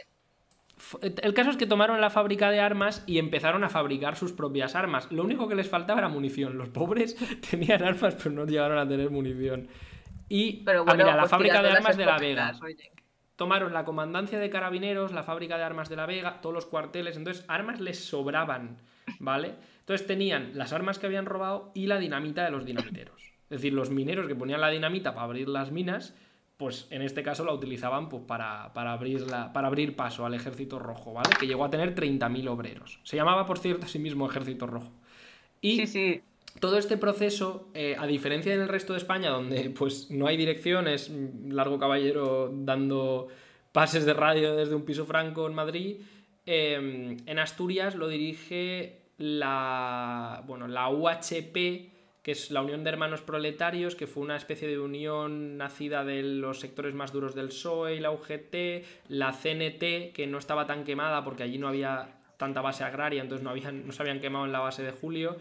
El 1.00 1.32
caso 1.32 1.50
es 1.50 1.56
que 1.56 1.66
tomaron 1.66 2.00
la 2.00 2.10
fábrica 2.10 2.50
de 2.50 2.58
armas 2.58 3.04
y 3.06 3.18
empezaron 3.18 3.62
a 3.62 3.68
fabricar 3.68 4.16
sus 4.16 4.32
propias 4.32 4.74
armas. 4.74 5.10
Lo 5.12 5.22
único 5.22 5.48
que 5.48 5.54
les 5.54 5.68
faltaba 5.68 6.00
era 6.00 6.08
munición. 6.08 6.58
Los 6.58 6.70
pobres 6.70 7.16
tenían 7.50 7.82
armas, 7.84 8.16
pero 8.16 8.30
no 8.30 8.46
llegaron 8.46 8.78
a 8.78 8.88
tener 8.88 9.10
munición. 9.10 9.68
Y 10.28 10.64
pero 10.64 10.84
ah, 10.86 10.94
mira, 10.94 11.14
la 11.14 11.20
pues 11.20 11.30
fábrica 11.30 11.62
de 11.62 11.70
armas 11.70 11.96
de 11.96 12.06
La 12.06 12.18
Vega. 12.18 12.52
Tomaron 13.36 13.72
la 13.72 13.84
comandancia 13.84 14.38
de 14.38 14.50
carabineros, 14.50 15.12
la 15.12 15.22
fábrica 15.22 15.56
de 15.56 15.64
armas 15.64 15.88
de 15.88 15.96
La 15.96 16.06
Vega, 16.06 16.40
todos 16.40 16.54
los 16.54 16.66
cuarteles. 16.66 17.16
Entonces, 17.16 17.44
armas 17.48 17.80
les 17.80 18.04
sobraban, 18.04 18.78
¿vale? 19.18 19.54
Entonces 19.80 20.06
tenían 20.06 20.52
las 20.54 20.72
armas 20.72 20.98
que 20.98 21.06
habían 21.06 21.26
robado 21.26 21.70
y 21.74 21.86
la 21.86 21.98
dinamita 21.98 22.44
de 22.44 22.50
los 22.50 22.64
dinamiteros. 22.64 23.31
Es 23.52 23.60
decir, 23.60 23.72
los 23.72 23.90
mineros 23.90 24.26
que 24.26 24.34
ponían 24.34 24.60
la 24.60 24.70
dinamita 24.70 25.14
para 25.14 25.24
abrir 25.24 25.48
las 25.48 25.70
minas 25.70 26.14
pues 26.62 26.86
en 26.90 27.02
este 27.02 27.24
caso 27.24 27.44
la 27.44 27.52
utilizaban 27.52 28.08
pues, 28.08 28.22
para, 28.22 28.72
para, 28.72 28.92
abrir 28.92 29.26
para 29.52 29.66
abrir 29.66 29.96
paso 29.96 30.24
al 30.24 30.34
ejército 30.34 30.78
rojo, 30.78 31.12
¿vale? 31.12 31.30
Que 31.40 31.48
llegó 31.48 31.64
a 31.64 31.70
tener 31.70 31.92
30.000 31.92 32.48
obreros. 32.48 33.00
Se 33.02 33.16
llamaba, 33.16 33.46
por 33.46 33.58
cierto, 33.58 33.86
a 33.86 33.88
sí 33.88 33.98
mismo 33.98 34.30
ejército 34.30 34.68
rojo. 34.68 34.92
Y 35.60 35.78
sí, 35.78 35.86
sí. 35.88 36.22
todo 36.60 36.78
este 36.78 36.96
proceso, 36.96 37.68
eh, 37.74 37.96
a 37.98 38.06
diferencia 38.06 38.56
del 38.56 38.68
resto 38.68 38.92
de 38.92 39.00
España, 39.00 39.30
donde 39.30 39.70
pues 39.70 40.08
no 40.12 40.28
hay 40.28 40.36
direcciones, 40.36 41.10
largo 41.48 41.80
caballero 41.80 42.52
dando 42.54 43.26
pases 43.72 44.06
de 44.06 44.14
radio 44.14 44.54
desde 44.54 44.76
un 44.76 44.84
piso 44.84 45.04
franco 45.04 45.48
en 45.48 45.54
Madrid, 45.54 45.96
em, 46.46 47.16
en 47.26 47.38
Asturias 47.40 47.96
lo 47.96 48.06
dirige 48.06 49.00
la, 49.18 50.44
bueno, 50.46 50.68
la 50.68 50.88
UHP, 50.90 51.91
que 52.22 52.32
es 52.32 52.50
la 52.50 52.62
Unión 52.62 52.84
de 52.84 52.90
Hermanos 52.90 53.20
Proletarios, 53.20 53.96
que 53.96 54.06
fue 54.06 54.22
una 54.22 54.36
especie 54.36 54.68
de 54.68 54.78
unión 54.78 55.56
nacida 55.56 56.04
de 56.04 56.22
los 56.22 56.60
sectores 56.60 56.94
más 56.94 57.12
duros 57.12 57.34
del 57.34 57.48
PSOE 57.48 57.96
y 57.96 58.00
la 58.00 58.12
UGT, 58.12 58.84
la 59.08 59.32
CNT, 59.32 60.12
que 60.12 60.26
no 60.28 60.38
estaba 60.38 60.66
tan 60.66 60.84
quemada 60.84 61.24
porque 61.24 61.42
allí 61.42 61.58
no 61.58 61.68
había 61.68 62.10
tanta 62.36 62.60
base 62.60 62.84
agraria, 62.84 63.22
entonces 63.22 63.42
no, 63.42 63.50
habían, 63.50 63.86
no 63.86 63.92
se 63.92 64.02
habían 64.02 64.20
quemado 64.20 64.46
en 64.46 64.52
la 64.52 64.60
base 64.60 64.82
de 64.82 64.92
julio, 64.92 65.36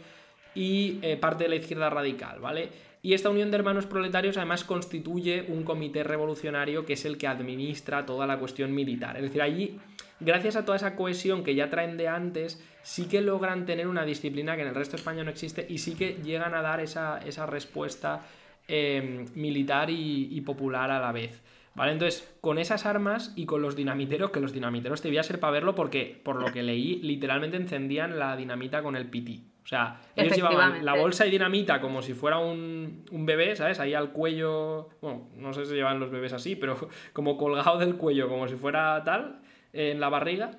y 0.53 0.99
eh, 1.01 1.17
parte 1.17 1.45
de 1.45 1.49
la 1.51 1.55
izquierda 1.55 1.89
radical, 1.89 2.39
¿vale? 2.39 2.69
Y 3.03 3.13
esta 3.13 3.29
Unión 3.29 3.49
de 3.49 3.57
Hermanos 3.57 3.86
Proletarios 3.86 4.38
además 4.38 4.63
constituye 4.63 5.45
un 5.47 5.63
comité 5.63 6.03
revolucionario 6.03 6.86
que 6.86 6.93
es 6.93 7.05
el 7.05 7.17
que 7.17 7.27
administra 7.27 8.05
toda 8.05 8.27
la 8.27 8.38
cuestión 8.38 8.73
militar. 8.73 9.17
Es 9.17 9.23
decir, 9.23 9.41
allí, 9.41 9.79
gracias 10.22 10.55
a 10.55 10.65
toda 10.65 10.78
esa 10.78 10.95
cohesión 10.95 11.43
que 11.43 11.55
ya 11.55 11.69
traen 11.69 11.97
de 11.97 12.07
antes, 12.07 12.63
sí 12.84 13.07
que 13.07 13.22
logran 13.22 13.65
tener 13.65 13.88
una 13.88 14.05
disciplina 14.05 14.55
que 14.55 14.61
en 14.61 14.69
el 14.69 14.76
resto 14.76 14.93
de 14.93 15.01
España 15.01 15.24
no 15.24 15.30
existe 15.30 15.65
y 15.67 15.80
sí 15.80 15.95
que 15.95 16.19
llegan 16.24 16.53
a 16.53 16.61
dar 16.61 16.80
esa, 16.80 17.19
respuesta 17.45 18.22
em, 18.67 19.26
militar 19.36 19.89
y, 19.89 20.39
popular 20.41 20.91
a 20.91 20.99
la 20.99 21.11
vez. 21.11 21.41
¿Vale? 21.74 21.93
Entonces, 21.93 22.30
con 22.41 22.57
esas 22.57 22.86
armas 22.86 23.32
y 23.38 23.45
con 23.45 23.61
los 23.61 23.78
dinamiteros, 23.78 24.32
que 24.32 24.41
los 24.41 24.51
dinamiteros 24.51 25.01
te 25.01 25.07
voy 25.07 25.19
a 25.19 25.24
ser 25.24 25.39
para 25.39 25.51
verlo 25.51 25.74
porque, 25.74 26.19
por 26.22 26.36
lo 26.36 26.51
que 26.51 26.63
leí, 26.63 26.97
literalmente 27.01 27.55
encendían 27.55 28.19
la 28.19 28.36
dinamita 28.36 28.84
con 28.84 28.97
el 28.97 29.09
pití. 29.09 29.51
O 29.63 29.67
sea, 29.67 30.01
ellos 30.15 30.36
llevaban 30.36 30.84
la 30.84 30.95
bolsa 30.95 31.26
y 31.26 31.32
dinamita 31.32 31.80
como 31.80 32.01
si 32.01 32.13
fuera 32.13 32.39
un, 32.39 33.05
un, 33.11 33.26
bebé, 33.26 33.55
¿sabes? 33.55 33.80
Ahí 33.80 33.93
al 33.93 34.11
cuello, 34.11 34.89
bueno, 35.01 35.30
no 35.38 35.53
sé 35.53 35.65
si 35.65 35.76
llevan 35.76 35.99
los 35.99 36.09
bebés 36.09 36.34
así, 36.34 36.55
pero 36.55 36.89
como 37.13 37.38
colgado 37.38 37.78
del 37.78 37.95
cuello, 37.95 38.28
como 38.28 38.47
si 38.47 38.55
fuera 38.55 39.01
tal, 39.03 39.41
en 39.74 39.99
la 39.99 40.09
barriga 40.09 40.51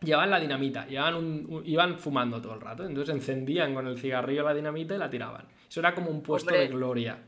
llevaban 0.00 0.30
la 0.30 0.40
dinamita, 0.40 0.86
llevaban 0.86 1.46
iban 1.64 1.98
fumando 1.98 2.40
todo 2.40 2.54
el 2.54 2.60
rato. 2.60 2.84
Entonces 2.84 3.14
encendían 3.14 3.74
con 3.74 3.86
el 3.86 3.98
cigarrillo 3.98 4.44
la 4.44 4.54
dinamita 4.54 4.94
y 4.94 4.98
la 4.98 5.10
tiraban. 5.10 5.46
Eso 5.68 5.80
era 5.80 5.94
como 5.94 6.10
un 6.10 6.22
puesto 6.22 6.54
de 6.54 6.68
gloria. 6.68 7.18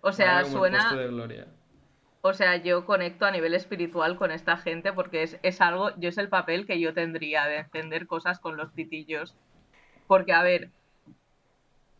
O 0.00 0.12
sea, 0.12 0.44
suena. 0.44 0.94
De 0.94 1.08
gloria. 1.08 1.46
O 2.22 2.34
sea, 2.34 2.56
yo 2.56 2.84
conecto 2.84 3.24
a 3.24 3.30
nivel 3.30 3.54
espiritual 3.54 4.16
con 4.16 4.30
esta 4.30 4.58
gente 4.58 4.92
porque 4.92 5.22
es, 5.22 5.38
es, 5.42 5.60
algo, 5.62 5.90
yo 5.98 6.10
es 6.10 6.18
el 6.18 6.28
papel 6.28 6.66
que 6.66 6.78
yo 6.78 6.92
tendría 6.92 7.46
de 7.46 7.58
encender 7.58 8.06
cosas 8.06 8.38
con 8.38 8.56
los 8.56 8.74
titillos. 8.74 9.34
Porque, 10.06 10.32
a 10.32 10.42
ver, 10.42 10.70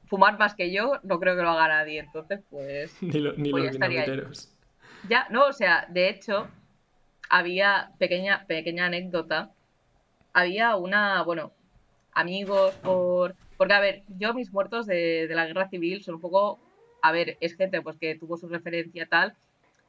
fumar 0.07 0.39
más 0.39 0.55
que 0.55 0.73
yo 0.73 1.01
no 1.05 1.19
creo 1.21 1.37
que 1.37 1.43
lo 1.43 1.51
haga 1.51 1.69
nadie. 1.69 2.01
Entonces, 2.01 2.41
pues. 2.51 2.97
ni, 3.03 3.21
ni 3.37 3.51
pues 3.51 3.65
los 3.65 3.73
dinamiteros. 3.73 4.53
Ya, 5.09 5.27
no, 5.31 5.47
o 5.47 5.53
sea, 5.55 5.87
de 5.89 6.11
hecho, 6.11 6.49
había 7.31 7.93
pequeña, 7.99 8.45
pequeña 8.47 8.87
anécdota 8.87 9.51
había 10.33 10.77
una, 10.77 11.23
bueno, 11.23 11.53
amigos 12.13 12.75
por... 12.83 13.35
Porque, 13.57 13.75
a 13.75 13.81
ver, 13.81 14.03
yo 14.19 14.33
mis 14.33 14.53
muertos 14.53 14.87
de, 14.87 15.29
la 15.31 15.47
guerra 15.47 15.69
civil 15.69 16.03
son 16.03 16.15
un 16.17 16.21
poco, 16.21 16.59
a 17.03 17.13
ver, 17.13 17.37
es 17.41 17.57
gente 17.57 17.83
pues 17.83 17.97
que 17.99 18.15
tuvo 18.15 18.39
su 18.39 18.49
referencia 18.49 19.07
tal, 19.07 19.35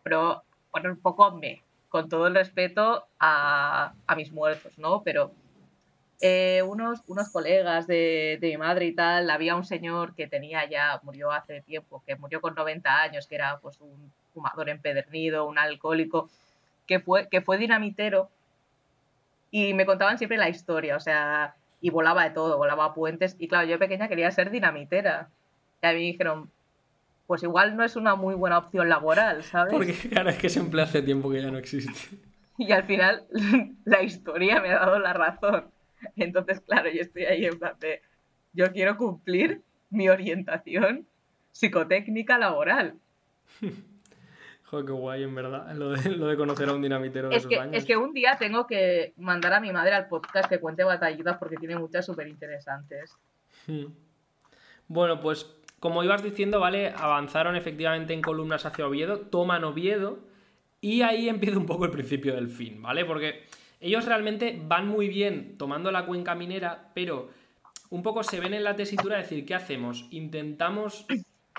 pero, 0.03 0.43
bueno, 0.71 0.89
un 0.89 0.97
poco 0.97 1.31
me, 1.31 1.63
con 1.87 2.09
todo 2.09 2.27
el 2.27 2.35
respeto 2.35 3.05
a, 3.19 3.93
mis 4.17 4.31
muertos, 4.33 4.77
¿no? 4.77 5.03
Pero 5.03 5.31
eh, 6.19 6.61
unos, 6.67 7.01
unos 7.07 7.29
colegas 7.29 7.87
de, 7.87 8.37
de, 8.41 8.49
mi 8.49 8.57
madre 8.57 8.87
y 8.87 8.93
tal, 8.93 9.29
había 9.29 9.55
un 9.55 9.63
señor 9.63 10.15
que 10.15 10.27
tenía 10.27 10.69
ya, 10.69 10.99
murió 11.03 11.31
hace 11.31 11.61
tiempo, 11.61 12.03
que 12.05 12.17
murió 12.17 12.41
con 12.41 12.55
90 12.55 13.01
años, 13.01 13.25
que 13.25 13.35
era 13.35 13.57
pues 13.59 13.79
un 13.79 14.11
fumador 14.33 14.67
empedernido, 14.67 15.47
un 15.47 15.57
alcohólico, 15.57 16.29
que 16.91 16.99
fue, 16.99 17.29
que 17.29 17.39
fue 17.39 17.57
dinamitero 17.57 18.29
y 19.49 19.73
me 19.73 19.85
contaban 19.85 20.17
siempre 20.17 20.37
la 20.37 20.49
historia, 20.49 20.97
o 20.97 20.99
sea, 20.99 21.55
y 21.79 21.89
volaba 21.89 22.25
de 22.25 22.31
todo, 22.31 22.57
volaba 22.57 22.83
a 22.83 22.93
puentes. 22.93 23.37
Y 23.39 23.47
claro, 23.47 23.65
yo 23.65 23.79
pequeña 23.79 24.09
quería 24.09 24.29
ser 24.29 24.51
dinamitera. 24.51 25.29
Y 25.81 25.85
a 25.85 25.91
mí 25.91 25.99
me 25.99 26.01
dijeron, 26.01 26.51
pues 27.27 27.43
igual 27.43 27.77
no 27.77 27.85
es 27.85 27.95
una 27.95 28.15
muy 28.15 28.35
buena 28.35 28.57
opción 28.57 28.89
laboral, 28.89 29.41
¿sabes? 29.43 29.73
Porque 29.73 29.93
claro, 29.93 30.31
es 30.31 30.37
que 30.37 30.47
ese 30.47 30.59
empleo 30.59 30.83
hace 30.83 31.01
tiempo 31.01 31.31
que 31.31 31.41
ya 31.41 31.49
no 31.49 31.59
existe. 31.59 32.17
Y 32.57 32.73
al 32.73 32.83
final 32.83 33.25
la 33.85 34.03
historia 34.03 34.59
me 34.59 34.73
ha 34.73 34.79
dado 34.79 34.99
la 34.99 35.13
razón. 35.13 35.71
Entonces, 36.17 36.59
claro, 36.59 36.89
yo 36.89 37.01
estoy 37.01 37.23
ahí 37.23 37.45
en 37.45 37.57
plan 37.57 37.75
de, 37.79 38.01
yo 38.51 38.73
quiero 38.73 38.97
cumplir 38.97 39.61
mi 39.89 40.09
orientación 40.09 41.07
psicotécnica 41.53 42.37
laboral. 42.37 42.95
Joder, 44.71 44.85
qué 44.85 44.91
guay, 44.93 45.23
en 45.23 45.35
verdad, 45.35 45.69
lo 45.75 45.89
de, 46.27 46.37
conocer 46.37 46.69
a 46.69 46.73
un 46.73 46.81
dinamitero 46.81 47.27
de 47.27 47.35
es 47.35 47.45
que, 47.45 47.59
años. 47.59 47.75
Es 47.75 47.83
que 47.83 47.97
un 47.97 48.13
día 48.13 48.37
tengo 48.39 48.65
que 48.65 49.13
mandar 49.17 49.51
a 49.51 49.59
mi 49.59 49.69
madre 49.73 49.93
al 49.93 50.07
podcast 50.07 50.47
que 50.47 50.61
cuente 50.61 50.85
batallitas 50.85 51.37
porque 51.37 51.57
tiene 51.57 51.77
muchas 51.77 52.05
súper 52.05 52.29
interesantes. 52.29 53.17
Hmm. 53.67 53.87
Bueno, 54.87 55.19
pues 55.19 55.53
como 55.81 56.05
ibas 56.05 56.23
diciendo, 56.23 56.61
¿vale? 56.61 56.93
Avanzaron 56.95 57.57
efectivamente 57.57 58.13
en 58.13 58.21
columnas 58.21 58.65
hacia 58.65 58.87
Oviedo, 58.87 59.19
toman 59.19 59.65
Oviedo 59.65 60.19
y 60.79 61.01
ahí 61.01 61.27
empieza 61.27 61.57
un 61.57 61.65
poco 61.65 61.83
el 61.83 61.91
principio 61.91 62.33
del 62.33 62.49
fin, 62.49 62.81
¿vale? 62.81 63.03
Porque 63.03 63.43
ellos 63.81 64.05
realmente 64.05 64.57
van 64.63 64.87
muy 64.87 65.09
bien 65.09 65.57
tomando 65.57 65.91
la 65.91 66.05
cuenca 66.05 66.33
minera, 66.33 66.91
pero 66.95 67.29
un 67.89 68.03
poco 68.03 68.23
se 68.23 68.39
ven 68.39 68.53
en 68.53 68.63
la 68.63 68.77
tesitura 68.77 69.17
de 69.17 69.23
decir, 69.23 69.45
¿qué 69.45 69.53
hacemos? 69.53 70.07
¿Intentamos 70.11 71.05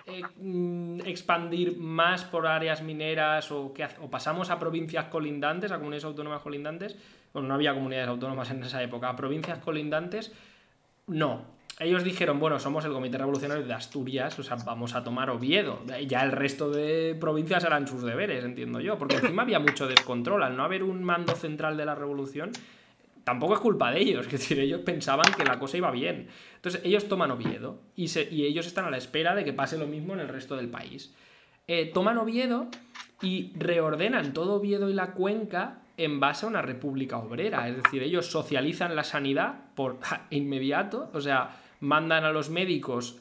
eh, 0.07 0.23
mm, 0.37 1.01
expandir 1.07 1.79
más 1.79 2.25
por 2.25 2.47
áreas 2.47 2.83
mineras 2.83 3.51
o, 3.53 3.73
o 4.01 4.11
pasamos 4.11 4.51
a 4.51 4.59
provincias 4.59 5.07
colindantes, 5.07 5.71
a 5.73 5.77
comunidades 5.77 6.05
autónomas 6.05 6.41
colindantes? 6.41 6.97
Bueno, 7.33 7.49
no 7.49 7.55
había 7.55 7.75
comunidades 7.75 8.09
autónomas 8.09 8.51
en 8.51 8.63
esa 8.63 8.83
época, 8.83 9.09
a 9.09 9.17
provincias 9.17 9.59
colindantes. 9.59 10.33
No, 11.07 11.45
ellos 11.79 12.05
dijeron, 12.05 12.39
bueno, 12.39 12.59
somos 12.59 12.85
el 12.85 12.93
Comité 12.93 13.19
Revolucionario 13.19 13.65
de 13.65 13.75
Asturias, 13.75 14.39
o 14.39 14.43
sea, 14.43 14.57
vamos 14.65 14.95
a 14.95 15.03
tomar 15.03 15.31
Oviedo. 15.31 15.81
Ya 16.07 16.23
el 16.23 16.33
resto 16.33 16.71
de 16.71 17.17
provincias 17.19 17.65
harán 17.65 17.89
sus 17.89 18.03
deberes, 18.03 18.45
entiendo 18.45 18.81
yo, 18.81 18.99
porque 18.99 19.17
encima 19.17 19.43
había 19.43 19.59
mucho 19.59 19.89
descontrol. 19.89 20.43
Al 20.43 20.57
no 20.57 20.65
haber 20.65 20.83
un 20.83 21.03
mando 21.03 21.35
central 21.35 21.77
de 21.77 21.87
la 21.87 21.95
revolución, 21.95 22.53
tampoco 23.25 23.55
es 23.55 23.61
culpa 23.61 23.91
de 23.91 24.01
ellos, 24.01 24.27
es 24.27 24.33
decir, 24.33 24.59
ellos 24.59 24.81
pensaban 24.81 25.33
que 25.37 25.45
la 25.45 25.59
cosa 25.59 25.77
iba 25.77 25.91
bien. 25.91 26.29
Entonces, 26.57 26.81
ellos 26.85 27.09
toman 27.09 27.31
Oviedo 27.31 27.81
y, 27.97 28.07
y 28.31 28.45
ellos 28.45 28.67
están 28.67 28.85
a 28.85 28.91
la 28.91 28.99
espera 28.99 29.35
de 29.35 29.45
que 29.45 29.53
pase 29.53 29.79
lo 29.79 29.87
mismo 29.87 30.15
en 30.15 30.21
el 30.21 30.29
resto 30.29 30.57
del 30.57 30.69
país. 30.69 31.15
Eh, 31.69 31.91
toman 31.93 32.19
Oviedo 32.19 32.69
y 33.21 33.53
reordenan 33.57 34.33
todo 34.33 34.55
Oviedo 34.55 34.91
y 34.91 34.95
la 34.95 35.13
cuenca 35.13 35.83
en 35.97 36.21
base 36.21 36.47
a 36.47 36.49
una 36.49 36.63
república 36.63 37.19
obrera. 37.19 37.69
Es 37.69 37.83
decir, 37.83 38.03
ellos 38.03 38.27
socializan 38.27 38.97
la 38.97 39.05
sanidad 39.05 39.55
por 39.75 39.99
inmediato, 40.31 41.11
o 41.13 41.21
sea, 41.21 41.57
mandan 41.81 42.25
a 42.25 42.33
los 42.33 42.49
médicos, 42.49 43.19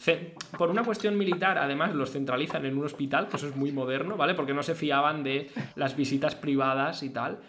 por 0.58 0.70
una 0.70 0.84
cuestión 0.84 1.18
militar, 1.18 1.58
además 1.58 1.94
los 1.96 2.12
centralizan 2.12 2.66
en 2.66 2.78
un 2.78 2.86
hospital, 2.86 3.28
que 3.28 3.38
eso 3.38 3.48
es 3.48 3.56
muy 3.56 3.72
moderno, 3.72 4.18
¿vale? 4.18 4.36
Porque 4.36 4.54
no 4.54 4.64
se 4.64 4.76
fiaban 4.76 5.24
de 5.24 5.50
las 5.76 5.96
visitas 5.96 6.36
privadas 6.36 7.02
y 7.04 7.10
tal. 7.10 7.40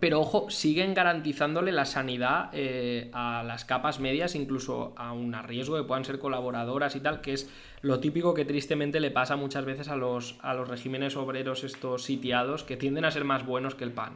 Pero 0.00 0.20
ojo, 0.20 0.50
siguen 0.50 0.92
garantizándole 0.92 1.72
la 1.72 1.84
sanidad 1.84 2.50
eh, 2.52 3.10
a 3.12 3.42
las 3.42 3.64
capas 3.64 4.00
medias, 4.00 4.34
incluso 4.34 4.92
a 4.96 5.12
un 5.12 5.32
riesgo 5.44 5.76
de 5.76 5.84
puedan 5.84 6.04
ser 6.04 6.18
colaboradoras 6.18 6.96
y 6.96 7.00
tal, 7.00 7.20
que 7.20 7.32
es 7.32 7.50
lo 7.80 8.00
típico 8.00 8.34
que 8.34 8.44
tristemente 8.44 9.00
le 9.00 9.10
pasa 9.10 9.36
muchas 9.36 9.64
veces 9.64 9.88
a 9.88 9.96
los, 9.96 10.38
a 10.42 10.54
los 10.54 10.68
regímenes 10.68 11.16
obreros 11.16 11.64
estos 11.64 12.02
sitiados, 12.02 12.64
que 12.64 12.76
tienden 12.76 13.04
a 13.04 13.10
ser 13.10 13.24
más 13.24 13.46
buenos 13.46 13.74
que 13.74 13.84
el 13.84 13.92
pan. 13.92 14.14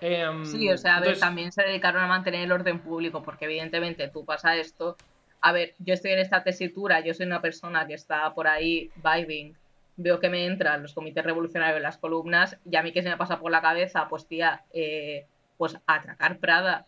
Em, 0.00 0.46
sí, 0.46 0.70
o 0.70 0.78
sea, 0.78 0.96
a 0.96 1.00
ver, 1.00 1.18
también 1.18 1.52
se 1.52 1.62
dedicaron 1.62 2.02
a 2.02 2.06
mantener 2.06 2.44
el 2.44 2.52
orden 2.52 2.80
público, 2.80 3.22
porque 3.22 3.44
evidentemente 3.44 4.08
tú 4.08 4.24
pasa 4.24 4.56
esto 4.56 4.96
a 5.42 5.52
ver, 5.52 5.74
yo 5.78 5.94
estoy 5.94 6.12
en 6.12 6.18
esta 6.18 6.42
tesitura, 6.42 7.00
yo 7.00 7.14
soy 7.14 7.26
una 7.26 7.40
persona 7.40 7.86
que 7.86 7.94
está 7.94 8.32
por 8.34 8.46
ahí 8.46 8.90
vibing, 8.96 9.56
veo 10.02 10.20
que 10.20 10.30
me 10.30 10.46
entran 10.46 10.82
los 10.82 10.94
comités 10.94 11.24
revolucionarios 11.24 11.76
en 11.76 11.82
las 11.82 11.98
columnas 11.98 12.58
y 12.68 12.76
a 12.76 12.82
mí 12.82 12.92
que 12.92 13.02
se 13.02 13.10
me 13.10 13.16
pasa 13.16 13.38
por 13.38 13.50
la 13.50 13.60
cabeza, 13.60 14.08
pues 14.08 14.26
tía, 14.26 14.64
eh, 14.72 15.26
pues 15.56 15.78
atracar 15.86 16.38
Prada, 16.38 16.86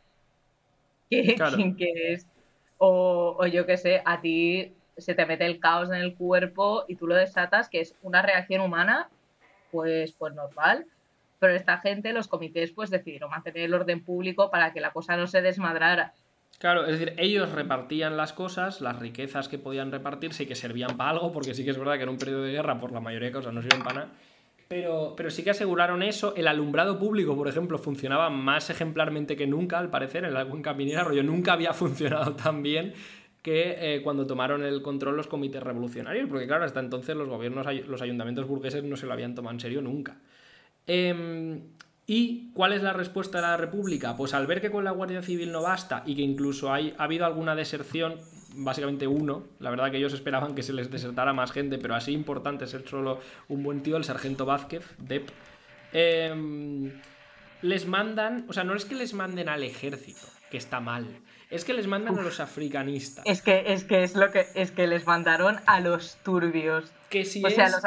que, 1.10 2.12
es, 2.12 2.26
o, 2.78 3.36
o 3.38 3.46
yo 3.46 3.66
qué 3.66 3.76
sé, 3.76 4.02
a 4.04 4.20
ti 4.20 4.74
se 4.96 5.14
te 5.14 5.26
mete 5.26 5.46
el 5.46 5.60
caos 5.60 5.90
en 5.90 5.96
el 5.96 6.14
cuerpo 6.14 6.84
y 6.88 6.96
tú 6.96 7.06
lo 7.06 7.14
desatas, 7.14 7.68
que 7.68 7.80
es 7.80 7.94
una 8.02 8.22
reacción 8.22 8.62
humana, 8.62 9.08
pues, 9.70 10.12
pues 10.12 10.34
normal. 10.34 10.86
Pero 11.38 11.54
esta 11.54 11.78
gente, 11.78 12.12
los 12.12 12.28
comités, 12.28 12.72
pues 12.72 12.90
decidieron 12.90 13.30
mantener 13.30 13.64
el 13.64 13.74
orden 13.74 14.04
público 14.04 14.50
para 14.50 14.72
que 14.72 14.80
la 14.80 14.92
cosa 14.92 15.16
no 15.16 15.26
se 15.26 15.42
desmadrara. 15.42 16.14
Claro, 16.62 16.86
es 16.86 16.92
decir, 16.92 17.12
ellos 17.16 17.50
repartían 17.50 18.16
las 18.16 18.32
cosas, 18.32 18.80
las 18.80 18.96
riquezas 19.00 19.48
que 19.48 19.58
podían 19.58 19.90
repartirse 19.90 20.44
y 20.44 20.46
que 20.46 20.54
servían 20.54 20.96
para 20.96 21.10
algo, 21.10 21.32
porque 21.32 21.54
sí 21.54 21.64
que 21.64 21.72
es 21.72 21.76
verdad 21.76 21.96
que 21.96 22.04
en 22.04 22.10
un 22.10 22.18
periodo 22.18 22.44
de 22.44 22.52
guerra, 22.52 22.78
por 22.78 22.92
la 22.92 23.00
mayoría 23.00 23.30
de 23.30 23.32
cosas, 23.32 23.52
no 23.52 23.62
sirven 23.62 23.82
para 23.82 23.94
nada. 23.96 24.12
Pero, 24.68 25.14
pero 25.16 25.28
sí 25.32 25.42
que 25.42 25.50
aseguraron 25.50 26.04
eso. 26.04 26.36
El 26.36 26.46
alumbrado 26.46 27.00
público, 27.00 27.34
por 27.34 27.48
ejemplo, 27.48 27.78
funcionaba 27.78 28.30
más 28.30 28.70
ejemplarmente 28.70 29.34
que 29.34 29.48
nunca, 29.48 29.80
al 29.80 29.90
parecer, 29.90 30.24
en 30.24 30.34
la 30.34 30.44
cuenca 30.44 30.72
minera. 30.72 31.02
Rollo, 31.02 31.24
nunca 31.24 31.54
había 31.54 31.72
funcionado 31.72 32.36
tan 32.36 32.62
bien 32.62 32.94
que 33.42 33.96
eh, 33.96 34.02
cuando 34.04 34.24
tomaron 34.28 34.62
el 34.62 34.82
control 34.82 35.16
los 35.16 35.26
comités 35.26 35.64
revolucionarios, 35.64 36.28
porque 36.28 36.46
claro, 36.46 36.64
hasta 36.64 36.78
entonces 36.78 37.16
los 37.16 37.28
gobiernos, 37.28 37.66
los 37.88 38.02
ayuntamientos 38.02 38.46
burgueses 38.46 38.84
no 38.84 38.94
se 38.94 39.06
lo 39.06 39.14
habían 39.14 39.34
tomado 39.34 39.52
en 39.52 39.58
serio 39.58 39.82
nunca. 39.82 40.16
Eh, 40.86 41.60
¿Y 42.06 42.50
cuál 42.52 42.72
es 42.72 42.82
la 42.82 42.92
respuesta 42.92 43.38
de 43.38 43.42
la 43.42 43.56
República? 43.56 44.16
Pues 44.16 44.34
al 44.34 44.46
ver 44.46 44.60
que 44.60 44.70
con 44.70 44.84
la 44.84 44.90
Guardia 44.90 45.22
Civil 45.22 45.52
no 45.52 45.62
basta 45.62 46.02
y 46.04 46.16
que 46.16 46.22
incluso 46.22 46.72
hay, 46.72 46.94
ha 46.98 47.04
habido 47.04 47.26
alguna 47.26 47.54
deserción, 47.54 48.18
básicamente 48.54 49.06
uno, 49.06 49.44
la 49.60 49.70
verdad 49.70 49.90
que 49.90 49.98
ellos 49.98 50.12
esperaban 50.12 50.54
que 50.54 50.64
se 50.64 50.72
les 50.72 50.90
desertara 50.90 51.32
más 51.32 51.52
gente, 51.52 51.78
pero 51.78 51.94
así 51.94 52.12
importante 52.12 52.66
ser 52.66 52.88
solo 52.88 53.20
un 53.48 53.62
buen 53.62 53.82
tío, 53.82 53.96
el 53.96 54.04
sargento 54.04 54.44
Vázquez, 54.44 54.84
Dep, 54.98 55.28
em, 55.92 56.90
les 57.62 57.86
mandan, 57.86 58.46
o 58.48 58.52
sea, 58.52 58.64
no 58.64 58.74
es 58.74 58.84
que 58.84 58.96
les 58.96 59.14
manden 59.14 59.48
al 59.48 59.62
ejército, 59.62 60.26
que 60.50 60.56
está 60.56 60.80
mal, 60.80 61.06
es 61.50 61.64
que 61.64 61.72
les 61.72 61.86
mandan 61.86 62.18
a 62.18 62.22
los 62.22 62.40
africanistas. 62.40 63.24
Es 63.26 63.42
que, 63.42 63.72
es 63.72 63.84
que 63.84 64.02
es 64.02 64.16
lo 64.16 64.32
que 64.32 64.46
es 64.54 64.72
que 64.72 64.86
les 64.86 65.06
mandaron 65.06 65.58
a 65.66 65.80
los 65.80 66.16
turbios. 66.24 66.92
Que 67.10 67.24
si 67.24 67.44
o 67.44 67.50
sea, 67.50 67.68
los 67.68 67.82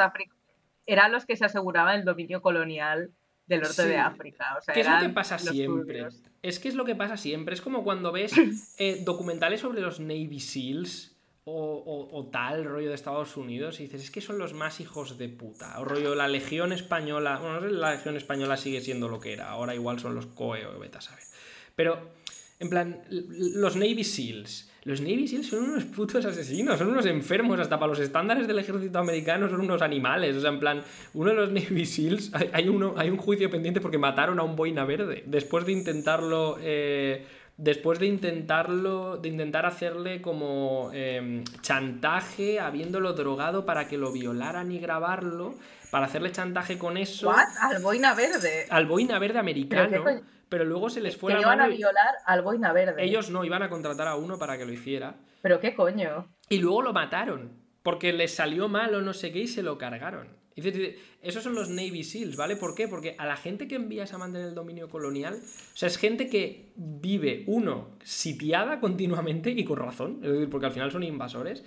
eran 0.86 1.10
los 1.10 1.26
que 1.26 1.36
se 1.36 1.44
aseguraban 1.44 1.96
el 1.96 2.04
dominio 2.04 2.40
colonial 2.40 3.10
del 3.46 3.60
norte 3.60 3.86
de 3.86 3.96
África. 3.96 4.58
O 4.58 4.72
¿Qué 4.72 4.80
es 4.80 4.88
lo 4.88 5.00
que 5.00 5.08
pasa 5.10 5.38
siempre? 5.38 6.08
Es 6.42 6.58
que 6.58 6.68
es 6.68 6.74
lo 6.74 6.84
que 6.84 6.94
pasa 6.94 7.16
siempre. 7.16 7.54
Es 7.54 7.60
como 7.60 7.84
cuando 7.84 8.12
ves 8.12 8.32
eh, 8.78 9.02
documentales 9.04 9.60
sobre 9.60 9.80
los 9.80 10.00
Navy 10.00 10.40
SEALs. 10.40 11.12
O, 11.48 12.28
tal 12.32 12.64
rollo 12.64 12.88
de 12.88 12.96
Estados 12.96 13.36
Unidos 13.36 13.78
y 13.78 13.84
dices, 13.84 14.02
es 14.02 14.10
que 14.10 14.20
son 14.20 14.36
los 14.36 14.52
más 14.52 14.80
hijos 14.80 15.16
de 15.16 15.28
puta. 15.28 15.78
O 15.78 15.84
rollo 15.84 16.16
la 16.16 16.26
Legión 16.26 16.72
Española, 16.72 17.38
bueno, 17.38 17.60
no 17.60 17.68
sé 17.68 17.72
la 17.72 17.92
Legión 17.92 18.16
Española 18.16 18.56
sigue 18.56 18.80
siendo 18.80 19.06
lo 19.06 19.20
que 19.20 19.32
era, 19.32 19.50
ahora 19.50 19.72
igual 19.72 20.00
son 20.00 20.16
los 20.16 20.26
COE 20.26 20.66
o 20.66 20.76
beta, 20.80 21.00
¿sabes? 21.00 21.32
Pero, 21.76 22.10
en 22.58 22.68
plan, 22.68 23.00
los 23.10 23.76
Navy 23.76 24.02
SEALs, 24.02 24.68
los 24.86 25.00
Navy 25.00 25.26
SEALs 25.26 25.48
son 25.48 25.64
unos 25.64 25.84
putos 25.84 26.24
asesinos, 26.24 26.78
son 26.78 26.90
unos 26.90 27.06
enfermos, 27.06 27.58
hasta 27.58 27.76
para 27.76 27.88
los 27.88 27.98
estándares 27.98 28.46
del 28.46 28.60
ejército 28.60 29.00
americano 29.00 29.48
son 29.48 29.60
unos 29.60 29.82
animales. 29.82 30.36
O 30.36 30.40
sea, 30.40 30.50
en 30.50 30.60
plan, 30.60 30.80
uno 31.12 31.30
de 31.30 31.36
los 31.36 31.50
Navy 31.50 31.84
SEALs, 31.84 32.30
hay, 32.52 32.68
uno, 32.68 32.94
hay 32.96 33.10
un 33.10 33.16
juicio 33.16 33.50
pendiente 33.50 33.80
porque 33.80 33.98
mataron 33.98 34.38
a 34.38 34.44
un 34.44 34.54
boina 34.54 34.84
verde. 34.84 35.24
Después 35.26 35.66
de 35.66 35.72
intentarlo. 35.72 36.56
Eh, 36.60 37.26
después 37.56 37.98
de 37.98 38.06
intentarlo, 38.06 39.16
de 39.16 39.28
intentar 39.28 39.66
hacerle 39.66 40.22
como 40.22 40.90
em, 40.94 41.42
chantaje, 41.62 42.60
habiéndolo 42.60 43.12
drogado 43.14 43.66
para 43.66 43.88
que 43.88 43.98
lo 43.98 44.12
violaran 44.12 44.70
y 44.70 44.78
grabarlo, 44.78 45.56
para 45.90 46.06
hacerle 46.06 46.30
chantaje 46.30 46.78
con 46.78 46.96
eso. 46.96 47.28
¿What? 47.28 47.46
Al 47.60 47.82
boina 47.82 48.14
verde. 48.14 48.66
Al 48.70 48.86
boina 48.86 49.18
verde 49.18 49.40
americano 49.40 50.04
pero 50.48 50.64
luego 50.64 50.90
se 50.90 51.00
les 51.00 51.16
fue 51.16 51.32
que 51.32 51.40
la 51.40 51.42
iban 51.42 51.60
a 51.60 51.68
violar 51.68 52.14
al 52.24 52.42
boina 52.42 52.72
verde. 52.72 53.04
Ellos 53.04 53.30
no, 53.30 53.44
iban 53.44 53.62
a 53.62 53.68
contratar 53.68 54.08
a 54.08 54.16
uno 54.16 54.38
para 54.38 54.56
que 54.58 54.64
lo 54.64 54.72
hiciera. 54.72 55.16
¿Pero 55.42 55.60
qué 55.60 55.74
coño? 55.74 56.28
Y 56.48 56.58
luego 56.58 56.82
lo 56.82 56.92
mataron, 56.92 57.52
porque 57.82 58.12
les 58.12 58.34
salió 58.34 58.68
mal 58.68 58.94
o 58.94 59.02
no 59.02 59.12
sé 59.12 59.32
qué 59.32 59.40
y 59.40 59.46
se 59.46 59.62
lo 59.62 59.78
cargaron. 59.78 60.36
Esos 61.20 61.42
son 61.42 61.54
los 61.54 61.68
Navy 61.68 62.02
SEALs, 62.02 62.34
¿vale? 62.34 62.56
¿Por 62.56 62.74
qué? 62.74 62.88
Porque 62.88 63.14
a 63.18 63.26
la 63.26 63.36
gente 63.36 63.68
que 63.68 63.74
envías 63.74 64.14
a 64.14 64.18
mantener 64.18 64.48
el 64.48 64.54
dominio 64.54 64.88
colonial, 64.88 65.34
o 65.34 65.76
sea, 65.76 65.88
es 65.88 65.98
gente 65.98 66.30
que 66.30 66.72
vive, 66.76 67.44
uno, 67.46 67.90
sitiada 68.02 68.80
continuamente 68.80 69.50
y 69.50 69.64
con 69.64 69.78
razón, 69.78 70.20
es 70.22 70.32
decir, 70.32 70.48
porque 70.48 70.66
al 70.66 70.72
final 70.72 70.90
son 70.90 71.02
invasores, 71.02 71.62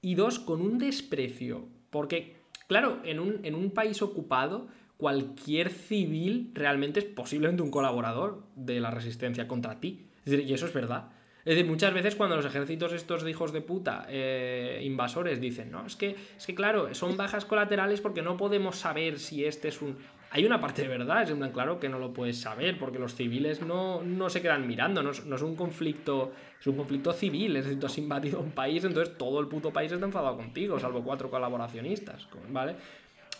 y 0.00 0.14
dos, 0.14 0.38
con 0.38 0.62
un 0.62 0.78
desprecio, 0.78 1.68
porque, 1.90 2.38
claro, 2.66 3.00
en 3.04 3.20
un, 3.20 3.44
en 3.44 3.54
un 3.54 3.72
país 3.72 4.00
ocupado, 4.00 4.68
cualquier 5.00 5.70
civil 5.70 6.50
realmente 6.54 7.00
es 7.00 7.06
posiblemente 7.06 7.62
un 7.62 7.70
colaborador 7.70 8.44
de 8.54 8.78
la 8.80 8.90
resistencia 8.90 9.48
contra 9.48 9.80
ti. 9.80 10.06
y 10.26 10.52
eso 10.52 10.66
es 10.66 10.72
verdad. 10.74 11.08
Es 11.44 11.56
decir, 11.56 11.64
muchas 11.64 11.94
veces 11.94 12.16
cuando 12.16 12.36
los 12.36 12.44
ejércitos 12.44 12.92
estos 12.92 13.26
hijos 13.26 13.52
de 13.52 13.62
puta, 13.62 14.06
eh, 14.10 14.82
invasores, 14.84 15.40
dicen, 15.40 15.70
no, 15.70 15.86
es 15.86 15.96
que, 15.96 16.14
es 16.36 16.46
que 16.46 16.54
claro, 16.54 16.94
son 16.94 17.16
bajas 17.16 17.46
colaterales 17.46 18.02
porque 18.02 18.20
no 18.20 18.36
podemos 18.36 18.76
saber 18.76 19.18
si 19.18 19.44
este 19.44 19.68
es 19.68 19.80
un... 19.80 19.96
Hay 20.32 20.44
una 20.44 20.60
parte 20.60 20.82
de 20.82 20.88
verdad, 20.88 21.22
es 21.24 21.30
un 21.30 21.40
claro 21.48 21.80
que 21.80 21.88
no 21.88 21.98
lo 21.98 22.12
puedes 22.12 22.38
saber, 22.38 22.78
porque 22.78 23.00
los 23.00 23.16
civiles 23.16 23.62
no, 23.62 24.04
se 24.28 24.40
quedan 24.40 24.68
mirando, 24.68 25.02
no 25.02 25.10
es, 25.10 25.24
no 25.24 25.34
es, 25.34 25.42
un 25.42 25.56
conflicto, 25.56 26.32
es 26.60 26.66
un 26.68 26.76
conflicto 26.76 27.12
civil, 27.12 27.56
es 27.56 27.64
decir, 27.64 27.80
tú 27.80 27.86
has 27.86 27.98
invadido 27.98 28.38
un 28.38 28.52
país, 28.52 28.84
entonces 28.84 29.18
todo 29.18 29.40
el 29.40 29.48
puto 29.48 29.72
país 29.72 29.90
está 29.90 30.06
enfadado 30.06 30.36
contigo, 30.36 30.78
salvo 30.78 31.02
cuatro 31.02 31.30
colaboracionistas, 31.30 32.28
¿vale? 32.48 32.76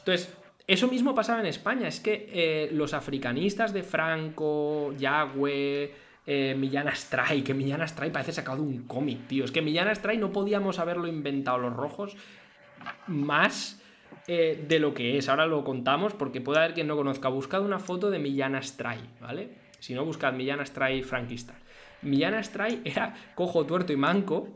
Entonces, 0.01 0.35
eso 0.67 0.89
mismo 0.89 1.15
pasaba 1.15 1.41
en 1.41 1.47
España, 1.47 1.89
es 1.89 2.01
que 2.01 2.29
eh, 2.33 2.71
los 2.73 2.95
africanistas 2.95 3.73
de 3.73 3.83
Franco, 3.83 4.95
Yagüe, 4.97 5.93
eh, 6.27 6.55
Millán 6.57 6.89
Astray, 6.89 7.43
que 7.43 7.55
Millán 7.55 7.83
Astray 7.83 8.11
parece 8.11 8.33
sacado 8.33 8.59
de 8.59 8.63
un 8.63 8.87
cómic, 8.87 9.27
tío. 9.27 9.45
Es 9.45 9.51
que 9.51 9.63
Millán 9.63 9.89
Astray 9.89 10.19
no 10.19 10.33
podíamos 10.33 10.79
haberlo 10.79 11.09
inventado 11.09 11.59
los 11.59 11.75
rojos 11.75 12.17
más 13.07 13.83
eh, 14.27 14.65
de 14.69 14.79
lo 14.79 14.95
que 14.95 15.19
es. 15.19 15.29
Ahora 15.29 15.47
lo 15.47 15.65
contamos 15.65 16.15
porque 16.15 16.41
puede 16.41 16.61
haber 16.61 16.75
quien 16.75 16.87
no 16.87 16.97
conozca. 16.97 17.29
Buscad 17.29 17.63
una 17.63 17.79
foto 17.79 18.11
de 18.11 18.19
Millán 18.19 18.55
Astray, 18.55 19.01
¿vale? 19.21 19.51
Si 19.81 19.95
no, 19.95 20.05
buscad 20.05 20.33
Millán 20.33 20.61
Astray 20.61 21.03
franquista. 21.03 21.55
Millán 22.03 22.35
Astray 22.35 22.81
era 22.85 23.15
cojo, 23.35 23.67
tuerto 23.67 23.93
y 23.93 23.97
manco. 23.97 24.49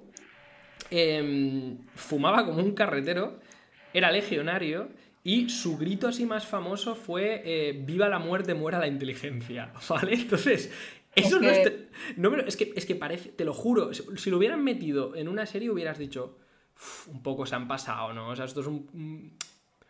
Em, 0.90 1.78
fumaba 1.94 2.44
como 2.44 2.62
un 2.62 2.72
carretero. 2.72 3.40
Era 3.92 4.12
legionario. 4.12 4.90
Y 5.26 5.48
su 5.48 5.78
grito 5.78 6.06
así 6.06 6.26
más 6.26 6.46
famoso 6.46 6.94
fue 6.94 7.42
eh, 7.46 7.72
Viva 7.72 8.10
la 8.10 8.18
muerte, 8.18 8.52
muera 8.52 8.78
la 8.78 8.86
inteligencia. 8.86 9.72
¿Vale? 9.88 10.14
Entonces, 10.14 10.70
eso 11.16 11.40
no 11.40 11.48
es. 11.48 11.72
No, 12.16 12.36
es, 12.36 12.56
que, 12.56 12.72
es 12.76 12.84
que 12.84 12.94
parece, 12.94 13.30
te 13.30 13.44
lo 13.44 13.54
juro, 13.54 13.90
si 13.94 14.30
lo 14.30 14.36
hubieran 14.36 14.62
metido 14.62 15.16
en 15.16 15.28
una 15.28 15.46
serie 15.46 15.70
hubieras 15.70 15.96
dicho, 15.96 16.36
un 17.06 17.22
poco 17.22 17.46
se 17.46 17.54
han 17.54 17.66
pasado, 17.66 18.12
¿no? 18.12 18.28
O 18.28 18.36
sea, 18.36 18.44
esto 18.44 18.60
es 18.60 18.66
un. 18.66 19.38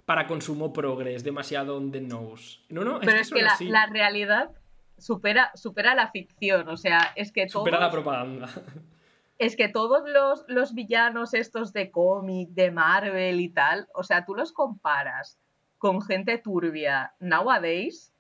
para 0.05 0.29
consumo 0.29 0.73
progres, 0.73 1.25
demasiado 1.25 1.77
on 1.77 1.91
the 1.91 2.01
nose. 2.01 2.61
No, 2.69 2.85
no, 2.85 3.01
Pero 3.01 3.19
es 3.19 3.31
que, 3.31 3.43
la, 3.43 3.87
realidad 3.87 4.53
supera, 4.99 5.51
supera 5.57 5.97
la 5.97 6.13
ficción, 6.13 6.69
o 6.69 6.77
sea, 6.77 7.13
es 7.17 7.33
que 7.33 7.47
todo. 7.47 7.65
Supera 7.65 7.81
la 7.81 7.91
propaganda. 7.91 8.49
Es 9.39 9.57
que 9.57 9.69
todos 9.69 10.09
los, 10.09 10.45
los 10.49 10.75
villanos 10.75 11.35
estos 11.35 11.73
de 11.73 11.91
cómic, 11.91 12.51
de 12.51 12.71
Marvel 12.71 13.41
y 13.41 13.49
tal, 13.49 13.89
o 13.95 14.05
sea, 14.05 14.25
tú 14.25 14.35
los 14.35 14.53
comparas 14.53 15.39
con 15.79 16.01
gente 16.01 16.39
turbia 16.39 17.15
nowadays 17.21 18.13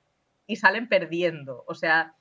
y 0.46 0.56
salen 0.56 0.88
perdiendo. 0.88 1.64
O 1.66 1.74
sea, 1.74 2.14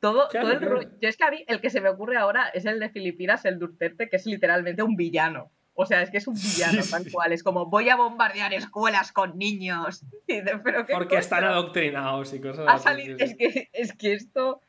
todo, 0.00 0.28
todo 0.28 0.52
el 0.52 0.60
rollo. 0.60 0.90
Yo 1.00 1.08
es 1.08 1.16
que 1.16 1.24
a 1.24 1.30
mí 1.30 1.44
el 1.46 1.60
que 1.60 1.70
se 1.70 1.80
me 1.80 1.88
ocurre 1.88 2.16
ahora 2.16 2.48
es 2.48 2.66
el 2.66 2.78
de 2.80 2.90
Filipinas, 2.90 3.44
el 3.44 3.58
Duterte, 3.58 4.08
que 4.08 4.16
es 4.16 4.26
literalmente 4.26 4.82
un 4.82 4.96
villano. 4.96 5.50
O 5.74 5.84
sea, 5.84 6.00
es 6.02 6.10
que 6.10 6.16
es 6.18 6.26
un 6.26 6.34
villano 6.34 6.82
tal 6.90 7.04
cual. 7.12 7.32
Es 7.32 7.42
como 7.42 7.66
voy 7.66 7.90
a 7.90 7.96
bombardear 7.96 8.52
escuelas 8.54 9.12
con 9.12 9.36
niños. 9.36 10.04
¿Pero 10.26 10.86
Porque 10.92 11.18
están 11.18 11.44
adoctrinados 11.44 12.32
y 12.32 12.40
cosas 12.40 12.86
así. 12.86 13.14
Es 13.18 13.36
que, 13.36 13.68
es 13.72 13.92
que 13.94 14.14
esto. 14.14 14.60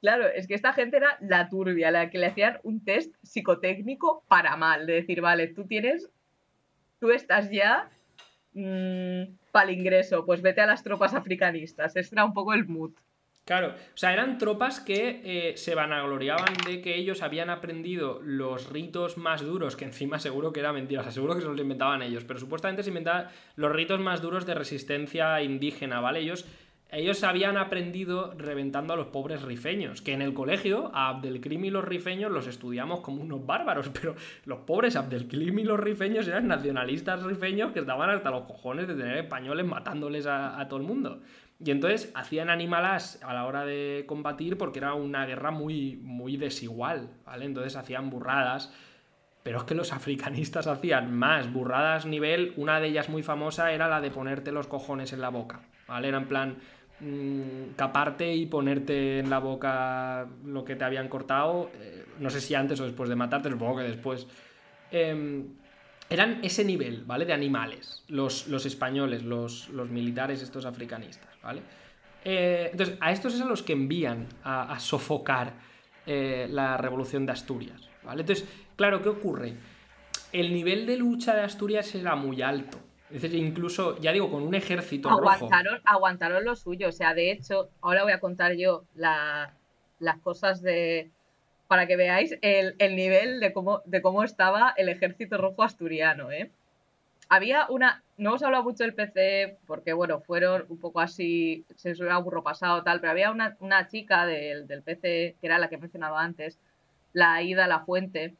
Claro, 0.00 0.26
es 0.26 0.46
que 0.46 0.54
esta 0.54 0.72
gente 0.72 0.96
era 0.96 1.18
la 1.20 1.48
turbia, 1.48 1.90
la 1.90 2.10
que 2.10 2.18
le 2.18 2.26
hacían 2.26 2.58
un 2.62 2.84
test 2.84 3.14
psicotécnico 3.22 4.22
para 4.28 4.56
mal. 4.56 4.86
De 4.86 4.94
decir, 4.94 5.20
vale, 5.20 5.48
tú 5.48 5.66
tienes. 5.66 6.08
Tú 7.00 7.10
estás 7.10 7.50
ya. 7.50 7.90
Mmm, 8.54 9.24
para 9.50 9.70
el 9.70 9.78
ingreso, 9.78 10.24
pues 10.24 10.40
vete 10.42 10.60
a 10.60 10.66
las 10.66 10.82
tropas 10.82 11.14
africanistas. 11.14 11.96
Este 11.96 12.14
era 12.14 12.24
un 12.24 12.32
poco 12.32 12.54
el 12.54 12.66
mood. 12.66 12.92
Claro, 13.48 13.68
o 13.68 13.96
sea, 13.96 14.12
eran 14.12 14.36
tropas 14.36 14.78
que 14.78 15.22
eh, 15.24 15.56
se 15.56 15.74
vanagloriaban 15.74 16.52
de 16.66 16.82
que 16.82 16.96
ellos 16.96 17.22
habían 17.22 17.48
aprendido 17.48 18.20
los 18.22 18.70
ritos 18.70 19.16
más 19.16 19.40
duros, 19.40 19.74
que 19.74 19.86
encima 19.86 20.18
seguro 20.18 20.52
que 20.52 20.60
era 20.60 20.70
mentira, 20.70 21.10
seguro 21.10 21.34
que 21.34 21.40
se 21.40 21.46
los 21.46 21.58
inventaban 21.58 22.02
ellos, 22.02 22.24
pero 22.24 22.38
supuestamente 22.38 22.82
se 22.82 22.90
inventaban 22.90 23.28
los 23.56 23.72
ritos 23.72 24.00
más 24.00 24.20
duros 24.20 24.44
de 24.44 24.52
resistencia 24.52 25.40
indígena, 25.40 25.98
¿vale? 26.00 26.20
Ellos, 26.20 26.44
ellos 26.90 27.22
habían 27.22 27.58
aprendido 27.58 28.32
reventando 28.38 28.94
a 28.94 28.96
los 28.96 29.08
pobres 29.08 29.42
rifeños, 29.42 30.00
que 30.00 30.14
en 30.14 30.22
el 30.22 30.32
colegio 30.32 30.90
a 30.94 31.08
Abdelkrim 31.08 31.66
y 31.66 31.70
los 31.70 31.84
rifeños 31.84 32.32
los 32.32 32.46
estudiamos 32.46 33.00
como 33.00 33.22
unos 33.22 33.44
bárbaros, 33.44 33.88
pero 33.92 34.14
los 34.46 34.60
pobres 34.60 34.96
Abdelkrim 34.96 35.58
y 35.58 35.64
los 35.64 35.78
rifeños 35.78 36.26
eran 36.26 36.48
nacionalistas 36.48 37.22
rifeños 37.22 37.72
que 37.72 37.80
estaban 37.80 38.08
hasta 38.08 38.30
los 38.30 38.44
cojones 38.44 38.88
de 38.88 38.94
tener 38.94 39.18
españoles 39.18 39.66
matándoles 39.66 40.26
a, 40.26 40.66
todo 40.68 40.80
el 40.80 40.86
mundo. 40.86 41.20
Y 41.62 41.72
entonces 41.72 42.10
hacían 42.14 42.50
animalas 42.50 43.20
a 43.22 43.34
la 43.34 43.44
hora 43.44 43.66
de 43.66 44.04
combatir 44.06 44.56
porque 44.56 44.78
era 44.78 44.94
una 44.94 45.26
guerra 45.26 45.50
muy, 45.50 45.96
muy 45.96 46.36
desigual, 46.36 47.10
¿vale? 47.26 47.44
Entonces 47.44 47.76
hacían 47.76 48.10
burradas. 48.10 48.72
Pero 49.42 49.58
es 49.58 49.64
que 49.64 49.74
los 49.74 49.92
africanistas 49.92 50.66
hacían 50.66 51.12
más 51.12 51.52
burradas 51.52 52.06
nivel, 52.06 52.52
una 52.56 52.80
de 52.80 52.88
ellas 52.88 53.08
muy 53.08 53.22
famosa 53.22 53.72
era 53.72 53.88
la 53.88 54.00
de 54.00 54.10
ponerte 54.10 54.52
los 54.52 54.66
cojones 54.66 55.12
en 55.12 55.20
la 55.20 55.30
boca, 55.30 55.62
¿vale? 55.88 56.08
Era 56.08 56.18
en 56.18 56.28
plan 56.28 56.58
mmm, 57.00 57.74
caparte 57.76 58.34
y 58.34 58.46
ponerte 58.46 59.18
en 59.18 59.30
la 59.30 59.38
boca 59.38 60.26
lo 60.44 60.64
que 60.64 60.76
te 60.76 60.84
habían 60.84 61.08
cortado, 61.08 61.70
eh, 61.80 62.04
no 62.18 62.30
sé 62.30 62.40
si 62.40 62.54
antes 62.54 62.80
o 62.80 62.84
después 62.84 63.08
de 63.08 63.16
matarte, 63.16 63.50
supongo 63.50 63.78
que 63.78 63.84
después. 63.84 64.26
Em, 64.90 65.44
eran 66.10 66.40
ese 66.42 66.64
nivel, 66.64 67.04
¿vale? 67.04 67.26
De 67.26 67.34
animales, 67.34 68.02
los, 68.08 68.48
los 68.48 68.64
españoles, 68.64 69.24
los, 69.24 69.68
los 69.68 69.90
militares 69.90 70.42
estos 70.42 70.64
africanistas. 70.64 71.28
¿vale? 71.42 71.62
Eh, 72.24 72.68
entonces, 72.72 72.96
a 73.00 73.12
estos 73.12 73.34
es 73.34 73.40
a 73.40 73.44
los 73.44 73.62
que 73.62 73.72
envían 73.72 74.26
a, 74.42 74.78
sofocar 74.80 75.54
eh, 76.06 76.46
la 76.50 76.76
revolución 76.76 77.26
de 77.26 77.32
Asturias, 77.32 77.88
¿vale? 78.02 78.22
Entonces, 78.22 78.48
claro, 78.76 79.02
¿qué 79.02 79.08
ocurre? 79.08 79.54
El 80.32 80.52
nivel 80.52 80.86
de 80.86 80.96
lucha 80.96 81.34
de 81.34 81.42
Asturias 81.42 81.94
era 81.94 82.16
muy 82.16 82.42
alto. 82.42 82.78
Incluso, 83.10 83.98
ya 84.00 84.12
digo, 84.12 84.30
con 84.30 84.42
un 84.42 84.54
ejército 84.54 85.08
aguantaron, 85.08 85.74
rojo. 85.74 85.84
Aguantaron 85.86 86.44
lo 86.44 86.56
suyo. 86.56 86.88
O 86.88 86.92
sea, 86.92 87.14
de 87.14 87.30
hecho, 87.30 87.70
ahora 87.80 88.02
voy 88.02 88.12
a 88.12 88.20
contar 88.20 88.54
yo 88.54 88.84
las 88.94 90.18
cosas 90.22 90.62
de. 90.62 91.10
para 91.66 91.86
que 91.86 91.96
veáis 91.96 92.36
el, 92.42 92.74
el, 92.78 92.96
nivel 92.96 93.40
de 93.40 93.52
cómo, 93.52 93.82
de 93.84 94.02
cómo 94.02 94.24
estaba 94.24 94.74
el 94.76 94.88
ejército 94.88 95.38
rojo 95.38 95.62
asturiano, 95.62 96.30
¿eh? 96.30 96.50
había 97.28 97.66
una, 97.68 98.02
no 98.16 98.30
hemos 98.30 98.42
hablado 98.42 98.64
mucho 98.64 98.84
del 98.84 98.94
PC 98.94 99.58
porque, 99.66 99.92
bueno, 99.92 100.20
fueron 100.20 100.64
un 100.68 100.78
poco 100.78 101.00
así, 101.00 101.64
se 101.76 101.94
suena 101.94 102.18
burro 102.18 102.42
pasado 102.42 102.82
tal, 102.82 103.00
pero 103.00 103.12
había 103.12 103.30
una, 103.30 103.88
chica 103.88 104.26
del, 104.26 104.66
del, 104.66 104.82
PC, 104.82 105.36
que 105.40 105.46
era 105.46 105.58
la 105.58 105.68
que 105.68 105.76
he 105.76 105.78
mencionado 105.78 106.16
antes, 106.16 106.58
la 107.12 107.42
Ida 107.42 107.66
La 107.66 107.80
Fuente, 107.80 108.34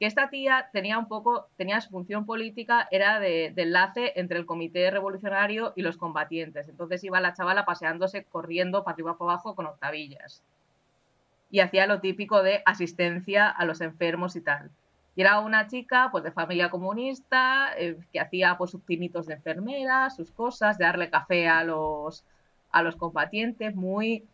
que 0.00 0.06
esta 0.06 0.30
tía 0.30 0.70
tenía 0.72 0.98
un 0.98 1.08
poco, 1.08 1.48
tenía 1.58 1.78
su 1.82 1.90
función 1.90 2.24
política, 2.24 2.88
era 2.90 3.20
de, 3.20 3.52
enlace 3.54 4.14
entre 4.16 4.38
el 4.38 4.46
comité 4.46 4.90
revolucionario 4.90 5.74
y 5.76 5.82
los 5.82 5.98
combatientes. 5.98 6.70
Entonces 6.70 7.04
iba 7.04 7.20
la 7.20 7.34
chavala 7.34 7.66
paseándose, 7.66 8.24
corriendo 8.24 8.82
para 8.82 8.94
arriba 8.94 9.18
para 9.18 9.32
abajo 9.32 9.54
con 9.54 9.66
octavillas. 9.66 10.42
Y 11.50 11.60
hacía 11.60 11.86
lo 11.86 12.00
típico 12.00 12.42
de 12.42 12.62
asistencia 12.64 13.50
a 13.50 13.66
los 13.66 13.82
enfermos 13.82 14.36
y 14.36 14.40
tal. 14.40 14.70
Y 15.16 15.20
era 15.20 15.40
una 15.40 15.66
chica 15.66 16.08
pues 16.10 16.24
de 16.24 16.32
familia 16.32 16.70
comunista 16.70 17.74
eh, 17.76 17.98
que 18.10 18.20
hacía 18.20 18.56
pues 18.56 18.70
sus 18.70 18.82
timitos 18.86 19.26
de 19.26 19.34
enfermera, 19.34 20.08
sus 20.08 20.30
cosas, 20.30 20.78
de 20.78 20.86
darle 20.86 21.10
café 21.10 21.46
a 21.46 21.62
los, 21.62 22.24
a 22.70 22.82
los 22.82 22.96
combatientes, 22.96 23.74
muy 23.74 24.24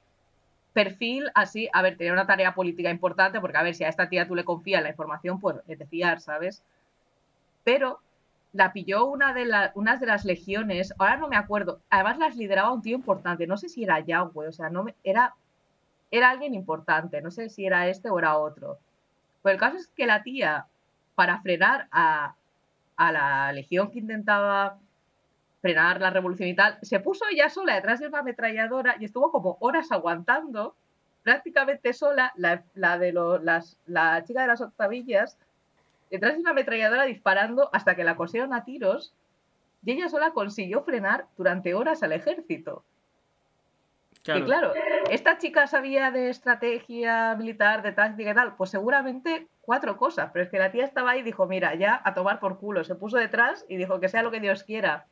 perfil 0.77 1.31
así, 1.35 1.71
a 1.73 1.81
ver, 1.81 1.97
tenía 1.97 2.13
una 2.13 2.27
tarea 2.27 2.55
política 2.55 2.91
importante 2.91 3.41
porque 3.41 3.57
a 3.57 3.63
ver, 3.63 3.75
si 3.75 3.83
a 3.85 3.89
esta 3.89 4.11
tía 4.11 4.29
tú 4.29 4.35
le 4.35 4.45
confías 4.45 4.83
la 4.83 4.91
información, 4.91 5.41
pues 5.41 5.57
es 5.67 5.79
de 5.79 5.87
fiar, 5.87 6.21
¿sabes? 6.21 6.63
Pero 7.65 8.01
la 8.53 8.75
pilló 8.75 9.07
una 9.07 9.33
de 9.33 9.47
las 9.47 9.71
unas 9.75 10.01
de 10.01 10.07
las 10.07 10.27
legiones, 10.27 10.93
ahora 10.99 11.17
no 11.17 11.29
me 11.29 11.37
acuerdo, 11.37 11.81
además 11.89 12.19
las 12.19 12.37
lideraba 12.37 12.75
un 12.75 12.83
tío 12.83 12.95
importante, 12.95 13.47
no 13.47 13.57
sé 13.57 13.71
si 13.71 13.85
era 13.85 14.01
Yahweh, 14.01 14.49
o 14.49 14.53
sea, 14.53 14.69
no 14.69 14.85
me, 14.85 14.95
era, 15.03 15.35
era 16.11 16.29
alguien 16.29 16.55
importante, 16.55 17.23
no 17.23 17.31
sé 17.31 17.49
si 17.49 17.65
era 17.65 17.89
este 17.89 18.11
o 18.11 18.19
era 18.19 18.37
otro. 18.37 18.79
Pero 19.43 19.55
el 19.55 19.61
caso 19.61 19.79
es 19.79 19.87
que 19.89 20.05
la 20.07 20.23
tía, 20.23 20.67
para 21.15 21.41
frenar 21.41 21.89
a, 21.91 22.35
la 22.99 23.51
legión 23.53 23.91
que 23.91 24.01
intentaba 24.01 24.79
frenar 25.67 26.01
la 26.01 26.11
revolución 26.11 26.49
y 26.49 26.55
tal, 26.55 26.79
se 26.83 27.01
puso 27.01 27.25
ella 27.29 27.51
sola 27.51 27.75
detrás 27.75 27.99
de 27.99 28.07
una 28.07 28.21
ametralladora 28.21 28.97
y 29.01 29.07
estuvo 29.07 29.33
como 29.33 29.57
horas 29.59 29.91
aguantando, 29.91 30.77
prácticamente 31.25 31.93
sola, 31.93 32.33
la, 32.37 32.99
de 32.99 33.13
las, 33.43 33.77
la 33.87 34.23
chica 34.23 34.43
de 34.43 34.47
las 34.47 34.61
octavillas, 34.61 35.37
detrás 36.09 36.35
de 36.35 36.41
una 36.41 36.51
ametralladora 36.51 37.03
disparando 37.05 37.69
hasta 37.73 37.97
que 37.97 38.05
la 38.05 38.15
cosieron 38.15 38.55
a 38.55 38.65
tiros 38.65 39.13
y 39.85 39.91
ella 39.91 40.09
sola 40.09 40.31
consiguió 40.31 40.83
frenar 40.83 41.27
durante 41.37 41.75
horas 41.75 42.05
al 42.05 42.13
ejército. 42.13 42.85
Claro. 44.23 44.41
Y 44.41 44.45
claro, 44.45 44.73
esta 45.11 45.39
chica 45.39 45.67
sabía 45.67 46.13
de 46.13 46.31
estrategia 46.31 47.35
militar, 47.37 47.83
de 47.83 47.93
táctica 47.93 48.31
y 48.31 48.35
tal, 48.35 48.57
pues 48.57 48.71
seguramente 48.71 49.49
cuatro 49.63 49.97
cosas, 49.97 50.31
pero 50.33 50.45
es 50.45 50.51
que 50.51 50.59
la 50.59 50.71
tía 50.71 50.85
estaba 50.85 51.11
ahí 51.11 51.21
y 51.21 51.25
dijo, 51.25 51.47
mira, 51.47 51.75
ya 51.75 52.01
a 52.05 52.15
tomar 52.15 52.39
por 52.39 52.59
culo, 52.59 52.85
se 52.85 52.95
puso 52.95 53.17
detrás 53.17 53.65
y 53.69 53.77
dijo 53.77 53.99
que 53.99 54.09
sea 54.09 54.23
lo 54.23 54.31
que 54.31 54.41
Dios 54.41 54.63
quiera. 54.63 55.07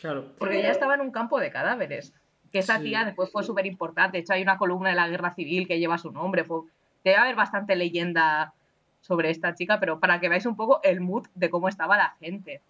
Claro. 0.00 0.34
Porque 0.38 0.62
ya 0.62 0.70
estaba 0.70 0.94
en 0.94 1.00
un 1.00 1.10
campo 1.10 1.40
de 1.40 1.50
cadáveres. 1.50 2.14
Que 2.52 2.58
esa 2.58 2.80
tía 2.80 3.04
después 3.04 3.30
fue 3.30 3.44
súper 3.44 3.66
importante. 3.66 4.18
De 4.18 4.22
hecho, 4.22 4.32
hay 4.32 4.42
una 4.42 4.58
columna 4.58 4.90
de 4.90 4.96
la 4.96 5.08
guerra 5.08 5.34
civil 5.34 5.68
que 5.68 5.78
lleva 5.78 5.98
su 5.98 6.10
nombre. 6.10 6.44
Fue... 6.44 6.62
Debe 7.04 7.16
haber 7.16 7.36
bastante 7.36 7.76
leyenda 7.76 8.54
sobre 9.00 9.30
esta 9.30 9.54
chica, 9.54 9.80
pero 9.80 10.00
para 10.00 10.20
que 10.20 10.28
veáis 10.28 10.46
un 10.46 10.56
poco 10.56 10.80
el 10.82 11.00
mood 11.00 11.26
de 11.34 11.48
cómo 11.48 11.68
estaba 11.68 11.96
la 11.96 12.16
gente. 12.20 12.60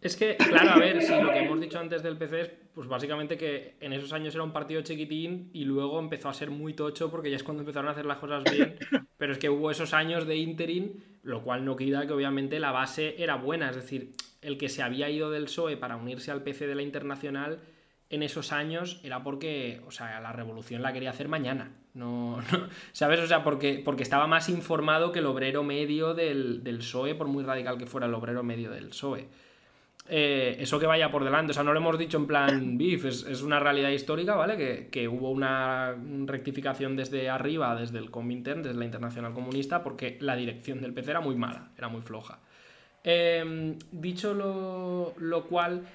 Es 0.00 0.16
que, 0.16 0.36
claro, 0.36 0.70
a 0.70 0.78
ver, 0.78 1.02
sí, 1.02 1.14
lo 1.20 1.30
que 1.30 1.40
hemos 1.40 1.60
dicho 1.60 1.78
antes 1.78 2.02
del 2.02 2.16
PC 2.16 2.40
es, 2.40 2.50
pues 2.74 2.88
básicamente 2.88 3.36
que 3.36 3.76
en 3.80 3.92
esos 3.92 4.12
años 4.14 4.34
era 4.34 4.42
un 4.42 4.52
partido 4.52 4.80
chiquitín 4.80 5.50
y 5.52 5.64
luego 5.64 5.98
empezó 5.98 6.30
a 6.30 6.34
ser 6.34 6.50
muy 6.50 6.72
tocho 6.72 7.10
porque 7.10 7.30
ya 7.30 7.36
es 7.36 7.42
cuando 7.42 7.62
empezaron 7.62 7.88
a 7.88 7.92
hacer 7.92 8.06
las 8.06 8.18
cosas 8.18 8.42
bien, 8.44 8.76
pero 9.18 9.32
es 9.32 9.38
que 9.38 9.50
hubo 9.50 9.70
esos 9.70 9.92
años 9.92 10.26
de 10.26 10.36
interim, 10.36 10.94
lo 11.22 11.42
cual 11.42 11.64
no 11.64 11.76
quita 11.76 12.06
que 12.06 12.12
obviamente 12.12 12.60
la 12.60 12.72
base 12.72 13.22
era 13.22 13.36
buena, 13.36 13.70
es 13.70 13.76
decir, 13.76 14.12
el 14.42 14.58
que 14.58 14.68
se 14.68 14.82
había 14.82 15.10
ido 15.10 15.30
del 15.30 15.44
PSOE 15.44 15.76
para 15.76 15.96
unirse 15.96 16.30
al 16.30 16.42
PC 16.42 16.66
de 16.66 16.74
la 16.74 16.82
Internacional 16.82 17.60
en 18.08 18.22
esos 18.22 18.52
años 18.52 19.00
era 19.04 19.22
porque, 19.22 19.80
o 19.86 19.90
sea, 19.90 20.20
la 20.20 20.32
revolución 20.32 20.82
la 20.82 20.92
quería 20.92 21.10
hacer 21.10 21.28
mañana. 21.28 21.72
No, 21.94 22.38
¿Sabes? 22.92 23.20
O 23.20 23.26
sea, 23.26 23.44
porque, 23.44 23.80
porque 23.84 24.02
estaba 24.02 24.26
más 24.26 24.48
informado 24.48 25.12
que 25.12 25.20
el 25.20 25.26
obrero 25.26 25.62
medio 25.62 26.14
del, 26.14 26.64
del 26.64 26.78
PSOE, 26.78 27.14
por 27.14 27.28
muy 27.28 27.44
radical 27.44 27.78
que 27.78 27.86
fuera 27.86 28.06
el 28.06 28.14
obrero 28.14 28.42
medio 28.42 28.70
del 28.70 28.88
PSOE. 28.88 29.28
Eh, 30.12 30.56
eso 30.58 30.80
que 30.80 30.86
vaya 30.86 31.08
por 31.12 31.22
delante. 31.22 31.52
O 31.52 31.54
sea, 31.54 31.62
no 31.62 31.72
lo 31.72 31.78
hemos 31.78 31.96
dicho 31.96 32.16
en 32.18 32.26
plan 32.26 32.76
beef, 32.76 33.04
es, 33.04 33.42
una 33.42 33.60
realidad 33.60 33.90
histórica, 33.90 34.34
¿vale? 34.34 34.88
Que, 34.90 35.08
hubo 35.08 35.30
una 35.30 35.94
rectificación 36.26 36.96
desde 36.96 37.30
arriba, 37.30 37.76
desde 37.76 37.98
el 37.98 38.10
Comintern, 38.10 38.64
desde 38.64 38.76
la 38.76 38.84
Internacional 38.84 39.32
Comunista, 39.32 39.84
porque 39.84 40.18
la 40.20 40.34
dirección 40.34 40.80
del 40.80 40.92
PC 40.92 41.12
era 41.12 41.20
muy 41.20 41.36
mala, 41.36 41.70
era 41.78 41.86
muy 41.86 42.02
floja. 42.02 42.40
Em, 43.04 43.78
dicho 43.92 44.34
lo, 44.34 45.44
cual, 45.44 45.86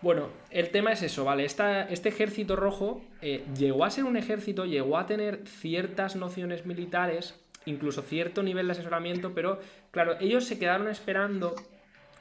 bueno, 0.00 0.28
el 0.50 0.70
tema 0.70 0.92
es 0.92 1.02
eso, 1.02 1.24
¿vale? 1.24 1.44
este 1.44 2.08
ejército 2.08 2.56
rojo 2.56 3.02
eh, 3.20 3.44
llegó 3.56 3.84
a 3.84 3.90
ser 3.90 4.04
un 4.04 4.16
ejército, 4.16 4.64
llegó 4.64 4.96
a 4.96 5.04
tener 5.04 5.42
ciertas 5.46 6.16
nociones 6.16 6.64
militares, 6.64 7.38
incluso 7.66 8.00
cierto 8.00 8.42
nivel 8.42 8.66
de 8.66 8.72
asesoramiento, 8.72 9.34
pero 9.34 9.60
claro, 9.90 10.16
ellos 10.18 10.44
se 10.46 10.58
quedaron 10.58 10.88
esperando 10.88 11.54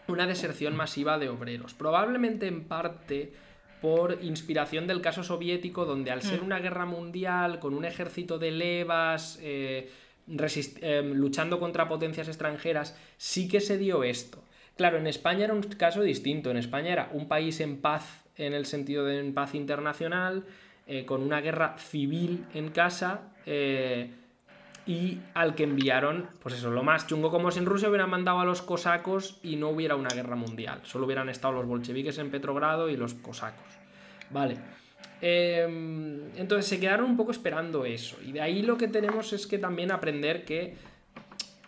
una 0.10 0.28
deserción 0.28 0.76
masiva 0.76 1.18
de 1.18 1.30
obreros. 1.30 1.74
Probablemente 1.74 2.48
en 2.48 2.64
parte 2.64 3.34
por 3.82 4.18
inspiración 4.22 4.88
del 4.88 5.02
caso 5.02 5.24
soviético, 5.24 5.86
donde 5.86 6.12
al 6.12 6.22
ser 6.22 6.42
mm. 6.42 6.46
una 6.46 6.60
guerra 6.60 6.86
mundial, 6.86 7.60
con 7.60 7.74
un 7.74 7.86
ejército 7.86 8.38
de 8.38 8.52
levas, 8.52 9.40
eh, 9.42 9.90
eh, 10.28 11.12
luchando 11.16 11.60
contra 11.60 11.88
potencias 11.88 12.28
extranjeras, 12.28 12.98
sí 13.18 13.48
que 13.48 13.62
se 13.62 13.78
dio 13.78 14.04
esto. 14.04 14.44
Claro, 14.76 14.98
en 14.98 15.08
España 15.08 15.46
era 15.46 15.54
un 15.54 15.62
caso 15.62 16.02
distinto. 16.02 16.52
En 16.52 16.58
España 16.58 16.92
era 16.92 17.10
un 17.14 17.28
país 17.28 17.60
en 17.62 17.78
paz, 17.78 18.24
en 18.36 18.54
el 18.54 18.66
sentido 18.66 19.06
de 19.06 19.20
en 19.20 19.34
paz 19.34 19.56
internacional, 19.56 20.46
eh, 20.88 21.06
con 21.06 21.22
una 21.22 21.42
guerra 21.42 21.78
civil 21.78 22.46
en 22.54 22.70
casa 22.70 23.22
y 24.90 25.22
al 25.36 25.54
que 25.54 25.66
enviaron, 25.66 26.26
pues 26.42 26.56
eso, 26.56 26.72
lo 26.72 26.82
más 26.82 27.06
chungo, 27.06 27.30
como 27.30 27.52
si 27.52 27.60
en 27.60 27.68
Rusia 27.68 27.90
hubieran 27.90 28.10
mandado 28.10 28.40
a 28.40 28.46
los 28.46 28.64
cosacos 28.64 29.38
y 29.44 29.56
no 29.56 29.70
hubiera 29.70 29.96
una 29.96 30.10
guerra 30.10 30.36
mundial, 30.36 30.80
solo 30.82 31.06
hubieran 31.06 31.30
estado 31.30 31.54
los 31.54 31.68
bolcheviques 31.68 32.18
en 32.18 32.32
Petrogrado 32.32 32.90
y 32.90 32.98
los 32.98 33.14
cosacos. 33.14 33.68
Vale. 34.32 34.58
Em, 35.22 36.36
entonces 36.36 36.66
se 36.66 36.80
quedaron 36.80 37.06
un 37.06 37.18
poco 37.18 37.30
esperando 37.32 37.86
eso. 37.86 38.18
Y 38.26 38.32
de 38.32 38.42
ahí 38.42 38.64
lo 38.64 38.78
que 38.78 38.88
tenemos 38.88 39.32
es 39.32 39.46
que 39.46 39.60
también 39.60 39.92
aprender 39.92 40.44
que 40.44 40.74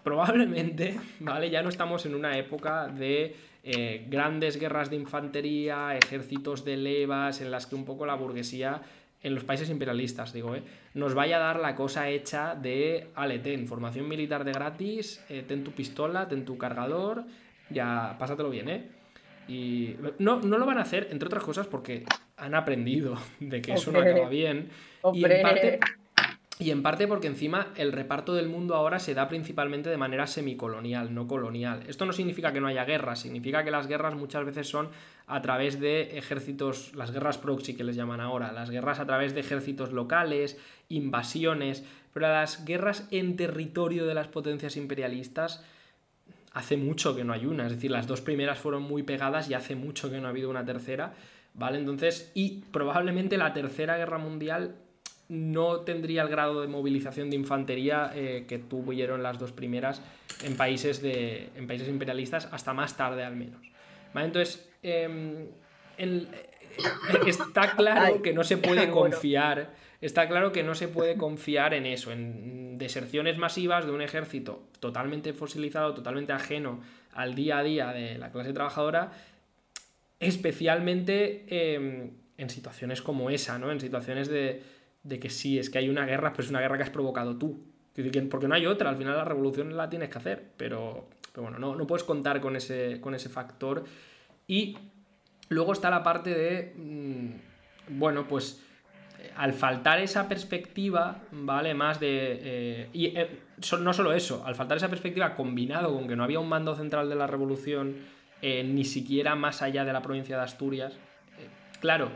probablemente, 0.04 1.00
¿vale? 1.20 1.52
Ya 1.52 1.62
no 1.62 1.70
estamos 1.70 2.08
en 2.08 2.16
una 2.16 2.40
época 2.40 2.88
de 2.88 3.36
eh, 3.64 4.08
grandes 4.10 4.60
guerras 4.60 4.90
de 4.90 4.96
infantería, 4.96 5.96
ejércitos 5.96 6.66
de 6.66 6.76
levas, 6.76 7.40
en 7.42 7.52
las 7.52 7.68
que 7.68 7.76
un 7.76 7.86
poco 7.86 8.08
la 8.08 8.16
burguesía 8.16 8.82
en 9.24 9.36
los 9.36 9.44
países 9.44 9.70
imperialistas, 9.70 10.34
digo, 10.34 10.56
¿eh? 10.56 10.64
nos 10.94 11.14
vaya 11.14 11.38
a 11.38 11.40
dar 11.40 11.60
la 11.60 11.76
cosa 11.76 12.10
hecha 12.10 12.56
de, 12.56 13.10
ale, 13.16 13.40
ten, 13.40 13.68
formación 13.68 14.08
militar 14.08 14.44
de 14.44 14.52
gratis, 14.52 15.24
eh, 15.30 15.44
ten 15.48 15.64
tu 15.64 15.72
pistola, 15.72 16.28
ten 16.28 16.44
tu 16.44 16.58
cargador, 16.58 17.26
ya, 17.70 18.16
pásatelo 18.18 18.50
bien, 18.50 18.70
¿eh? 18.70 18.90
Y 19.48 19.96
no, 20.20 20.40
no 20.40 20.58
lo 20.58 20.66
van 20.66 20.78
a 20.78 20.82
hacer, 20.82 21.08
entre 21.12 21.28
otras 21.28 21.44
cosas, 21.44 21.68
porque 21.68 22.06
han 22.38 22.56
aprendido 22.56 23.18
de 23.40 23.62
que 23.62 23.74
eso 23.74 23.92
no 23.92 24.00
acaba 24.00 24.30
bien. 24.30 24.70
Y 25.14 25.24
en 25.24 25.42
parte 25.42 25.80
y 26.62 26.70
en 26.70 26.84
parte 26.84 27.08
porque 27.08 27.26
encima 27.26 27.70
el 27.76 27.92
reparto 27.92 28.36
del 28.36 28.48
mundo 28.48 28.76
ahora 28.76 29.00
se 29.00 29.16
da 29.16 29.28
principalmente 29.28 29.90
de 29.90 29.98
manera 29.98 30.28
semicolonial, 30.28 31.12
no 31.12 31.28
colonial. 31.28 31.82
Esto 31.88 32.06
no 32.06 32.14
significa 32.14 32.54
que 32.54 32.62
no 32.62 32.68
haya 32.68 32.86
guerras, 32.86 33.20
significa 33.20 33.64
que 33.64 33.72
las 33.72 33.88
guerras 33.88 34.14
muchas 34.14 34.46
veces 34.46 34.70
son 34.70 34.90
a 35.26 35.42
través 35.42 35.80
de 35.80 36.20
ejércitos, 36.20 36.94
las 36.94 37.12
guerras 37.12 37.40
proxy 37.40 37.74
que 37.74 37.84
les 37.84 37.96
llaman 37.96 38.22
ahora, 38.22 38.52
las 38.52 38.70
guerras 38.70 39.00
a 39.00 39.08
través 39.08 39.34
de 39.34 39.40
ejércitos 39.40 39.92
locales, 39.92 40.60
invasiones, 40.88 41.84
pero 42.14 42.28
las 42.28 42.64
guerras 42.64 43.08
en 43.10 43.38
territorio 43.38 44.06
de 44.06 44.14
las 44.14 44.28
potencias 44.28 44.78
imperialistas 44.78 45.64
hace 46.54 46.78
mucho 46.78 47.16
que 47.16 47.24
no 47.24 47.34
hay 47.34 47.48
una, 47.48 47.66
es 47.66 47.74
decir, 47.74 47.90
las 47.90 48.06
dos 48.06 48.22
primeras 48.22 48.60
fueron 48.60 48.84
muy 48.84 49.02
pegadas 49.02 49.50
y 49.50 49.56
hace 49.56 49.76
mucho 49.76 50.12
que 50.12 50.20
no 50.20 50.28
ha 50.28 50.30
habido 50.30 50.50
una 50.52 50.64
tercera, 50.64 51.14
¿vale? 51.56 51.80
Entonces, 51.80 52.32
y 52.36 52.66
probablemente 52.72 53.38
la 53.38 53.54
tercera 53.54 53.98
guerra 53.98 54.20
mundial 54.20 54.76
no 55.32 55.80
tendría 55.80 56.24
el 56.24 56.28
grado 56.28 56.60
de 56.60 56.68
movilización 56.68 57.30
de 57.30 57.38
infantería 57.38 58.12
eh, 58.14 58.44
que 58.50 58.60
tuvieron 58.60 59.24
las 59.24 59.40
dos 59.40 59.54
primeras 59.54 60.02
en 60.44 60.58
países, 60.58 61.02
de, 61.02 61.48
en 61.56 61.68
países 61.68 61.88
imperialistas, 61.88 62.50
hasta 62.52 62.74
más 62.74 62.98
tarde 62.98 63.24
al 63.24 63.38
menos. 63.38 63.62
Entonces, 64.14 64.70
em, 64.84 65.48
eh, 65.98 66.28
está 67.26 67.72
claro 67.78 68.22
que 68.22 68.34
no 68.34 68.44
se 68.44 68.58
puede 68.58 68.90
confiar. 68.92 69.70
Está 70.02 70.28
claro 70.28 70.52
que 70.52 70.64
no 70.64 70.76
se 70.76 70.90
puede 70.90 71.16
confiar 71.16 71.74
en 71.76 71.86
eso, 71.86 72.12
en 72.12 72.78
deserciones 72.78 73.38
masivas 73.38 73.86
de 73.86 73.94
un 73.94 74.02
ejército 74.02 74.64
totalmente 74.82 75.32
fosilizado, 75.32 75.94
totalmente 75.94 76.34
ajeno 76.34 76.82
al 77.14 77.36
día 77.36 77.60
a 77.60 77.64
día 77.64 77.94
de 77.94 78.18
la 78.18 78.34
clase 78.34 78.52
trabajadora, 78.52 79.14
especialmente 80.20 81.46
em, 81.48 82.12
en 82.38 82.50
situaciones 82.50 83.02
como 83.02 83.30
esa, 83.30 83.58
¿no? 83.60 83.72
En 83.72 83.80
situaciones 83.80 84.28
de, 84.28 84.81
de 85.04 85.20
que 85.20 85.30
sí, 85.30 85.60
es 85.60 85.70
que 85.70 85.80
hay 85.80 85.90
una 85.90 86.06
guerra, 86.06 86.32
pero 86.32 86.44
es 86.44 86.50
una 86.50 86.60
guerra 86.60 86.78
que 86.78 86.84
has 86.84 86.90
provocado 86.90 87.38
tú. 87.38 87.64
Porque 88.30 88.48
no 88.48 88.56
hay 88.56 88.66
otra, 88.66 88.90
al 88.90 88.98
final 88.98 89.18
la 89.18 89.26
revolución 89.26 89.76
la 89.76 89.90
tienes 89.90 90.10
que 90.10 90.18
hacer, 90.18 90.52
pero, 90.56 91.10
bueno, 91.36 91.60
no, 91.60 91.76
no, 91.76 91.86
puedes 91.86 92.04
contar 92.04 92.40
con 92.40 92.56
ese, 92.56 93.00
con 93.02 93.14
ese 93.14 93.30
factor. 93.30 93.84
Y 94.48 94.78
luego 95.50 95.74
está 95.74 95.90
la 95.90 96.02
parte 96.02 96.30
de, 96.30 96.74
mm, 96.76 98.00
bueno, 98.00 98.28
pues 98.28 98.64
al 99.36 99.54
faltar 99.54 100.00
esa 100.00 100.28
perspectiva, 100.28 101.22
¿vale? 101.32 101.74
Más 101.74 102.00
de... 102.00 102.40
Eh, 102.42 102.90
y 102.94 103.06
eh, 103.18 103.40
no 103.80 103.94
solo 103.94 104.14
eso, 104.14 104.44
al 104.46 104.56
faltar 104.56 104.78
esa 104.78 104.90
perspectiva 104.90 105.36
combinado 105.36 105.94
con 105.94 106.08
que 106.08 106.16
no 106.16 106.24
había 106.24 106.40
un 106.40 106.50
mando 106.50 106.76
central 106.76 107.10
de 107.10 107.16
la 107.16 107.28
revolución, 107.28 107.98
eh, 108.42 108.64
ni 108.64 108.86
siquiera 108.86 109.36
más 109.36 109.62
allá 109.62 109.86
de 109.86 109.94
la 109.94 110.02
provincia 110.02 110.38
de 110.38 110.44
Asturias, 110.44 110.98
claro, 111.80 112.10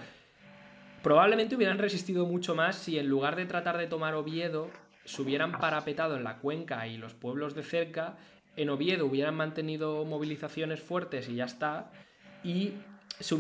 Probablemente 1.06 1.56
hubieran 1.56 1.78
resistido 1.78 2.26
mucho 2.26 2.56
más 2.56 2.78
si 2.78 2.98
en 2.98 3.08
lugar 3.08 3.36
de 3.36 3.46
tratar 3.46 3.78
de 3.78 3.86
tomar 3.86 4.16
Oviedo, 4.16 4.72
se 5.04 5.22
hubieran 5.22 5.52
parapetado 5.52 6.18
en 6.18 6.24
la 6.24 6.38
cuenca 6.38 6.88
y 6.88 6.98
los 6.98 7.14
pueblos 7.14 7.54
de 7.54 7.62
cerca, 7.62 8.18
en 8.56 8.72
Oviedo 8.72 9.06
hubieran 9.06 9.36
mantenido 9.36 10.04
movilizaciones 10.04 10.82
fuertes 10.82 11.30
y 11.30 11.36
ya 11.36 11.46
está, 11.46 11.92
y 12.44 12.74
se 13.20 13.36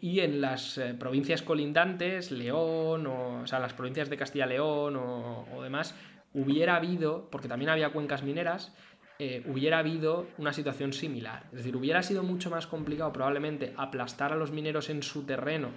y 0.00 0.18
en 0.18 0.40
las 0.40 0.78
eh, 0.78 0.94
provincias 0.98 1.42
colindantes, 1.42 2.32
León, 2.32 3.06
o, 3.06 3.46
sea, 3.46 3.60
las 3.60 3.72
provincias 3.72 4.10
de 4.10 4.16
Castilla-León 4.16 4.96
o, 4.96 5.62
demás, 5.62 5.94
hubiera 6.34 6.74
habido, 6.74 7.28
porque 7.30 7.46
también 7.46 7.70
había 7.70 7.90
cuencas 7.90 8.24
mineras, 8.24 8.74
eh, 9.20 9.44
hubiera 9.46 9.78
habido 9.78 10.26
una 10.38 10.52
situación 10.52 10.92
similar. 10.92 11.44
Es 11.52 11.58
decir, 11.58 11.76
hubiera 11.76 12.02
sido 12.02 12.24
mucho 12.24 12.50
más 12.50 12.66
complicado 12.66 13.12
probablemente 13.12 13.74
aplastar 13.76 14.32
a 14.32 14.36
los 14.36 14.50
mineros 14.50 14.90
en 14.90 15.04
su 15.04 15.22
terreno 15.22 15.70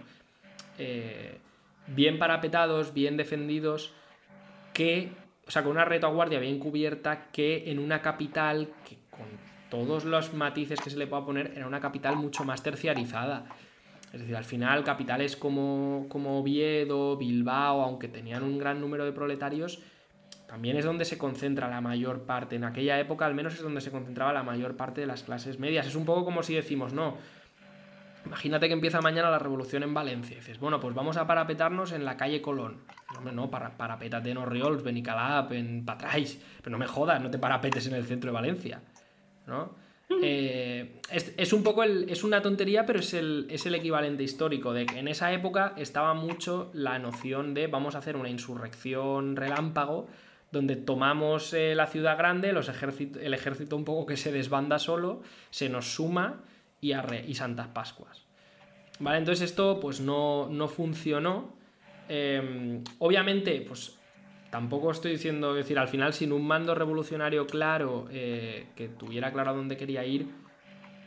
eh, 0.80 1.38
bien 1.88 2.18
parapetados, 2.18 2.94
bien 2.94 3.18
defendidos, 3.18 3.94
que, 4.74 5.12
o 5.48 5.52
sea, 5.52 5.64
con 5.64 5.72
una 5.74 5.86
retaguardia 5.86 6.40
bien 6.40 6.60
cubierta, 6.60 7.28
que 7.32 7.70
en 7.70 7.80
una 7.80 8.02
capital 8.02 8.70
que 8.88 8.98
con 9.12 9.28
todos 9.70 10.06
los 10.06 10.34
matices 10.34 10.80
que 10.82 10.90
se 10.90 10.98
le 10.98 11.08
pueda 11.08 11.26
poner, 11.26 11.54
era 11.56 11.68
una 11.68 11.80
capital 11.80 12.16
mucho 12.16 12.44
más 12.44 12.64
terciarizada. 12.64 13.46
Es 14.14 14.22
decir, 14.22 14.36
al 14.36 14.44
final 14.44 14.84
capitales 14.84 15.36
como, 15.36 16.08
como 16.10 16.40
Oviedo, 16.40 17.16
Bilbao, 17.18 17.82
aunque 17.82 18.08
tenían 18.08 18.44
un 18.44 18.58
gran 18.58 18.82
número 18.82 19.06
de 19.06 19.12
proletarios, 19.12 19.80
también 20.48 20.78
es 20.78 20.86
donde 20.86 21.06
se 21.06 21.20
concentra 21.20 21.70
la 21.70 21.80
mayor 21.80 22.24
parte. 22.24 22.56
En 22.56 22.64
aquella 22.64 23.00
época 23.00 23.28
al 23.28 23.36
menos 23.36 23.54
es 23.54 23.62
donde 23.62 23.82
se 23.82 23.92
concentraba 23.92 24.34
la 24.34 24.42
mayor 24.42 24.76
parte 24.76 25.02
de 25.02 25.08
las 25.08 25.22
clases 25.22 25.60
medias. 25.60 25.86
Es 25.86 25.96
un 25.96 26.06
poco 26.06 26.26
como 26.26 26.42
si 26.42 26.56
decimos, 26.56 26.92
no, 26.92 27.18
Imagínate 28.26 28.68
que 28.68 28.74
empieza 28.74 29.02
mañana 29.02 29.30
la 29.30 29.40
revolución 29.40 29.84
en 29.84 29.94
Valencia. 29.94 30.36
Y 30.36 30.40
dices, 30.40 30.60
bueno, 30.60 30.80
pues 30.80 30.94
vamos 30.94 31.18
a 31.18 31.26
parapetarnos 31.26 31.92
en 31.92 32.06
la 32.06 32.18
calle 32.18 32.42
Colón. 32.42 32.78
No, 33.24 33.32
no, 33.32 33.50
para, 33.50 33.78
parapétate 33.78 34.32
en 34.32 34.38
Orriols, 34.38 34.84
Benicalap, 34.84 35.52
en 35.54 35.86
Patrais. 35.86 36.40
Pero 36.62 36.72
no 36.72 36.78
me 36.78 36.88
jodas, 36.88 37.22
no 37.22 37.32
te 37.32 37.40
parapetes 37.40 37.88
en 37.88 37.96
el 37.96 38.06
centro 38.06 38.30
de 38.30 38.34
Valencia. 38.34 38.82
¿No? 39.48 39.74
Eh, 40.24 41.02
es, 41.12 41.54
un 41.54 41.64
poco 41.64 41.84
es 41.84 42.24
una 42.24 42.42
tontería, 42.42 42.86
pero 42.86 43.00
es 43.00 43.14
el, 43.14 43.46
es 43.50 43.66
el 43.68 43.76
equivalente 43.76 44.24
histórico 44.24 44.74
de 44.74 44.88
que 44.88 44.98
en 44.98 45.08
esa 45.08 45.32
época 45.32 45.74
estaba 45.78 46.16
mucho 46.16 46.72
la 46.74 46.98
noción 46.98 47.54
de 47.54 47.68
vamos 47.68 47.94
a 47.94 48.00
hacer 48.00 48.16
una 48.16 48.30
insurrección 48.30 49.36
relámpago 49.36 50.08
donde 50.52 50.76
tomamos 50.76 51.54
eh, 51.54 51.76
la 51.76 51.86
ciudad 51.86 52.18
grande, 52.18 52.54
los 52.54 52.70
el 52.70 53.34
ejército 53.36 53.76
un 53.76 53.86
poco 53.86 54.08
que 54.08 54.18
se 54.18 54.32
desbanda 54.32 54.80
solo, 54.80 55.22
se 55.52 55.70
nos 55.70 55.94
suma 55.94 56.42
y, 56.82 56.94
y 56.94 57.36
Santas 57.36 57.68
Pascuas. 57.68 58.26
¿Vale? 59.00 59.20
Entonces 59.20 59.50
esto 59.50 59.80
pues 59.80 60.02
no, 60.02 60.48
no 60.50 60.68
funcionó. 60.68 61.54
Em, 62.08 62.84
obviamente, 63.00 63.64
pues 63.68 63.98
tampoco 64.50 64.92
estoy 64.92 65.12
diciendo, 65.12 65.54
decir, 65.54 65.80
al 65.80 65.88
final 65.88 66.14
sin 66.14 66.32
un 66.32 66.46
mando 66.46 66.76
revolucionario 66.76 67.46
claro, 67.46 68.08
eh, 68.12 68.68
que 68.76 68.90
tuviera 68.90 69.32
claro 69.32 69.52
a 69.52 69.54
dónde 69.54 69.78
quería 69.78 70.04
ir, 70.06 70.28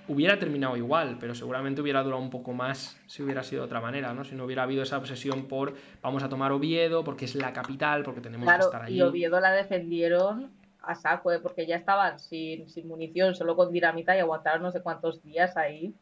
hubiera 0.08 0.38
terminado 0.38 0.76
igual, 0.76 1.16
pero 1.20 1.34
seguramente 1.34 1.80
hubiera 1.80 2.02
durado 2.02 2.22
un 2.22 2.30
poco 2.30 2.52
más 2.52 3.00
si 3.06 3.22
hubiera 3.22 3.42
sido 3.42 3.62
de 3.62 3.66
otra 3.66 3.80
manera, 3.80 4.14
¿no? 4.14 4.24
Si 4.24 4.34
no 4.34 4.44
hubiera 4.44 4.62
habido 4.62 4.82
esa 4.82 4.98
obsesión 4.98 5.46
por 5.48 5.74
vamos 6.00 6.22
a 6.22 6.28
tomar 6.28 6.52
Oviedo, 6.52 7.04
porque 7.04 7.26
es 7.26 7.34
la 7.34 7.52
capital, 7.52 8.02
porque 8.02 8.20
tenemos 8.20 8.48
que 8.48 8.60
estar 8.60 8.82
allí. 8.82 8.96
Y 8.96 9.02
Oviedo 9.02 9.40
la 9.40 9.52
defendieron 9.52 10.50
a 10.82 10.94
saco, 10.94 11.32
¿eh? 11.32 11.38
porque 11.40 11.66
ya 11.66 11.76
estaban 11.76 12.18
sin, 12.18 12.66
munición, 12.84 13.34
solo 13.34 13.56
con 13.56 13.72
dinamita 13.72 14.16
y 14.16 14.20
aguantaron 14.20 14.62
no 14.62 14.70
sé 14.70 14.82
cuántos 14.82 15.22
días 15.22 15.56
ahí. 15.56 15.94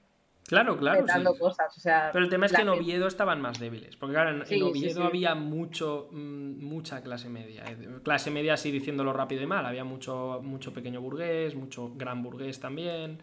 Claro, 0.47 0.77
claro. 0.77 1.07
Sí. 1.07 1.39
Cosas. 1.39 1.77
O 1.77 1.81
sea, 1.81 2.11
Pero 2.13 2.25
el 2.25 2.31
tema 2.31 2.47
es 2.47 2.53
que 2.53 2.63
en 2.63 2.71
Oviedo 2.71 3.07
estaban 3.07 3.41
más 3.41 3.61
débiles. 3.61 3.97
Porque 3.97 4.15
claro, 4.15 4.31
en, 4.31 4.63
Oviedo 4.63 5.05
había 5.05 5.37
mucho, 5.37 6.09
mm, 6.11 6.65
mucha 6.65 7.03
clase 7.03 7.29
media. 7.29 7.63
Eh, 7.69 8.01
clase 8.03 8.33
media 8.33 8.55
así 8.55 8.73
diciéndolo 8.73 9.13
rápido 9.13 9.43
y 9.43 9.47
mal. 9.47 9.65
Había 9.65 9.85
mucho, 9.85 10.41
mucho 10.43 10.73
pequeño 10.73 11.01
burgués, 11.01 11.55
mucho 11.55 11.93
gran 11.95 12.23
burgués 12.23 12.59
también. 12.59 13.23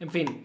En 0.00 0.10
fin. 0.10 0.44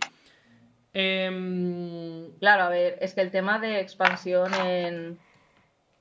Em, 0.98 2.32
claro, 2.40 2.64
a 2.64 2.70
ver, 2.70 2.98
es 3.02 3.14
que 3.14 3.20
el 3.22 3.30
tema 3.30 3.60
de 3.60 3.82
expansión 3.82 4.54
en. 4.54 5.20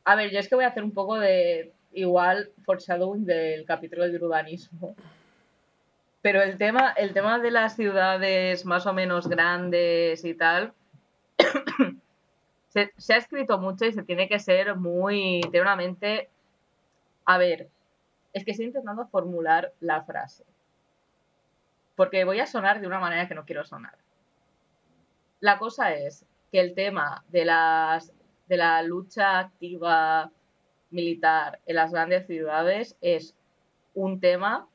A 0.04 0.14
ver, 0.14 0.30
yo 0.30 0.38
es 0.38 0.48
que 0.48 0.54
voy 0.54 0.64
a 0.64 0.68
hacer 0.68 0.84
un 0.84 0.92
poco 0.92 1.18
de. 1.18 1.73
Igual 1.94 2.50
foreshadowing 2.64 3.24
del 3.24 3.64
capítulo 3.64 4.04
del 4.04 4.22
urbanismo. 4.22 4.96
Pero 6.22 6.42
el 6.42 6.58
tema, 6.58 6.92
el 6.96 7.12
tema 7.12 7.38
de 7.38 7.50
las 7.50 7.76
ciudades 7.76 8.64
más 8.64 8.86
o 8.86 8.92
menos 8.92 9.28
grandes 9.28 10.24
y 10.24 10.34
tal, 10.34 10.72
se, 12.68 13.12
ha 13.12 13.16
escrito 13.16 13.58
mucho 13.58 13.84
y 13.84 13.92
se 13.92 14.02
tiene 14.02 14.28
que 14.28 14.38
ser 14.38 14.74
muy, 14.74 15.42
mente, 15.76 16.30
a 17.24 17.38
ver, 17.38 17.68
es 18.32 18.44
que 18.44 18.50
estoy 18.50 18.66
intentando 18.66 19.06
formular 19.06 19.72
la 19.80 20.02
frase, 20.02 20.44
porque 21.94 22.24
voy 22.24 22.40
a 22.40 22.46
sonar 22.46 22.80
de 22.80 22.86
una 22.86 22.98
manera 23.00 23.28
que 23.28 23.34
no 23.34 23.44
quiero 23.44 23.64
sonar. 23.64 23.96
La 25.40 25.58
cosa 25.58 25.94
es 25.94 26.24
que 26.50 26.60
el 26.60 26.74
tema 26.74 27.22
de, 27.28 27.44
las, 27.44 28.12
de 28.48 28.56
la 28.56 28.82
lucha 28.82 29.38
activa 29.38 30.30
militar 30.94 31.60
en 31.66 31.76
las 31.76 31.92
grandes 31.92 32.26
ciudades 32.26 32.96
es 33.00 33.34
un 33.94 34.20
tema 34.20 34.66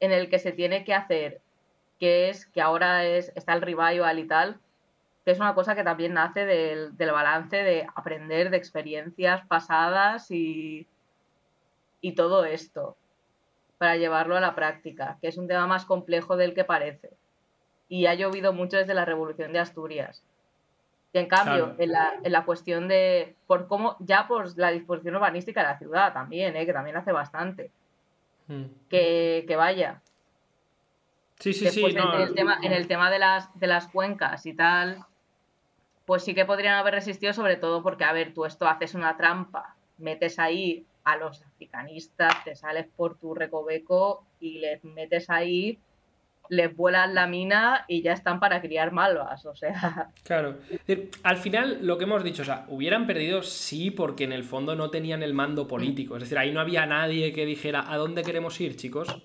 en 0.00 0.12
el 0.12 0.28
que 0.28 0.38
se 0.38 0.52
tiene 0.52 0.84
que 0.84 0.94
hacer, 0.94 1.40
que 1.98 2.28
es 2.28 2.46
que 2.46 2.60
ahora 2.60 3.04
es, 3.04 3.32
está 3.34 3.54
el 3.54 3.62
revival 3.62 4.18
y 4.18 4.26
tal, 4.26 4.60
que 5.24 5.30
es 5.30 5.40
una 5.40 5.54
cosa 5.54 5.74
que 5.74 5.82
también 5.82 6.14
nace 6.14 6.44
del, 6.44 6.92
balance 6.98 7.56
de 7.56 7.86
aprender 7.94 8.50
de 8.50 8.58
experiencias 8.58 9.46
pasadas 9.46 10.30
y, 10.30 10.86
y 12.00 12.12
todo 12.12 12.44
esto 12.44 12.96
para 13.78 13.96
llevarlo 13.96 14.36
a 14.36 14.40
la 14.40 14.54
práctica, 14.54 15.18
que 15.20 15.28
es 15.28 15.38
un 15.38 15.48
tema 15.48 15.66
más 15.66 15.84
complejo 15.84 16.36
del 16.36 16.54
que 16.54 16.64
parece. 16.64 17.10
Y 17.88 18.06
ha 18.06 18.14
llovido 18.14 18.52
mucho 18.52 18.76
desde 18.76 18.94
la 18.94 19.04
Revolución 19.04 19.52
de 19.52 19.58
Asturias. 19.58 20.22
Y 21.14 21.18
en 21.18 21.28
cambio, 21.28 21.76
en, 21.78 21.92
la, 21.92 22.14
en, 22.24 22.32
la, 22.32 22.44
cuestión 22.44 22.88
de, 22.88 23.36
por 23.46 23.68
cómo, 23.68 23.96
ya 24.00 24.26
por 24.26 24.58
la 24.58 24.72
disposición 24.72 25.14
urbanística 25.14 25.60
de 25.60 25.68
la 25.68 25.78
ciudad 25.78 26.12
también, 26.12 26.56
¿eh? 26.56 26.66
que 26.66 26.72
también 26.72 26.96
hace 26.96 27.12
bastante. 27.12 27.70
Mm. 28.48 28.64
que, 28.90 29.54
vaya. 29.56 30.02
Sí, 31.38 31.52
sí, 31.52 31.68
sí. 31.68 31.84
En, 31.84 32.20
el 32.20 32.34
tema, 32.34 32.58
en 32.60 32.72
el 32.72 32.88
tema 32.88 33.12
de 33.12 33.20
las, 33.20 33.56
de 33.56 33.68
las 33.68 33.86
cuencas 33.86 34.44
y 34.44 34.54
tal, 34.54 35.04
pues 36.04 36.24
sí 36.24 36.34
que 36.34 36.44
podrían 36.44 36.74
haber 36.74 36.94
resistido, 36.94 37.32
sobre 37.32 37.58
todo 37.58 37.84
porque, 37.84 38.02
a 38.02 38.12
ver, 38.12 38.34
tú 38.34 38.44
esto 38.44 38.66
haces 38.66 38.94
una 38.94 39.16
trampa, 39.16 39.76
metes 39.98 40.40
ahí 40.40 40.84
a 41.04 41.16
los 41.16 41.42
africanistas, 41.42 42.42
te 42.42 42.56
sales 42.56 42.88
por 42.96 43.18
tu 43.18 43.36
recoveco 43.36 44.24
y 44.40 44.58
les 44.58 44.82
metes 44.82 45.30
ahí, 45.30 45.78
les 46.48 46.74
vuelan 46.76 47.14
la 47.14 47.26
mina 47.26 47.84
y 47.88 48.02
ya 48.02 48.12
están 48.12 48.40
para 48.40 48.60
criar 48.60 48.92
malvas, 48.92 49.44
o 49.46 49.54
sea. 49.54 50.10
Claro. 50.24 50.56
Al 51.22 51.36
final, 51.36 51.78
lo 51.82 51.98
que 51.98 52.04
hemos 52.04 52.24
dicho, 52.24 52.42
o 52.42 52.44
sea, 52.44 52.64
hubieran 52.68 53.06
perdido 53.06 53.42
sí 53.42 53.90
porque 53.90 54.24
en 54.24 54.32
el 54.32 54.44
fondo 54.44 54.74
no 54.74 54.90
tenían 54.90 55.22
el 55.22 55.34
mando 55.34 55.68
político. 55.68 56.16
Es 56.16 56.22
decir, 56.22 56.38
ahí 56.38 56.52
no 56.52 56.60
había 56.60 56.86
nadie 56.86 57.32
que 57.32 57.46
dijera, 57.46 57.84
¿a 57.92 57.96
dónde 57.96 58.22
queremos 58.22 58.60
ir, 58.60 58.76
chicos? 58.76 59.22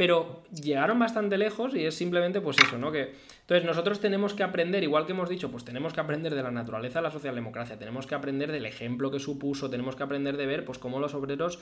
Pero 0.00 0.44
llegaron 0.50 0.98
bastante 0.98 1.36
lejos 1.36 1.74
y 1.74 1.84
es 1.84 1.94
simplemente 1.94 2.40
pues 2.40 2.56
eso, 2.58 2.78
¿no? 2.78 2.90
Que 2.90 3.12
entonces 3.42 3.66
nosotros 3.66 4.00
tenemos 4.00 4.32
que 4.32 4.42
aprender, 4.42 4.82
igual 4.82 5.04
que 5.04 5.12
hemos 5.12 5.28
dicho, 5.28 5.50
pues 5.50 5.62
tenemos 5.62 5.92
que 5.92 6.00
aprender 6.00 6.34
de 6.34 6.42
la 6.42 6.50
naturaleza 6.50 7.00
de 7.00 7.02
la 7.02 7.10
socialdemocracia, 7.10 7.78
tenemos 7.78 8.06
que 8.06 8.14
aprender 8.14 8.50
del 8.50 8.64
ejemplo 8.64 9.10
que 9.10 9.18
supuso, 9.18 9.68
tenemos 9.68 9.96
que 9.96 10.02
aprender 10.02 10.38
de 10.38 10.46
ver 10.46 10.64
pues 10.64 10.78
cómo 10.78 11.00
los 11.00 11.12
obreros 11.12 11.58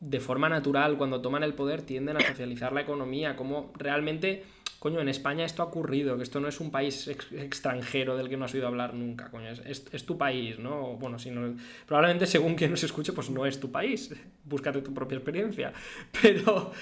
de 0.00 0.20
forma 0.20 0.48
natural 0.48 0.96
cuando 0.96 1.20
toman 1.20 1.42
el 1.42 1.52
poder 1.52 1.82
tienden 1.82 2.16
a 2.16 2.20
socializar 2.20 2.72
la 2.72 2.80
economía, 2.80 3.36
cómo 3.36 3.74
realmente 3.76 4.42
coño, 4.82 5.00
en 5.00 5.08
España 5.08 5.44
esto 5.44 5.62
ha 5.62 5.66
ocurrido, 5.66 6.16
que 6.16 6.24
esto 6.24 6.40
no 6.40 6.48
es 6.48 6.58
un 6.58 6.72
país 6.72 7.06
extranjero 7.06 8.16
del 8.16 8.28
que 8.28 8.36
no 8.36 8.46
has 8.46 8.54
oído 8.54 8.66
hablar 8.66 8.94
nunca, 8.94 9.30
coño, 9.30 9.48
es, 9.48 10.04
tu 10.04 10.18
país, 10.18 10.58
¿no? 10.58 10.96
Bueno, 10.96 11.20
si 11.20 11.30
no, 11.30 11.54
probablemente 11.86 12.26
según 12.26 12.56
quien 12.56 12.72
nos 12.72 12.82
escuche, 12.82 13.12
pues 13.12 13.30
no 13.30 13.46
es 13.46 13.60
tu 13.60 13.70
país, 13.70 14.12
búscate 14.44 14.82
tu 14.82 14.92
propia 14.92 15.18
experiencia, 15.18 15.72
pero, 16.20 16.72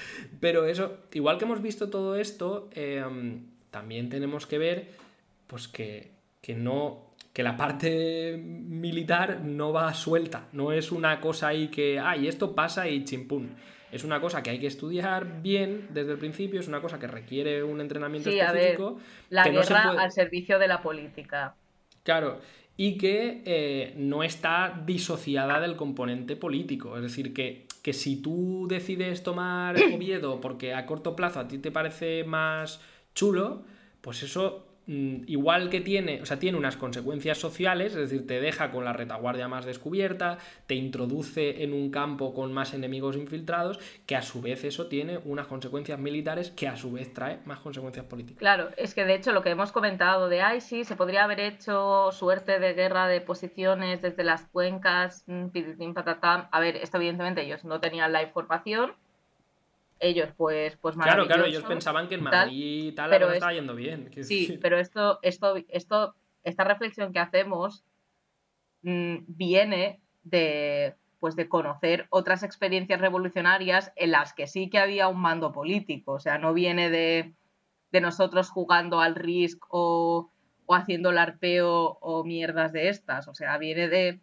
pero 0.40 0.64
eso, 0.64 1.00
igual 1.12 1.36
que 1.36 1.44
hemos 1.44 1.60
visto 1.60 1.90
todo 1.90 2.16
esto, 2.16 2.70
em, 2.72 3.42
también 3.70 4.08
tenemos 4.08 4.46
que 4.46 4.56
ver, 4.56 4.88
pues 5.46 5.68
que, 5.68 6.12
que 6.40 6.54
no, 6.54 7.12
que 7.34 7.42
la 7.42 7.58
parte 7.58 8.38
militar 8.42 9.42
no 9.42 9.74
va 9.74 9.92
suelta, 9.92 10.48
no 10.52 10.72
es 10.72 10.90
una 10.90 11.20
cosa 11.20 11.48
ahí 11.48 11.68
que, 11.68 12.00
ay, 12.00 12.28
esto 12.28 12.54
pasa 12.54 12.88
y 12.88 13.04
chimpún 13.04 13.50
es 13.92 14.04
una 14.04 14.20
cosa 14.20 14.42
que 14.42 14.50
hay 14.50 14.58
que 14.58 14.66
estudiar 14.66 15.42
bien 15.42 15.88
desde 15.90 16.12
el 16.12 16.18
principio, 16.18 16.60
es 16.60 16.68
una 16.68 16.80
cosa 16.80 16.98
que 16.98 17.06
requiere 17.06 17.62
un 17.62 17.80
entrenamiento 17.80 18.30
específico. 18.30 19.00
la 19.30 19.48
guerra 19.48 19.90
al 19.98 20.12
servicio 20.12 20.58
de 20.58 20.68
la 20.68 20.80
política. 20.80 21.54
Claro, 22.02 22.40
y 22.76 22.96
que 22.96 23.42
eh, 23.44 23.92
no 23.96 24.22
está 24.22 24.82
disociada 24.86 25.60
del 25.60 25.76
componente 25.76 26.34
político. 26.34 26.96
Es 26.96 27.02
decir, 27.02 27.34
que, 27.34 27.66
que 27.82 27.92
si 27.92 28.22
tú 28.22 28.66
decides 28.68 29.22
tomar 29.22 29.76
Oviedo 29.94 30.40
porque 30.40 30.72
a 30.72 30.86
corto 30.86 31.14
plazo 31.14 31.40
a 31.40 31.48
ti 31.48 31.58
te 31.58 31.70
parece 31.70 32.24
más 32.24 32.80
chulo, 33.14 33.64
pues 34.00 34.22
eso 34.22 34.69
igual 34.86 35.70
que 35.70 35.80
tiene, 35.80 36.20
o 36.20 36.26
sea, 36.26 36.38
tiene 36.38 36.58
unas 36.58 36.76
consecuencias 36.76 37.38
sociales, 37.38 37.94
es 37.94 38.10
decir, 38.10 38.26
te 38.26 38.40
deja 38.40 38.70
con 38.70 38.84
la 38.84 38.92
retaguardia 38.92 39.46
más 39.46 39.64
descubierta, 39.64 40.38
te 40.66 40.74
introduce 40.74 41.62
en 41.62 41.72
un 41.72 41.90
campo 41.90 42.34
con 42.34 42.52
más 42.52 42.74
enemigos 42.74 43.16
infiltrados, 43.16 43.78
que 44.06 44.16
a 44.16 44.22
su 44.22 44.40
vez 44.40 44.64
eso 44.64 44.88
tiene 44.88 45.18
unas 45.24 45.46
consecuencias 45.46 45.98
militares 45.98 46.50
que 46.50 46.66
a 46.66 46.76
su 46.76 46.92
vez 46.92 47.12
trae 47.14 47.38
más 47.44 47.60
consecuencias 47.60 48.06
políticas. 48.06 48.40
Claro, 48.40 48.70
es 48.76 48.94
que 48.94 49.04
de 49.04 49.14
hecho 49.14 49.32
lo 49.32 49.42
que 49.42 49.50
hemos 49.50 49.70
comentado 49.70 50.28
de, 50.28 50.42
ay, 50.42 50.60
sí, 50.60 50.84
se 50.84 50.96
podría 50.96 51.24
haber 51.24 51.40
hecho 51.40 52.10
suerte 52.12 52.58
de 52.58 52.74
guerra 52.74 53.06
de 53.06 53.20
posiciones 53.20 54.02
desde 54.02 54.24
las 54.24 54.46
cuencas, 54.46 55.24
mm, 55.26 55.92
patatam. 55.94 56.48
A 56.50 56.60
ver, 56.60 56.76
esto 56.76 56.96
evidentemente 56.96 57.42
ellos 57.42 57.64
no 57.64 57.80
tenían 57.80 58.12
la 58.12 58.22
información, 58.22 58.92
ellos 60.00 60.30
pues 60.36 60.76
pues 60.78 60.96
Claro, 60.96 61.26
claro, 61.26 61.44
ellos 61.44 61.64
pensaban 61.64 62.08
que 62.08 62.16
en 62.16 62.22
Madrid 62.22 62.88
y 62.88 62.92
tal, 62.92 63.10
pero 63.10 63.30
estaba 63.30 63.52
yendo 63.52 63.74
bien. 63.74 64.10
Sí, 64.22 64.58
pero 64.60 64.78
esto, 64.78 65.18
esto, 65.22 65.56
esto, 65.68 66.14
esta 66.42 66.64
reflexión 66.64 67.12
que 67.12 67.18
hacemos 67.18 67.84
mm, 68.82 69.18
viene 69.28 70.00
de 70.22 70.96
pues 71.20 71.36
de 71.36 71.48
conocer 71.48 72.06
otras 72.08 72.42
experiencias 72.42 72.98
revolucionarias 72.98 73.92
en 73.94 74.12
las 74.12 74.32
que 74.32 74.46
sí 74.46 74.70
que 74.70 74.78
había 74.78 75.06
un 75.08 75.20
mando 75.20 75.52
político, 75.52 76.12
o 76.12 76.18
sea, 76.18 76.38
no 76.38 76.54
viene 76.54 76.88
de, 76.88 77.34
de 77.92 78.00
nosotros 78.00 78.48
jugando 78.48 79.00
al 79.00 79.14
RISC 79.14 79.62
o, 79.68 80.30
o 80.64 80.74
haciendo 80.74 81.10
el 81.10 81.18
arpeo 81.18 81.98
o 82.00 82.24
mierdas 82.24 82.72
de 82.72 82.88
estas, 82.88 83.28
o 83.28 83.34
sea, 83.34 83.58
viene 83.58 83.88
de, 83.88 84.20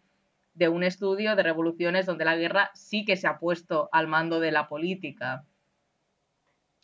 de 0.54 0.68
un 0.68 0.82
estudio 0.82 1.36
de 1.36 1.44
revoluciones 1.44 2.04
donde 2.04 2.24
la 2.24 2.36
guerra 2.36 2.70
sí 2.74 3.04
que 3.04 3.16
se 3.16 3.28
ha 3.28 3.38
puesto 3.38 3.88
al 3.92 4.08
mando 4.08 4.40
de 4.40 4.50
la 4.50 4.66
política. 4.66 5.44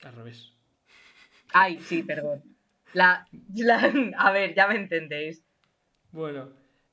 Al 0.05 0.13
revés. 0.13 0.53
Ay, 1.53 1.81
sí, 1.81 2.03
perdón. 2.03 2.43
La, 2.93 3.27
a 4.19 4.33
ver, 4.33 4.55
ya 4.55 4.69
me 4.69 4.77
entendéis. 4.77 5.43
Bueno, 6.13 6.49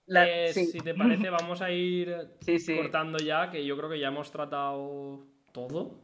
eh, 0.07 0.51
si 0.53 0.79
te 0.79 0.93
parece, 0.93 1.29
vamos 1.29 1.61
a 1.61 1.71
ir 1.71 2.15
cortando 2.77 3.17
ya, 3.19 3.49
que 3.51 3.65
yo 3.65 3.77
creo 3.77 3.89
que 3.89 3.99
ya 3.99 4.07
hemos 4.07 4.31
tratado 4.31 5.25
todo. 5.51 5.99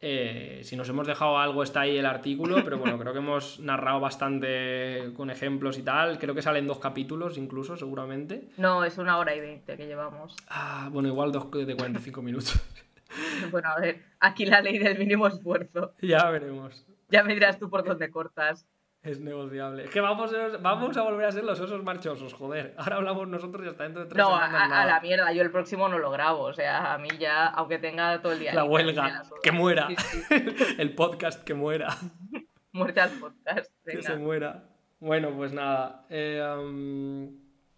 Eh, 0.00 0.60
si 0.62 0.76
nos 0.76 0.88
hemos 0.88 1.06
dejado 1.06 1.38
algo, 1.38 1.62
está 1.62 1.80
ahí 1.80 1.96
el 1.96 2.06
artículo, 2.06 2.56
pero 2.64 2.78
bueno, 2.78 2.98
creo 2.98 3.12
que 3.12 3.18
hemos 3.18 3.60
narrado 3.60 4.00
bastante 4.00 5.12
con 5.16 5.30
ejemplos 5.30 5.78
y 5.78 5.82
tal. 5.82 6.18
Creo 6.18 6.34
que 6.34 6.42
salen 6.42 6.66
dos 6.66 6.78
capítulos 6.78 7.36
incluso, 7.38 7.76
seguramente. 7.76 8.48
No, 8.58 8.84
es 8.84 8.98
una 8.98 9.18
hora 9.18 9.34
y 9.34 9.40
veinte 9.40 9.76
que 9.76 9.86
llevamos. 9.86 10.36
Ah, 10.48 10.88
bueno, 10.92 11.08
igual 11.08 11.32
dos 11.32 11.50
de 11.50 11.76
45 11.76 12.22
minutos. 12.22 12.60
Bueno, 13.50 13.70
a 13.70 13.80
ver, 13.80 14.02
aquí 14.20 14.46
la 14.46 14.60
ley 14.60 14.78
del 14.78 14.98
mínimo 14.98 15.26
esfuerzo. 15.26 15.94
Ya 16.00 16.30
veremos. 16.30 16.86
Ya 17.08 17.22
me 17.22 17.34
dirás 17.34 17.58
tú 17.58 17.70
por 17.70 17.84
dónde 17.84 18.10
cortas. 18.10 18.66
Es 19.06 19.20
negociable. 19.20 19.84
Es 19.84 19.90
que 19.90 20.00
vamos, 20.00 20.34
vamos 20.60 20.96
a 20.96 21.02
volver 21.02 21.26
a 21.26 21.30
ser 21.30 21.44
los 21.44 21.60
osos 21.60 21.84
marchosos, 21.84 22.34
joder. 22.34 22.74
Ahora 22.76 22.96
hablamos 22.96 23.28
nosotros 23.28 23.64
y 23.64 23.68
hasta 23.68 23.84
dentro 23.84 24.02
de 24.02 24.08
tres 24.08 24.18
No, 24.18 24.34
a, 24.34 24.84
la 24.84 25.00
mierda, 25.00 25.32
yo 25.32 25.42
el 25.42 25.52
próximo 25.52 25.88
no 25.88 25.98
lo 26.00 26.10
grabo. 26.10 26.42
O 26.42 26.52
sea, 26.52 26.92
a 26.92 26.98
mí 26.98 27.08
ya, 27.16 27.46
aunque 27.46 27.78
tenga 27.78 28.20
todo 28.20 28.32
el 28.32 28.40
día. 28.40 28.52
La 28.52 28.64
huelga, 28.64 29.22
que 29.44 29.52
muera. 29.52 29.86
el 30.78 30.92
podcast 30.96 31.44
que 31.44 31.54
muera. 31.54 31.96
Muerte 32.72 33.00
al 33.00 33.10
podcast. 33.10 33.72
Que 33.86 34.02
se 34.02 34.16
muera. 34.16 34.64
Bueno, 34.98 35.30
pues 35.30 35.52
nada. 35.52 36.04
Eh, 36.10 36.42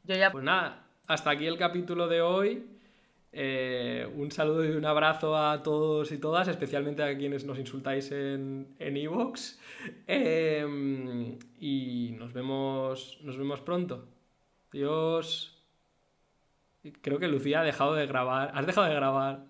yo 0.05 0.15
ya. 0.15 0.33
Pues 0.33 0.43
nada, 0.43 0.87
hasta 1.07 1.31
aquí 1.31 1.47
el 1.47 1.59
capítulo 1.59 2.09
de 2.09 2.23
hoy. 2.23 2.78
Eh, 3.41 4.05
un 4.17 4.33
saludo 4.33 4.65
y 4.65 4.71
un 4.71 4.85
abrazo 4.85 5.37
a 5.37 5.63
todos 5.63 6.11
y 6.11 6.19
todas, 6.19 6.49
especialmente 6.49 7.05
a 7.05 7.17
quienes 7.17 7.45
nos 7.45 7.57
insultáis 7.57 8.11
en 8.11 8.75
Evox. 8.81 9.61
En 10.09 11.39
y 11.61 12.17
nos 12.19 12.33
vemos, 12.33 13.21
nos 13.23 13.39
vemos 13.39 13.61
pronto. 13.61 14.09
Dios. 14.73 15.55
Creo 17.01 17.21
que 17.21 17.29
Lucía 17.29 17.61
ha 17.61 17.65
dejado 17.65 17.95
de 17.95 18.07
grabar. 18.07 18.51
¿Has 18.55 18.67
dejado 18.67 18.89
de 18.89 18.95
grabar? 18.95 19.45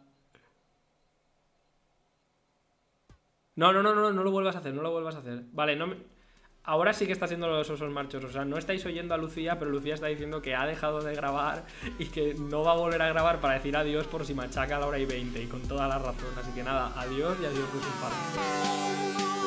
No, 3.57 3.73
no, 3.73 3.83
no, 3.83 3.95
no, 3.95 4.13
no 4.13 4.23
lo 4.23 4.31
vuelvas 4.31 4.57
a 4.57 4.59
hacer, 4.59 4.75
no 4.75 4.83
lo 4.83 4.93
vuelvas 4.93 5.15
a 5.17 5.21
hacer. 5.21 5.45
Vale, 5.53 5.77
no 5.77 5.95
Ahora 6.69 6.93
sí 6.93 7.07
que 7.07 7.13
está 7.13 7.25
haciendo 7.25 7.49
los 7.49 7.71
osos 7.71 7.91
marchos. 7.91 8.23
O 8.25 8.29
sea, 8.29 8.45
no 8.45 8.59
estáis 8.59 8.85
oyendo 8.85 9.15
a 9.15 9.17
Lucía, 9.17 9.59
pero 9.59 9.71
Lucía 9.71 9.95
está 9.95 10.09
diciendo 10.09 10.43
que 10.43 10.55
ha 10.55 10.67
dejado 10.67 11.01
de 11.01 11.15
grabar 11.15 11.65
y 11.99 12.05
que 12.05 12.35
no 12.35 12.63
va 12.63 12.73
a 12.73 12.77
volver 12.77 13.01
a 13.01 13.09
grabar 13.09 13.41
para 13.41 13.55
decir 13.55 13.75
adiós 13.75 14.07
por 14.07 14.27
si 14.27 14.35
machaca 14.35 14.77
a 14.77 14.81
la 14.81 14.87
hora 14.87 14.99
y 14.99 15.07
20. 15.07 15.43
Y 15.43 15.47
con 15.47 15.63
toda 15.63 15.89
la 15.89 15.99
razón. 15.99 16.29
Así 16.39 16.53
que 16.53 16.63
nada, 16.63 16.93
adiós 16.95 17.39
y 17.41 17.47
adiós 17.47 17.71
parte. 18.03 19.38